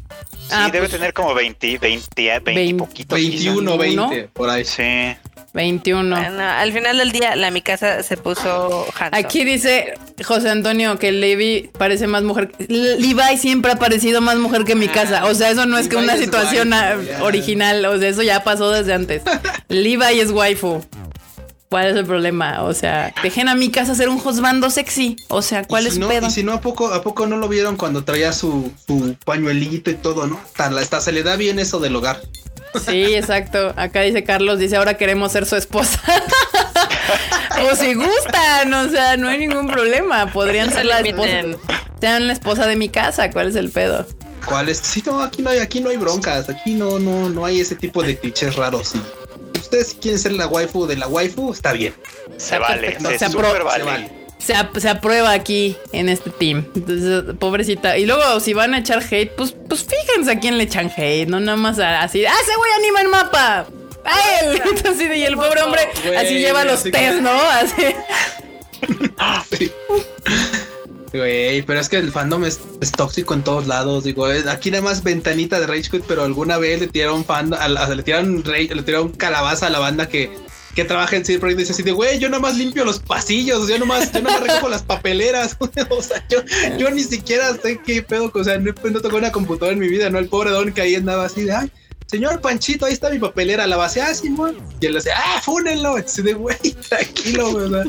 Ah, 0.52 0.70
debe 0.72 0.88
pues, 0.88 0.92
tener 0.92 1.14
como 1.14 1.34
20, 1.34 1.78
20, 1.78 2.40
20 2.40 2.52
Vein- 2.54 2.78
poquitos. 2.78 3.18
quizá. 3.20 3.30
21, 3.30 3.78
21. 3.78 4.10
20, 4.10 4.28
por 4.30 4.50
ahí. 4.50 4.64
Sí. 4.64 4.84
21. 5.58 6.16
Bueno, 6.16 6.44
al 6.44 6.72
final 6.72 7.00
del 7.00 7.12
día, 7.12 7.36
la 7.36 7.50
mi 7.50 7.64
casa 7.64 8.04
se 8.04 8.16
puso 8.16 8.86
Hanson. 8.94 9.26
Aquí 9.26 9.44
dice 9.44 9.96
José 10.24 10.52
Antonio 10.52 11.00
que 11.00 11.12
Levi 11.12 11.72
parece 11.76 12.06
más 12.06 12.22
mujer. 12.22 12.52
Levi 12.68 13.38
siempre 13.38 13.72
ha 13.72 13.76
parecido 13.78 14.22
más 14.22 14.38
mujer 14.38 14.66
que 14.66 14.76
mi 14.76 14.88
casa. 14.88 15.26
O 15.26 15.34
sea, 15.34 15.50
eso 15.50 15.66
no 15.66 15.80
es 15.80 15.88
que 15.88 15.96
una 15.96 16.14
es 16.14 16.20
situación 16.20 16.72
waifu, 16.74 17.24
original. 17.24 17.84
O 17.86 17.98
sea, 17.98 18.08
eso 18.08 18.22
ya 18.22 18.44
pasó 18.44 18.70
desde 18.70 18.94
antes. 18.94 19.24
Levi 19.68 20.20
es 20.20 20.30
waifu. 20.30 20.86
¿Cuál 21.70 21.88
es 21.88 21.96
el 21.98 22.06
problema? 22.06 22.64
O 22.64 22.74
sea, 22.74 23.14
dejen 23.24 23.50
a 23.50 23.56
mi 23.56 23.70
casa 23.70 23.96
ser 23.96 24.10
un 24.10 24.20
josbando 24.20 24.70
sexy. 24.70 25.18
O 25.28 25.42
sea, 25.42 25.66
¿cuál 25.66 25.88
es 25.88 25.98
no, 25.98 26.08
pedo? 26.08 26.28
Y 26.28 26.30
si 26.30 26.44
no, 26.44 26.54
¿a 26.54 26.62
poco, 26.62 26.94
¿a 26.94 27.02
poco 27.02 27.26
no 27.26 27.36
lo 27.36 27.50
vieron 27.50 27.78
cuando 27.78 28.04
traía 28.04 28.32
su, 28.32 28.72
su 28.86 29.16
pañuelito 29.26 29.90
y 29.90 29.96
todo, 29.96 30.28
no? 30.28 30.40
Hasta 30.56 31.02
se 31.02 31.12
le 31.12 31.24
da 31.24 31.36
bien 31.36 31.58
eso 31.58 31.80
del 31.80 31.96
hogar. 31.96 32.22
Sí, 32.86 33.16
exacto. 33.16 33.74
Acá 33.76 34.02
dice 34.02 34.24
Carlos, 34.24 34.60
dice, 34.60 34.76
ahora 34.78 34.96
queremos 34.96 35.32
ser 35.32 35.46
su 35.46 35.56
esposa. 35.56 36.02
o 37.72 37.76
si 37.76 37.94
gustan, 37.94 38.74
o 38.74 38.90
sea, 38.90 39.18
no 39.18 39.28
hay 39.28 39.40
ningún 39.40 39.68
problema. 39.68 40.32
Podrían 40.32 40.72
ser 40.72 40.86
la 40.86 41.00
esposa. 41.00 41.42
Sean 42.00 42.28
la 42.28 42.34
esposa 42.34 42.68
de 42.68 42.76
mi 42.76 42.90
casa. 42.90 43.32
¿Cuál 43.32 43.50
es 43.50 43.56
el 43.56 43.70
pedo? 43.72 44.06
¿Cuál 44.46 44.70
es? 44.70 44.78
Sí, 44.78 45.04
no, 45.06 45.22
aquí 45.22 45.42
no 45.42 45.50
hay, 45.50 45.60
aquí 45.60 45.80
no 45.80 45.90
hay 45.90 45.98
broncas. 45.98 46.50
Aquí 46.50 46.74
no, 46.74 47.00
no, 47.00 47.30
no 47.30 47.46
hay 47.46 47.60
ese 47.60 47.76
tipo 47.76 48.04
de 48.04 48.18
clichés 48.18 48.56
raros. 48.56 48.90
Sí. 48.90 49.02
Ustedes 49.60 49.98
quieren 50.00 50.20
ser 50.20 50.34
la 50.34 50.48
waifu 50.48 50.86
de 50.88 50.96
la 50.96 51.08
waifu, 51.08 51.52
está 51.52 51.74
bien. 51.74 51.94
Se 52.38 52.58
vale. 52.58 52.98
Se, 53.00 53.20
Se 53.20 53.30
súper 53.30 53.46
apro- 53.46 53.66
vale. 53.66 53.84
Se 53.84 53.90
vale. 53.90 54.12
Se, 54.40 54.54
ap- 54.56 54.78
se 54.78 54.90
aprueba 54.90 55.32
aquí 55.32 55.76
en 55.92 56.10
este 56.10 56.30
team. 56.30 56.66
Entonces, 56.76 57.36
pobrecita. 57.40 57.98
Y 57.98 58.06
luego, 58.06 58.40
si 58.40 58.54
van 58.54 58.74
a 58.74 58.80
echar 58.80 59.04
hate, 59.04 59.32
pues, 59.36 59.54
pues 59.68 59.84
fíjense 59.86 60.32
a 60.32 60.40
quién 60.40 60.58
le 60.58 60.64
echan 60.66 60.92
hate, 60.96 61.28
no 61.28 61.40
nada 61.40 61.58
más 61.58 61.80
así. 61.80 62.26
¡Ah, 62.26 62.34
ese 62.44 62.56
güey 62.56 62.72
anima 62.80 63.02
el 63.02 63.08
mapa! 63.10 63.66
¡A 64.06 64.40
él! 64.42 64.62
Entonces, 64.72 65.18
y 65.18 65.24
el 65.26 65.36
pobre 65.36 65.62
hombre 65.64 65.82
Güey, 66.06 66.16
así 66.16 66.40
lleva 66.40 66.64
los 66.64 66.80
así 66.80 66.92
test, 66.92 67.16
que- 67.16 67.22
¿no? 67.22 67.32
Así. 67.32 67.96
Sí. 69.58 69.72
Güey, 71.14 71.62
pero 71.64 71.80
es 71.80 71.88
que 71.90 71.98
el 71.98 72.12
fandom 72.12 72.44
es, 72.44 72.60
es 72.82 72.92
tóxico 72.92 73.34
en 73.34 73.42
todos 73.44 73.66
lados. 73.66 74.04
Digo, 74.04 74.30
es- 74.30 74.46
aquí 74.46 74.72
nada 74.72 74.84
más 74.84 75.04
ventanita 75.04 75.60
de 75.60 75.66
Rage 75.68 75.90
Quit, 75.90 76.04
pero 76.08 76.24
alguna 76.24 76.58
vez 76.58 76.80
le 76.82 76.88
tiraron 76.88 77.24
fandom, 77.26 77.60
a 77.60 77.68
la- 77.68 77.88
le 77.96 78.04
tiraron 78.04 78.44
le 78.46 78.68
tiraron 78.84 79.10
calabaza 79.14 79.68
a 79.68 79.70
la 79.70 79.80
banda 79.80 80.10
que, 80.10 80.30
que 80.78 80.86
trabaja 80.86 81.16
en 81.16 81.26
CD 81.26 81.40
Projekt. 81.40 81.58
Dice 81.58 81.72
así 81.72 81.82
de, 81.82 81.92
güey, 81.92 82.20
yo 82.20 82.30
nada 82.30 82.40
más 82.40 82.56
limpio 82.56 82.86
los 82.86 83.00
pasillos, 83.00 83.68
yo 83.68 83.80
nomás, 83.80 84.12
yo 84.14 84.22
nomás 84.22 84.42
recojo 84.42 84.70
las 84.70 84.84
papeleras. 84.84 85.58
o 85.90 86.04
sea, 86.04 86.24
yo, 86.30 86.44
yo 86.78 86.92
ni 86.92 87.02
siquiera 87.02 87.52
sé 87.56 87.80
qué 87.84 88.04
pedo, 88.04 88.32
o 88.32 88.44
sea, 88.44 88.60
no, 88.60 88.72
no 88.84 89.02
tocó 89.02 89.18
una 89.18 89.32
computadora 89.32 89.74
en 89.74 89.80
mi 89.80 89.88
vida, 89.88 90.12
¿no? 90.12 90.20
El 90.20 90.30
pobre 90.30 90.52
don 90.52 90.72
que 90.72 90.82
ahí 90.82 90.94
andaba 90.94 91.26
así 91.26 91.46
de, 91.46 91.52
ay. 91.52 91.72
Señor 92.06 92.42
Panchito, 92.42 92.86
ahí 92.86 92.94
está 92.94 93.10
mi 93.10 93.18
papelera, 93.18 93.66
la 93.66 93.76
base, 93.76 94.02
ah, 94.02 94.14
Simón. 94.14 94.56
Y 94.80 94.86
él 94.86 94.94
le 94.94 95.00
dice, 95.00 95.10
ah, 95.16 95.42
fúnenlo. 95.42 95.96
Así 95.96 96.22
de, 96.22 96.36
güey, 96.36 96.56
tranquilo, 96.90 97.52
güey. 97.52 97.66
o 97.66 97.70
sea. 97.70 97.84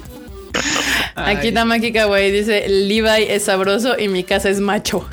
Aquí. 1.14 1.52
Tamaki 1.52 1.92
Kawaii 1.92 2.32
dice: 2.32 2.68
Levi 2.68 3.24
es 3.28 3.44
sabroso 3.44 3.98
y 3.98 4.08
mi 4.08 4.24
casa 4.24 4.48
es 4.48 4.60
macho. 4.60 5.06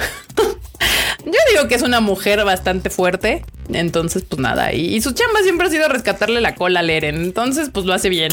Yo 1.25 1.31
digo 1.51 1.67
que 1.67 1.75
es 1.75 1.81
una 1.81 1.99
mujer 2.01 2.43
bastante 2.45 2.89
fuerte. 2.89 3.43
Entonces, 3.73 4.23
pues 4.27 4.39
nada. 4.39 4.73
Y, 4.73 4.95
y 4.95 5.01
su 5.01 5.11
chamba 5.13 5.41
siempre 5.41 5.67
ha 5.67 5.69
sido 5.71 5.87
rescatarle 5.89 6.39
la 6.41 6.55
cola 6.55 6.81
al 6.81 6.89
Eren. 6.89 7.15
Entonces, 7.15 7.69
pues 7.73 7.85
lo 7.85 7.93
hace 7.93 8.09
bien. 8.09 8.31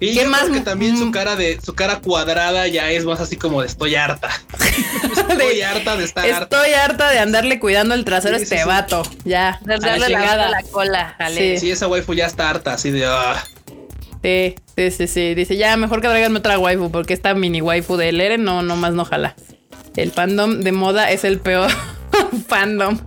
Y 0.00 0.14
¿Qué 0.14 0.24
yo 0.24 0.28
más? 0.30 0.42
creo 0.42 0.54
que 0.54 0.60
también 0.60 0.98
su 0.98 1.06
Mm. 1.06 1.10
cara 1.12 1.36
de 1.36 1.58
su 1.64 1.74
cara 1.74 2.00
cuadrada 2.00 2.66
ya 2.66 2.90
es 2.90 3.04
más 3.04 3.20
así 3.20 3.36
como 3.36 3.60
de 3.60 3.68
estoy 3.68 3.94
harta. 3.94 4.28
estoy 5.16 5.56
De- 5.56 5.64
harta 5.64 5.96
de 5.96 6.04
estar 6.04 6.24
harta. 6.28 6.42
Estoy 6.56 6.72
harta 6.74 7.10
de 7.10 7.18
andarle 7.20 7.60
cuidando 7.60 7.94
el 7.94 8.04
trasero 8.04 8.36
a 8.36 8.38
Sí, 8.38 8.46
sí, 8.46 8.54
este 8.54 8.64
sí. 8.64 8.68
vato. 8.68 9.02
Ya. 9.24 9.60
De 9.62 9.74
a 9.74 9.78
la 9.78 9.86
darle 9.88 10.08
la, 10.08 10.48
la 10.50 10.62
cola. 10.62 11.14
Ale. 11.18 11.58
Sí, 11.58 11.70
esa 11.70 11.86
waifu 11.86 12.12
ya 12.14 12.26
está 12.26 12.50
harta, 12.50 12.72
así 12.74 12.90
de 12.90 13.06
ah. 13.06 13.42
Sí, 14.22 14.54
sí, 14.76 14.90
sí, 14.90 15.06
sí. 15.06 15.34
Dice, 15.34 15.56
ya, 15.56 15.76
mejor 15.76 16.00
que 16.00 16.08
traiganme 16.08 16.38
otra 16.38 16.58
waifu, 16.58 16.90
porque 16.90 17.12
esta 17.14 17.34
mini 17.34 17.60
waifu 17.60 17.96
de 17.96 18.08
Eren 18.08 18.42
no, 18.44 18.62
no 18.62 18.76
más 18.76 18.94
no 18.94 19.04
jala. 19.04 19.36
El 19.96 20.10
fandom 20.10 20.60
de 20.60 20.72
moda 20.72 21.10
es 21.10 21.24
el 21.24 21.38
peor 21.38 21.70
fandom. 22.42 22.98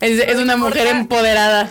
es, 0.00 0.20
es 0.20 0.36
una 0.38 0.56
mujer 0.56 0.86
empoderada. 0.88 1.70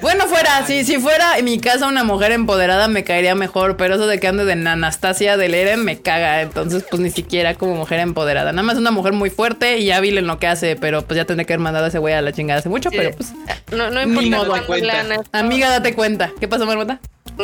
Bueno, 0.00 0.26
fuera, 0.26 0.66
si, 0.66 0.84
si 0.84 0.98
fuera 0.98 1.38
en 1.38 1.44
mi 1.44 1.60
casa 1.60 1.86
una 1.86 2.02
mujer 2.02 2.32
empoderada 2.32 2.88
me 2.88 3.04
caería 3.04 3.36
mejor, 3.36 3.76
pero 3.76 3.94
eso 3.94 4.08
de 4.08 4.18
que 4.18 4.26
ande 4.26 4.44
de 4.44 4.52
Anastasia 4.52 5.36
del 5.36 5.54
Eren 5.54 5.84
me 5.84 6.00
caga, 6.00 6.40
entonces 6.42 6.84
pues 6.90 7.00
ni 7.00 7.10
siquiera 7.10 7.54
como 7.54 7.76
mujer 7.76 8.00
empoderada. 8.00 8.50
Nada 8.50 8.64
más 8.64 8.78
una 8.78 8.90
mujer 8.90 9.12
muy 9.12 9.30
fuerte 9.30 9.78
y 9.78 9.92
hábil 9.92 10.18
en 10.18 10.26
lo 10.26 10.40
que 10.40 10.48
hace, 10.48 10.74
pero 10.74 11.02
pues 11.02 11.16
ya 11.18 11.24
tendré 11.24 11.46
que 11.46 11.52
haber 11.52 11.62
mandado 11.62 11.84
a 11.84 11.88
ese 11.88 11.98
güey 11.98 12.14
a 12.14 12.20
la 12.22 12.32
chingada 12.32 12.58
hace 12.58 12.68
mucho, 12.68 12.90
Sí. 12.90 12.96
pero 12.96 13.16
pues... 13.16 13.32
No, 13.70 13.90
no 13.90 14.04
Ni 14.04 14.24
importa 14.26 14.50
modo, 14.54 14.66
cuenta. 14.66 14.86
lean 14.86 15.12
esto. 15.12 15.28
Amiga, 15.32 15.70
date 15.70 15.94
cuenta. 15.94 16.32
¿Qué 16.40 16.48
pasó, 16.48 16.66
Marmota? 16.66 16.98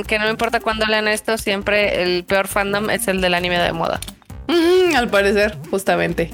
que 0.06 0.18
no 0.18 0.28
importa 0.28 0.58
cuándo 0.60 0.84
lean 0.86 1.06
esto, 1.06 1.38
siempre 1.38 2.02
el 2.02 2.24
peor 2.24 2.48
fandom 2.48 2.90
es 2.90 3.06
el 3.08 3.20
del 3.20 3.34
anime 3.34 3.58
de 3.58 3.72
moda. 3.72 4.00
Mm, 4.48 4.96
al 4.96 5.08
parecer, 5.08 5.56
justamente. 5.70 6.30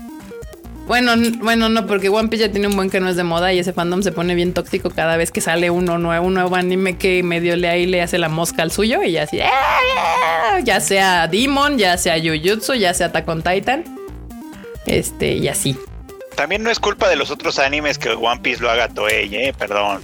Bueno, 0.87 1.13
bueno, 1.41 1.71
no, 1.71 1.87
porque 1.87 2.11
One 2.11 2.29
Piece 2.29 2.47
ya 2.47 2.53
tiene 2.53 2.67
un 2.69 2.77
buen 2.77 2.91
que 2.91 3.01
no 3.01 3.09
es 3.09 3.17
de 3.17 3.25
moda 3.25 3.53
y 3.55 3.59
ese 3.59 3.73
fandom 3.73 4.03
se 4.03 4.13
pone 4.13 4.35
bien 4.35 4.53
tóxico 4.53 4.91
cada 4.91 5.17
vez 5.17 5.31
que 5.31 5.41
sale 5.41 5.71
uno 5.71 5.97
nuevo, 5.99 6.27
un 6.27 6.35
nuevo 6.35 6.57
anime 6.57 6.99
que 6.99 7.23
medio 7.23 7.57
le 7.57 7.69
ahí 7.69 7.87
le 7.87 8.03
hace 8.03 8.19
la 8.19 8.29
mosca 8.29 8.63
al 8.63 8.71
suyo 8.71 9.03
y 9.03 9.17
así, 9.17 9.41
¡ah! 9.41 10.61
ya 10.63 10.81
sea 10.81 11.27
Demon, 11.27 11.79
ya 11.79 11.97
sea 11.97 12.17
Jujutsu, 12.19 12.75
ya 12.75 12.93
sea 12.93 13.07
Attack 13.07 13.27
on 13.29 13.43
Titan, 13.43 13.85
este 14.85 15.33
y 15.33 15.49
así. 15.49 15.75
También 16.37 16.63
no 16.63 16.71
es 16.71 16.79
culpa 16.79 17.09
de 17.09 17.17
los 17.17 17.31
otros 17.31 17.59
animes 17.59 17.97
que 17.97 18.11
One 18.11 18.41
Piece 18.43 18.61
lo 18.63 18.71
haga 18.71 18.89
Toei, 18.89 19.35
eh, 19.35 19.55
perdón. 19.57 20.03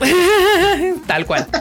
Tal 1.06 1.26
cual. 1.26 1.46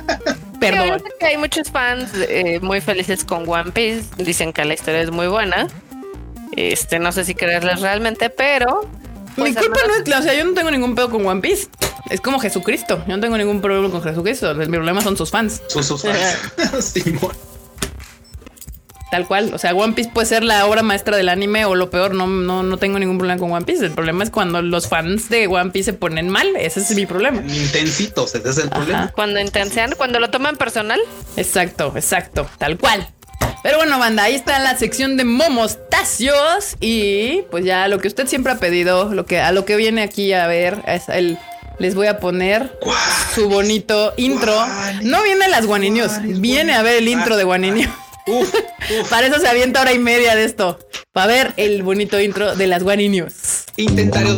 Sí, 0.57 0.61
Perdón. 0.71 1.03
que 1.19 1.25
hay 1.27 1.37
muchos 1.37 1.69
fans 1.69 2.09
eh, 2.15 2.59
muy 2.63 2.81
felices 2.81 3.23
con 3.23 3.47
One 3.47 3.71
Piece, 3.73 4.05
dicen 4.17 4.51
que 4.51 4.65
la 4.65 4.73
historia 4.73 5.01
es 5.01 5.11
muy 5.11 5.27
buena. 5.27 5.67
Este, 6.57 6.97
no 6.97 7.11
sé 7.11 7.23
si 7.23 7.35
creerles 7.35 7.81
realmente, 7.81 8.31
pero 8.31 8.89
Mi 9.37 9.43
pues, 9.43 9.57
al 9.57 9.63
culpa 9.63 9.79
no 9.87 9.93
es, 9.93 10.19
o 10.19 10.21
sea, 10.23 10.33
yo 10.33 10.43
no 10.43 10.53
tengo 10.55 10.71
ningún 10.71 10.95
pedo 10.95 11.09
con 11.11 11.25
One 11.25 11.39
Piece. 11.39 11.67
Es 12.09 12.19
como 12.19 12.39
Jesucristo. 12.39 13.03
Yo 13.07 13.15
no 13.15 13.21
tengo 13.21 13.37
ningún 13.37 13.61
problema 13.61 13.89
con 13.91 14.01
Jesucristo. 14.01 14.55
Mi 14.55 14.65
problema 14.65 15.01
son 15.01 15.15
sus 15.15 15.29
fans. 15.29 15.61
Sus, 15.67 15.85
sus 15.85 16.01
fans. 16.01 16.83
Simón. 16.93 17.31
Tal 19.11 19.27
cual. 19.27 19.53
O 19.53 19.59
sea, 19.59 19.75
One 19.75 19.93
Piece 19.93 20.09
puede 20.11 20.25
ser 20.25 20.43
la 20.43 20.65
obra 20.65 20.81
maestra 20.81 21.15
del 21.15 21.29
anime 21.29 21.65
o 21.65 21.75
lo 21.75 21.91
peor, 21.91 22.15
no, 22.15 22.25
no, 22.25 22.63
no 22.63 22.77
tengo 22.77 22.97
ningún 22.97 23.19
problema 23.19 23.39
con 23.39 23.51
One 23.51 23.65
Piece. 23.65 23.85
El 23.85 23.91
problema 23.91 24.23
es 24.23 24.31
cuando 24.31 24.61
los 24.63 24.87
fans 24.87 25.29
de 25.29 25.45
One 25.45 25.69
Piece 25.69 25.91
se 25.91 25.93
ponen 25.93 26.27
mal. 26.29 26.55
Ese 26.57 26.79
es 26.79 26.95
mi 26.95 27.05
problema. 27.05 27.41
Intensitos, 27.41 28.33
ese 28.33 28.49
es 28.49 28.57
el 28.57 28.69
problema. 28.69 29.11
cuando 29.13 29.39
intensean, 29.39 29.93
cuando 29.95 30.19
lo 30.19 30.31
toman 30.31 30.55
personal, 30.55 30.99
Exacto, 31.35 31.93
exacto. 31.95 32.49
Tal 32.57 32.79
cual. 32.79 33.07
Pero 33.67 33.79
bueno, 33.79 33.99
banda, 33.99 34.23
ahí 34.23 34.33
está 34.33 34.59
la 34.59 34.77
sección 34.77 35.17
de 35.17 35.25
momostacios. 35.25 36.77
Y 36.79 37.41
pues 37.51 37.65
ya 37.65 37.89
lo 37.89 37.99
que 37.99 38.07
usted 38.07 38.25
siempre 38.25 38.53
ha 38.53 38.59
pedido, 38.59 39.13
lo 39.13 39.25
que, 39.25 39.41
a 39.41 39.51
lo 39.51 39.65
que 39.65 39.75
viene 39.75 40.03
aquí 40.03 40.31
a 40.31 40.47
ver, 40.47 40.81
es 40.87 41.09
el. 41.09 41.37
Les 41.77 41.93
voy 41.93 42.07
a 42.07 42.17
poner 42.21 42.79
su 43.35 43.49
bonito 43.49 44.13
intro. 44.15 44.55
No 45.01 45.21
viene 45.21 45.49
las 45.49 45.65
guaninios, 45.65 46.13
viene 46.23 46.75
a 46.75 46.81
ver 46.81 46.95
el 46.95 47.09
intro 47.09 47.35
de 47.35 47.43
guaninio. 47.43 47.89
Uf, 48.25 48.53
uf. 49.01 49.09
Para 49.09 49.27
eso 49.27 49.37
se 49.37 49.49
avienta 49.49 49.81
hora 49.81 49.91
y 49.91 49.99
media 49.99 50.33
de 50.33 50.45
esto. 50.45 50.79
Para 51.11 51.27
ver 51.27 51.53
el 51.57 51.83
bonito 51.83 52.21
intro 52.21 52.55
de 52.55 52.67
las 52.67 52.83
guaninios. 52.83 53.33
Intentaré. 53.75 54.29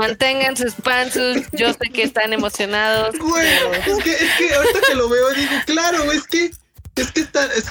Mantengan 0.00 0.56
sus 0.56 0.72
pansus. 0.74 1.42
Yo 1.52 1.72
sé 1.74 1.90
que 1.92 2.02
están 2.02 2.32
emocionados. 2.32 3.16
Güey, 3.18 3.46
es 3.86 4.02
que, 4.02 4.12
es 4.12 4.30
que 4.38 4.54
ahorita 4.54 4.80
que 4.88 4.94
lo 4.94 5.08
veo 5.08 5.30
digo, 5.34 5.52
claro, 5.66 6.10
es 6.10 6.26
que, 6.26 6.50
es 6.96 7.10
que 7.12 7.20
está, 7.20 7.44
es, 7.54 7.66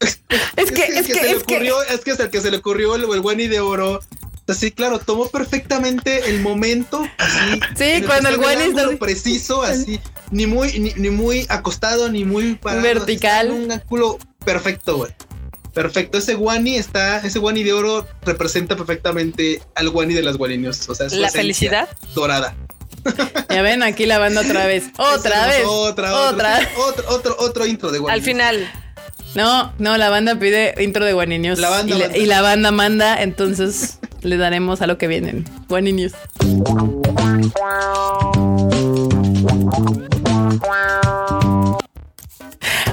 Es 0.00 0.72
que, 0.72 0.82
es 0.82 1.06
que, 1.06 1.14
se 1.14 1.22
le 1.22 1.36
ocurrió, 1.36 1.82
es 1.84 2.00
que 2.00 2.10
es 2.10 2.20
el 2.20 2.30
que 2.30 2.40
se 2.40 2.50
le 2.50 2.56
ocurrió 2.58 2.96
el, 2.96 3.02
el 3.02 3.20
Wani 3.20 3.46
de 3.46 3.60
oro. 3.60 4.00
Así, 4.48 4.70
claro, 4.70 4.98
tomó 4.98 5.28
perfectamente 5.28 6.30
el 6.30 6.40
momento, 6.40 7.06
así. 7.18 7.60
Sí, 7.76 8.02
cuando 8.06 8.30
el 8.30 8.38
Wani 8.38 8.62
está 8.62 8.88
preciso, 8.98 9.62
así, 9.62 10.00
ni 10.30 10.46
muy, 10.46 10.78
ni, 10.78 10.94
ni 10.94 11.10
muy 11.10 11.44
acostado, 11.50 12.08
ni 12.08 12.24
muy 12.24 12.54
parado, 12.54 12.82
Vertical. 12.82 13.50
un 13.50 13.70
ángulo 13.70 14.18
perfecto, 14.46 14.96
güey. 14.96 15.12
Perfecto, 15.78 16.18
ese 16.18 16.34
Wani 16.34 16.74
está, 16.74 17.18
ese 17.18 17.38
Wani 17.38 17.62
de 17.62 17.72
oro 17.72 18.04
representa 18.24 18.74
perfectamente 18.74 19.62
al 19.76 19.90
Wani 19.90 20.12
de 20.12 20.22
las 20.24 20.36
Guaninios. 20.36 20.88
O 20.88 20.94
sea, 20.96 21.06
La 21.12 21.30
felicidad. 21.30 21.88
dorada. 22.16 22.56
Ya 23.48 23.62
ven, 23.62 23.84
aquí 23.84 24.04
la 24.04 24.18
banda 24.18 24.40
otra 24.40 24.66
vez. 24.66 24.86
Otra 24.98 25.46
vez. 25.46 25.62
Otra, 25.64 26.12
Otra. 26.12 26.56
otra. 26.58 26.70
Otro, 26.84 27.04
otro, 27.10 27.36
otro 27.38 27.64
intro 27.66 27.92
de 27.92 28.00
Wani. 28.00 28.12
Al 28.18 28.22
final, 28.24 28.68
No, 29.36 29.72
no, 29.78 29.96
la 29.98 30.10
banda 30.10 30.34
pide 30.36 30.74
intro 30.82 31.04
de 31.04 31.12
Guaninios. 31.12 31.60
La 31.60 31.70
banda 31.70 31.94
y, 31.94 31.98
manda. 32.00 32.16
y 32.18 32.26
la 32.26 32.42
banda 32.42 32.70
manda, 32.72 33.22
entonces 33.22 34.00
le 34.22 34.36
daremos 34.36 34.82
a 34.82 34.88
lo 34.88 34.98
que 34.98 35.06
vienen. 35.06 35.44
Guaninios. 35.68 36.12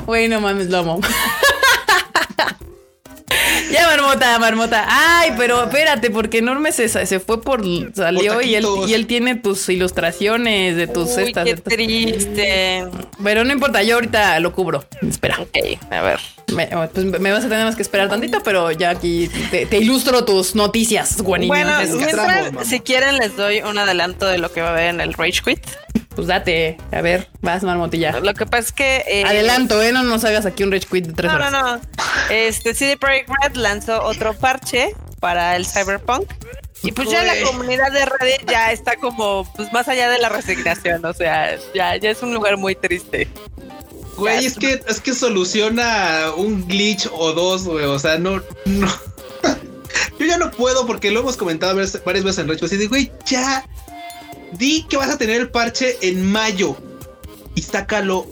Güey, 0.06 0.28
no 0.30 0.40
mames, 0.40 0.70
lo 0.70 0.78
amo. 0.80 1.00
ya, 3.72 3.88
marmota, 3.88 4.40
marmota. 4.40 4.86
Ay, 4.88 5.32
pero 5.38 5.64
espérate, 5.64 6.10
porque 6.12 6.40
Enorme 6.40 6.72
se, 6.72 6.88
se 6.90 7.20
fue 7.20 7.42
por. 7.42 7.64
salió 7.96 8.42
y 8.42 8.56
él, 8.56 8.66
y 8.88 8.94
él 8.94 9.08
tiene 9.08 9.36
tus 9.36 9.68
ilustraciones 9.70 10.76
de 10.76 10.88
tus 10.88 11.16
uy, 11.18 11.24
estas. 11.24 11.46
qué 11.46 11.56
tus- 11.56 11.64
triste. 11.74 12.86
Pero 13.24 13.44
no 13.44 13.52
importa, 13.54 13.84
yo 13.84 13.96
ahorita 13.96 14.40
lo 14.40 14.54
cubro. 14.54 14.86
Espera. 15.08 15.38
Ok, 15.40 15.58
a 15.92 16.02
ver. 16.02 16.20
Me, 16.54 16.68
pues 16.68 17.06
me 17.06 17.32
vas 17.32 17.44
a 17.44 17.50
tener 17.50 17.66
más 17.66 17.76
que 17.76 17.82
esperar 17.82 18.08
tantito, 18.08 18.40
pero 18.44 18.72
ya 18.72 18.92
aquí 18.92 19.30
te, 19.50 19.66
te 19.66 19.78
ilustro 19.80 20.26
tus 20.26 20.54
noticias, 20.54 21.20
guaniño. 21.22 21.48
Bueno, 21.48 21.72
mientras, 21.98 22.68
si 22.68 22.82
quieren, 22.82 23.18
les 23.18 23.36
doy 23.36 23.62
un 23.62 23.78
adelanto 23.80 24.28
de 24.28 24.38
lo 24.38 24.52
que 24.52 24.62
va 24.62 24.68
a 24.70 24.72
haber 24.74 24.90
en 24.90 25.02
el 25.02 25.14
Rage 25.14 25.42
Quit. 25.44 25.60
Pues 26.16 26.28
date, 26.28 26.78
a 26.92 27.02
ver, 27.02 27.28
vas, 27.42 27.64
marmotilla. 27.64 28.20
Lo 28.22 28.34
que 28.34 28.46
pasa 28.46 28.60
es 28.68 28.72
que. 28.72 29.04
eh, 29.08 29.24
Adelanto, 29.26 29.82
¿eh? 29.82 29.92
No 29.92 30.04
nos 30.04 30.24
hagas 30.24 30.46
aquí 30.46 30.64
un 30.64 30.72
rage 30.72 30.88
quit 30.90 31.08
de 31.08 31.14
tres 31.14 31.32
No, 31.32 31.38
no, 31.40 31.48
horas. 31.60 31.82
no. 31.82 31.82
Este 32.34 32.74
CD 32.74 32.96
Projekt 32.98 33.30
Red 33.44 33.56
lanzó 33.56 34.02
otro 34.04 34.34
parche 34.34 34.96
para 35.20 35.56
el 35.58 35.66
Cyberpunk. 35.66 36.32
Y 36.84 36.92
pues 36.92 37.10
ya 37.10 37.24
la 37.24 37.34
comunidad 37.44 37.92
de 37.92 38.06
Reddit 38.06 38.50
ya 38.50 38.72
está 38.72 38.96
como 38.98 39.52
pues 39.56 39.74
más 39.74 39.88
allá 39.88 40.08
de 40.10 40.20
la 40.20 40.30
resignación, 40.30 41.04
o 41.04 41.14
sea, 41.14 41.58
ya, 41.74 41.96
ya 41.98 42.12
es 42.12 42.22
un 42.22 42.32
lugar 42.34 42.58
muy 42.58 42.76
triste. 42.76 43.28
Güey, 44.18 44.46
es 44.46 44.56
que, 44.58 44.82
es 44.88 45.02
que 45.02 45.14
soluciona 45.14 46.32
un 46.38 46.68
glitch 46.68 47.10
o 47.12 47.34
dos, 47.34 47.64
güey. 47.64 47.86
O 47.86 47.98
sea, 48.00 48.18
no, 48.20 48.42
no. 48.66 48.88
Yo 50.20 50.26
ya 50.26 50.38
no 50.38 50.52
puedo 50.52 50.86
porque 50.86 51.12
lo 51.12 51.22
hemos 51.22 51.38
comentado 51.38 51.74
varias 51.76 52.02
varias 52.06 52.24
veces 52.24 52.40
en 52.40 52.48
Recho. 52.50 52.66
Así 52.66 52.78
de, 52.78 52.88
güey, 52.88 53.12
ya 53.26 53.66
di 54.58 54.84
que 54.84 54.98
vas 54.98 55.10
a 55.10 55.18
tener 55.18 55.42
el 55.42 55.50
parche 55.50 55.98
en 56.02 56.26
mayo 56.32 56.76
y 57.56 57.62
sácalo 57.62 58.28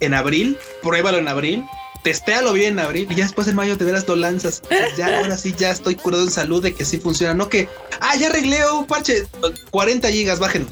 en 0.00 0.14
abril. 0.14 0.58
Pruébalo 0.82 1.18
en 1.18 1.28
abril. 1.28 1.64
Testéalo 2.02 2.52
bien 2.52 2.74
en 2.74 2.78
abril 2.78 3.08
y 3.10 3.16
ya 3.16 3.24
después 3.24 3.48
en 3.48 3.56
mayo 3.56 3.76
te 3.76 3.84
verás 3.84 4.06
lo 4.06 4.16
lanzas. 4.16 4.62
Ya, 4.96 5.18
ahora 5.18 5.36
sí, 5.36 5.54
ya 5.58 5.70
estoy 5.70 5.96
curado 5.96 6.22
en 6.22 6.30
salud 6.30 6.62
de 6.62 6.74
que 6.74 6.84
sí 6.84 6.98
funciona. 6.98 7.34
No 7.34 7.48
que, 7.48 7.68
ah, 8.00 8.16
ya 8.16 8.28
arreglé 8.28 8.60
un 8.70 8.86
parche 8.86 9.26
40 9.70 10.08
gigas, 10.10 10.38
bájenlo. 10.38 10.68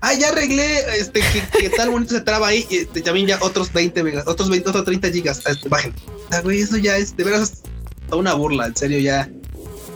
Ah, 0.00 0.12
ya 0.14 0.28
arreglé, 0.28 0.78
este, 1.00 1.20
que, 1.20 1.42
que 1.58 1.70
tal 1.70 1.90
bonito 1.90 2.14
se 2.14 2.20
traba 2.20 2.48
ahí, 2.48 2.66
este, 2.70 3.00
también 3.00 3.26
ya 3.26 3.38
otros 3.40 3.72
20 3.72 4.02
megas, 4.02 4.26
otros 4.26 4.50
20, 4.50 4.68
otros 4.68 4.84
30 4.84 5.10
gigas, 5.10 5.42
este, 5.46 5.68
bajen. 5.68 5.94
Ah, 6.30 6.40
güey, 6.40 6.60
eso 6.60 6.76
ya 6.76 6.96
es, 6.96 7.16
de 7.16 7.24
veras, 7.24 7.62
una 8.12 8.34
burla, 8.34 8.66
en 8.66 8.76
serio, 8.76 8.98
ya. 8.98 9.28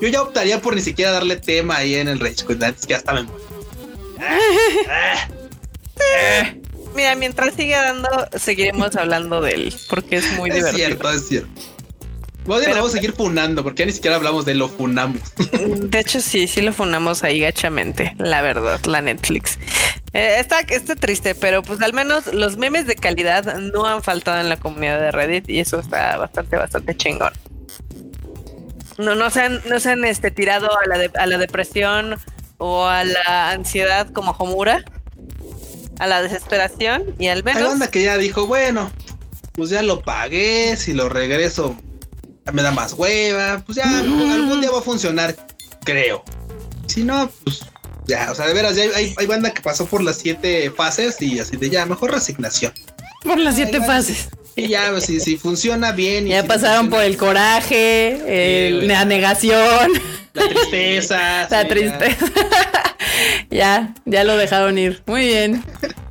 Yo 0.00 0.08
ya 0.08 0.22
optaría 0.22 0.60
por 0.60 0.74
ni 0.74 0.80
siquiera 0.80 1.12
darle 1.12 1.36
tema 1.36 1.76
ahí 1.76 1.94
en 1.96 2.08
el 2.08 2.18
Rage, 2.18 2.44
antes 2.48 2.86
que 2.86 2.94
hasta 2.94 3.12
me. 3.12 3.28
Mira, 6.94 7.14
mientras 7.14 7.54
siga 7.54 7.82
dando, 7.82 8.08
seguiremos 8.38 8.96
hablando 8.96 9.40
de 9.40 9.52
él, 9.52 9.74
porque 9.88 10.16
es 10.16 10.32
muy 10.32 10.50
es 10.50 10.56
divertido. 10.56 10.86
cierto, 10.88 11.10
es 11.12 11.28
cierto. 11.28 11.48
Bueno, 12.44 12.62
Pero- 12.64 12.76
vamos 12.76 12.90
a 12.92 12.96
seguir 12.96 13.12
funando, 13.12 13.62
porque 13.62 13.82
ya 13.82 13.86
ni 13.86 13.92
siquiera 13.92 14.16
hablamos 14.16 14.44
de 14.44 14.54
lo 14.54 14.68
funamos. 14.68 15.20
De 15.90 16.00
hecho, 16.00 16.20
sí, 16.20 16.48
sí 16.48 16.62
lo 16.62 16.72
funamos 16.72 17.22
ahí 17.22 17.40
gachamente, 17.40 18.14
la 18.18 18.42
verdad, 18.42 18.80
la 18.86 19.02
Netflix. 19.02 19.58
Eh, 20.12 20.36
está, 20.40 20.60
está 20.60 20.96
triste, 20.96 21.34
pero 21.36 21.62
pues 21.62 21.80
al 21.82 21.92
menos 21.92 22.26
los 22.32 22.56
memes 22.56 22.86
de 22.86 22.96
calidad 22.96 23.58
no 23.58 23.86
han 23.86 24.02
faltado 24.02 24.40
en 24.40 24.48
la 24.48 24.56
comunidad 24.56 24.98
de 24.98 25.12
Reddit 25.12 25.48
y 25.48 25.60
eso 25.60 25.78
está 25.78 26.16
bastante, 26.16 26.56
bastante 26.56 26.96
chingón. 26.96 27.32
No, 28.98 29.14
no 29.14 29.30
se 29.30 29.42
han, 29.42 29.60
no 29.68 29.78
se 29.78 29.90
han 29.90 30.04
este, 30.04 30.30
tirado 30.32 30.68
a 30.76 30.86
la, 30.88 30.98
de- 30.98 31.10
a 31.14 31.26
la 31.26 31.38
depresión 31.38 32.18
o 32.60 32.86
a 32.86 33.02
la 33.04 33.50
ansiedad 33.50 34.08
como 34.12 34.30
Homura, 34.32 34.84
a 35.98 36.06
la 36.06 36.22
desesperación 36.22 37.14
y 37.18 37.26
al 37.28 37.38
Hay 37.38 37.42
menos 37.54 37.68
banda 37.70 37.88
que 37.90 38.02
ya 38.02 38.16
dijo, 38.18 38.46
bueno, 38.46 38.90
pues 39.52 39.70
ya 39.70 39.82
lo 39.82 40.02
pagué, 40.02 40.76
si 40.76 40.92
lo 40.92 41.08
regreso 41.08 41.74
me 42.52 42.62
da 42.62 42.70
más 42.70 42.92
hueva, 42.94 43.62
pues 43.66 43.76
ya 43.76 43.86
Mm. 43.86 44.30
algún 44.32 44.60
día 44.60 44.70
va 44.70 44.78
a 44.78 44.82
funcionar, 44.82 45.34
creo. 45.84 46.22
Si 46.86 47.02
no, 47.04 47.30
pues 47.44 47.60
ya, 48.06 48.28
o 48.30 48.34
sea, 48.34 48.46
de 48.46 48.54
veras, 48.54 48.74
ya 48.76 48.82
hay, 48.84 48.90
hay- 48.94 49.14
hay 49.16 49.26
banda 49.26 49.52
que 49.52 49.62
pasó 49.62 49.86
por 49.86 50.02
las 50.02 50.16
siete 50.16 50.70
fases 50.70 51.20
y 51.22 51.38
así 51.38 51.56
de 51.56 51.70
ya, 51.70 51.86
mejor 51.86 52.10
resignación. 52.12 52.72
Por 53.22 53.38
las 53.38 53.54
siete 53.56 53.78
Ay, 53.80 53.86
fases. 53.86 54.28
Y 54.56 54.68
ya, 54.68 54.88
pues, 54.90 55.04
si, 55.06 55.20
si 55.20 55.36
funciona 55.36 55.92
bien. 55.92 56.26
y 56.26 56.30
Ya 56.30 56.42
si 56.42 56.48
pasaron 56.48 56.86
funciona 56.90 56.96
por 56.96 57.04
el 57.04 57.16
coraje, 57.16 58.68
el- 58.68 58.88
la 58.88 59.04
negación, 59.04 59.90
La 60.34 60.48
tristeza. 60.48 61.46
la 61.50 61.62
sí, 61.62 61.68
tristeza. 61.68 62.26
ya, 63.50 63.94
ya 64.04 64.24
lo 64.24 64.36
dejaron 64.36 64.78
ir. 64.78 65.02
Muy 65.06 65.26
bien. 65.26 65.64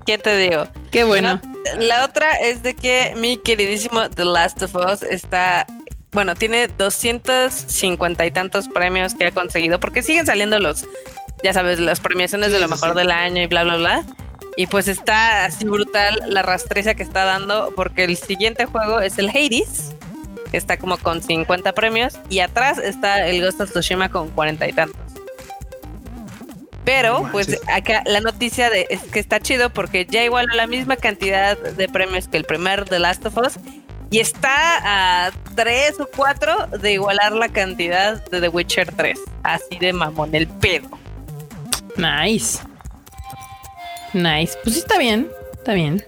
¿qué 0.05 0.17
te 0.17 0.35
digo? 0.37 0.67
Qué 0.91 1.03
bueno. 1.03 1.39
La 1.77 2.03
otra 2.05 2.31
es 2.37 2.63
de 2.63 2.75
que 2.75 3.13
mi 3.17 3.37
queridísimo 3.37 4.09
The 4.09 4.25
Last 4.25 4.63
of 4.63 4.73
Us 4.75 5.03
está, 5.03 5.67
bueno, 6.11 6.33
tiene 6.35 6.67
250 6.67 8.25
y 8.25 8.31
tantos 8.31 8.67
premios 8.69 9.13
que 9.13 9.27
ha 9.27 9.31
conseguido, 9.31 9.79
porque 9.79 10.01
siguen 10.01 10.25
saliendo 10.25 10.57
los 10.59 10.85
ya 11.43 11.53
sabes, 11.53 11.79
las 11.79 11.99
premiaciones 11.99 12.51
de 12.51 12.57
Sí, 12.57 12.61
lo 12.63 12.67
sí, 12.67 12.73
mejor 12.73 12.91
sí. 12.93 12.97
del 12.97 13.11
año 13.11 13.41
y 13.43 13.47
bla, 13.47 13.63
bla, 13.63 13.77
bla. 13.77 14.03
Y 14.59 14.67
pues 14.67 14.89
está 14.89 15.45
así 15.45 15.63
brutal 15.63 16.19
la 16.27 16.41
rastriza 16.41 16.93
que 16.93 17.01
está 17.01 17.23
dando, 17.23 17.71
porque 17.77 18.03
el 18.03 18.17
siguiente 18.17 18.65
juego 18.65 18.99
es 18.99 19.17
el 19.17 19.29
Hades, 19.29 19.95
que 20.51 20.57
está 20.57 20.75
como 20.75 20.97
con 20.97 21.23
50 21.23 21.71
premios, 21.71 22.19
y 22.29 22.39
atrás 22.39 22.77
está 22.77 23.25
el 23.25 23.41
Ghost 23.41 23.61
of 23.61 23.71
Tsushima 23.71 24.09
con 24.09 24.27
40 24.31 24.67
y 24.67 24.73
tantos. 24.73 24.99
Pero, 26.83 27.21
No 27.21 27.31
pues 27.31 27.57
acá 27.73 28.03
la 28.05 28.19
noticia 28.19 28.69
de, 28.69 28.85
es 28.89 29.01
que 29.03 29.21
está 29.21 29.39
chido 29.39 29.69
porque 29.69 30.05
ya 30.05 30.25
igualó 30.25 30.53
la 30.53 30.67
misma 30.67 30.97
cantidad 30.97 31.57
de 31.57 31.87
premios 31.87 32.27
que 32.27 32.35
el 32.35 32.43
primer 32.43 32.83
The 32.83 32.99
Last 32.99 33.25
of 33.27 33.37
Us 33.37 33.53
y 34.11 34.19
está 34.19 35.27
a 35.27 35.31
tres 35.55 35.97
o 36.01 36.09
cuatro 36.13 36.67
de 36.67 36.91
igualar 36.91 37.31
la 37.31 37.47
cantidad 37.47 38.21
de 38.25 38.41
The 38.41 38.49
Witcher 38.49 38.93
3. 38.93 39.17
Así 39.43 39.79
de 39.79 39.93
mamón, 39.93 40.35
el 40.35 40.49
pedo. 40.49 40.89
Nice. 41.95 42.59
Nice. 44.13 44.57
Pues 44.63 44.75
sí, 44.75 44.81
está 44.81 44.97
bien. 44.97 45.29
Está 45.53 45.73
bien. 45.73 46.05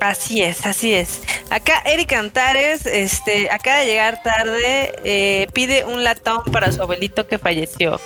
Así 0.00 0.42
es, 0.42 0.64
así 0.64 0.94
es. 0.94 1.22
Acá 1.50 1.82
Eric 1.84 2.12
Antares, 2.12 2.86
este, 2.86 3.50
acaba 3.50 3.78
de 3.78 3.86
llegar 3.86 4.22
tarde, 4.22 4.92
eh, 5.02 5.48
pide 5.52 5.84
un 5.84 6.04
latón 6.04 6.44
para 6.52 6.70
su 6.70 6.80
abuelito 6.82 7.26
que 7.26 7.38
falleció. 7.38 8.00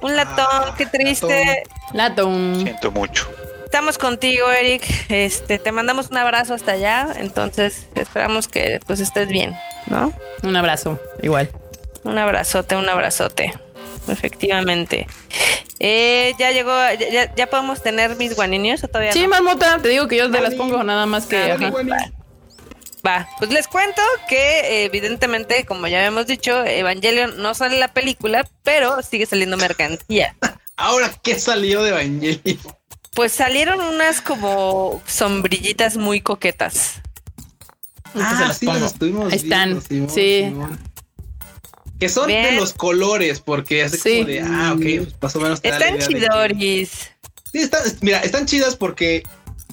Un 0.00 0.16
latón, 0.16 0.46
Ah, 0.50 0.74
qué 0.76 0.86
triste. 0.86 1.62
Lato. 1.92 2.30
Siento 2.56 2.90
mucho. 2.90 3.28
Estamos 3.64 3.98
contigo, 3.98 4.50
Eric. 4.50 4.84
Este, 5.08 5.58
te 5.58 5.72
mandamos 5.72 6.08
un 6.10 6.16
abrazo 6.16 6.54
hasta 6.54 6.72
allá. 6.72 7.08
Entonces, 7.16 7.86
esperamos 7.94 8.48
que 8.48 8.80
pues 8.86 9.00
estés 9.00 9.28
bien, 9.28 9.56
¿no? 9.86 10.12
Un 10.42 10.56
abrazo. 10.56 10.98
Igual. 11.22 11.50
Un 12.04 12.18
abrazote, 12.18 12.76
un 12.76 12.88
abrazote. 12.88 13.52
Efectivamente. 14.08 15.06
Eh, 15.80 16.34
ya 16.38 16.50
llegó, 16.52 16.72
ya, 17.12 17.34
ya- 17.34 17.46
podemos 17.48 17.82
tener 17.82 18.16
mis 18.16 18.34
guaninios 18.36 18.82
o 18.84 18.88
todavía 18.88 19.12
Sí, 19.12 19.22
no? 19.22 19.28
marmota. 19.28 19.78
Te 19.82 19.88
digo 19.88 20.06
que 20.08 20.16
yo 20.16 20.30
te 20.30 20.40
las 20.40 20.54
pongo 20.54 20.82
nada 20.84 21.06
más 21.06 21.26
que. 21.26 21.36
Ah, 21.52 21.54
ajá. 21.56 21.72
Va, 23.06 23.28
pues 23.38 23.50
les 23.50 23.68
cuento 23.68 24.00
que 24.30 24.84
evidentemente, 24.86 25.66
como 25.66 25.86
ya 25.88 25.98
habíamos 25.98 26.26
dicho, 26.26 26.64
Evangelion 26.64 27.42
no 27.42 27.52
sale 27.52 27.78
la 27.78 27.92
película, 27.92 28.48
pero 28.62 29.02
sigue 29.02 29.26
saliendo 29.26 29.56
mercancía. 29.58 30.34
Ahora, 30.76 31.12
¿qué 31.22 31.38
salió 31.38 31.82
de 31.82 31.90
Evangelion? 31.90 32.58
Pues 33.14 33.32
salieron 33.32 33.80
unas 33.80 34.20
como 34.22 35.02
sombrillitas 35.06 35.96
muy 35.98 36.20
coquetas. 36.20 36.94
Ah, 38.14 38.52
sí, 38.58 38.64
pongo. 38.66 38.78
las 38.80 38.92
estuvimos 38.92 39.32
Ahí 39.32 39.38
están, 39.38 39.68
viendo, 39.68 39.80
Simón, 39.82 40.10
sí. 40.10 40.44
Simón. 40.44 40.80
Que 42.04 42.08
son 42.10 42.28
de 42.28 42.52
los 42.52 42.72
colores, 42.74 43.40
porque 43.40 43.82
hace 43.82 43.96
Sí. 43.98 44.14
como 44.18 44.28
de, 44.28 44.40
ah, 44.42 44.72
ok, 44.74 44.80
pues 44.80 45.14
más 45.22 45.36
o 45.36 45.40
menos 45.40 45.60
Están 45.62 45.98
chidoris. 45.98 47.10
Sí, 47.52 47.58
están, 47.60 47.82
mira, 48.00 48.18
están 48.20 48.46
chidas 48.46 48.76
porque 48.76 49.22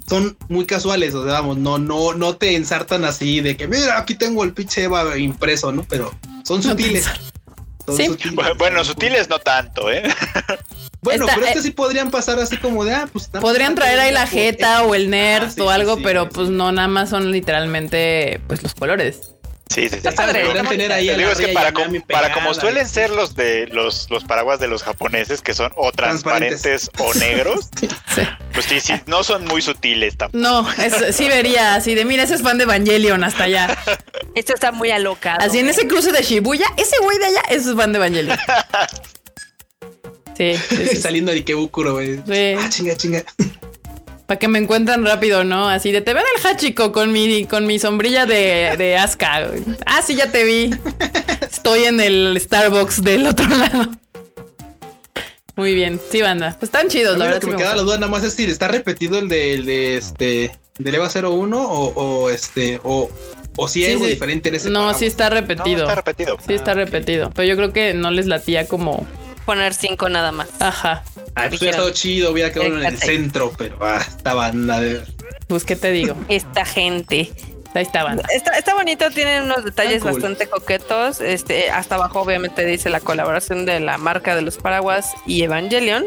son 0.08 0.38
muy 0.50 0.66
casuales, 0.66 1.14
o 1.14 1.24
sea, 1.24 1.34
vamos, 1.34 1.58
no, 1.58 1.78
no, 1.78 2.14
no 2.14 2.36
te 2.38 2.56
ensartan 2.56 3.06
así 3.06 3.42
de 3.42 3.58
que, 3.58 3.68
mira, 3.68 3.98
aquí 3.98 4.16
tengo 4.16 4.44
el 4.44 4.54
pinche 4.54 4.84
Eva 4.84 5.18
impreso, 5.18 5.72
¿no? 5.72 5.84
Pero 5.90 6.14
son 6.46 6.62
sutiles. 6.64 7.06
Son 7.86 7.98
Sí. 7.98 8.06
sutiles. 8.06 8.36
Bueno, 8.58 8.84
sutiles 8.84 9.28
no 9.30 9.40
tanto, 9.40 9.92
¿eh? 9.92 10.04
Bueno, 11.04 11.26
Está- 11.26 11.34
pero 11.36 11.48
es 11.48 11.54
que 11.54 11.60
eh, 11.60 11.64
sí 11.64 11.72
podrían 11.72 12.12
pasar 12.12 12.40
así 12.40 12.58
como 12.58 12.86
de, 12.86 12.94
ah, 12.94 13.10
pues... 13.12 13.28
Podrían 13.30 13.74
traer 13.74 14.00
ahí 14.00 14.12
la 14.14 14.28
jeta 14.28 14.84
o 14.84 14.94
el 14.94 15.10
nerd 15.10 15.46
Ah, 15.46 15.50
sí, 15.50 15.60
o 15.62 15.64
sí, 15.68 15.70
algo, 15.74 15.96
sí, 15.96 16.02
pero 16.04 16.26
sí. 16.26 16.30
pues 16.32 16.50
no, 16.50 16.72
nada 16.72 16.88
más 16.88 17.10
son 17.10 17.32
literalmente 17.32 18.40
pues 18.48 18.62
los 18.62 18.76
colores. 18.76 19.32
Sí, 19.72 19.84
sí, 19.84 19.90
sí. 19.90 19.96
Está 19.96 20.12
padre. 20.12 20.46
Podrían 20.46 20.68
tener 20.68 20.92
ahí 20.92 21.10
digo, 21.16 21.32
es 21.32 21.40
que 21.40 21.48
para, 21.50 21.72
com- 21.74 21.92
como 22.34 22.54
suelen 22.54 22.88
ser 22.88 23.10
los 23.10 23.36
de 23.36 23.68
los, 23.68 24.10
los 24.10 24.24
paraguas 24.24 24.60
de 24.60 24.68
los 24.68 24.84
japoneses, 24.84 25.42
que 25.42 25.54
son 25.54 25.72
o 25.76 25.92
transparentes 25.92 26.92
o 27.00 27.14
negros, 27.16 27.70
Sí. 28.16 28.22
pues 28.54 28.66
sí, 28.66 28.80
sí, 28.80 28.94
no 29.06 29.24
son 29.24 29.46
muy 29.46 29.62
sutiles 29.62 30.18
tampoco. 30.18 30.42
No, 30.44 30.70
es- 30.74 31.16
sí 31.16 31.28
vería 31.30 31.76
así 31.76 31.96
de, 31.96 32.06
mira, 32.06 32.24
ese 32.24 32.36
es 32.36 32.42
fan 32.42 32.58
de 32.58 32.66
Evangelion 32.66 33.24
hasta 33.24 33.46
allá. 33.46 33.78
Esto 34.36 34.54
está 34.54 34.72
muy 34.72 34.92
alocado. 34.92 35.40
Así 35.42 35.60
en 35.60 35.70
ese 35.70 35.88
cruce 35.88 36.12
de 36.12 36.22
Shibuya, 36.22 36.66
ese 36.78 36.96
güey 37.02 37.18
de 37.18 37.26
allá, 37.26 37.42
ese 37.50 37.70
es 37.72 37.76
fan 37.76 37.92
de 37.94 37.98
Evangelion. 37.98 38.38
Sí, 40.38 40.56
sí, 40.70 40.88
sí. 40.92 40.96
Saliendo 40.96 41.32
de 41.32 41.40
Ikebukuro, 41.40 41.94
güey. 41.94 42.16
Sí. 42.26 42.56
Ah, 42.58 42.68
chinga, 42.70 42.96
chinga. 42.96 43.24
Para 44.32 44.40
que 44.40 44.48
me 44.48 44.60
encuentren 44.60 45.04
rápido, 45.06 45.44
¿no? 45.44 45.68
Así 45.68 45.92
de 45.92 46.00
te 46.00 46.14
ven 46.14 46.24
el 46.38 46.48
Hachiko 46.48 46.94
con 46.94 47.12
mi, 47.12 47.44
con 47.44 47.68
mi 47.68 47.80
sombrilla 47.80 48.26
de, 48.26 48.76
de 48.78 48.96
Asuka. 48.96 49.50
Ah, 49.86 50.02
sí, 50.02 50.16
ya 50.16 50.32
te 50.32 50.46
vi. 50.46 50.74
Estoy 51.42 51.84
en 51.84 52.00
el 52.00 52.40
Starbucks 52.40 53.04
del 53.04 53.28
otro 53.28 53.46
lado. 53.58 53.92
Muy 55.58 55.76
bien, 55.76 56.00
sí, 56.10 56.22
banda. 56.22 56.56
Pues 56.58 56.70
están 56.70 56.88
chidos, 56.88 57.18
la 57.18 57.26
mí 57.26 57.32
lo 57.32 57.36
verdad. 57.36 57.40
que 57.42 57.46
sí 57.48 57.52
me 57.52 57.58
me 57.58 57.62
queda 57.62 57.76
la 57.76 57.82
duda 57.82 57.96
nada 57.98 58.08
más 58.10 58.24
es 58.24 58.34
si 58.34 58.46
está 58.46 58.70
repetido 58.70 59.20
el 59.20 59.28
de, 59.28 59.54
el 59.56 59.66
de 59.66 59.98
este 59.98 60.58
del 60.80 60.96
EVA 60.96 61.10
01 61.14 61.62
o, 61.62 61.88
o 61.94 62.30
este 62.30 62.80
o, 62.86 63.10
o 63.58 63.68
si 63.68 63.82
hay 63.84 63.88
Sí, 63.88 63.92
algo 63.96 64.06
sí. 64.06 64.12
diferente 64.12 64.48
en 64.48 64.56
ese 64.56 64.70
No, 64.70 64.94
sí 64.94 65.08
está 65.08 65.30
No, 65.30 65.36
repetido. 65.36 65.82
está 65.82 65.96
repetido. 65.96 66.38
Sí 66.48 66.54
está 66.54 66.74
repetido. 66.74 67.32
Pero 67.36 67.50
yo 67.50 67.58
creo 67.58 67.74
que 67.74 67.94
no 67.96 68.12
les 68.12 68.28
latía 68.28 68.66
como. 68.66 69.06
Poner 69.46 69.74
cinco 69.74 70.10
nada 70.10 70.32
más. 70.32 70.50
Ajá. 70.60 71.04
Ay, 71.36 71.50
pues 71.50 71.62
hubiera 71.62 71.78
estado 71.78 71.92
chido, 71.92 72.32
hubiera 72.32 72.52
quedado 72.52 72.78
en 72.78 72.86
el 72.86 72.98
centro, 72.98 73.52
pero 73.58 73.78
ah, 73.82 74.00
esta 74.06 74.34
banda 74.34 74.80
de 74.80 75.02
Pues, 75.48 75.64
¿qué 75.64 75.76
te 75.76 75.92
digo? 75.92 76.16
Esta 76.30 76.66
gente. 76.66 77.32
Ahí 77.74 77.84
está, 77.84 78.04
banda. 78.04 78.24
Está, 78.34 78.58
está 78.58 78.74
bonito, 78.76 79.10
tiene 79.12 79.42
unos 79.42 79.64
detalles 79.64 80.02
cool. 80.04 80.12
bastante 80.12 80.48
coquetos. 80.48 81.22
Este, 81.22 81.72
hasta 81.72 81.96
abajo, 81.96 82.22
obviamente, 82.22 82.66
dice 82.66 82.90
la 82.90 83.00
colaboración 83.00 83.66
de 83.66 83.80
la 83.80 83.98
marca 83.98 84.36
de 84.36 84.42
los 84.42 84.58
paraguas 84.58 85.14
y 85.26 85.44
Evangelion. 85.44 86.06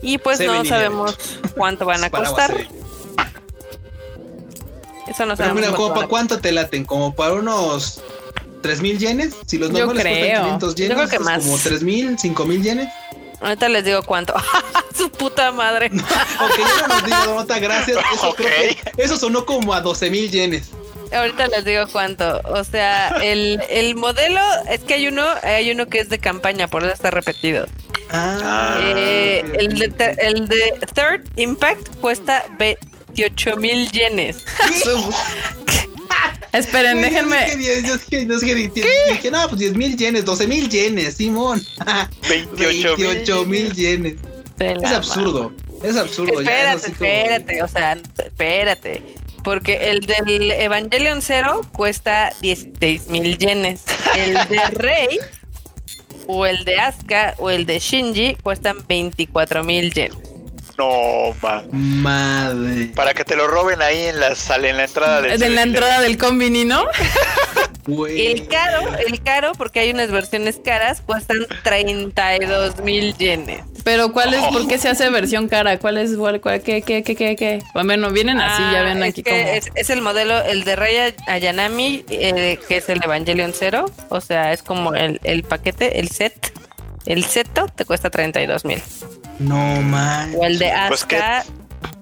Y 0.00 0.18
pues 0.18 0.38
Seven 0.38 0.56
no 0.56 0.64
sabemos 0.64 1.18
cuánto 1.54 1.84
van 1.84 2.04
a 2.04 2.10
paraguas, 2.10 2.48
costar. 2.48 2.66
Eso 5.06 5.24
no 5.26 5.36
Pero 5.36 5.48
sabemos. 5.48 5.54
mira, 5.60 5.72
como 5.74 5.94
para 5.94 6.06
cuánto 6.08 6.40
te 6.40 6.52
laten, 6.52 6.84
como 6.84 7.14
para 7.14 7.34
unos 7.34 8.02
3000 8.62 8.98
yenes, 8.98 9.34
si 9.46 9.58
los 9.58 9.70
Yo 9.70 9.78
normales 9.86 10.02
creo. 10.02 10.18
cuestan 10.20 10.44
500 10.44 10.74
Yo 10.74 10.76
yenes, 10.76 10.96
creo 10.96 11.08
que 11.08 11.18
más. 11.18 11.42
como 11.44 11.58
3000, 11.58 12.18
5000 12.18 12.62
yenes. 12.62 12.88
Ahorita 13.40 13.68
les 13.68 13.84
digo 13.84 14.02
cuánto. 14.02 14.34
Su 14.96 15.10
puta 15.10 15.52
madre. 15.52 15.90
Yo 15.92 15.98
no 15.98 16.88
nos 16.88 17.04
diga 17.04 17.26
nota, 17.26 17.58
gracias. 17.58 17.98
Eso 18.14 18.30
Ok. 18.30 18.36
creo 18.36 18.50
que 18.96 19.02
eso 19.02 19.16
sonó 19.18 19.44
como 19.44 19.74
a 19.74 19.80
12000 19.82 20.30
yenes. 20.30 20.70
Ahorita 21.12 21.46
les 21.48 21.64
digo 21.64 21.84
cuánto. 21.92 22.40
O 22.44 22.64
sea, 22.64 23.08
el, 23.22 23.62
el 23.68 23.94
modelo 23.94 24.40
es 24.70 24.80
que 24.80 24.94
hay 24.94 25.06
uno, 25.08 25.22
hay 25.42 25.70
uno 25.70 25.86
que 25.86 26.00
es 26.00 26.08
de 26.08 26.18
campaña, 26.18 26.66
por 26.66 26.82
eso 26.82 26.92
está 26.92 27.10
repetido. 27.10 27.66
Ah, 28.10 28.78
Eh, 28.82 29.42
ok, 29.46 29.54
el, 29.60 29.78
de, 29.78 29.86
ok. 29.86 30.18
el 30.18 30.48
de 30.48 30.74
Third 30.94 31.24
Impact 31.36 31.88
cuesta 32.00 32.44
28 32.58 33.56
mil 33.58 33.90
yenes. 33.92 34.38
Esperen, 36.58 37.00
déjenme. 37.02 37.56
10, 37.56 37.84
yo 37.84 37.96
dije, 38.54 39.30
no, 39.30 39.48
pues 39.48 39.58
10 39.60 39.74
mil 39.76 39.96
yenes, 39.96 40.24
12 40.24 40.46
mil 40.46 40.68
yenes, 40.68 41.14
Simón. 41.16 41.62
28 42.28 42.96
mil. 42.96 43.06
28 43.06 43.44
mil 43.46 43.72
yenes. 43.74 44.14
Es 44.58 44.90
absurdo. 44.92 45.52
Es 45.82 45.96
absurdo. 45.96 46.40
ya, 46.42 46.74
Espérate, 46.74 46.92
como- 46.92 47.10
espérate, 47.10 47.62
o 47.62 47.68
sea, 47.68 47.98
espérate. 48.18 49.02
Porque 49.44 49.90
el 49.90 50.00
del 50.00 50.50
Evangelion 50.50 51.22
Zero 51.22 51.60
cuesta 51.72 52.32
16 52.40 53.08
mil 53.08 53.38
yenes. 53.38 53.82
El 54.16 54.34
de 54.48 54.60
Rey, 54.72 55.18
o 56.26 56.46
el 56.46 56.64
de 56.64 56.76
Asuka, 56.80 57.34
o 57.38 57.50
el 57.50 57.66
de 57.66 57.78
Shinji 57.78 58.36
cuestan 58.42 58.78
24 58.88 59.62
mil 59.62 59.92
yenes. 59.92 60.16
No, 60.78 61.34
ma. 61.42 61.62
Madre. 61.72 62.86
Para 62.94 63.14
que 63.14 63.24
te 63.24 63.34
lo 63.36 63.46
roben 63.48 63.80
ahí 63.82 64.04
en 64.04 64.20
la 64.20 64.34
sala, 64.34 64.68
en 64.68 64.76
la 64.76 64.84
entrada 64.84 65.22
del 65.22 65.38
De 65.38 65.48
la 65.48 65.62
7-Eleven. 65.62 65.68
entrada 65.68 66.00
del 66.00 66.18
combini, 66.18 66.64
¿no? 66.64 66.84
El 68.08 68.48
caro, 68.48 68.80
el 69.06 69.22
caro, 69.22 69.52
porque 69.56 69.78
hay 69.80 69.90
unas 69.90 70.10
versiones 70.10 70.58
caras, 70.62 71.02
cuestan 71.06 71.38
32 71.62 72.80
mil 72.80 73.16
yenes. 73.16 73.60
Pero 73.84 74.12
¿cuál 74.12 74.34
es? 74.34 74.42
¿Por 74.46 74.66
qué 74.66 74.76
se 74.78 74.88
hace 74.88 75.08
versión 75.10 75.48
cara? 75.48 75.78
¿Cuál 75.78 75.98
es? 75.98 76.16
¿Cuál, 76.16 76.40
cuál- 76.40 76.60
qué, 76.62 76.82
qué, 76.82 77.04
qué, 77.04 77.14
qué, 77.14 77.36
qué? 77.36 77.62
Bueno, 77.74 78.10
vienen 78.10 78.40
así, 78.40 78.60
ya 78.72 78.80
Ah, 78.80 78.82
ven 78.82 79.02
es 79.04 79.10
aquí 79.10 79.22
como. 79.22 79.36
es, 79.36 79.70
es 79.76 79.90
el 79.90 80.02
modelo, 80.02 80.42
el 80.42 80.64
de 80.64 80.74
Rey 80.74 81.14
Ayanami, 81.28 82.04
eh, 82.10 82.58
que 82.68 82.78
es 82.78 82.88
el 82.88 83.00
Evangelion 83.04 83.52
Zero. 83.54 83.84
O 84.08 84.20
sea, 84.20 84.52
es 84.52 84.64
como 84.64 84.94
el, 84.94 85.20
el 85.22 85.44
paquete, 85.44 86.00
el 86.00 86.08
set. 86.08 86.52
El 87.06 87.24
seto 87.24 87.66
te 87.72 87.84
cuesta 87.84 88.10
32 88.10 88.64
mil. 88.64 88.82
No 89.38 89.80
manches. 89.82 90.36
O 90.40 90.44
el 90.44 90.58
de 90.58 90.72
Pues 90.88 91.04
que-. 91.04 91.20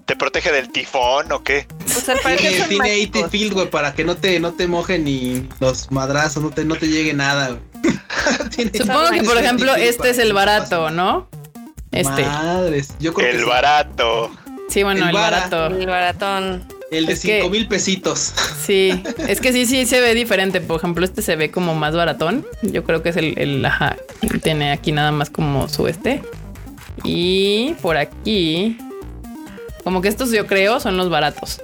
¿Te 0.06 0.16
protege 0.16 0.52
del 0.52 0.70
tifón 0.70 1.32
o 1.32 1.42
qué? 1.42 1.66
Pues 1.78 2.06
al 2.10 2.18
parecer 2.18 2.40
Tiene, 2.50 2.58
son 2.58 2.68
tiene 2.68 2.84
mágicos. 2.88 3.10
80 3.22 3.28
field, 3.30 3.52
güey, 3.54 3.70
para 3.70 3.94
que 3.94 4.04
no 4.04 4.16
te, 4.16 4.38
no 4.38 4.52
te 4.52 4.66
mojen 4.66 5.04
ni 5.04 5.48
los 5.60 5.90
madrazos, 5.90 6.42
no 6.42 6.50
te, 6.50 6.64
no 6.66 6.76
te 6.76 6.88
llegue 6.88 7.14
nada, 7.14 7.56
Supongo 8.76 9.10
que, 9.10 9.22
por 9.22 9.38
ejemplo, 9.38 9.72
80 9.72 9.74
field 9.76 9.88
este 9.88 10.10
es 10.10 10.18
el 10.18 10.32
barato, 10.34 10.90
¿no? 10.90 11.26
Este. 11.90 12.22
Madres. 12.22 12.94
Yo 13.00 13.14
creo 13.14 13.30
que 13.30 13.36
El 13.38 13.44
barato. 13.46 14.30
Sí, 14.68 14.82
bueno, 14.82 15.06
el 15.08 15.14
barato. 15.14 15.66
El 15.66 15.86
baratón. 15.86 16.64
El 16.90 17.06
de 17.06 17.12
es 17.14 17.20
que- 17.20 17.38
5 17.40 17.50
mil 17.50 17.66
pesitos. 17.68 18.32
Sí, 18.64 19.02
es 19.28 19.40
que 19.42 19.52
sí, 19.52 19.66
sí 19.66 19.84
se 19.84 20.00
ve 20.00 20.14
diferente. 20.14 20.60
Por 20.62 20.78
ejemplo, 20.78 21.04
este 21.04 21.20
se 21.22 21.36
ve 21.36 21.50
como 21.50 21.74
más 21.74 21.94
baratón. 21.94 22.46
Yo 22.62 22.82
creo 22.84 23.02
que 23.02 23.10
es 23.10 23.16
el, 23.16 23.38
el 23.38 23.64
ajá. 23.64 23.96
Tiene 24.42 24.72
aquí 24.72 24.90
nada 24.92 25.12
más 25.12 25.28
como 25.30 25.68
su 25.68 25.86
este. 25.86 26.22
Y 27.04 27.74
por 27.82 27.96
aquí. 27.96 28.78
Como 29.84 30.00
que 30.00 30.08
estos 30.08 30.30
yo 30.30 30.46
creo 30.46 30.80
son 30.80 30.96
los 30.96 31.10
baratos. 31.10 31.60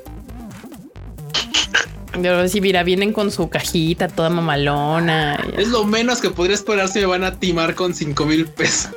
Yo 2.21 2.47
sí, 2.49 2.61
mira, 2.61 2.83
vienen 2.83 3.13
con 3.13 3.31
su 3.31 3.49
cajita 3.49 4.09
toda 4.09 4.29
mamalona. 4.31 5.43
Es 5.57 5.69
lo 5.69 5.85
menos 5.85 6.21
que 6.21 6.29
podría 6.31 6.55
esperar 6.57 6.89
si 6.89 6.99
me 6.99 7.07
van 7.07 7.25
a 7.25 7.39
timar 7.39 7.75
con 7.75 7.95
5 7.95 8.27
mil 8.27 8.47
pesos. 8.47 8.91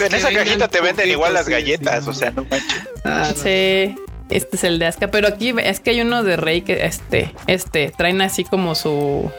en 0.00 0.14
esa 0.14 0.30
cajita 0.30 0.68
te 0.68 0.80
venden 0.80 1.10
igual 1.10 1.32
las 1.34 1.46
Sí, 1.46 1.52
galletas, 1.52 2.04
sí. 2.04 2.10
o 2.10 2.14
sea, 2.14 2.30
no 2.30 2.44
manches. 2.44 2.82
Ah, 3.04 3.32
no. 3.34 3.42
Sí, 3.42 3.96
este 4.28 4.56
es 4.56 4.64
el 4.64 4.78
de 4.78 4.86
Aska. 4.86 5.10
Pero 5.10 5.28
aquí 5.28 5.54
es 5.60 5.80
que 5.80 5.90
hay 5.90 6.02
uno 6.02 6.22
de 6.22 6.36
Rey 6.36 6.60
que 6.60 6.84
este, 6.84 7.34
este, 7.46 7.92
traen 7.96 8.20
así 8.20 8.44
como 8.44 8.74
su 8.74 9.30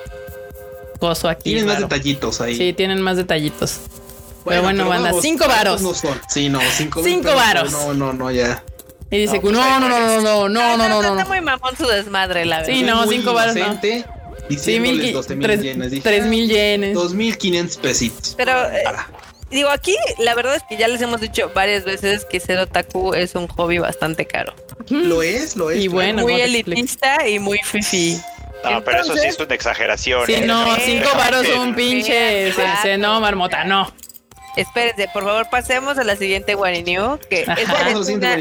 coso 1.00 1.30
aquí. 1.30 1.52
Tienen 1.52 1.68
más 1.68 1.80
detallitos 1.80 2.42
ahí. 2.42 2.56
Sí, 2.56 2.74
tienen 2.74 3.00
más 3.00 3.16
detallitos. 3.16 3.80
Pero 4.46 4.62
bueno, 4.64 4.88
banda, 4.88 5.10
vamos, 5.10 5.22
cinco 5.24 5.48
varos. 5.48 5.82
No 5.82 5.94
son. 5.94 6.20
Sí, 6.30 6.50
no, 6.50 6.60
cinco, 6.76 7.04
Cinco 7.04 7.34
varos. 7.36 7.72
No, 7.72 7.94
no, 7.94 8.14
no, 8.14 8.32
ya. 8.32 8.64
Y 9.12 9.18
dice, 9.20 9.36
No, 9.36 9.42
pues 9.42 9.54
no, 9.54 9.80
no, 9.80 9.90
no, 9.90 10.00
no, 10.00 10.22
no, 10.22 10.50
no, 10.50 10.50
no, 10.50 10.78
no, 10.78 10.90
no, 10.90 11.02
Está 11.02 11.24
no. 11.24 11.30
muy 11.30 11.42
mamón 11.42 11.76
su 11.78 11.88
desmadre, 11.88 12.46
la 12.46 12.58
verdad. 12.60 12.74
Sí, 12.74 12.84
no, 12.84 13.08
cinco 13.08 13.34
varos, 13.34 13.56
no. 13.56 13.80
Sí, 13.82 14.80
mil, 14.80 15.14
12 15.14 15.36
mil 15.36 15.46
tres, 15.48 15.62
yenes. 15.62 15.92
Dije, 15.92 16.04
tres 16.04 16.26
mil 16.26 16.48
yenes. 16.50 16.96
2.500 16.98 17.78
pesitos. 17.80 18.34
Pero, 18.36 18.52
eh, 18.72 18.84
Ah, 18.88 19.08
digo, 19.52 19.70
aquí 19.70 19.96
la 20.18 20.34
verdad 20.34 20.56
es 20.56 20.64
que 20.68 20.76
ya 20.78 20.88
les 20.88 21.02
hemos 21.02 21.22
dicho 21.22 21.52
varias 21.54 21.84
veces 21.86 22.26
que 22.26 22.40
ser 22.40 22.58
otaku 22.58 23.14
es 23.14 23.36
un 23.36 23.48
hobby 23.48 23.78
bastante 23.78 24.26
caro. 24.26 24.54
Lo 24.90 25.22
es, 25.22 25.56
lo 25.56 25.70
es. 25.70 25.84
Y 25.84 25.88
bueno, 25.88 26.24
muy 26.24 26.42
elitista 26.42 27.28
y 27.28 27.38
muy 27.38 27.60
fifi. 27.64 28.20
No, 28.64 28.84
pero 28.84 29.02
eso 29.02 29.16
sí 29.16 29.28
es 29.28 29.40
una 29.40 29.54
exageración. 29.56 30.26
Sí, 30.26 30.34
¿eh? 30.34 30.42
no, 30.46 30.76
Sí, 30.76 30.82
cinco 30.86 31.10
varos 31.16 31.48
un 31.58 31.76
pinche. 31.76 32.52
Se- 32.82 32.98
no, 32.98 33.20
marmota, 33.22 33.64
no. 33.66 33.92
Espérense, 34.60 35.08
por 35.14 35.24
favor, 35.24 35.50
pasemos 35.50 35.98
a 35.98 36.04
la 36.04 36.16
siguiente 36.16 36.56
New, 36.56 37.20
que 37.30 37.42
es, 37.42 37.50
Ajá. 37.50 37.90
Una, 38.14 38.38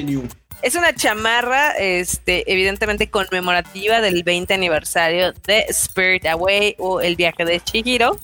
es 0.63 0.75
una 0.75 0.93
chamarra, 0.95 1.71
este, 1.79 2.51
evidentemente 2.53 3.09
conmemorativa 3.11 4.01
del 4.01 4.23
20 4.25 4.53
aniversario 4.55 5.33
de 5.47 5.67
Spirit 5.69 6.27
Away 6.27 6.75
o 6.79 7.01
el 7.01 7.17
viaje 7.17 7.45
de 7.45 7.61
Chihiro. 7.61 8.19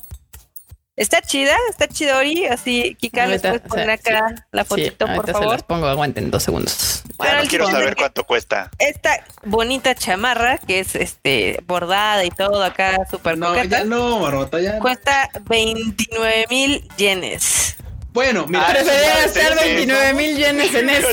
Está 0.96 1.20
chida, 1.20 1.56
está 1.70 1.88
chidori, 1.88 2.46
así, 2.46 2.94
Kika, 2.94 3.26
les 3.26 3.42
puedes 3.42 3.62
poner 3.62 3.90
o 3.98 4.00
sea, 4.00 4.16
acá 4.28 4.46
la 4.52 4.62
Sí, 4.62 4.68
fotito, 4.68 5.06
por 5.06 5.14
ahorita 5.16 5.26
se 5.26 5.32
favor. 5.32 5.52
las 5.54 5.62
pongo, 5.64 5.86
aguanten 5.88 6.30
dos 6.30 6.44
segundos. 6.44 7.02
Ya 7.04 7.14
Bueno, 7.16 7.42
no 7.42 7.48
quiero 7.48 7.68
saber 7.68 7.96
cuánto 7.96 8.22
cuesta. 8.22 8.70
esta 8.78 9.24
bonita 9.44 9.96
chamarra 9.96 10.58
que 10.58 10.78
es 10.78 10.94
este 10.94 11.58
bordada 11.66 12.24
y 12.24 12.30
todo 12.30 12.62
acá 12.62 12.96
súper 13.10 13.36
No, 13.38 13.48
coqueta 13.48 13.78
ya 13.78 13.84
no, 13.84 14.20
Marota, 14.20 14.60
ya. 14.60 14.78
cuesta 14.78 15.30
29 15.46 16.46
mil 16.48 16.88
yenes 16.96 17.73
Bueno, 18.14 18.46
mira. 18.46 18.64
Ah, 18.68 18.72
Prefería 18.72 19.18
eso 19.18 19.34
gastar 19.34 19.54
parece- 19.56 19.74
29 19.74 20.14
mil 20.14 20.36
yenes 20.38 20.74
en 20.74 20.88
eso. 20.88 21.08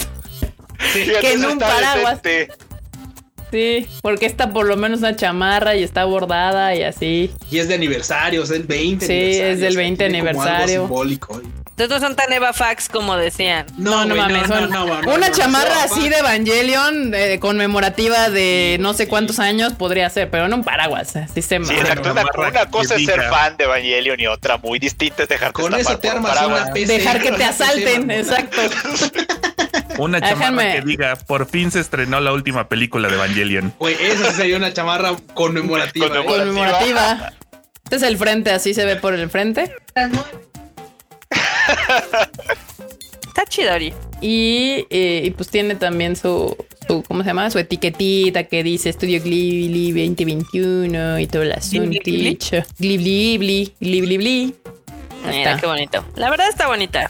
Sí, 0.93 1.11
que 1.19 1.33
en 1.33 1.43
un 1.45 1.51
está 1.53 1.67
paraguas. 1.67 2.21
decente. 2.23 2.53
Sí, 3.51 3.87
porque 4.01 4.25
esta 4.27 4.53
por 4.53 4.65
lo 4.65 4.77
menos 4.77 4.99
una 4.99 5.15
chamarra 5.15 5.75
y 5.75 5.83
está 5.83 6.05
bordada 6.05 6.73
y 6.73 6.83
así. 6.83 7.29
Y 7.51 7.59
es 7.59 7.67
de 7.67 7.75
aniversario, 7.75 8.43
es 8.43 8.49
el 8.51 8.63
20 8.63 9.05
Sí, 9.05 9.11
aniversario, 9.11 9.51
es 9.51 9.59
del 9.59 9.67
o 9.67 9.71
sea, 9.73 9.81
20 9.81 10.05
como 10.07 10.17
algo 10.29 10.29
aniversario. 10.41 10.81
simbólico. 10.83 11.41
Entonces 11.83 12.01
no 12.01 12.07
son 12.07 12.15
tan 12.15 12.31
Eva 12.33 12.53
Fax 12.53 12.89
como 12.89 13.15
decían 13.17 13.65
No, 13.77 14.05
no, 14.05 14.15
mames, 14.15 14.47
son 14.47 14.69
no, 14.69 14.85
no, 14.85 15.01
no, 15.01 15.13
una 15.13 15.29
no, 15.29 15.35
chamarra 15.35 15.75
no, 15.75 15.81
así 15.81 16.09
de 16.09 16.17
Evangelion 16.17 17.13
eh, 17.13 17.39
conmemorativa 17.39 18.29
de 18.29 18.77
no 18.79 18.93
sé 18.93 19.07
cuántos 19.07 19.39
años 19.39 19.73
podría 19.73 20.09
ser, 20.09 20.29
pero 20.29 20.47
no 20.47 20.57
un 20.57 20.63
paraguas. 20.63 21.15
Así 21.15 21.41
se 21.41 21.63
Sí, 21.63 21.73
exacto. 21.73 22.11
Una, 22.11 22.23
una 22.35 22.65
cosa 22.67 22.95
que 22.95 23.03
es 23.03 23.07
ser 23.09 23.21
fan 23.23 23.57
de 23.57 23.65
Evangelion 23.65 24.19
y 24.19 24.27
otra 24.27 24.57
muy 24.57 24.79
distinta 24.79 25.23
es 25.23 25.51
Con 25.51 25.73
eso 25.75 25.97
te 25.99 26.09
un 26.09 26.15
armas 26.17 26.33
paraguas. 26.33 26.63
una 26.63 26.73
PC. 26.73 26.93
Dejar 26.93 27.21
que 27.21 27.31
te 27.31 27.43
asalten, 27.43 28.11
exacto. 28.11 28.61
Una 29.97 30.19
chamarra 30.19 30.49
Déjame. 30.51 30.73
que 30.73 30.81
diga, 30.81 31.15
por 31.15 31.45
fin 31.45 31.69
se 31.69 31.79
estrenó 31.79 32.19
la 32.21 32.31
última 32.31 32.67
película 32.67 33.07
de 33.09 33.15
Evangelion. 33.15 33.73
Güey, 33.77 33.95
esa 34.01 34.31
sí 34.31 34.37
sería 34.37 34.57
una 34.57 34.73
chamarra 34.73 35.15
conmemorativa. 35.33 36.07
¿eh? 36.07 36.25
Conmemorativa. 36.25 37.17
Conmemorativa. 37.17 37.33
Este 37.83 37.95
es 37.97 38.03
el 38.03 38.17
frente, 38.17 38.51
así 38.51 38.73
se 38.73 38.85
ve 38.85 38.95
por 38.95 39.13
el 39.13 39.29
frente. 39.29 39.75
Está 43.27 43.45
chidori 43.47 43.93
Y, 44.21 44.85
eh, 44.89 45.21
y 45.25 45.31
pues 45.31 45.49
tiene 45.49 45.75
también 45.75 46.15
su, 46.15 46.55
su, 46.87 47.03
¿cómo 47.03 47.23
se 47.23 47.27
llama? 47.27 47.49
Su 47.49 47.59
etiquetita 47.59 48.43
que 48.43 48.63
dice 48.63 48.89
Estudio 48.89 49.21
Ghibli 49.21 49.91
2021 49.91 51.19
y 51.19 51.27
todo 51.27 51.41
el 51.43 51.53
Ghibli, 51.71 51.99
Ghibli. 51.99 52.37
Ghibli, 52.79 53.37
Ghibli, 53.79 54.01
Ghibli, 54.01 54.55
mira 55.29 55.57
qué 55.57 55.65
bonito 55.67 56.03
la 56.15 56.29
verdad 56.29 56.49
está 56.49 56.67
bonita 56.67 57.09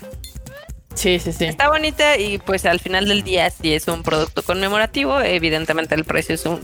Sí, 0.93 1.19
sí, 1.19 1.31
sí. 1.31 1.45
está 1.45 1.69
bonita 1.69 2.17
y 2.17 2.37
pues 2.37 2.65
al 2.65 2.81
final 2.81 3.07
del 3.07 3.23
día 3.23 3.49
si 3.49 3.73
es 3.73 3.87
un 3.87 4.03
producto 4.03 4.43
conmemorativo 4.43 5.21
evidentemente 5.21 5.95
el 5.95 6.03
precio 6.03 6.35
es 6.35 6.45
un 6.45 6.59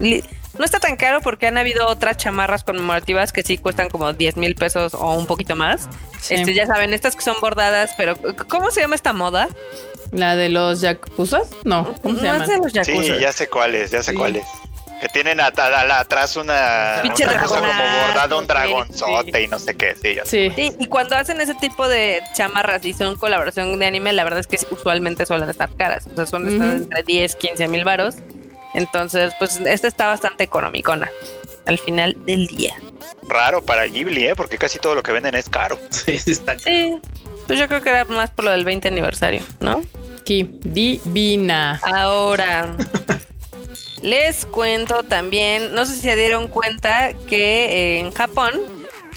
no 0.57 0.65
está 0.65 0.79
tan 0.79 0.95
caro 0.95 1.21
porque 1.21 1.47
han 1.47 1.57
habido 1.57 1.87
otras 1.87 2.17
chamarras 2.17 2.63
conmemorativas 2.63 3.31
que 3.31 3.43
sí 3.43 3.57
cuestan 3.57 3.89
como 3.89 4.13
10 4.13 4.37
mil 4.37 4.55
pesos 4.55 4.93
o 4.93 5.13
un 5.13 5.25
poquito 5.25 5.55
más 5.55 5.87
Sí. 6.19 6.33
este 6.35 6.53
ya 6.53 6.65
saben 6.65 6.93
estas 6.93 7.15
que 7.15 7.21
son 7.21 7.35
bordadas 7.41 7.91
pero 7.97 8.15
¿cómo 8.49 8.71
se 8.71 8.81
llama 8.81 8.95
esta 8.95 9.13
moda? 9.13 9.47
¿La 10.11 10.35
de 10.35 10.49
los 10.49 10.81
yakuzas? 10.81 11.49
No, 11.63 11.93
¿cómo 12.01 12.15
se 12.15 12.21
no 12.25 12.33
llama? 12.33 12.43
es 12.45 12.49
de 12.49 12.57
los 12.57 12.87
Sí, 12.87 13.19
ya 13.19 13.31
sé 13.31 13.47
cuáles, 13.49 13.91
ya 13.91 14.01
sé 14.01 14.11
Sí. 14.11 14.17
cuáles. 14.17 14.45
Que 15.01 15.09
tienen 15.09 15.39
atrás 15.39 16.35
una, 16.37 17.03
cosa 17.03 17.59
como 17.59 17.71
bordado 18.07 18.39
un 18.39 18.47
dragonzote 18.47 19.31
sí. 19.37 19.43
y 19.43 19.47
no 19.47 19.59
sé 19.59 19.75
qué. 19.75 19.95
Sí, 20.01 20.15
ya 20.15 20.25
sé. 20.25 20.49
Sí. 20.49 20.53
Sí, 20.55 20.75
y 20.79 20.87
cuando 20.87 21.15
hacen 21.15 21.39
ese 21.39 21.53
tipo 21.55 21.87
de 21.87 22.21
chamarras 22.33 22.83
y 22.83 22.93
son 22.93 23.15
colaboración 23.15 23.77
de 23.77 23.85
anime, 23.85 24.11
la 24.13 24.23
verdad 24.23 24.39
es 24.39 24.47
que 24.47 24.57
usualmente 24.73 25.27
suelen 25.27 25.49
estar 25.49 25.69
caras. 25.75 26.07
O 26.11 26.15
sea, 26.15 26.25
son 26.25 26.45
Ujú. 26.47 26.63
entre 26.63 27.03
10, 27.03 27.35
15 27.35 27.67
mil 27.67 27.83
varos. 27.83 28.15
Entonces, 28.77 29.33
pues 29.39 29.59
esta 29.59 29.87
está 29.87 30.05
bastante 30.05 30.43
económicona 30.43 31.09
al 31.65 31.79
final 31.79 32.15
del 32.25 32.45
día. 32.45 32.75
Raro 33.27 33.63
para 33.63 33.85
Ghibli, 33.87 34.27
¿eh? 34.27 34.35
Porque 34.35 34.59
casi 34.59 34.77
todo 34.77 34.93
lo 34.93 35.01
que 35.01 35.11
venden 35.11 35.35
es 35.35 35.49
caro. 35.49 35.79
Sí, 35.89 36.19
está. 36.27 36.57
Sí, 36.59 36.99
pues 37.47 37.57
yo 37.57 37.67
creo 37.67 37.81
que 37.81 37.89
era 37.89 38.05
más 38.05 38.29
por 38.29 38.45
lo 38.45 38.51
del 38.51 38.65
20 38.65 38.87
aniversario, 38.87 39.41
¿no? 39.59 39.81
Aquí, 40.21 40.47
divina. 40.61 41.81
Ahora, 41.83 42.75
les 44.03 44.45
cuento 44.45 45.01
también, 45.01 45.73
no 45.73 45.87
sé 45.87 45.95
si 45.95 46.01
se 46.01 46.15
dieron 46.15 46.47
cuenta 46.47 47.13
que 47.27 47.65
eh, 47.65 47.99
en 47.99 48.11
Japón 48.11 48.61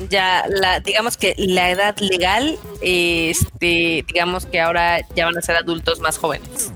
ya 0.09 0.47
la, 0.49 0.81
digamos 0.81 1.19
que 1.19 1.35
la 1.37 1.71
edad 1.71 1.99
legal, 1.99 2.59
este, 2.81 4.07
digamos 4.09 4.47
que 4.47 4.59
ahora 4.59 5.01
ya 5.15 5.27
van 5.27 5.37
a 5.37 5.43
ser 5.43 5.57
adultos 5.57 6.01
más 6.01 6.17
jóvenes. 6.17 6.73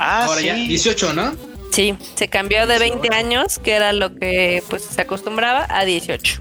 Ah, 0.00 0.24
Ahora 0.24 0.40
sí. 0.40 0.46
ya, 0.46 0.54
18, 0.54 1.12
¿no? 1.12 1.36
Sí, 1.72 1.96
se 2.16 2.28
cambió 2.28 2.66
de 2.66 2.78
20 2.78 3.14
años, 3.14 3.58
que 3.60 3.72
era 3.74 3.92
lo 3.92 4.14
que 4.16 4.62
pues 4.68 4.82
se 4.82 5.00
acostumbraba, 5.02 5.66
a 5.70 5.84
18. 5.84 6.40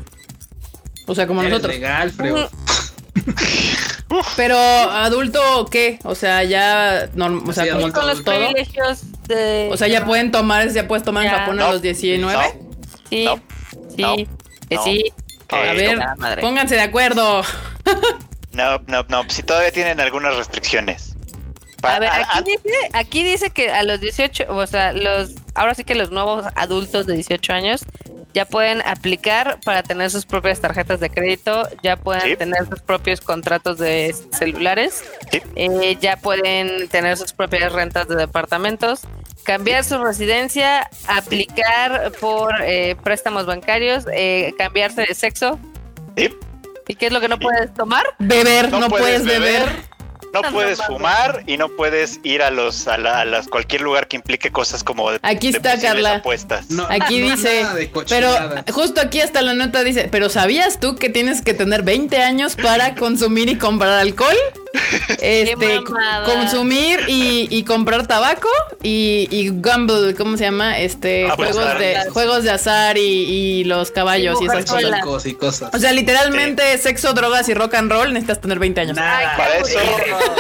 O 1.05 1.13
sea, 1.15 1.27
como 1.27 1.41
Eres 1.41 1.51
nosotros. 1.51 1.75
legal, 1.75 2.11
frego. 2.11 2.49
Pero 4.35 4.57
adulto, 4.57 5.67
¿qué? 5.69 5.99
O 6.03 6.15
sea, 6.15 6.43
ya. 6.43 7.09
norm- 7.15 7.47
o 7.47 7.53
sea, 7.53 7.65
Sí, 7.65 7.69
como 7.71 7.91
Con 7.91 8.07
los 8.07 8.23
todo. 8.23 8.35
privilegios 8.35 9.01
de... 9.27 9.69
O 9.71 9.77
sea, 9.77 9.87
ya 9.87 10.05
pueden 10.05 10.31
tomar, 10.31 10.69
ya 10.71 10.87
puedes 10.87 11.03
tomar 11.03 11.25
en. 11.25 11.31
Japón 11.31 11.59
a 11.59 11.65
No. 11.65 11.71
los 11.73 11.81
19. 11.81 12.43
Sí, 13.09 13.25
No, 13.25 13.35
sí, 13.95 14.01
no, 14.01 14.15
que 14.67 14.75
no. 14.75 14.83
sí. 14.83 15.03
A 15.49 15.73
no. 15.73 15.73
ver, 16.27 16.39
pónganse 16.41 16.75
de 16.75 16.81
acuerdo. 16.81 17.43
No, 18.51 18.79
no, 18.87 19.03
no. 19.09 19.23
Si 19.29 19.43
todavía 19.43 19.71
tienen 19.71 19.99
algunas 19.99 20.35
restricciones. 20.35 21.08
Pa- 21.81 21.95
A 21.95 21.99
ver, 21.99 22.09
a- 22.09 22.27
aquí 22.37 22.51
dice, 22.63 22.89
aquí 22.93 23.23
dice 23.23 23.49
que 23.51 23.71
a 23.71 23.83
los 23.83 23.99
18, 24.01 24.45
o 24.49 24.67
sea, 24.67 24.93
los, 24.93 25.31
ahora 25.55 25.73
sí 25.75 25.83
que 25.83 25.95
los 25.95 26.11
nuevos 26.11 26.45
adultos 26.55 27.05
de 27.05 27.13
18 27.15 27.53
años 27.53 27.85
ya 28.33 28.45
pueden 28.45 28.81
aplicar 28.85 29.59
para 29.65 29.81
tener 29.81 30.11
sus 30.11 30.25
propias 30.25 30.59
tarjetas 30.61 30.99
de 30.99 31.09
crédito, 31.09 31.67
ya 31.81 31.95
pueden 31.97 32.21
Sí. 32.21 32.35
tener 32.35 32.67
sus 32.69 32.79
propios 32.81 33.21
contratos 33.21 33.77
de 33.79 34.13
celulares, 34.31 35.03
Sí. 35.31 35.41
eh, 35.55 35.97
ya 35.99 36.17
pueden 36.17 36.87
tener 36.89 37.17
sus 37.17 37.33
propias 37.33 37.71
rentas 37.71 38.07
de 38.07 38.15
departamentos, 38.15 39.01
cambiar 39.45 39.83
su 39.83 39.97
residencia, 40.03 40.87
aplicar 41.07 42.11
por 42.19 42.53
eh, 42.61 42.95
préstamos 43.03 43.45
bancarios, 43.47 44.05
eh, 44.13 44.53
cambiarse 44.57 45.01
de 45.01 45.13
sexo. 45.15 45.59
Sí. 46.15 46.29
¿Y 46.87 46.95
qué 46.95 47.07
es 47.07 47.11
lo 47.13 47.21
que 47.21 47.29
no 47.29 47.39
puedes 47.39 47.73
tomar? 47.73 48.03
Beber, 48.19 48.69
no, 48.71 48.79
No 48.79 48.89
puedes, 48.89 49.21
puedes 49.21 49.25
beber. 49.25 49.61
beber. 49.65 49.88
No 50.33 50.41
puedes 50.51 50.81
fumar 50.85 51.43
y 51.47 51.57
no 51.57 51.69
puedes 51.69 52.19
ir 52.23 52.41
a 52.43 52.51
los 52.51 52.87
a, 52.87 52.97
la- 52.97 53.21
a 53.21 53.25
las 53.25 53.47
cualquier 53.47 53.81
lugar 53.81 54.07
que 54.07 54.15
implique 54.17 54.51
cosas 54.51 54.83
como 54.83 55.11
de, 55.11 55.19
Aquí 55.23 55.51
de 55.51 55.57
está, 55.57 55.79
Carla. 55.79 56.15
apuestas. 56.17 56.69
No, 56.69 56.85
Aquí 56.89 57.19
no, 57.21 57.31
dice, 57.35 57.63
nada 57.63 57.75
de 57.75 57.91
pero 58.07 58.31
justo 58.71 59.01
aquí 59.01 59.21
hasta 59.21 59.41
la 59.41 59.53
nota 59.53 59.83
dice, 59.83 60.07
pero 60.11 60.29
¿sabías 60.29 60.79
tú 60.79 60.95
que 60.95 61.09
tienes 61.09 61.41
que 61.41 61.53
tener 61.53 61.83
20 61.83 62.17
años 62.21 62.55
para 62.55 62.95
consumir 62.95 63.49
y 63.49 63.55
comprar 63.57 63.91
alcohol? 63.99 64.35
Este, 65.21 65.81
consumir 66.25 66.99
y, 67.07 67.47
y 67.49 67.63
comprar 67.63 68.05
tabaco 68.07 68.47
y, 68.83 69.27
y 69.31 69.49
gamble, 69.51 70.13
¿cómo 70.15 70.37
se 70.37 70.43
llama? 70.45 70.77
Este, 70.79 71.25
Apostar. 71.29 71.53
juegos 71.55 71.79
de, 71.79 72.09
juegos 72.11 72.43
de 72.43 72.51
azar 72.51 72.97
y, 72.97 73.01
y 73.01 73.63
los 73.63 73.89
caballos 73.91 74.39
y 74.41 74.45
esas 74.45 74.65
cosas. 74.65 75.01
Cosas 75.03 75.25
y 75.31 75.33
cosas. 75.33 75.73
O 75.73 75.79
sea, 75.79 75.91
literalmente 75.91 76.77
sexo, 76.77 77.13
drogas 77.13 77.49
y 77.49 77.53
rock 77.55 77.73
and 77.75 77.91
roll 77.91 78.13
necesitas 78.13 78.41
tener 78.41 78.59
20 78.59 78.81
años. 78.81 78.95
Nada. 78.95 79.35
Para 79.37 79.57
eso, 79.57 79.79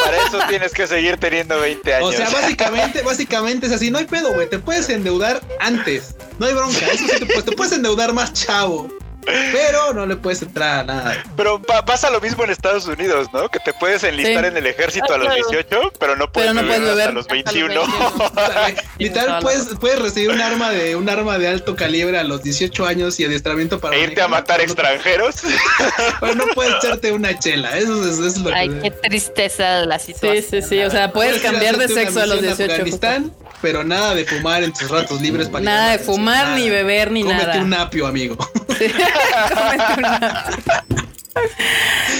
para 0.03 0.17
eso 0.17 0.39
tienes 0.49 0.73
que 0.73 0.87
seguir 0.87 1.17
teniendo 1.17 1.59
20 1.59 1.95
años. 1.95 2.09
O 2.09 2.11
sea, 2.11 2.29
básicamente, 2.29 3.01
básicamente 3.01 3.67
es 3.67 3.73
así, 3.73 3.91
no 3.91 3.97
hay 3.97 4.05
pedo, 4.05 4.33
güey. 4.33 4.49
Te 4.49 4.59
puedes 4.59 4.89
endeudar 4.89 5.41
antes. 5.59 6.15
No 6.37 6.45
hay 6.45 6.53
bronca. 6.53 6.85
Eso 6.87 7.05
sí 7.07 7.19
te 7.19 7.25
puedes, 7.25 7.45
te 7.45 7.51
puedes 7.53 7.73
endeudar 7.73 8.13
más 8.13 8.33
chavo. 8.33 8.89
Pero 9.25 9.93
no 9.93 10.05
le 10.05 10.15
puedes 10.15 10.41
entrar 10.41 10.79
a 10.79 10.83
nada. 10.83 11.23
Pero 11.35 11.61
pa- 11.61 11.85
pasa 11.85 12.09
lo 12.09 12.19
mismo 12.21 12.43
en 12.43 12.49
Estados 12.49 12.85
Unidos, 12.87 13.27
¿no? 13.33 13.49
Que 13.49 13.59
te 13.59 13.73
puedes 13.73 14.03
enlistar 14.03 14.43
Sí. 14.43 14.47
en 14.49 14.57
el 14.57 14.65
ejército 14.65 15.05
Ah, 15.11 15.15
a 15.15 15.17
los 15.17 15.27
claro. 15.27 15.47
18, 15.49 15.93
pero 15.99 16.15
no 16.15 16.31
puedes, 16.31 16.51
Pero 16.51 16.61
no 16.61 16.67
beber, 16.67 16.79
puedes 16.81 16.95
beber 16.95 17.07
hasta 17.07 17.13
los 17.13 17.27
21. 17.27 17.81
O 17.81 18.33
sea, 18.33 18.73
literal, 18.97 19.41
puedes, 19.41 19.65
puedes 19.79 19.99
recibir 19.99 20.29
un 20.31 20.41
arma 20.41 20.71
de 20.71 20.95
un 20.95 21.09
arma 21.09 21.37
de 21.37 21.47
alto 21.47 21.75
calibre 21.75 22.17
a 22.17 22.23
los 22.23 22.41
18 22.43 22.85
años 22.85 23.19
y 23.19 23.25
adiestramiento 23.25 23.79
para 23.79 23.95
e 23.95 24.01
irte 24.03 24.21
a 24.21 24.27
matar 24.27 24.61
extranjeros. 24.61 25.35
Pero 26.19 26.35
no 26.35 26.45
puedes 26.55 26.75
echarte 26.83 27.11
una 27.11 27.37
chela. 27.37 27.77
Eso 27.77 28.01
es, 28.03 28.17
eso 28.17 28.25
es 28.27 28.37
lo 28.37 28.53
Ay, 28.53 28.69
que. 28.69 28.81
qué 28.81 28.91
tristeza 28.91 29.85
la 29.85 29.99
Sí, 29.99 30.13
situación. 30.13 30.43
sí, 30.63 30.67
sí. 30.69 30.81
O 30.83 30.89
sea, 30.89 31.11
puedes 31.11 31.41
cambiar 31.41 31.77
de 31.77 31.87
sexo 31.87 32.21
a 32.21 32.25
los 32.25 32.37
misión 32.41 32.57
18. 32.57 32.71
Afganistán, 32.73 33.33
pero 33.61 33.83
nada 33.83 34.15
de 34.15 34.25
fumar 34.25 34.63
en 34.63 34.73
tus 34.73 34.89
ratos 34.89 35.21
libres 35.21 35.47
para 35.49 35.63
Nada 35.63 35.91
de 35.91 35.99
fumar, 35.99 36.45
nada. 36.45 36.55
ni 36.57 36.69
beber, 36.69 37.11
ni 37.11 37.23
Cómete 37.23 37.45
nada. 37.45 37.61
un 37.61 37.73
apio, 37.73 38.07
amigo. 38.07 38.37
Sí. 38.77 38.85
Cómete 39.53 39.93
una- 39.97 40.45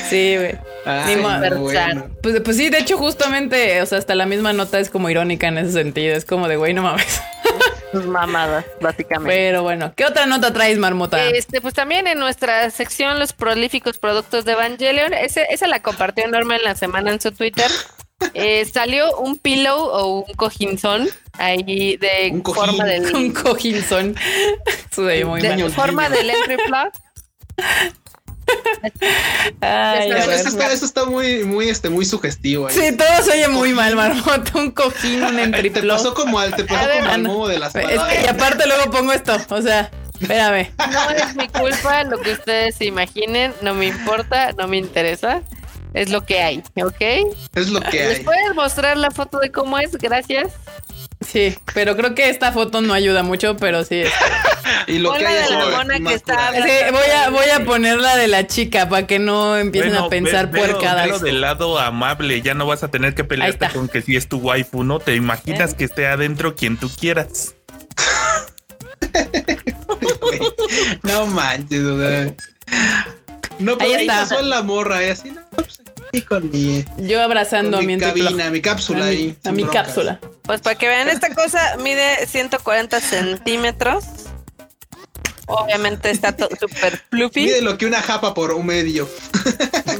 Sí, 0.10 0.36
güey. 0.38 0.58
Ay, 0.86 1.16
bueno. 1.18 2.08
Pues, 2.24 2.40
pues 2.42 2.58
sí, 2.58 2.70
de 2.70 2.80
hecho, 2.80 2.98
justamente, 2.98 3.82
o 3.82 3.86
sea, 3.86 3.98
hasta 3.98 4.16
la 4.16 4.26
misma 4.26 4.54
nota 4.54 4.80
es 4.80 4.90
como 4.90 5.10
irónica 5.10 5.48
en 5.48 5.58
ese 5.58 5.72
sentido. 5.74 6.16
Es 6.16 6.26
como 6.26 6.48
de, 6.48 6.56
güey, 6.56 6.74
no 6.74 6.84
mames. 6.84 7.22
Sus 7.92 8.06
mamadas, 8.06 8.66
básicamente. 8.82 9.34
Pero 9.36 9.64
bueno, 9.64 9.94
¿qué 9.96 10.06
otra 10.06 10.26
nota 10.28 10.54
traes, 10.54 10.78
Marmota? 10.78 11.24
Este, 11.26 11.60
pues 11.60 11.74
también 11.74 12.06
en 12.06 12.20
nuestra 12.20 12.70
sección 12.70 13.18
Los 13.18 13.34
prolíficos 13.34 13.98
productos 13.98 14.46
de 14.46 14.52
Evangelion, 14.52 15.14
ese, 15.14 15.48
esa 15.50 15.68
la 15.68 15.82
compartió 15.82 16.28
Norma 16.28 16.56
en 16.56 16.64
la 16.64 16.76
semana 16.76 17.12
en 17.12 17.20
su 17.20 17.32
Twitter. 17.32 17.70
Eh, 18.34 18.66
salió 18.72 19.16
un 19.18 19.38
pillow 19.38 19.78
o 19.80 20.20
un 20.26 20.34
cojinzón 20.36 21.08
ahí 21.34 21.96
de 21.98 22.30
Un 22.34 22.42
cojín. 22.42 22.66
forma 22.66 22.84
del 22.86 23.16
Un 23.16 23.32
cojín 23.32 23.76
Eso 24.92 25.04
de 25.06 25.24
muy 25.26 25.42
de 25.42 25.50
mal. 25.50 25.72
forma 25.72 26.10
del 26.10 26.30
entry. 26.30 26.58
Ay, 29.62 30.12
a 30.12 30.18
Eso, 30.36 30.50
está, 30.50 30.72
eso 30.72 30.86
está 30.86 31.06
muy, 31.06 31.44
muy, 31.44 31.70
este, 31.70 31.90
muy 31.90 32.06
sugestivo. 32.06 32.68
ahí. 32.68 32.74
Sí, 32.76 32.96
todo 32.98 33.24
se 33.24 33.32
oye 33.32 33.48
muy 33.48 33.74
mal, 33.74 33.96
Marmota. 33.96 34.52
Un 34.58 34.72
cojín, 34.72 35.24
un 35.24 35.36
te 35.36 35.44
entriplo. 35.44 35.96
pasó 35.96 36.14
como 36.14 36.40
al, 36.40 36.56
te 36.56 36.64
pasó 36.64 36.88
ver, 36.88 37.00
como 37.00 37.12
al 37.12 37.22
modo 37.24 37.48
de 37.48 37.60
las 37.60 37.76
Es 37.76 37.84
que, 37.86 38.22
y 38.24 38.28
aparte 38.28 38.66
luego 38.68 38.92
pongo 38.92 39.14
esto, 39.14 39.38
o 39.50 39.62
sea, 39.62 39.92
espérame. 40.20 40.72
No 40.92 41.10
es 41.12 41.36
mi 41.36 41.48
culpa, 41.48 42.04
lo 42.04 42.20
que 42.20 42.34
ustedes 42.34 42.76
se 42.76 42.86
imaginen, 42.86 43.54
no 43.62 43.74
me 43.74 43.88
importa, 43.88 44.52
no 44.58 44.68
me 44.68 44.78
interesa. 44.78 45.42
Es 45.94 46.10
lo 46.10 46.24
que 46.26 46.40
hay, 46.42 46.64
¿ok? 46.76 47.02
Es 47.56 47.70
lo 47.70 47.82
que 47.82 47.98
¿Les 47.98 48.20
hay. 48.20 48.24
puedes 48.24 48.54
mostrar 48.56 48.96
la 48.98 49.10
foto 49.12 49.40
de 49.40 49.52
cómo 49.52 49.78
es? 49.80 49.92
Gracias. 49.98 50.54
Sí, 51.26 51.58
pero 51.74 51.98
creo 51.98 52.16
que 52.16 52.30
esta 52.30 52.52
foto 52.54 52.82
no 52.82 52.94
ayuda 52.94 53.24
mucho, 53.24 53.58
pero 53.58 53.84
sí. 53.84 54.04
Y 54.88 55.00
lo 55.00 55.10
Pon 55.10 55.18
que 55.18 55.24
la 55.24 55.30
hay 55.32 55.36
de 55.44 55.50
la 55.50 55.66
mona 55.78 56.00
que 56.00 56.14
está- 56.16 56.52
Sí, 56.54 56.62
voy 56.92 57.10
a, 57.12 57.30
voy 57.30 57.50
a 57.50 57.66
poner 57.66 58.00
la 58.00 58.16
de 58.16 58.28
la 58.28 58.48
chica 58.48 58.88
para 58.88 59.06
que 59.08 59.20
no 59.20 59.58
empiecen 59.58 59.92
Bueno, 59.92 60.06
a 60.06 60.10
pensar 60.10 60.50
ve- 60.52 60.60
puercadas. 60.60 61.06
velo 61.06 61.20
del 61.20 61.42
lado 61.42 61.78
amable, 61.80 62.42
ya 62.42 62.54
no 62.54 62.66
vas 62.66 62.84
a 62.84 62.90
tener 62.90 63.14
que 63.16 63.24
pelearte 63.24 63.68
con 63.70 63.88
que 63.90 64.02
si 64.02 64.16
es 64.16 64.30
tu 64.30 64.38
waifu, 64.38 64.84
¿no? 64.84 65.00
Te 65.00 65.16
imaginas 65.16 65.74
¿Eh? 65.74 65.76
que 65.78 65.84
esté 65.86 66.08
adentro 66.08 66.56
quien 66.56 66.78
tú 66.78 66.90
quieras. 66.90 67.56
No 71.04 71.26
manches, 71.28 71.82
o 71.84 72.00
sea. 72.00 72.34
No, 73.60 73.78
pero 73.78 73.90
Ahí 73.90 73.96
ahí 73.96 74.02
está. 74.08 74.20
pasó 74.22 74.42
la 74.42 74.62
morra, 74.62 75.04
¿eh? 75.04 75.12
Así, 75.12 75.32
no, 75.32 75.42
pues 75.56 75.79
aquí 76.10 76.22
con 76.22 76.50
mi, 76.52 76.84
Yo 76.98 77.22
abrazando 77.22 77.78
con 77.78 77.84
a 77.86 77.88
mi 77.88 77.96
mi 77.96 78.02
cabina, 78.02 78.50
mi 78.50 78.62
cápsula 78.62 79.06
a 79.06 79.10
mi, 79.10 79.16
ahí. 79.16 79.36
a 79.46 79.52
mi 79.52 79.64
broncas. 79.64 79.86
cápsula. 79.88 80.20
Pues 80.44 80.62
para 80.62 80.76
que 80.78 80.88
vean, 80.88 81.08
esta 81.10 81.34
cosa 81.34 81.78
mide 81.78 82.26
140 82.28 83.00
centímetros. 83.00 84.06
Obviamente 85.48 86.12
está 86.12 86.36
súper 86.60 87.02
fluffy. 87.10 87.46
Mide 87.46 87.62
lo 87.62 87.78
que 87.78 87.86
una 87.88 88.02
japa 88.02 88.34
por 88.34 88.54
un 88.54 88.66
medio. 88.68 89.10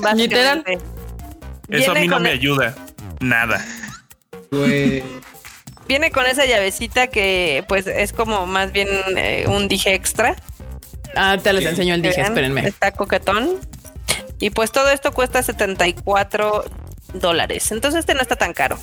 básicamente. 0.02 0.78
Eso 1.70 1.92
a 1.92 1.96
mí 1.96 2.08
no 2.08 2.20
me 2.20 2.30
e- 2.30 2.34
ayuda. 2.34 2.76
Nada. 3.20 3.66
Güey. 4.52 5.04
Viene 5.88 6.12
con 6.12 6.26
esa 6.28 6.46
llavecita 6.46 7.08
que 7.08 7.64
pues 7.68 7.88
es 7.88 8.14
como 8.14 8.46
más 8.46 8.72
bien 8.72 8.88
eh, 9.18 9.46
un 9.48 9.68
dije 9.68 9.94
extra. 9.96 10.36
Ah, 11.16 11.38
te 11.42 11.52
les 11.54 11.66
enseño 11.66 11.96
el 11.96 12.02
dije, 12.04 12.22
espérenme. 12.22 12.68
Está 12.68 12.92
coquetón. 12.92 13.60
Y 14.40 14.50
pues 14.52 14.72
todo 14.72 14.90
esto 14.90 15.12
cuesta 15.12 15.44
74 15.44 16.66
dólares. 17.14 17.72
Entonces 17.72 18.00
este 18.00 18.14
no 18.14 18.22
está 18.22 18.36
tan 18.36 18.54
caro. 18.54 18.78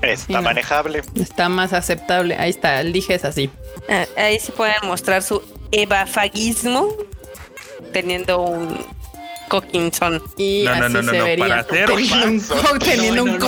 Está 0.00 0.32
no. 0.34 0.42
manejable. 0.42 1.02
Está 1.14 1.48
más 1.48 1.72
aceptable. 1.72 2.36
Ahí 2.36 2.50
está, 2.50 2.80
el 2.80 2.92
dije 2.92 3.14
es 3.14 3.24
así. 3.24 3.50
Ah, 3.88 4.06
ahí 4.16 4.38
sí 4.38 4.52
pueden 4.52 4.76
mostrar 4.84 5.22
su 5.22 5.42
evafagismo 5.70 6.88
teniendo 7.92 8.40
un 8.40 8.76
coquinzón. 9.52 10.22
Y 10.38 10.62
No, 10.64 10.76
no, 10.76 10.84
así 10.86 10.94
no, 10.94 11.02
no, 11.02 11.10
se 11.12 11.18
no, 11.18 11.24
vería. 11.24 11.66
teniendo 11.66 11.94
un, 11.94 12.78
teniendo 12.78 13.24
No, 13.26 13.32
un 13.32 13.38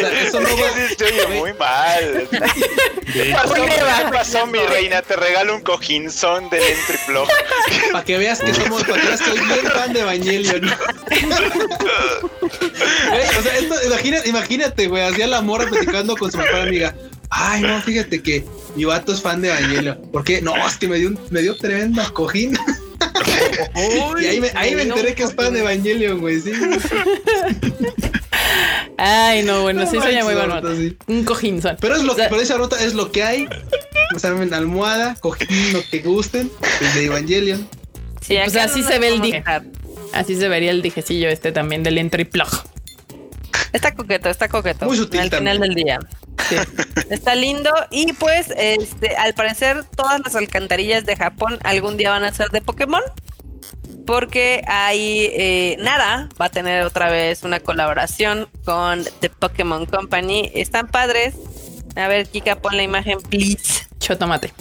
sea, 0.00 0.22
eso 0.22 0.38
oye 1.04 1.38
muy 1.38 1.52
mal. 1.52 2.28
¿Qué 3.12 3.34
pasó, 3.34 3.52
Oye, 3.52 3.82
va. 3.82 3.98
¿Qué 3.98 4.10
pasó, 4.10 4.46
mi 4.46 4.58
reina? 4.58 5.02
Te 5.02 5.16
regalo 5.16 5.54
un 5.56 5.60
cojinzón 5.60 6.48
del 6.48 6.62
Entry 6.62 6.98
Para 7.92 8.04
que 8.04 8.16
veas 8.16 8.40
que 8.40 8.54
somos, 8.54 8.84
para 8.84 9.00
que 9.02 9.06
veas 9.08 9.20
que 9.20 9.30
soy 9.30 9.40
bien 9.40 9.66
fan 9.66 9.92
de 9.92 10.00
Evangelion. 10.00 10.60
Güey, 13.10 13.22
o 13.38 13.42
sea, 13.42 13.58
esto, 13.58 13.74
imagínate, 13.86 14.28
imagínate, 14.30 14.86
güey, 14.88 15.02
hacía 15.02 15.26
la 15.26 15.42
morra 15.42 15.66
platicando 15.68 16.16
con 16.16 16.32
su 16.32 16.38
mejor 16.38 16.60
amiga. 16.60 16.94
Ay, 17.30 17.62
no, 17.62 17.80
fíjate 17.82 18.22
que 18.22 18.44
mi 18.74 18.84
vato 18.84 19.12
es 19.12 19.20
fan 19.20 19.42
de 19.42 19.48
Evangelion. 19.48 20.00
¿Por 20.12 20.24
qué? 20.24 20.40
No, 20.40 20.54
es 20.66 20.76
que 20.76 20.88
me 20.88 20.98
dio, 20.98 21.08
un, 21.08 21.18
me 21.30 21.42
dio 21.42 21.56
tremenda 21.56 22.08
cojín. 22.10 22.56
y 24.20 24.24
ahí 24.26 24.40
me, 24.40 24.50
ahí 24.54 24.74
me 24.74 24.82
enteré 24.82 25.14
que 25.14 25.24
es 25.24 25.34
fan 25.34 25.52
de 25.52 25.60
Evangelion, 25.60 26.20
güey, 26.20 26.40
sí. 26.40 26.52
Ay, 28.96 29.44
no, 29.44 29.62
bueno, 29.62 29.88
sí 29.88 29.96
No 29.96 30.04
oye 30.04 30.24
muy 30.24 30.34
bueno. 30.34 30.60
sí. 30.74 30.96
Un 31.06 31.24
cojinzón. 31.24 31.76
Pero 31.80 31.96
es 31.96 32.02
lo 32.02 32.12
O 32.12 32.16
sea, 32.16 32.24
que, 32.26 32.30
pero 32.30 32.42
esa 32.42 32.58
nota 32.58 32.82
es 32.82 32.94
lo 32.94 33.12
que 33.12 33.22
hay. 33.22 33.48
O 34.14 34.18
sea, 34.18 34.30
en 34.30 34.54
almohada, 34.54 35.14
cojín, 35.20 35.72
lo 35.72 35.82
que 35.90 36.00
gusten, 36.00 36.50
el 36.80 36.94
de 36.94 37.04
Evangelion. 37.04 37.68
Sí, 38.20 38.36
pues 38.42 38.56
así 38.56 38.80
no 38.80 38.88
se 38.88 38.98
ve 38.98 39.08
el 39.08 39.20
dije. 39.20 39.44
Así 40.12 40.36
se 40.36 40.48
vería 40.48 40.70
el 40.70 40.82
dijecillo 40.82 41.28
este 41.28 41.52
también 41.52 41.82
del 41.82 41.98
entry 41.98 42.24
plug. 42.24 42.48
Está 43.72 43.94
coqueto, 43.94 44.30
está 44.30 44.48
coqueto. 44.48 44.86
Muy 44.86 44.96
sutil 44.96 45.20
Al 45.20 45.30
también. 45.30 45.56
final 45.56 45.68
del 45.68 45.84
día. 45.84 45.98
Sí. 46.48 46.56
Está 47.10 47.34
lindo 47.34 47.70
y 47.90 48.12
pues 48.14 48.52
este 48.56 49.16
al 49.16 49.34
parecer 49.34 49.84
todas 49.96 50.20
las 50.20 50.34
alcantarillas 50.34 51.04
de 51.04 51.16
Japón 51.16 51.58
algún 51.64 51.96
día 51.96 52.10
van 52.10 52.24
a 52.24 52.32
ser 52.32 52.48
de 52.50 52.60
Pokémon 52.60 53.02
porque 54.06 54.62
hay 54.66 55.30
eh, 55.34 55.76
Nara 55.80 56.28
va 56.40 56.46
a 56.46 56.48
tener 56.50 56.82
otra 56.84 57.10
vez 57.10 57.42
una 57.42 57.60
colaboración 57.60 58.48
con 58.64 59.04
The 59.20 59.28
Pokémon 59.30 59.84
Company. 59.86 60.50
Están 60.54 60.88
padres. 60.88 61.34
A 61.96 62.08
ver, 62.08 62.26
Kika, 62.28 62.56
pon 62.56 62.76
la 62.76 62.82
imagen, 62.82 63.20
please. 63.20 63.86
Chotomate. 63.98 64.52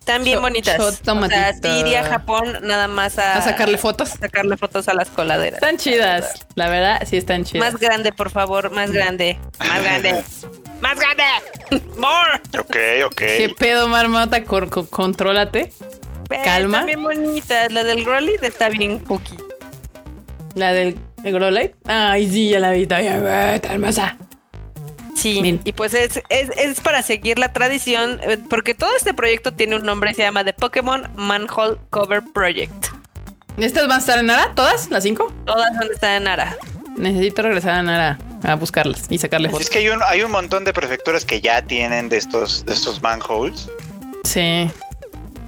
Están 0.00 0.24
bien 0.24 0.38
Cho- 0.38 0.42
bonitas. 0.42 0.80
O 0.80 0.90
sea, 0.90 1.52
sí 1.52 1.68
iría 1.80 2.00
a 2.00 2.04
Japón 2.04 2.58
nada 2.62 2.88
más 2.88 3.18
a, 3.18 3.36
A 3.36 3.42
sacarle 3.42 3.78
fotos. 3.78 4.12
a 4.14 4.16
sacarle 4.18 4.56
fotos 4.56 4.88
a 4.88 4.94
las 4.94 5.08
coladeras. 5.10 5.54
Están 5.62 5.76
chidas. 5.76 6.46
La 6.56 6.68
verdad, 6.68 7.02
sí 7.08 7.18
están 7.18 7.44
chidas. 7.44 7.72
Más 7.72 7.80
grande, 7.80 8.10
por 8.12 8.30
favor, 8.30 8.70
más 8.72 8.90
grande. 8.90 9.38
Más 9.60 9.82
grande. 9.82 10.24
¡Más 10.80 10.98
grande! 10.98 11.22
¡More! 11.96 12.40
Ok, 12.58 12.76
ok. 13.06 13.16
¿Qué 13.16 13.54
pedo, 13.58 13.88
marmota? 13.88 14.42
Cor- 14.44 14.70
co- 14.70 14.86
contrólate. 14.88 15.72
Calma. 16.44 16.78
Están 16.78 16.86
bien 16.86 17.02
bonitas. 17.02 17.72
La 17.72 17.84
del 17.84 18.04
Growlithe 18.04 18.46
está 18.46 18.68
bien 18.68 18.98
cookie. 19.00 19.36
La 20.54 20.72
del 20.72 20.98
el 21.24 21.32
Growlithe. 21.34 21.74
Ay, 21.86 22.30
sí, 22.30 22.48
ya 22.50 22.60
la 22.60 22.70
vi. 22.72 22.82
Está 22.82 23.00
bien, 23.00 23.26
está 23.26 23.72
hermosa. 23.72 24.16
Sí, 25.14 25.42
Bien. 25.42 25.60
y 25.64 25.72
pues 25.72 25.92
es, 25.92 26.22
es, 26.30 26.48
es 26.56 26.80
para 26.80 27.02
seguir 27.02 27.38
la 27.38 27.52
tradición, 27.52 28.20
eh, 28.22 28.38
porque 28.48 28.72
todo 28.74 28.88
este 28.96 29.12
proyecto 29.12 29.52
tiene 29.52 29.76
un 29.76 29.82
nombre, 29.82 30.14
se 30.14 30.22
llama 30.22 30.44
The 30.44 30.54
Pokémon 30.54 31.10
Manhole 31.14 31.76
Cover 31.90 32.22
Project. 32.32 32.86
¿Estas 33.58 33.82
van 33.86 33.96
a 33.96 34.00
estar 34.00 34.18
en 34.18 34.26
Nara? 34.26 34.52
¿Todas? 34.54 34.88
¿Las 34.90 35.02
cinco? 35.02 35.30
Todas 35.44 35.76
donde 35.78 35.92
está 35.92 36.16
en 36.16 36.24
Nara. 36.24 36.56
Necesito 36.96 37.42
regresar 37.42 37.72
a 37.74 37.82
Nara 37.82 38.18
a 38.42 38.54
buscarlas 38.54 39.02
y 39.10 39.18
sacarle 39.18 39.48
Es 39.48 39.52
fotos. 39.52 39.70
que 39.70 39.78
hay 39.78 39.88
un, 39.88 40.00
hay 40.06 40.22
un 40.22 40.30
montón 40.30 40.64
de 40.64 40.72
prefecturas 40.72 41.24
que 41.24 41.40
ya 41.40 41.62
tienen 41.62 42.08
de 42.08 42.16
estos, 42.16 42.64
de 42.64 42.72
estos 42.74 43.02
manholes. 43.02 43.68
Sí. 44.24 44.70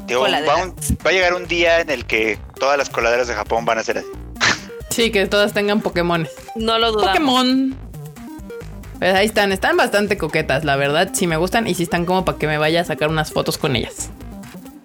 Digo, 0.07 0.21
va, 0.23 0.27
Coladeras. 0.27 0.61
un- 0.67 0.99
va 1.07 1.11
a 1.11 1.13
llegar 1.13 1.35
un 1.35 1.47
día 1.47 1.81
en 1.81 1.91
el 1.91 2.05
que 2.05 2.39
todas 2.59 2.77
las 2.77 2.91
coladeras 2.91 3.29
de 3.29 3.35
Japón 3.35 3.65
van 3.65 3.79
a 3.79 3.83
ser 3.83 3.99
así. 3.99 4.07
Sí, 4.91 5.11
que 5.11 5.27
todas 5.27 5.53
tengan 5.55 5.81
Pokémon. 5.81 6.29
No 6.57 6.79
lo 6.79 6.93
dudamos. 6.93 7.13
Pokémon. 7.13 7.77
Pues 8.99 9.15
ahí 9.15 9.27
están, 9.27 9.51
están 9.53 9.77
bastante 9.77 10.17
coquetas, 10.19 10.65
la 10.65 10.77
verdad. 10.77 11.11
Sí 11.13 11.27
me 11.27 11.37
gustan 11.37 11.67
y 11.67 11.75
sí 11.75 11.83
están 11.85 12.05
como 12.05 12.25
para 12.25 12.39
que 12.39 12.47
me 12.47 12.59
vaya 12.59 12.83
a 12.83 12.85
sacar 12.85 13.09
unas 13.09 13.33
fotos 13.33 13.59
con 13.59 13.75
ellas. 13.75 14.11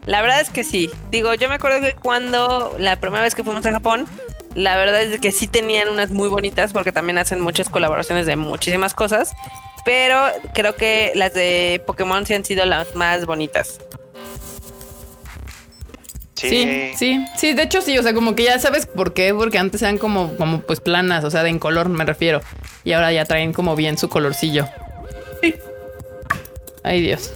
La 0.06 0.22
verdad 0.22 0.40
es 0.40 0.50
que 0.50 0.64
sí. 0.64 0.90
Digo, 1.12 1.34
yo 1.34 1.50
me 1.50 1.56
acuerdo 1.56 1.82
que 1.82 1.94
cuando 1.94 2.74
la 2.80 2.96
primera 3.00 3.22
vez 3.24 3.36
que 3.36 3.44
fuimos 3.44 3.66
a 3.66 3.72
Japón, 3.72 4.06
la 4.58 4.76
verdad 4.76 5.04
es 5.04 5.20
que 5.20 5.32
sí 5.32 5.46
tenían 5.48 5.88
unas 5.88 6.10
muy 6.10 6.30
bonitas 6.30 6.74
porque 6.74 6.92
también 6.92 7.20
hacen 7.20 7.40
muchas 7.42 7.70
colaboraciones 7.70 8.26
de 8.26 8.36
muchísimas 8.36 8.96
cosas. 8.96 9.34
Pero 9.86 10.20
creo 10.56 10.76
que 10.76 11.12
las 11.14 11.36
de 11.36 11.82
Pokémon 11.86 12.26
sí 12.26 12.34
han 12.34 12.44
sido 12.44 12.66
las 12.66 12.96
más 12.96 13.28
bonitas. 13.28 13.80
Sí. 16.34 16.50
Sí, 16.50 16.92
sí, 16.98 17.26
sí, 17.36 17.54
de 17.54 17.64
hecho 17.64 17.82
sí, 17.82 17.98
o 18.00 18.04
sea, 18.04 18.16
como 18.16 18.36
que 18.36 18.44
ya 18.44 18.58
sabes 18.58 18.88
por 18.88 19.14
qué, 19.14 19.34
porque 19.34 19.60
antes 19.60 19.82
eran 19.84 20.00
como, 20.00 20.36
como 20.38 20.62
pues 20.62 20.82
planas, 20.82 21.24
o 21.24 21.30
sea, 21.30 21.44
de 21.44 21.50
en 21.50 21.60
color 21.60 21.90
me 21.90 22.04
refiero. 22.04 22.42
Y 22.84 22.94
ahora 22.94 23.12
ya 23.12 23.26
traen 23.26 23.54
como 23.54 23.76
bien 23.76 23.98
su 23.98 24.10
colorcillo. 24.10 24.68
Ay 26.84 27.02
Dios. 27.02 27.34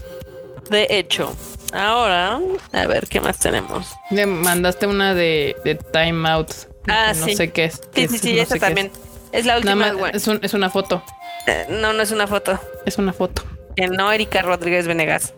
De 0.71 0.87
hecho, 0.89 1.35
ahora, 1.71 2.39
a 2.71 2.87
ver 2.87 3.07
qué 3.07 3.21
más 3.21 3.37
tenemos. 3.37 3.93
Me 4.09 4.25
mandaste 4.25 4.87
una 4.87 5.13
de, 5.13 5.55
de 5.63 5.75
Time 5.75 6.27
Out. 6.27 6.70
Ah, 6.87 7.13
no 7.15 7.25
sí. 7.25 7.35
sé 7.35 7.51
qué 7.51 7.65
es. 7.65 7.81
Sí, 7.93 8.07
sí, 8.07 8.17
sí, 8.17 8.33
no 8.35 8.41
esa 8.41 8.57
también. 8.57 8.91
Es 9.31 9.45
la. 9.45 9.59
Nada 9.59 9.75
última. 9.91 10.07
más, 10.07 10.15
es, 10.15 10.27
un- 10.27 10.39
es 10.43 10.53
una 10.53 10.69
foto. 10.69 11.03
Eh, 11.47 11.67
No, 11.69 11.93
no 11.93 12.01
es 12.03 12.11
una 12.11 12.27
foto. 12.27 12.59
Es 12.85 12.97
una 12.97 13.13
foto. 13.13 13.43
Que 13.75 13.87
no, 13.87 14.11
Erika 14.11 14.41
Rodríguez 14.41 14.87
Venegas. 14.87 15.33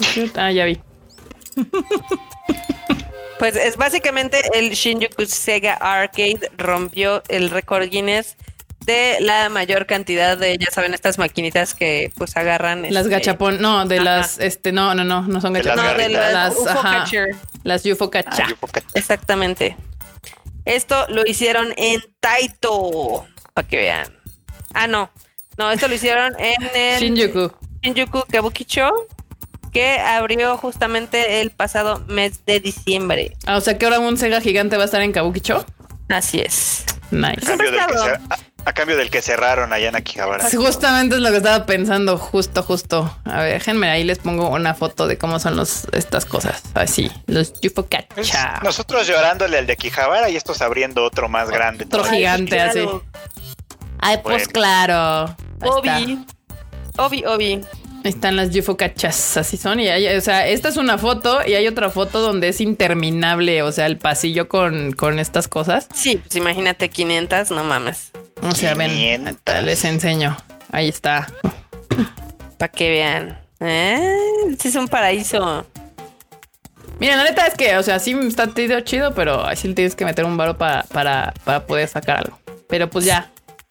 Ah, 0.36 0.50
ya 0.52 0.64
vi. 0.64 0.80
Pues 3.38 3.54
es 3.54 3.76
básicamente 3.76 4.40
el 4.54 4.70
Shinjuku 4.70 5.24
Sega 5.26 5.74
Arcade 5.74 6.50
rompió 6.56 7.22
el 7.28 7.50
récord 7.50 7.88
Guinness 7.88 8.36
de 8.84 9.18
la 9.20 9.48
mayor 9.48 9.86
cantidad 9.86 10.36
de, 10.36 10.56
ya 10.58 10.70
saben, 10.72 10.92
estas 10.94 11.18
maquinitas 11.18 11.74
que 11.74 12.10
pues 12.16 12.36
agarran. 12.36 12.82
Las 12.90 13.04
este, 13.04 13.10
gachapón, 13.10 13.60
no, 13.60 13.84
de 13.86 13.96
ajá. 13.96 14.04
las, 14.04 14.38
este, 14.40 14.72
no, 14.72 14.94
no, 14.94 15.04
no, 15.04 15.22
no 15.22 15.40
son 15.40 15.52
De 15.52 15.62
las 15.62 15.76
gachapón. 15.76 15.96
No, 15.96 16.02
de 16.02 16.08
las 16.08 16.32
Las, 16.32 16.56
UFO 16.56 16.68
ajá. 16.70 16.98
Catcher. 17.04 17.28
Las 17.62 17.84
UFO 17.86 18.04
Ah, 18.06 18.10
cacha. 18.10 18.46
poca- 18.58 18.82
Exactamente. 18.94 19.76
Esto 20.68 21.06
lo 21.08 21.24
hicieron 21.26 21.72
en 21.78 22.02
Taito, 22.20 23.26
para 23.54 23.66
que 23.66 23.78
vean. 23.78 24.14
Ah, 24.74 24.86
no. 24.86 25.10
No, 25.56 25.70
esto 25.72 25.88
lo 25.88 25.94
hicieron 25.94 26.34
en 26.38 26.70
el 26.74 27.00
Shinjuku. 27.00 27.50
Shinjuku 27.82 28.24
Kabukicho, 28.30 28.90
que 29.72 29.98
abrió 29.98 30.58
justamente 30.58 31.40
el 31.40 31.52
pasado 31.52 32.04
mes 32.06 32.44
de 32.44 32.60
diciembre. 32.60 33.34
Ah, 33.46 33.56
o 33.56 33.62
sea 33.62 33.78
que 33.78 33.86
ahora 33.86 33.98
un 33.98 34.18
Sega 34.18 34.42
gigante 34.42 34.76
va 34.76 34.82
a 34.82 34.84
estar 34.84 35.00
en 35.00 35.12
Kabukicho. 35.12 35.64
Así 36.10 36.40
es. 36.40 36.84
a 37.12 37.16
Nice. 37.16 37.46
cambio, 37.46 37.70
del 37.70 37.80
que 37.80 37.86
estado. 37.86 38.18
A- 38.68 38.72
cambio 38.72 38.96
del 38.96 39.10
que 39.10 39.20
cerraron 39.22 39.72
allá 39.72 39.88
en 39.88 39.96
Akihabara. 39.96 40.48
Sí, 40.48 40.56
Justamente 40.56 41.16
es 41.16 41.20
lo 41.20 41.30
que 41.30 41.38
estaba 41.38 41.66
pensando, 41.66 42.16
justo, 42.18 42.62
justo. 42.62 43.16
A 43.24 43.42
ver, 43.42 43.54
déjenme 43.54 43.88
ahí 43.90 44.04
les 44.04 44.18
pongo 44.18 44.48
una 44.50 44.74
foto 44.74 45.06
de 45.06 45.18
cómo 45.18 45.38
son 45.40 45.56
los, 45.56 45.86
estas 45.92 46.24
cosas. 46.24 46.62
Así, 46.74 47.10
los 47.26 47.52
UFO 47.64 47.86
cacha. 47.88 48.60
nosotros 48.62 49.06
llorándole 49.06 49.58
al 49.58 49.66
de 49.66 49.72
Akihabara 49.74 50.30
y 50.30 50.36
estos 50.36 50.62
abriendo 50.62 51.04
otro 51.04 51.28
más 51.28 51.50
grande. 51.50 51.84
Otro 51.84 52.04
gigante 52.04 52.56
claro. 52.56 52.70
así. 52.70 52.88
Ay, 54.00 54.18
pues 54.22 54.44
Bueno. 54.46 54.52
claro. 54.52 55.36
Obi. 55.62 56.24
Obi, 56.98 57.24
Obi. 57.26 57.60
Ahí 58.04 58.10
están 58.12 58.36
las 58.36 58.54
UFO 58.54 58.76
cachas, 58.76 59.36
así 59.36 59.56
son. 59.56 59.80
Y 59.80 59.88
hay, 59.88 60.06
o 60.16 60.20
sea, 60.20 60.46
esta 60.46 60.68
es 60.68 60.76
una 60.76 60.98
foto 60.98 61.40
y 61.44 61.54
hay 61.54 61.66
otra 61.66 61.90
foto 61.90 62.20
donde 62.20 62.48
es 62.48 62.60
interminable, 62.60 63.62
o 63.62 63.72
sea, 63.72 63.86
el 63.86 63.98
pasillo 63.98 64.48
con, 64.48 64.92
con 64.92 65.18
estas 65.18 65.48
cosas. 65.48 65.88
Sí, 65.92 66.16
pues 66.16 66.36
imagínate 66.36 66.90
500, 66.90 67.50
no 67.50 67.64
mames. 67.64 68.12
O 68.42 68.52
sea, 68.54 68.74
ven, 68.74 68.90
500. 68.90 69.26
ahorita 69.26 69.62
les 69.62 69.84
enseño. 69.84 70.36
Ahí 70.70 70.88
está. 70.88 71.26
Para 72.58 72.70
que 72.72 72.90
vean. 72.90 73.38
¿Eh? 73.60 74.00
Este 74.50 74.68
es 74.68 74.74
un 74.76 74.88
paraíso. 74.88 75.66
Miren, 77.00 77.18
la 77.18 77.24
neta 77.24 77.46
es 77.46 77.54
que, 77.54 77.76
o 77.76 77.82
sea, 77.82 77.98
sí 77.98 78.16
está 78.26 78.52
chido, 78.52 78.80
chido, 78.80 79.14
pero 79.14 79.46
ahí 79.46 79.56
sí 79.56 79.68
le 79.68 79.74
tienes 79.74 79.94
que 79.94 80.04
meter 80.04 80.24
un 80.24 80.36
varo 80.36 80.58
pa- 80.58 80.84
para, 80.92 81.32
para 81.44 81.64
poder 81.66 81.88
sacar 81.88 82.18
algo. 82.18 82.38
Pero 82.68 82.90
pues 82.90 83.04
ya. 83.04 83.30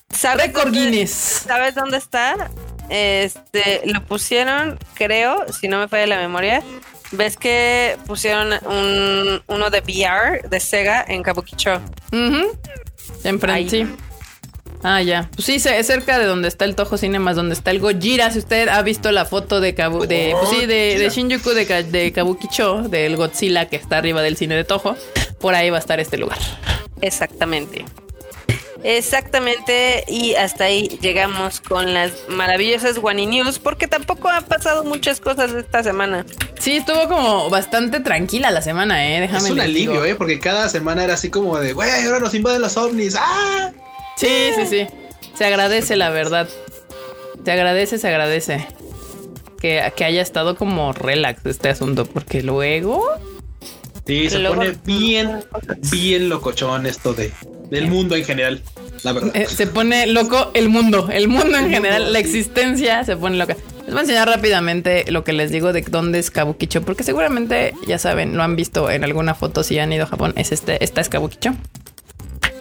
¿Sabes 0.10 0.48
Récord 0.48 0.66
dónde- 0.66 0.80
Guinness. 0.80 1.12
¿Sabes 1.12 1.76
dónde 1.76 1.98
está? 1.98 2.50
Este, 2.90 3.82
lo 3.86 4.02
pusieron, 4.06 4.80
creo, 4.94 5.46
si 5.52 5.68
no 5.68 5.80
me 5.80 5.88
falla 5.90 6.08
la 6.08 6.18
memoria. 6.20 6.64
¿Ves 7.12 7.36
que 7.38 7.98
pusieron 8.06 8.54
un, 8.66 9.42
uno 9.48 9.70
de 9.70 9.80
VR 9.82 10.48
de 10.48 10.60
Sega 10.62 11.04
en 11.08 11.24
Kabukicho? 11.24 11.76
Ujú. 12.14 12.58
Enfrente, 13.24 13.52
Ahí. 13.52 13.70
sí. 13.70 13.88
Ah, 14.84 15.02
ya. 15.02 15.30
Pues 15.36 15.46
sí, 15.46 15.60
se- 15.60 15.80
es 15.80 15.88
cerca 15.88 16.20
de 16.20 16.26
donde 16.26 16.48
está 16.48 16.64
el 16.66 16.76
Toho 16.76 16.98
Cinemas, 16.98 17.36
donde 17.36 17.56
está 17.56 17.72
el 17.72 17.80
Gojira. 17.80 18.32
Si 18.32 18.40
usted 18.40 18.68
ha 18.70 18.82
visto 18.84 19.12
la 19.12 19.26
foto 19.26 19.60
de 19.60 19.74
Kabu 19.74 20.06
de, 20.06 20.36
pues 20.40 20.50
sí, 20.52 20.66
de, 20.68 20.98
de 21.00 21.10
Shinjuku 21.10 21.50
de, 21.52 21.66
de 21.84 22.12
Kabukicho, 22.14 22.84
del 22.84 23.16
Godzilla 23.18 23.66
que 23.68 23.76
está 23.76 23.98
arriba 23.98 24.22
del 24.22 24.38
cine 24.38 24.56
de 24.56 24.64
Toho, 24.64 24.96
por 25.40 25.56
ahí 25.56 25.70
va 25.72 25.78
a 25.78 25.80
estar 25.80 26.00
este 26.00 26.18
lugar. 26.18 26.38
Exactamente. 27.02 27.86
Exactamente, 28.84 30.06
y 30.08 30.36
hasta 30.36 30.66
ahí 30.66 30.88
llegamos 31.02 31.60
con 31.62 31.94
las 31.94 32.12
maravillosas 32.30 33.00
Wani 33.00 33.26
News, 33.26 33.60
porque 33.60 33.88
tampoco 33.88 34.30
han 34.30 34.46
pasado 34.46 34.84
muchas 34.84 35.20
cosas 35.20 35.52
esta 35.52 35.84
semana. 35.84 36.26
Sí, 36.60 36.78
estuvo 36.78 37.08
como 37.10 37.50
bastante 37.50 38.00
tranquila 38.00 38.52
la 38.52 38.62
semana, 38.62 39.06
eh. 39.08 39.20
Déjame 39.22 39.46
Es 39.46 39.52
un 39.52 39.60
alivio, 39.60 39.92
digo. 39.94 40.06
eh, 40.06 40.16
porque 40.16 40.40
cada 40.40 40.70
semana 40.70 41.04
era 41.04 41.16
así 41.16 41.30
como 41.30 41.60
de, 41.60 41.74
güey, 41.74 41.90
ahora 42.06 42.20
nos 42.20 42.34
invaden 42.34 42.62
los 42.62 42.78
ovnis. 42.78 43.16
¡Ah! 43.20 43.72
Sí, 44.18 44.28
sí, 44.56 44.66
sí. 44.68 44.88
Se 45.38 45.46
agradece, 45.46 45.96
la 45.96 46.10
verdad. 46.10 46.50
Se 47.46 47.52
agradece, 47.52 47.98
se 48.00 48.08
agradece. 48.08 48.68
Que, 49.62 49.92
que 49.96 50.04
haya 50.06 50.22
estado 50.22 50.56
como 50.56 50.92
relax 50.94 51.46
este 51.46 51.70
asunto, 51.70 52.06
porque 52.06 52.44
luego. 52.44 53.04
Sí, 54.06 54.30
se 54.30 54.40
Luego- 54.40 54.58
pone 54.58 54.76
bien, 54.86 55.44
bien 55.92 56.30
locochón 56.30 56.86
esto 56.86 57.14
de 57.14 57.32
del 57.70 57.88
mundo 57.90 58.16
en 58.16 58.24
general, 58.24 58.62
la 59.04 59.12
verdad. 59.12 59.36
eh, 59.36 59.46
se 59.46 59.68
pone 59.68 60.08
loco 60.08 60.52
el 60.54 60.70
mundo. 60.70 61.10
El 61.12 61.28
mundo 61.28 61.58
en 61.58 61.70
general, 61.70 62.14
la 62.14 62.20
existencia 62.20 63.04
se 63.04 63.18
pone 63.18 63.36
loca. 63.36 63.58
Les 63.80 63.88
voy 63.90 63.98
a 63.98 64.02
enseñar 64.02 64.30
rápidamente 64.30 65.04
lo 65.12 65.26
que 65.26 65.34
les 65.34 65.52
digo 65.52 65.74
de 65.74 65.82
dónde 65.82 66.20
es 66.20 66.32
Kabukicho, 66.32 66.84
porque 66.84 67.04
seguramente 67.04 67.74
ya 67.86 67.98
saben, 67.98 68.38
lo 68.38 68.44
han 68.44 68.56
visto 68.56 68.90
en 68.90 69.04
alguna 69.04 69.36
foto 69.36 69.64
si 69.64 69.78
han 69.80 69.92
ido 69.92 70.06
a 70.06 70.08
Japón. 70.08 70.32
Es 70.38 70.54
este, 70.54 70.82
esta 70.82 71.02
es 71.02 71.10
Kabukicho. 71.10 71.54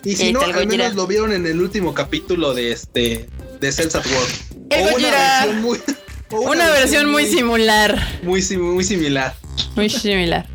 Y 0.06 0.16
si 0.16 0.32
no, 0.32 0.40
está 0.40 0.50
el 0.52 0.56
al 0.58 0.64
Gojira. 0.66 0.84
menos 0.84 0.96
lo 0.96 1.06
vieron 1.06 1.32
en 1.32 1.46
el 1.46 1.60
último 1.60 1.92
capítulo 1.94 2.54
de 2.54 2.72
este 2.72 3.28
de 3.60 3.72
Cells 3.72 3.94
at 3.96 4.06
Work. 4.06 4.30
El 4.70 4.86
O 4.88 4.96
una 4.96 5.10
versión 5.10 5.62
muy 5.62 5.78
o 6.30 6.40
Una, 6.40 6.70
versión 6.70 7.10
muy 7.10 7.26
similar. 7.26 8.18
muy 8.22 8.42
sim- 8.42 8.60
muy 8.74 8.84
similar. 8.84 9.34
Muy 9.74 9.88
similar. 9.90 10.46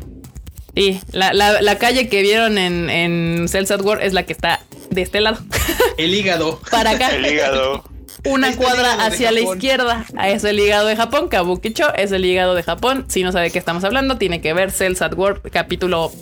Sí, 0.74 1.00
la, 1.12 1.32
la, 1.34 1.60
la 1.60 1.78
calle 1.78 2.08
que 2.08 2.22
vieron 2.22 2.56
en, 2.56 2.88
en 2.88 3.46
Cells 3.48 3.70
at 3.70 3.82
War 3.82 4.02
es 4.02 4.12
la 4.14 4.24
que 4.24 4.32
está 4.32 4.60
de 4.90 5.02
este 5.02 5.20
lado. 5.20 5.38
El 5.98 6.14
hígado. 6.14 6.60
Para 6.70 6.90
acá. 6.92 7.10
El 7.10 7.26
hígado. 7.26 7.84
Una 8.24 8.50
Este 8.50 8.62
cuadra 8.62 9.04
hacia 9.04 9.32
la 9.32 9.40
izquierda. 9.40 10.06
Ah, 10.16 10.30
Es 10.30 10.44
el 10.44 10.58
hígado 10.60 10.86
de 10.86 10.94
Japón. 10.96 11.28
Kabukicho 11.28 11.92
es 11.94 12.12
el 12.12 12.24
hígado 12.24 12.54
de 12.54 12.62
Japón. 12.62 13.04
Si 13.08 13.22
no 13.24 13.32
sabe 13.32 13.46
de 13.46 13.50
qué 13.50 13.58
estamos 13.58 13.82
hablando, 13.84 14.16
tiene 14.16 14.40
que 14.40 14.52
ver 14.54 14.70
Cells 14.70 15.02
at 15.02 15.14
War 15.14 15.40
capítulo 15.50 16.12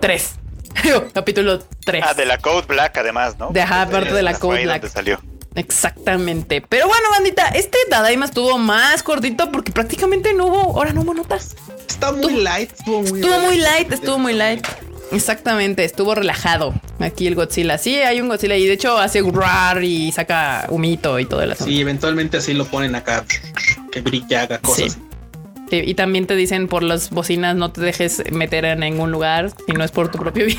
3. 0.00 0.30
Capítulo 1.12 1.62
3. 1.84 2.04
Ah, 2.06 2.14
de 2.14 2.24
la 2.26 2.38
Code 2.38 2.66
Black, 2.66 2.96
además, 2.98 3.38
¿no? 3.38 3.50
De- 3.50 3.60
ajá, 3.62 3.88
parte 3.90 4.12
de 4.12 4.22
la 4.22 4.34
Code 4.38 4.58
ahí 4.58 4.64
Black. 4.64 4.82
donde 4.82 4.92
salió. 4.94 5.20
Exactamente. 5.54 6.62
Pero 6.66 6.88
bueno, 6.88 7.08
bandita, 7.10 7.48
este 7.48 7.76
Tadaima 7.90 8.24
estuvo 8.24 8.56
más 8.58 9.02
cortito 9.02 9.50
porque 9.52 9.70
prácticamente 9.72 10.32
no 10.32 10.46
hubo, 10.46 10.76
ahora 10.76 10.92
no 10.92 11.02
hubo 11.02 11.14
notas. 11.14 11.56
Está 11.88 12.12
muy 12.12 12.34
light, 12.42 12.72
estuvo 12.72 13.02
muy 13.02 13.20
Estuvo 13.20 13.38
muy 13.40 13.58
light, 13.58 13.92
estuvo 13.92 14.18
muy 14.18 14.32
light. 14.32 14.66
Exactamente, 15.12 15.84
estuvo 15.84 16.14
relajado 16.14 16.72
aquí 16.98 17.26
el 17.26 17.34
Godzilla. 17.34 17.76
Sí, 17.76 17.96
hay 17.96 18.22
un 18.22 18.28
Godzilla 18.28 18.56
y 18.56 18.64
de 18.66 18.72
hecho 18.72 18.96
hace 18.96 19.20
rar 19.30 19.84
y 19.84 20.10
saca 20.10 20.64
humito 20.70 21.18
y 21.18 21.26
todo 21.26 21.42
el 21.42 21.52
asunto. 21.52 21.70
Sí, 21.70 21.80
eventualmente 21.82 22.38
así 22.38 22.54
lo 22.54 22.64
ponen 22.64 22.94
acá 22.94 23.22
que 23.90 24.00
brilla, 24.00 24.42
haga 24.42 24.58
cosas. 24.58 24.92
Sí. 24.94 24.98
Sí, 25.72 25.80
Y 25.86 25.94
también 25.94 26.26
te 26.26 26.36
dicen 26.36 26.68
por 26.68 26.82
las 26.82 27.08
bocinas 27.08 27.56
no 27.56 27.72
te 27.72 27.80
dejes 27.80 28.22
meter 28.30 28.66
en 28.66 28.80
ningún 28.80 29.10
lugar 29.10 29.52
si 29.66 29.72
no 29.72 29.82
es 29.82 29.90
por 29.90 30.10
tu 30.10 30.18
propio 30.18 30.44
bien. 30.44 30.58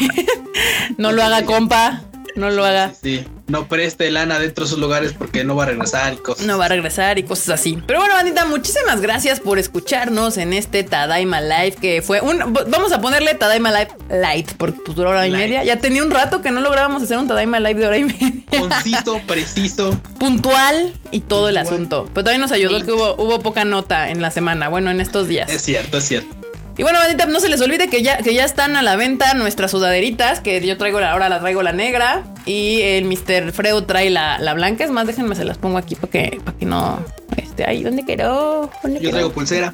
no 0.98 1.12
lo 1.12 1.22
haga, 1.22 1.46
compa. 1.46 2.02
No 2.36 2.50
lo 2.50 2.66
haga. 2.66 2.92
Sí, 3.00 3.24
no 3.48 3.68
preste 3.68 4.10
lana 4.10 4.40
dentro 4.40 4.64
de 4.64 4.68
esos 4.70 4.80
lugares 4.80 5.14
porque 5.18 5.44
no 5.44 5.56
va 5.56 5.64
a 5.64 5.66
regresar 5.68 6.14
y 6.14 6.18
cosas. 6.18 6.46
No 6.48 6.58
va 6.58 6.66
a 6.66 6.70
regresar 6.70 7.20
y 7.20 7.24
cosas 7.24 7.50
así. 7.60 7.78
Pero 7.86 8.00
bueno, 8.00 8.16
bandita, 8.16 8.46
muchísimas 8.46 9.02
gracias 9.02 9.40
por 9.40 9.60
escucharnos 9.60 10.38
en 10.38 10.54
este 10.54 10.84
Tadaima 10.84 11.42
Live 11.42 11.76
que 11.80 12.02
fue 12.02 12.22
un. 12.22 12.40
Vamos 12.68 12.92
a 12.92 13.02
ponerle 13.02 13.36
Tadaima 13.36 13.72
Live 13.72 13.90
Light 14.10 14.52
porque 14.58 14.80
pues 14.86 14.96
duró 14.96 15.12
hora 15.12 15.28
y 15.28 15.32
Light. 15.32 15.44
media. 15.44 15.64
Ya 15.64 15.78
tenía 15.78 16.04
un 16.04 16.10
rato 16.12 16.42
que 16.42 16.50
no 16.52 16.62
lográbamos 16.62 17.04
hacer 17.04 17.18
un 17.18 17.28
Tadaima 17.28 17.60
Live 17.60 17.80
de 17.80 17.88
hora 17.88 17.98
y 17.98 18.04
media. 18.06 18.32
Concito, 18.60 19.22
preciso. 19.28 20.00
Puntual 20.20 20.94
y 21.12 21.20
todo 21.22 21.50
el 21.50 21.58
asunto. 21.58 22.10
Pero 22.14 22.24
también 22.24 22.42
nos 22.42 22.52
ayudó 22.52 22.80
Sí. 22.80 22.86
que 22.86 22.92
hubo, 22.94 23.16
hubo 23.16 23.40
poca 23.42 23.66
nota 23.66 24.10
en 24.10 24.22
la 24.22 24.32
semana. 24.32 24.70
Bueno, 24.70 24.90
en 24.90 25.02
estos 25.02 25.28
días. 25.28 25.50
Es 25.52 25.62
cierto, 25.62 25.98
es 26.00 26.06
cierto. 26.06 26.36
Y 26.76 26.82
bueno, 26.82 26.98
bandita, 27.00 27.28
no 27.28 27.40
se 27.40 27.50
les 27.50 27.62
olvide 27.62 27.88
que 27.88 28.02
ya, 28.02 28.18
que 28.18 28.34
ya 28.34 28.46
están 28.46 28.76
a 28.76 28.82
la 28.82 28.96
venta 28.96 29.34
nuestras 29.36 29.70
sudaderitas, 29.72 30.40
que 30.40 30.66
yo 30.66 30.76
traigo 30.78 31.00
la, 31.00 31.12
ahora 31.12 31.30
la 31.30 31.40
traigo 31.40 31.62
la 31.62 31.72
negra 31.72 32.24
y 32.46 32.82
el 32.82 33.06
Mr. 33.06 33.52
Freud 33.52 33.84
trae 33.84 34.10
la, 34.10 34.40
la 34.40 34.54
blanca. 34.56 34.84
Es 34.84 34.90
más, 34.90 35.06
déjenme 35.06 35.36
se 35.36 35.46
las 35.46 35.60
pongo 35.60 35.78
aquí 35.78 35.96
para 35.96 36.12
que, 36.12 36.42
para 36.44 36.58
que 36.58 36.66
no... 36.66 37.00
Este, 37.38 37.66
ahí, 37.66 37.84
¿dónde 37.84 38.04
quiero? 38.04 38.72
¿Dónde 38.82 39.00
Yo 39.02 39.12
traigo 39.12 39.32
pulsera. 39.32 39.72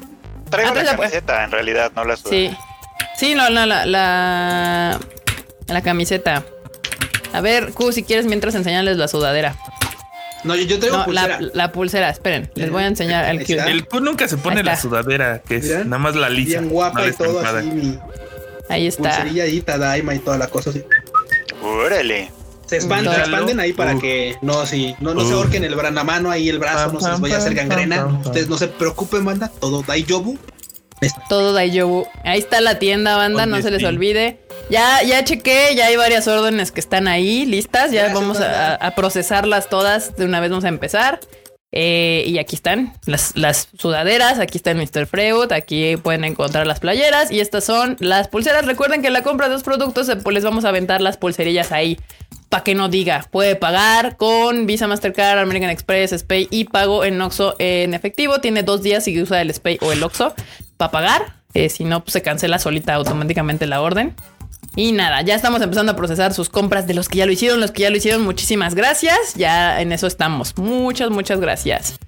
Traigo 0.50 0.72
Ah, 0.72 0.74
la 0.74 0.96
pues. 0.96 1.10
camiseta, 1.10 1.44
en 1.44 1.50
realidad, 1.52 1.92
no 1.96 2.04
la 2.04 2.16
sudadera. 2.16 2.50
Sí. 2.50 2.56
Sí, 3.16 3.34
no, 3.34 3.48
no, 3.50 3.64
la, 3.66 3.86
la, 3.86 4.98
la 5.68 5.82
camiseta. 5.82 6.42
A 7.32 7.40
ver, 7.40 7.72
Q, 7.72 7.92
si 7.92 8.02
quieres, 8.02 8.26
mientras 8.26 8.54
enseñarles 8.54 8.96
la 8.98 9.08
sudadera. 9.08 9.56
No, 10.44 10.54
yo, 10.56 10.62
yo 10.64 10.78
traigo 10.78 10.98
No, 10.98 11.04
pulsera. 11.04 11.40
la, 11.40 11.50
la 11.52 11.72
pulsera, 11.72 12.10
esperen, 12.10 12.50
les 12.54 12.70
voy 12.70 12.82
a 12.82 12.86
enseñar 12.86 13.24
al 13.24 13.38
Ahí 13.38 13.44
Q. 13.44 13.52
El 13.66 13.86
Q 13.86 14.00
nunca 14.00 14.26
se 14.28 14.36
pone 14.36 14.62
la 14.62 14.76
sudadera, 14.80 15.40
que 15.40 15.56
es 15.56 15.68
nada 15.86 15.98
más 15.98 16.14
la 16.16 16.28
lisa. 16.28 16.60
Bien 16.60 16.68
guapa 16.70 17.06
y 17.06 17.12
todo 17.12 17.40
así, 17.40 17.66
mi 17.66 17.98
Ahí 18.68 18.86
está. 18.86 19.10
pulserilla 19.10 19.44
ahí, 19.44 19.60
Tadaima 19.60 20.14
y 20.14 20.18
toda 20.20 20.38
la 20.38 20.46
cosa 20.46 20.70
así. 20.70 20.82
Órale. 21.62 22.30
Se 22.66 22.76
expanden, 22.76 23.12
se 23.12 23.18
expanden 23.20 23.58
ahí 23.58 23.72
para 23.72 23.98
que 23.98 24.36
no, 24.42 24.64
sí, 24.64 24.94
no, 25.00 25.12
no 25.12 25.22
se 25.22 25.26
Uf. 25.28 25.32
ahorquen 25.34 25.64
el 25.64 25.76
la 25.76 26.04
mano 26.04 26.30
ahí, 26.30 26.48
el 26.48 26.60
brazo, 26.60 26.92
no 26.92 27.00
se 27.00 27.10
les 27.10 27.20
vaya 27.20 27.34
a 27.34 27.38
hacer 27.38 27.54
gangrena. 27.54 28.06
Ustedes 28.24 28.48
no 28.48 28.56
se 28.58 28.68
preocupen, 28.68 29.24
banda. 29.24 29.50
Todo 29.60 29.82
Daijobu. 29.82 30.38
Todo 31.28 31.52
Daiobu. 31.52 32.06
Ahí 32.24 32.38
está 32.38 32.60
la 32.60 32.78
tienda, 32.78 33.16
banda, 33.16 33.46
no 33.46 33.60
se 33.62 33.70
les 33.70 33.80
sí. 33.80 33.86
olvide. 33.86 34.40
Ya, 34.68 35.02
ya 35.02 35.24
chequé, 35.24 35.74
ya 35.74 35.86
hay 35.86 35.96
varias 35.96 36.28
órdenes 36.28 36.70
que 36.72 36.80
están 36.80 37.08
ahí 37.08 37.46
listas. 37.46 37.90
Ya 37.90 38.02
Gracias, 38.02 38.20
vamos 38.20 38.40
a, 38.40 38.74
a 38.74 38.94
procesarlas 38.94 39.68
todas. 39.68 40.16
De 40.16 40.24
una 40.24 40.40
vez 40.40 40.50
vamos 40.50 40.64
a 40.64 40.68
empezar. 40.68 41.20
Eh, 41.72 42.24
y 42.26 42.38
aquí 42.38 42.56
están 42.56 42.94
las, 43.06 43.36
las 43.36 43.68
sudaderas, 43.78 44.40
aquí 44.40 44.58
está 44.58 44.72
el 44.72 44.78
Mr. 44.78 45.06
Freud, 45.06 45.52
aquí 45.52 45.96
pueden 45.98 46.24
encontrar 46.24 46.66
las 46.66 46.80
playeras 46.80 47.30
y 47.30 47.38
estas 47.38 47.64
son 47.64 47.96
las 48.00 48.26
pulseras. 48.26 48.66
Recuerden 48.66 49.02
que 49.02 49.06
en 49.06 49.12
la 49.12 49.22
compra 49.22 49.48
de 49.48 49.54
los 49.54 49.62
productos 49.62 50.08
eh, 50.08 50.16
pues 50.16 50.34
les 50.34 50.42
vamos 50.44 50.64
a 50.64 50.70
aventar 50.70 51.00
las 51.00 51.16
pulserillas 51.16 51.72
ahí. 51.72 51.98
Para 52.48 52.64
que 52.64 52.74
no 52.74 52.88
diga, 52.88 53.24
puede 53.30 53.54
pagar 53.54 54.16
con 54.16 54.66
Visa, 54.66 54.88
Mastercard, 54.88 55.38
American 55.38 55.70
Express, 55.70 56.10
Spay 56.10 56.48
y 56.50 56.64
pago 56.64 57.04
en 57.04 57.20
Oxxo 57.22 57.54
en 57.60 57.94
efectivo. 57.94 58.40
Tiene 58.40 58.64
dos 58.64 58.82
días 58.82 59.04
si 59.04 59.22
usa 59.22 59.40
el 59.40 59.54
Spay 59.54 59.78
o 59.80 59.92
el 59.92 60.02
Oxxo 60.02 60.34
para 60.76 60.90
pagar. 60.90 61.36
Eh, 61.54 61.68
si 61.68 61.84
no, 61.84 62.02
pues 62.02 62.12
se 62.14 62.22
cancela 62.22 62.58
solita 62.58 62.94
automáticamente 62.94 63.68
la 63.68 63.80
orden. 63.80 64.16
Y 64.76 64.92
nada, 64.92 65.22
ya 65.22 65.34
estamos 65.34 65.60
empezando 65.62 65.92
a 65.92 65.96
procesar 65.96 66.32
sus 66.32 66.48
compras 66.48 66.86
de 66.86 66.94
los 66.94 67.08
que 67.08 67.18
ya 67.18 67.26
lo 67.26 67.32
hicieron, 67.32 67.60
los 67.60 67.72
que 67.72 67.82
ya 67.82 67.90
lo 67.90 67.96
hicieron, 67.96 68.22
muchísimas 68.22 68.74
gracias. 68.74 69.34
Ya 69.34 69.80
en 69.80 69.92
eso 69.92 70.06
estamos. 70.06 70.56
Muchas, 70.56 71.10
muchas 71.10 71.40
gracias. 71.40 71.98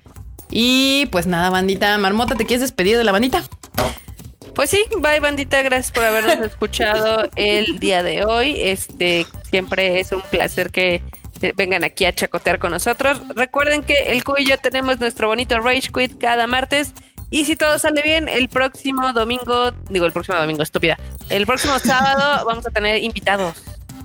Y 0.51 1.07
pues 1.07 1.27
nada, 1.27 1.51
bandita. 1.51 1.97
Marmota, 1.99 2.35
¿te 2.37 2.45
quieres 2.47 2.61
despedir 2.61 2.99
de 2.99 3.05
la 3.05 3.13
bandita? 3.13 3.43
Pues 4.55 4.69
sí, 4.69 4.85
bye 4.99 5.19
bandita, 5.19 5.63
gracias 5.63 5.93
por 5.93 6.05
habernos 6.05 6.39
escuchado 6.47 7.29
el 7.37 7.79
día 7.79 8.03
de 8.03 8.25
hoy. 8.25 8.57
Este 8.59 9.27
siempre 9.51 9.99
es 9.99 10.13
un 10.13 10.21
placer 10.21 10.71
que 10.71 11.03
eh, 11.41 11.53
vengan 11.57 11.85
aquí 11.85 12.05
a 12.05 12.15
chacotear 12.15 12.59
con 12.59 12.71
nosotros. 12.71 13.21
Recuerden 13.35 13.83
que 13.83 13.95
el 14.09 14.23
Q 14.25 14.35
y 14.39 14.47
yo 14.47 14.59
tenemos 14.59 15.01
nuestro 15.01 15.29
bonito 15.29 15.59
Rage 15.59 15.91
Quit 15.93 16.19
cada 16.19 16.47
martes. 16.47 16.93
Y 17.33 17.45
si 17.47 17.57
todo 17.57 17.79
sale 17.79 18.03
bien, 18.03 18.29
el 18.29 18.49
próximo 18.49 19.13
domingo, 19.13 19.73
digo 19.91 20.07
el 20.07 20.13
próximo 20.13 20.37
domingo, 20.39 20.63
estúpida. 20.63 20.99
El 21.31 21.47
próximo 21.47 21.79
sábado 21.81 22.45
vamos 22.47 22.65
a 22.67 22.71
tener 22.71 23.03
invitados. 23.03 23.55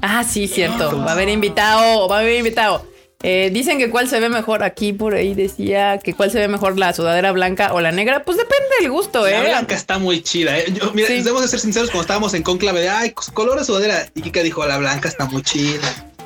Ah, 0.02 0.24
sí, 0.24 0.48
cierto. 0.48 0.98
Va 1.04 1.10
a 1.10 1.12
haber 1.14 1.28
invitado, 1.30 2.08
va 2.08 2.18
a 2.18 2.20
haber 2.22 2.38
invitado. 2.38 2.88
Eh, 3.24 3.50
dicen 3.52 3.80
que 3.80 3.90
cuál 3.90 4.08
se 4.08 4.20
ve 4.20 4.30
mejor. 4.30 4.64
Aquí 4.64 4.94
por 4.94 5.14
ahí 5.16 5.34
decía 5.34 5.98
que 5.98 6.14
cuál 6.14 6.32
se 6.32 6.40
ve 6.40 6.48
mejor, 6.48 6.78
la 6.80 6.94
sudadera 6.94 7.32
blanca 7.34 7.74
o 7.74 7.82
la 7.82 7.92
negra. 7.92 8.24
Pues 8.24 8.38
depende 8.38 8.68
del 8.80 8.92
gusto, 8.92 9.26
La 9.28 9.44
¿eh? 9.46 9.50
blanca 9.50 9.76
está 9.76 9.98
muy 9.98 10.22
chida. 10.22 10.58
¿eh? 10.58 10.66
Yo, 10.72 10.94
mira, 10.94 11.08
Sí. 11.08 11.16
debemos 11.16 11.42
de 11.42 11.48
ser 11.50 11.60
sinceros 11.60 11.90
cuando 11.90 12.04
estábamos 12.04 12.34
en 12.34 12.44
conclave 12.44 12.80
de 12.82 12.90
ay, 12.90 13.12
color 13.34 13.60
de 13.60 13.66
sudadera. 13.66 14.08
Y 14.16 14.22
Kika 14.22 14.42
dijo, 14.42 14.66
la 14.66 14.78
blanca 14.78 15.10
está 15.10 15.26
muy 15.26 15.42
chida. 15.42 15.82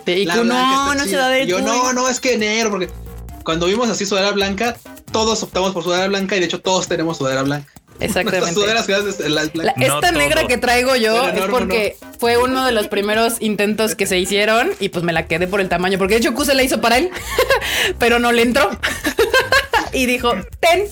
Y 0.06 0.26
La 0.26 0.36
no, 0.36 0.44
no 0.94 0.94
chida". 1.06 1.06
sudadera. 1.06 1.46
Y 1.46 1.48
Yo 1.48 1.62
no, 1.62 1.94
no, 1.94 2.10
es 2.10 2.20
que 2.20 2.38
negro, 2.38 2.70
porque 2.72 2.90
cuando 3.44 3.66
vimos 3.66 3.90
así 3.90 4.06
sudadera 4.06 4.34
blanca, 4.34 4.78
todos 5.12 5.44
optamos 5.44 5.72
por 5.74 5.84
sudadera 5.84 6.08
blanca 6.08 6.36
y 6.36 6.40
de 6.40 6.46
hecho 6.46 6.62
todos 6.62 6.88
tenemos 6.88 7.18
sudadera 7.18 7.44
blanca. 7.44 7.72
Exactamente. 8.02 8.54
sudaderas 8.54 8.88
La-. 9.54 9.74
No 9.78 9.86
esta 9.86 10.12
negra 10.12 10.42
todo. 10.42 10.48
que 10.48 10.58
traigo 10.58 10.96
yo 10.96 11.28
es 11.28 11.36
no, 11.36 11.48
porque 11.48 11.98
fue 12.20 12.38
uno 12.38 12.66
de 12.66 12.72
los 12.72 12.88
primeros 12.88 13.36
intentos 13.42 13.96
que 13.96 14.08
se 14.08 14.18
hicieron 14.18 14.72
y 14.80 14.90
pues 14.90 15.04
me 15.04 15.14
la 15.14 15.28
quedé 15.28 15.48
por 15.48 15.62
el 15.62 15.70
tamaño, 15.70 15.98
porque 15.98 16.16
de 16.16 16.22
hecho 16.22 16.34
Q 16.34 16.46
se 16.46 16.56
la 16.56 16.64
hizo 16.64 16.82
para 16.82 16.98
él, 16.98 17.10
pero 18.00 18.20
no 18.20 18.32
le 18.32 18.42
entró. 18.42 18.70
y 19.94 20.06
dijo, 20.06 20.34
ten. 20.60 20.86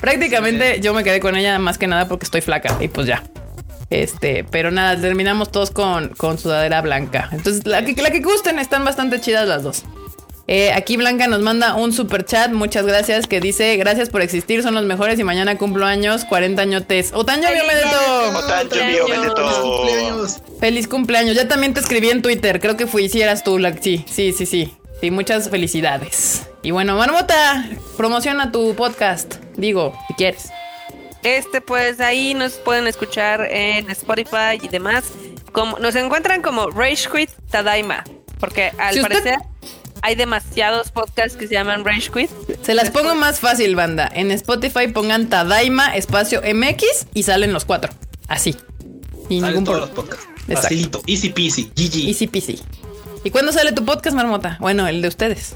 Prácticamente 0.00 0.80
yo 0.80 0.92
me 0.92 1.02
quedé 1.02 1.20
con 1.20 1.36
ella 1.36 1.58
más 1.58 1.78
que 1.78 1.86
nada 1.86 2.06
porque 2.06 2.24
estoy 2.24 2.42
flaca 2.42 2.76
y 2.80 2.88
pues 2.88 3.06
ya. 3.06 3.22
Este, 3.88 4.44
pero 4.44 4.70
nada, 4.70 5.00
terminamos 5.00 5.50
todos 5.50 5.70
con, 5.70 6.08
con 6.08 6.38
sudadera 6.38 6.82
blanca. 6.82 7.28
Entonces, 7.32 7.64
la 7.66 7.84
que, 7.84 7.94
la 8.02 8.10
que 8.10 8.20
gusten, 8.20 8.58
están 8.58 8.84
bastante 8.84 9.20
chidas 9.20 9.46
las 9.48 9.62
dos. 9.62 9.84
Eh, 10.48 10.70
aquí 10.72 10.96
Blanca 10.96 11.26
nos 11.26 11.40
manda 11.40 11.74
un 11.74 11.92
super 11.92 12.24
chat, 12.24 12.52
muchas 12.52 12.86
gracias, 12.86 13.26
que 13.26 13.40
dice, 13.40 13.76
gracias 13.76 14.10
por 14.10 14.22
existir, 14.22 14.62
son 14.62 14.74
los 14.74 14.84
mejores 14.84 15.18
y 15.18 15.24
mañana 15.24 15.58
cumplo 15.58 15.86
años, 15.86 16.24
40 16.24 16.62
añotes. 16.62 17.10
Otaño 17.12 17.48
¡Feliz 17.48 17.62
Benedetto! 17.66 18.38
Otaño, 18.38 18.68
cumpleaños. 18.68 19.08
Benedetto. 19.10 19.36
Feliz 19.36 19.58
cumpleaños. 19.58 20.36
Feliz 20.60 20.88
cumpleaños. 20.88 21.34
Ya 21.36 21.48
también 21.48 21.74
te 21.74 21.80
escribí 21.80 22.10
en 22.10 22.22
Twitter. 22.22 22.60
Creo 22.60 22.76
que 22.76 22.86
fui, 22.86 23.08
si 23.08 23.20
eras 23.22 23.42
tú. 23.42 23.58
la- 23.58 23.76
sí, 23.76 24.04
sí, 24.08 24.32
sí, 24.32 24.46
sí. 24.46 24.72
Sí, 25.00 25.10
muchas 25.10 25.50
felicidades. 25.50 26.46
Y 26.62 26.70
bueno, 26.70 26.96
Marmota, 26.96 27.68
promociona 27.96 28.50
tu 28.52 28.74
podcast. 28.76 29.34
Digo, 29.56 29.98
si 30.08 30.14
quieres. 30.14 30.48
Este, 31.24 31.60
pues 31.60 31.98
ahí 32.00 32.34
nos 32.34 32.52
pueden 32.54 32.86
escuchar 32.86 33.48
en 33.50 33.90
Spotify 33.90 34.58
y 34.62 34.68
demás. 34.68 35.04
Como, 35.52 35.78
nos 35.80 35.96
encuentran 35.96 36.40
como 36.40 36.70
Rage 36.70 37.08
Quit 37.12 37.30
Tadaima. 37.50 38.04
Porque 38.38 38.70
al 38.78 38.94
Si 38.94 39.00
usted- 39.00 39.12
parecer 39.12 39.38
hay 40.02 40.14
demasiados 40.14 40.90
podcasts 40.90 41.36
que 41.36 41.46
se 41.48 41.54
llaman 41.54 41.84
Rage 41.84 42.10
Quit. 42.12 42.30
Se 42.62 42.74
las 42.74 42.90
pongo 42.90 43.14
más 43.14 43.40
fácil, 43.40 43.74
banda. 43.76 44.10
En 44.12 44.30
Spotify 44.30 44.88
pongan 44.88 45.28
Tadaima 45.28 45.94
espacio 45.96 46.42
MX 46.42 47.06
y 47.14 47.22
salen 47.24 47.52
los 47.52 47.64
cuatro. 47.64 47.92
Así. 48.28 48.56
Y 49.28 49.40
Salen 49.40 49.50
ningún 49.54 49.64
todos 49.64 49.80
los 49.80 49.90
problema. 49.90 50.16
podcasts. 50.16 50.26
Exacto. 50.48 50.62
Facilito, 50.62 51.02
easy 51.06 51.30
peasy, 51.30 51.70
GG. 51.74 52.08
Easy 52.08 52.26
peasy. 52.28 52.60
¿Y 53.24 53.30
cuándo 53.30 53.52
sale 53.52 53.72
tu 53.72 53.84
podcast, 53.84 54.14
Marmota? 54.16 54.56
Bueno, 54.60 54.86
el 54.86 55.02
de 55.02 55.08
ustedes. 55.08 55.54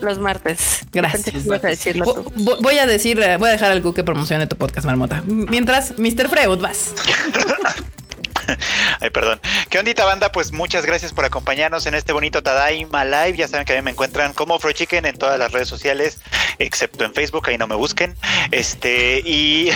Los 0.00 0.18
martes. 0.18 0.80
Gracias. 0.92 1.48
A 1.48 1.58
decirlo 1.58 2.04
Vo- 2.06 2.14
tú. 2.24 2.56
Voy 2.62 2.78
a 2.78 2.86
decir, 2.86 3.20
eh, 3.20 3.36
voy 3.36 3.50
a 3.50 3.52
dejar 3.52 3.70
al 3.70 3.94
que 3.94 4.02
promocione 4.02 4.46
tu 4.46 4.56
podcast, 4.56 4.86
Marmota. 4.86 5.22
Mientras, 5.26 5.98
Mr. 5.98 6.28
Freud, 6.28 6.58
vas. 6.60 6.94
Ay, 9.00 9.10
perdón. 9.10 9.40
¿Qué 9.70 9.78
ondita 9.78 10.04
banda? 10.04 10.32
Pues 10.32 10.52
muchas 10.52 10.86
gracias 10.86 11.12
por 11.12 11.24
acompañarnos 11.24 11.86
en 11.86 11.94
este 11.94 12.12
bonito 12.12 12.42
Tadaima 12.42 13.04
Live. 13.04 13.36
Ya 13.36 13.48
saben 13.48 13.64
que 13.64 13.72
a 13.72 13.76
mí 13.76 13.82
me 13.82 13.90
encuentran 13.90 14.32
como 14.32 14.58
Fro 14.58 14.72
Chicken 14.72 15.06
en 15.06 15.16
todas 15.16 15.38
las 15.38 15.52
redes 15.52 15.68
sociales, 15.68 16.20
excepto 16.58 17.04
en 17.04 17.14
Facebook, 17.14 17.48
ahí 17.48 17.58
no 17.58 17.66
me 17.66 17.76
busquen. 17.76 18.16
Este, 18.50 19.22
y. 19.24 19.70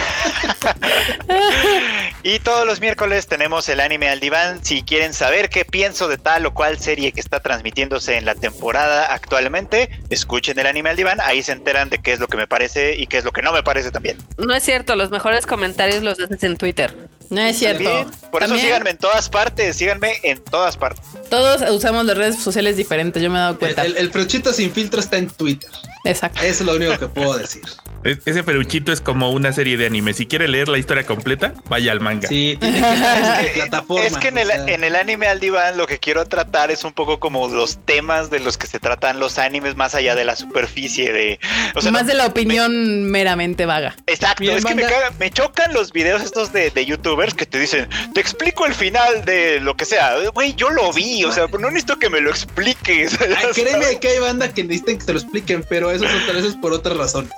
y 2.22 2.38
todos 2.40 2.66
los 2.66 2.80
miércoles 2.80 3.26
tenemos 3.26 3.68
el 3.68 3.80
anime 3.80 4.08
al 4.08 4.20
diván. 4.20 4.64
Si 4.64 4.82
quieren 4.82 5.12
saber 5.14 5.48
qué 5.48 5.64
pienso 5.64 6.08
de 6.08 6.18
tal 6.18 6.46
o 6.46 6.54
cual 6.54 6.78
serie 6.78 7.12
que 7.12 7.20
está 7.20 7.40
transmitiéndose 7.40 8.16
en 8.16 8.24
la 8.24 8.34
temporada 8.34 9.12
actualmente, 9.12 9.90
escuchen 10.10 10.58
el 10.58 10.66
anime 10.66 10.90
al 10.90 10.96
diván. 10.96 11.20
Ahí 11.20 11.42
se 11.42 11.52
enteran 11.52 11.90
de 11.90 11.98
qué 11.98 12.12
es 12.12 12.20
lo 12.20 12.28
que 12.28 12.36
me 12.36 12.46
parece 12.46 12.96
y 12.96 13.06
qué 13.06 13.18
es 13.18 13.24
lo 13.24 13.32
que 13.32 13.42
no 13.42 13.52
me 13.52 13.62
parece 13.62 13.90
también. 13.90 14.18
No 14.38 14.54
es 14.54 14.62
cierto, 14.62 14.96
los 14.96 15.10
mejores 15.10 15.46
comentarios 15.46 16.02
los 16.02 16.18
haces 16.20 16.42
en 16.42 16.56
Twitter. 16.56 16.94
No 17.30 17.40
es 17.40 17.58
cierto. 17.58 17.84
También. 17.84 18.30
Por 18.30 18.42
eso 18.42 18.56
síganme 18.56 18.90
en 18.90 18.98
todas 18.98 19.28
partes, 19.28 19.76
síganme 19.76 20.12
en 20.22 20.42
todas 20.44 20.76
partes. 20.76 21.04
Todos 21.30 21.62
usamos 21.70 22.04
las 22.04 22.16
redes 22.16 22.38
sociales 22.38 22.76
diferentes, 22.76 23.22
yo 23.22 23.30
me 23.30 23.36
he 23.36 23.40
dado 23.40 23.58
cuenta. 23.58 23.84
el, 23.84 23.96
el 23.96 24.10
Frochito 24.10 24.52
sin 24.52 24.70
filtro 24.72 25.00
está 25.00 25.16
en 25.16 25.28
Twitter. 25.28 25.70
Exacto. 26.04 26.40
Eso 26.40 26.62
es 26.62 26.66
lo 26.66 26.76
único 26.76 26.98
que 26.98 27.08
puedo 27.08 27.36
decir. 27.36 27.62
Es- 28.06 28.18
Ese 28.26 28.42
peluchito 28.42 28.92
es 28.92 29.00
como 29.00 29.30
una 29.30 29.52
serie 29.52 29.76
de 29.76 29.86
anime. 29.86 30.12
Si 30.14 30.26
quiere 30.26 30.48
leer 30.48 30.68
la 30.68 30.78
historia 30.78 31.04
completa, 31.04 31.54
vaya 31.68 31.92
al 31.92 32.00
manga. 32.00 32.28
Sí, 32.28 32.56
tiene 32.60 32.80
que 32.80 32.92
estar 32.92 33.44
en 33.46 33.52
plataforma. 33.54 34.06
Es 34.06 34.16
que 34.16 34.28
en 34.28 34.38
el, 34.38 34.46
sea, 34.48 34.66
en 34.68 34.84
el 34.84 34.96
anime 34.96 35.26
al 35.26 35.40
diván 35.40 35.76
lo 35.76 35.86
que 35.86 35.98
quiero 35.98 36.24
tratar 36.26 36.70
es 36.70 36.84
un 36.84 36.92
poco 36.92 37.18
como 37.20 37.48
los 37.48 37.78
temas 37.84 38.30
de 38.30 38.40
los 38.40 38.56
que 38.58 38.66
se 38.66 38.78
tratan 38.78 39.18
los 39.20 39.38
animes 39.38 39.76
más 39.76 39.94
allá 39.94 40.14
de 40.14 40.24
la 40.24 40.36
superficie 40.36 41.12
de... 41.12 41.38
O 41.74 41.80
sea, 41.80 41.90
Más 41.92 42.02
no- 42.02 42.08
de 42.08 42.14
la 42.14 42.26
opinión 42.26 43.04
meramente 43.10 43.66
vaga. 43.66 43.96
Exacto, 44.06 44.44
es 44.44 44.64
que 44.64 44.74
me, 44.74 44.82
caga- 44.82 45.12
me 45.18 45.30
chocan 45.30 45.72
los 45.72 45.92
videos 45.92 46.22
estos 46.22 46.52
de, 46.52 46.70
de 46.70 46.86
youtubers 46.86 47.34
que 47.34 47.46
te 47.46 47.58
dicen, 47.58 47.88
te 48.14 48.20
explico 48.20 48.66
el 48.66 48.74
final 48.74 49.24
de 49.24 49.60
lo 49.60 49.76
que 49.76 49.84
sea. 49.84 50.14
Güey, 50.34 50.54
yo 50.54 50.70
lo 50.70 50.92
vi, 50.92 51.24
o 51.24 51.32
sea, 51.32 51.46
no 51.46 51.68
necesito 51.70 51.98
que 51.98 52.10
me 52.10 52.20
lo 52.20 52.30
expliques. 52.30 53.16
Ay, 53.20 53.46
créeme 53.54 53.98
que 54.00 54.08
hay 54.08 54.18
banda 54.18 54.52
que 54.52 54.62
necesitan 54.64 54.98
que 54.98 55.04
se 55.04 55.12
lo 55.12 55.18
expliquen, 55.18 55.64
pero 55.68 55.90
eso 55.90 56.04
es 56.04 56.12
otra 56.22 56.34
vez 56.40 56.56
por 56.60 56.72
otras 56.72 56.96
razones. 56.96 57.30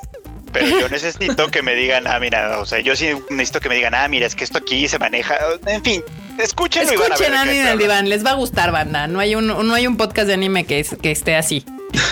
Pero 0.52 0.66
yo 0.80 0.88
necesito 0.88 1.48
que 1.50 1.62
me 1.62 1.74
digan, 1.74 2.06
ah, 2.06 2.18
mira, 2.20 2.58
o 2.60 2.66
sea, 2.66 2.80
yo 2.80 2.96
sí 2.96 3.08
necesito 3.30 3.60
que 3.60 3.68
me 3.68 3.74
digan, 3.76 3.94
ah, 3.94 4.08
mira, 4.08 4.26
es 4.26 4.34
que 4.34 4.44
esto 4.44 4.58
aquí 4.58 4.88
se 4.88 4.98
maneja. 4.98 5.36
En 5.66 5.82
fin, 5.84 6.02
escúchenlo 6.38 6.90
a. 6.90 6.94
Escuchen 6.94 7.16
qué 7.18 7.26
anime 7.26 7.40
estoy 7.40 7.56
en 7.56 7.60
el 7.62 7.68
hablando. 7.72 7.82
diván, 7.82 8.08
les 8.08 8.24
va 8.24 8.30
a 8.30 8.34
gustar, 8.34 8.72
banda. 8.72 9.06
No 9.06 9.20
hay 9.20 9.34
un, 9.34 9.46
no 9.46 9.74
hay 9.74 9.86
un 9.86 9.96
podcast 9.96 10.26
de 10.28 10.34
anime 10.34 10.64
que, 10.64 10.80
es- 10.80 10.96
que 11.00 11.10
esté 11.10 11.36
así. 11.36 11.64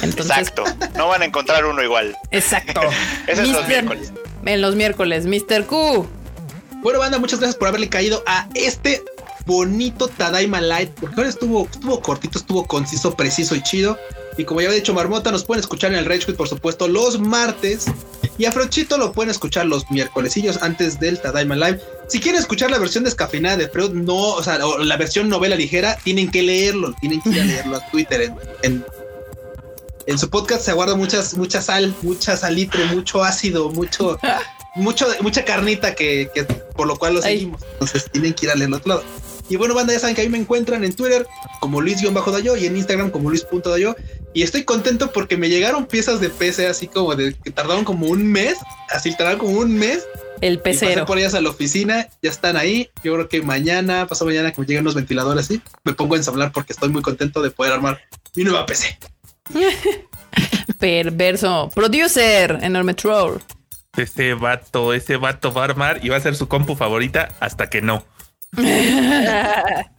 Entonces, 0.02 0.36
Exacto, 0.38 0.64
no 0.96 1.08
van 1.08 1.22
a 1.22 1.24
encontrar 1.26 1.64
uno 1.66 1.82
igual. 1.82 2.16
exacto. 2.30 2.80
Ese 3.26 3.42
es 3.42 3.48
los 3.48 3.58
Mister- 3.58 3.68
miércoles. 3.84 4.12
En 4.44 4.62
los 4.62 4.74
miércoles, 4.76 5.26
Mr. 5.26 5.66
Q. 5.66 6.06
Bueno, 6.82 6.98
banda, 6.98 7.18
muchas 7.18 7.40
gracias 7.40 7.56
por 7.58 7.68
haberle 7.68 7.88
caído 7.88 8.22
a 8.26 8.48
este 8.54 9.02
bonito 9.44 10.08
Tadaima 10.08 10.60
Light, 10.60 10.90
porque 11.00 11.16
ahora 11.16 11.28
estuvo, 11.28 11.64
estuvo 11.70 12.00
cortito, 12.00 12.38
estuvo 12.38 12.66
conciso, 12.66 13.14
preciso 13.16 13.54
y 13.56 13.62
chido. 13.62 13.98
Y 14.36 14.44
como 14.44 14.60
ya 14.60 14.68
había 14.68 14.78
dicho 14.78 14.92
Marmota, 14.92 15.30
nos 15.30 15.44
pueden 15.44 15.60
escuchar 15.60 15.92
en 15.92 15.98
el 15.98 16.04
Rage 16.04 16.26
Quit, 16.26 16.36
por 16.36 16.48
supuesto, 16.48 16.88
los 16.88 17.18
martes. 17.18 17.86
Y 18.38 18.44
a 18.44 18.52
Frochito 18.52 18.98
lo 18.98 19.12
pueden 19.12 19.30
escuchar 19.30 19.66
los 19.66 19.90
miércolesillos 19.90 20.62
antes 20.62 21.00
del 21.00 21.18
Tadaima 21.20 21.56
Live. 21.56 21.80
Si 22.08 22.20
quieren 22.20 22.40
escuchar 22.40 22.70
la 22.70 22.78
versión 22.78 23.04
descafeinada 23.04 23.56
de 23.56 23.68
Freud, 23.68 23.92
no, 23.92 24.14
o 24.14 24.42
sea, 24.42 24.64
o 24.66 24.78
la 24.78 24.96
versión 24.96 25.28
novela 25.28 25.56
ligera, 25.56 25.96
tienen 26.04 26.30
que 26.30 26.42
leerlo, 26.42 26.94
tienen 27.00 27.22
que 27.22 27.30
ir 27.30 27.40
a 27.40 27.44
leerlo 27.46 27.76
a 27.76 27.90
Twitter. 27.90 28.20
En, 28.22 28.34
en, 28.62 28.84
en 30.06 30.18
su 30.18 30.28
podcast 30.28 30.62
se 30.62 30.70
aguarda 30.70 30.96
muchas, 30.96 31.36
mucha 31.36 31.62
sal, 31.62 31.94
mucha 32.02 32.36
salitre, 32.36 32.84
mucho 32.86 33.24
ácido, 33.24 33.70
mucho, 33.70 34.18
mucho, 34.76 35.06
mucha 35.22 35.44
carnita 35.44 35.94
que, 35.94 36.30
que 36.34 36.44
por 36.44 36.86
lo 36.86 36.98
cual 36.98 37.14
lo 37.14 37.24
Ay. 37.24 37.38
seguimos. 37.38 37.62
Entonces 37.72 38.10
tienen 38.12 38.34
que 38.34 38.46
ir 38.46 38.52
al 38.52 38.74
otro 38.74 38.88
lado. 38.88 39.04
Y 39.48 39.56
bueno, 39.56 39.74
banda, 39.74 39.92
ya 39.92 40.00
saben 40.00 40.16
que 40.16 40.22
ahí 40.22 40.28
me 40.28 40.38
encuentran 40.38 40.82
en 40.84 40.94
Twitter 40.94 41.26
como 41.60 41.80
Luis-Dayo 41.80 42.56
y 42.56 42.66
en 42.66 42.76
Instagram 42.76 43.10
como 43.10 43.30
Luis.dayo. 43.30 43.96
Y 44.36 44.42
estoy 44.42 44.64
contento 44.64 45.12
porque 45.12 45.38
me 45.38 45.48
llegaron 45.48 45.86
piezas 45.86 46.20
de 46.20 46.28
PC 46.28 46.66
así 46.66 46.88
como 46.88 47.16
de 47.16 47.32
que 47.32 47.50
tardaron 47.50 47.86
como 47.86 48.08
un 48.08 48.30
mes, 48.30 48.58
así 48.90 49.16
tardaron 49.16 49.38
como 49.38 49.60
un 49.60 49.74
mes. 49.74 50.06
El 50.42 50.58
pasé 50.58 50.80
pecero. 50.80 51.06
por 51.06 51.16
ellas 51.16 51.32
a 51.32 51.40
la 51.40 51.48
oficina, 51.48 52.06
ya 52.20 52.28
están 52.28 52.58
ahí. 52.58 52.90
Yo 53.02 53.14
creo 53.14 53.30
que 53.30 53.40
mañana, 53.40 54.06
pasado 54.06 54.26
mañana, 54.26 54.52
que 54.52 54.60
me 54.60 54.66
lleguen 54.66 54.82
unos 54.82 54.94
ventiladores 54.94 55.46
así, 55.46 55.62
me 55.84 55.94
pongo 55.94 56.16
a 56.16 56.18
ensamblar 56.18 56.52
porque 56.52 56.74
estoy 56.74 56.90
muy 56.90 57.00
contento 57.00 57.40
de 57.40 57.50
poder 57.50 57.72
armar 57.72 57.98
mi 58.34 58.44
nueva 58.44 58.66
PC. 58.66 58.98
Perverso. 60.78 61.70
Producer, 61.74 62.58
enorme 62.60 62.92
troll. 62.92 63.38
Ese 63.96 64.34
vato, 64.34 64.92
ese 64.92 65.16
vato 65.16 65.50
va 65.50 65.62
a 65.62 65.64
armar 65.64 66.04
y 66.04 66.10
va 66.10 66.18
a 66.18 66.20
ser 66.20 66.36
su 66.36 66.46
compu 66.46 66.76
favorita 66.76 67.30
hasta 67.40 67.70
que 67.70 67.80
no. 67.80 68.04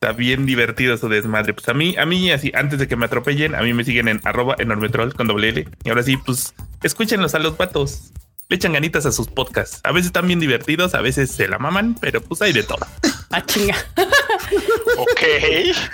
Está 0.00 0.12
bien 0.12 0.46
divertido 0.46 0.96
su 0.96 1.08
desmadre. 1.08 1.54
Pues 1.54 1.68
a 1.68 1.74
mí, 1.74 1.96
a 1.98 2.06
mí 2.06 2.30
así, 2.30 2.52
antes 2.54 2.78
de 2.78 2.86
que 2.86 2.94
me 2.94 3.06
atropellen, 3.06 3.56
a 3.56 3.62
mí 3.62 3.74
me 3.74 3.82
siguen 3.82 4.06
en 4.06 4.20
arroba 4.22 4.54
enormetroll 4.56 5.12
con 5.12 5.26
doble 5.26 5.48
L. 5.48 5.68
Y 5.82 5.88
ahora 5.88 6.04
sí, 6.04 6.16
pues 6.16 6.54
escúchenlos 6.84 7.34
a 7.34 7.40
los 7.40 7.56
vatos. 7.56 8.12
Le 8.48 8.54
echan 8.54 8.74
ganitas 8.74 9.06
a 9.06 9.12
sus 9.12 9.26
podcasts. 9.26 9.80
A 9.82 9.90
veces 9.90 10.06
están 10.06 10.28
bien 10.28 10.38
divertidos, 10.38 10.94
a 10.94 11.00
veces 11.00 11.32
se 11.32 11.48
la 11.48 11.58
maman, 11.58 11.96
pero 12.00 12.20
pues 12.20 12.40
hay 12.42 12.52
de 12.52 12.62
todo. 12.62 12.86
Ah, 13.30 13.44
chinga. 13.44 13.74
Ok. 14.96 15.20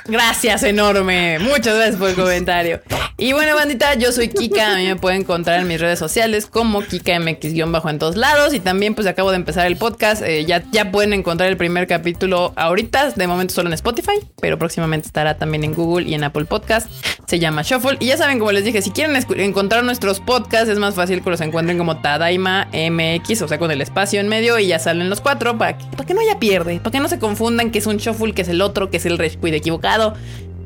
Gracias, 0.07 0.63
enorme. 0.63 1.39
Muchas 1.41 1.75
gracias 1.77 1.97
por 1.97 2.09
el 2.11 2.15
comentario. 2.15 2.81
Y 3.17 3.33
bueno, 3.33 3.55
bandita, 3.55 3.95
yo 3.95 4.13
soy 4.13 4.29
Kika. 4.29 4.73
A 4.75 4.77
mí 4.77 4.87
me 4.87 4.97
pueden 4.97 5.23
encontrar 5.23 5.61
en 5.61 5.69
mis 5.69 5.81
redes 5.81 5.99
sociales 5.99 6.47
como 6.47 6.83
KikaMX- 6.83 7.91
en 7.91 7.99
todos 7.99 8.17
lados. 8.17 8.55
Y 8.55 8.61
también, 8.61 8.95
pues 8.95 9.07
acabo 9.07 9.31
de 9.31 9.37
empezar 9.37 9.67
el 9.67 9.77
podcast. 9.77 10.23
Eh, 10.23 10.45
ya, 10.45 10.63
ya 10.71 10.91
pueden 10.91 11.13
encontrar 11.13 11.49
el 11.51 11.57
primer 11.57 11.87
capítulo 11.87 12.53
ahorita. 12.57 13.11
De 13.11 13.27
momento 13.27 13.53
solo 13.55 13.69
en 13.69 13.75
Spotify, 13.75 14.21
pero 14.41 14.59
próximamente 14.59 15.07
estará 15.07 15.37
también 15.37 15.65
en 15.65 15.75
Google 15.75 16.09
y 16.09 16.15
en 16.15 16.25
Apple 16.25 16.45
Podcast. 16.45 16.89
Se 17.27 17.39
llama 17.39 17.63
Shuffle. 17.63 17.97
Y 18.01 18.07
ya 18.07 18.17
saben, 18.17 18.39
como 18.39 18.53
les 18.53 18.65
dije, 18.65 18.81
si 18.83 18.91
quieren 18.91 19.17
encontrar 19.37 19.85
nuestros 19.85 20.21
podcasts, 20.21 20.69
es 20.69 20.79
más 20.79 20.95
fácil 20.95 21.23
que 21.23 21.31
los 21.31 21.41
encuentren 21.41 21.79
como 21.79 22.01
Tadaima 22.01 22.69
MX, 22.73 23.43
o 23.43 23.49
sea, 23.49 23.59
con 23.59 23.71
el 23.71 23.81
espacio 23.81 24.21
en 24.21 24.29
medio 24.29 24.59
y 24.59 24.69
ya 24.69 24.79
salen 24.79 25.11
los 25.11 25.21
cuatro 25.21 25.59
para 25.59 25.77
que, 25.77 25.85
para 25.93 26.05
que 26.07 26.15
no 26.15 26.21
haya 26.21 26.39
pierde, 26.39 26.79
para 26.81 26.91
que 26.93 27.01
no 27.01 27.09
se 27.09 27.19
confundan 27.25 27.71
que 27.71 27.79
es 27.79 27.87
un 27.87 27.97
Shuffle, 27.97 28.35
que 28.35 28.43
es 28.43 28.49
el 28.49 28.61
otro, 28.61 28.91
que 28.91 28.99
es 28.99 29.07
el 29.07 29.17
Rage 29.17 29.39
Quit 29.39 29.55
equivocado. 29.55 30.13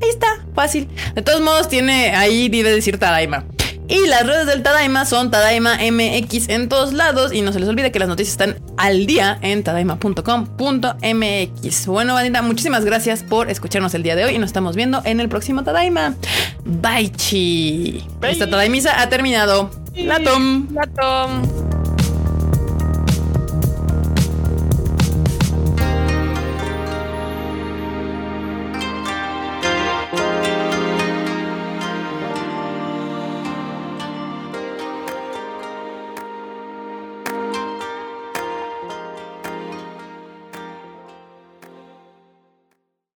Ahí 0.03 0.09
está, 0.09 0.27
fácil. 0.55 0.89
De 1.15 1.23
todos 1.23 1.41
modos, 1.41 1.69
tiene 1.69 2.17
ahí 2.17 2.49
debe 2.49 2.73
decir 2.73 2.99
Tadaima. 2.99 3.45
Y 3.87 4.07
las 4.07 4.27
redes 4.27 4.47
del 4.47 4.65
Tadaima 4.65 5.07
son 5.07 5.31
Tadaima 5.31 5.77
MX 5.77 6.49
en 6.49 6.69
todos 6.69 6.93
lados. 6.93 7.33
Y 7.33 7.43
no 7.43 7.53
se 7.53 7.61
les 7.61 7.69
olvide 7.69 7.93
que 7.93 8.01
las 8.01 8.09
noticias 8.09 8.33
están 8.33 8.59
al 8.77 9.07
día 9.07 9.39
en 9.41 9.63
tadaima.com.mx. 9.63 11.87
Bueno, 11.87 12.15
bandita, 12.15 12.43
muchísimas 12.43 12.85
gracias 12.85 13.23
por 13.23 13.49
escucharnos 13.49 13.95
el 13.95 14.03
día 14.03 14.17
de 14.17 14.25
hoy. 14.25 14.35
Y 14.35 14.39
nos 14.39 14.49
estamos 14.49 14.75
viendo 14.75 15.01
en 15.05 15.21
el 15.21 15.29
próximo 15.29 15.63
Tadaima. 15.63 16.17
Bye, 16.65 17.13
chi. 17.13 18.05
Esta 18.23 18.51
Tadaimisa 18.51 19.01
ha 19.01 19.09
terminado. 19.09 19.71
La 19.95 20.21
tom. 20.23 20.67
La 20.75 20.87
tom. 20.87 21.78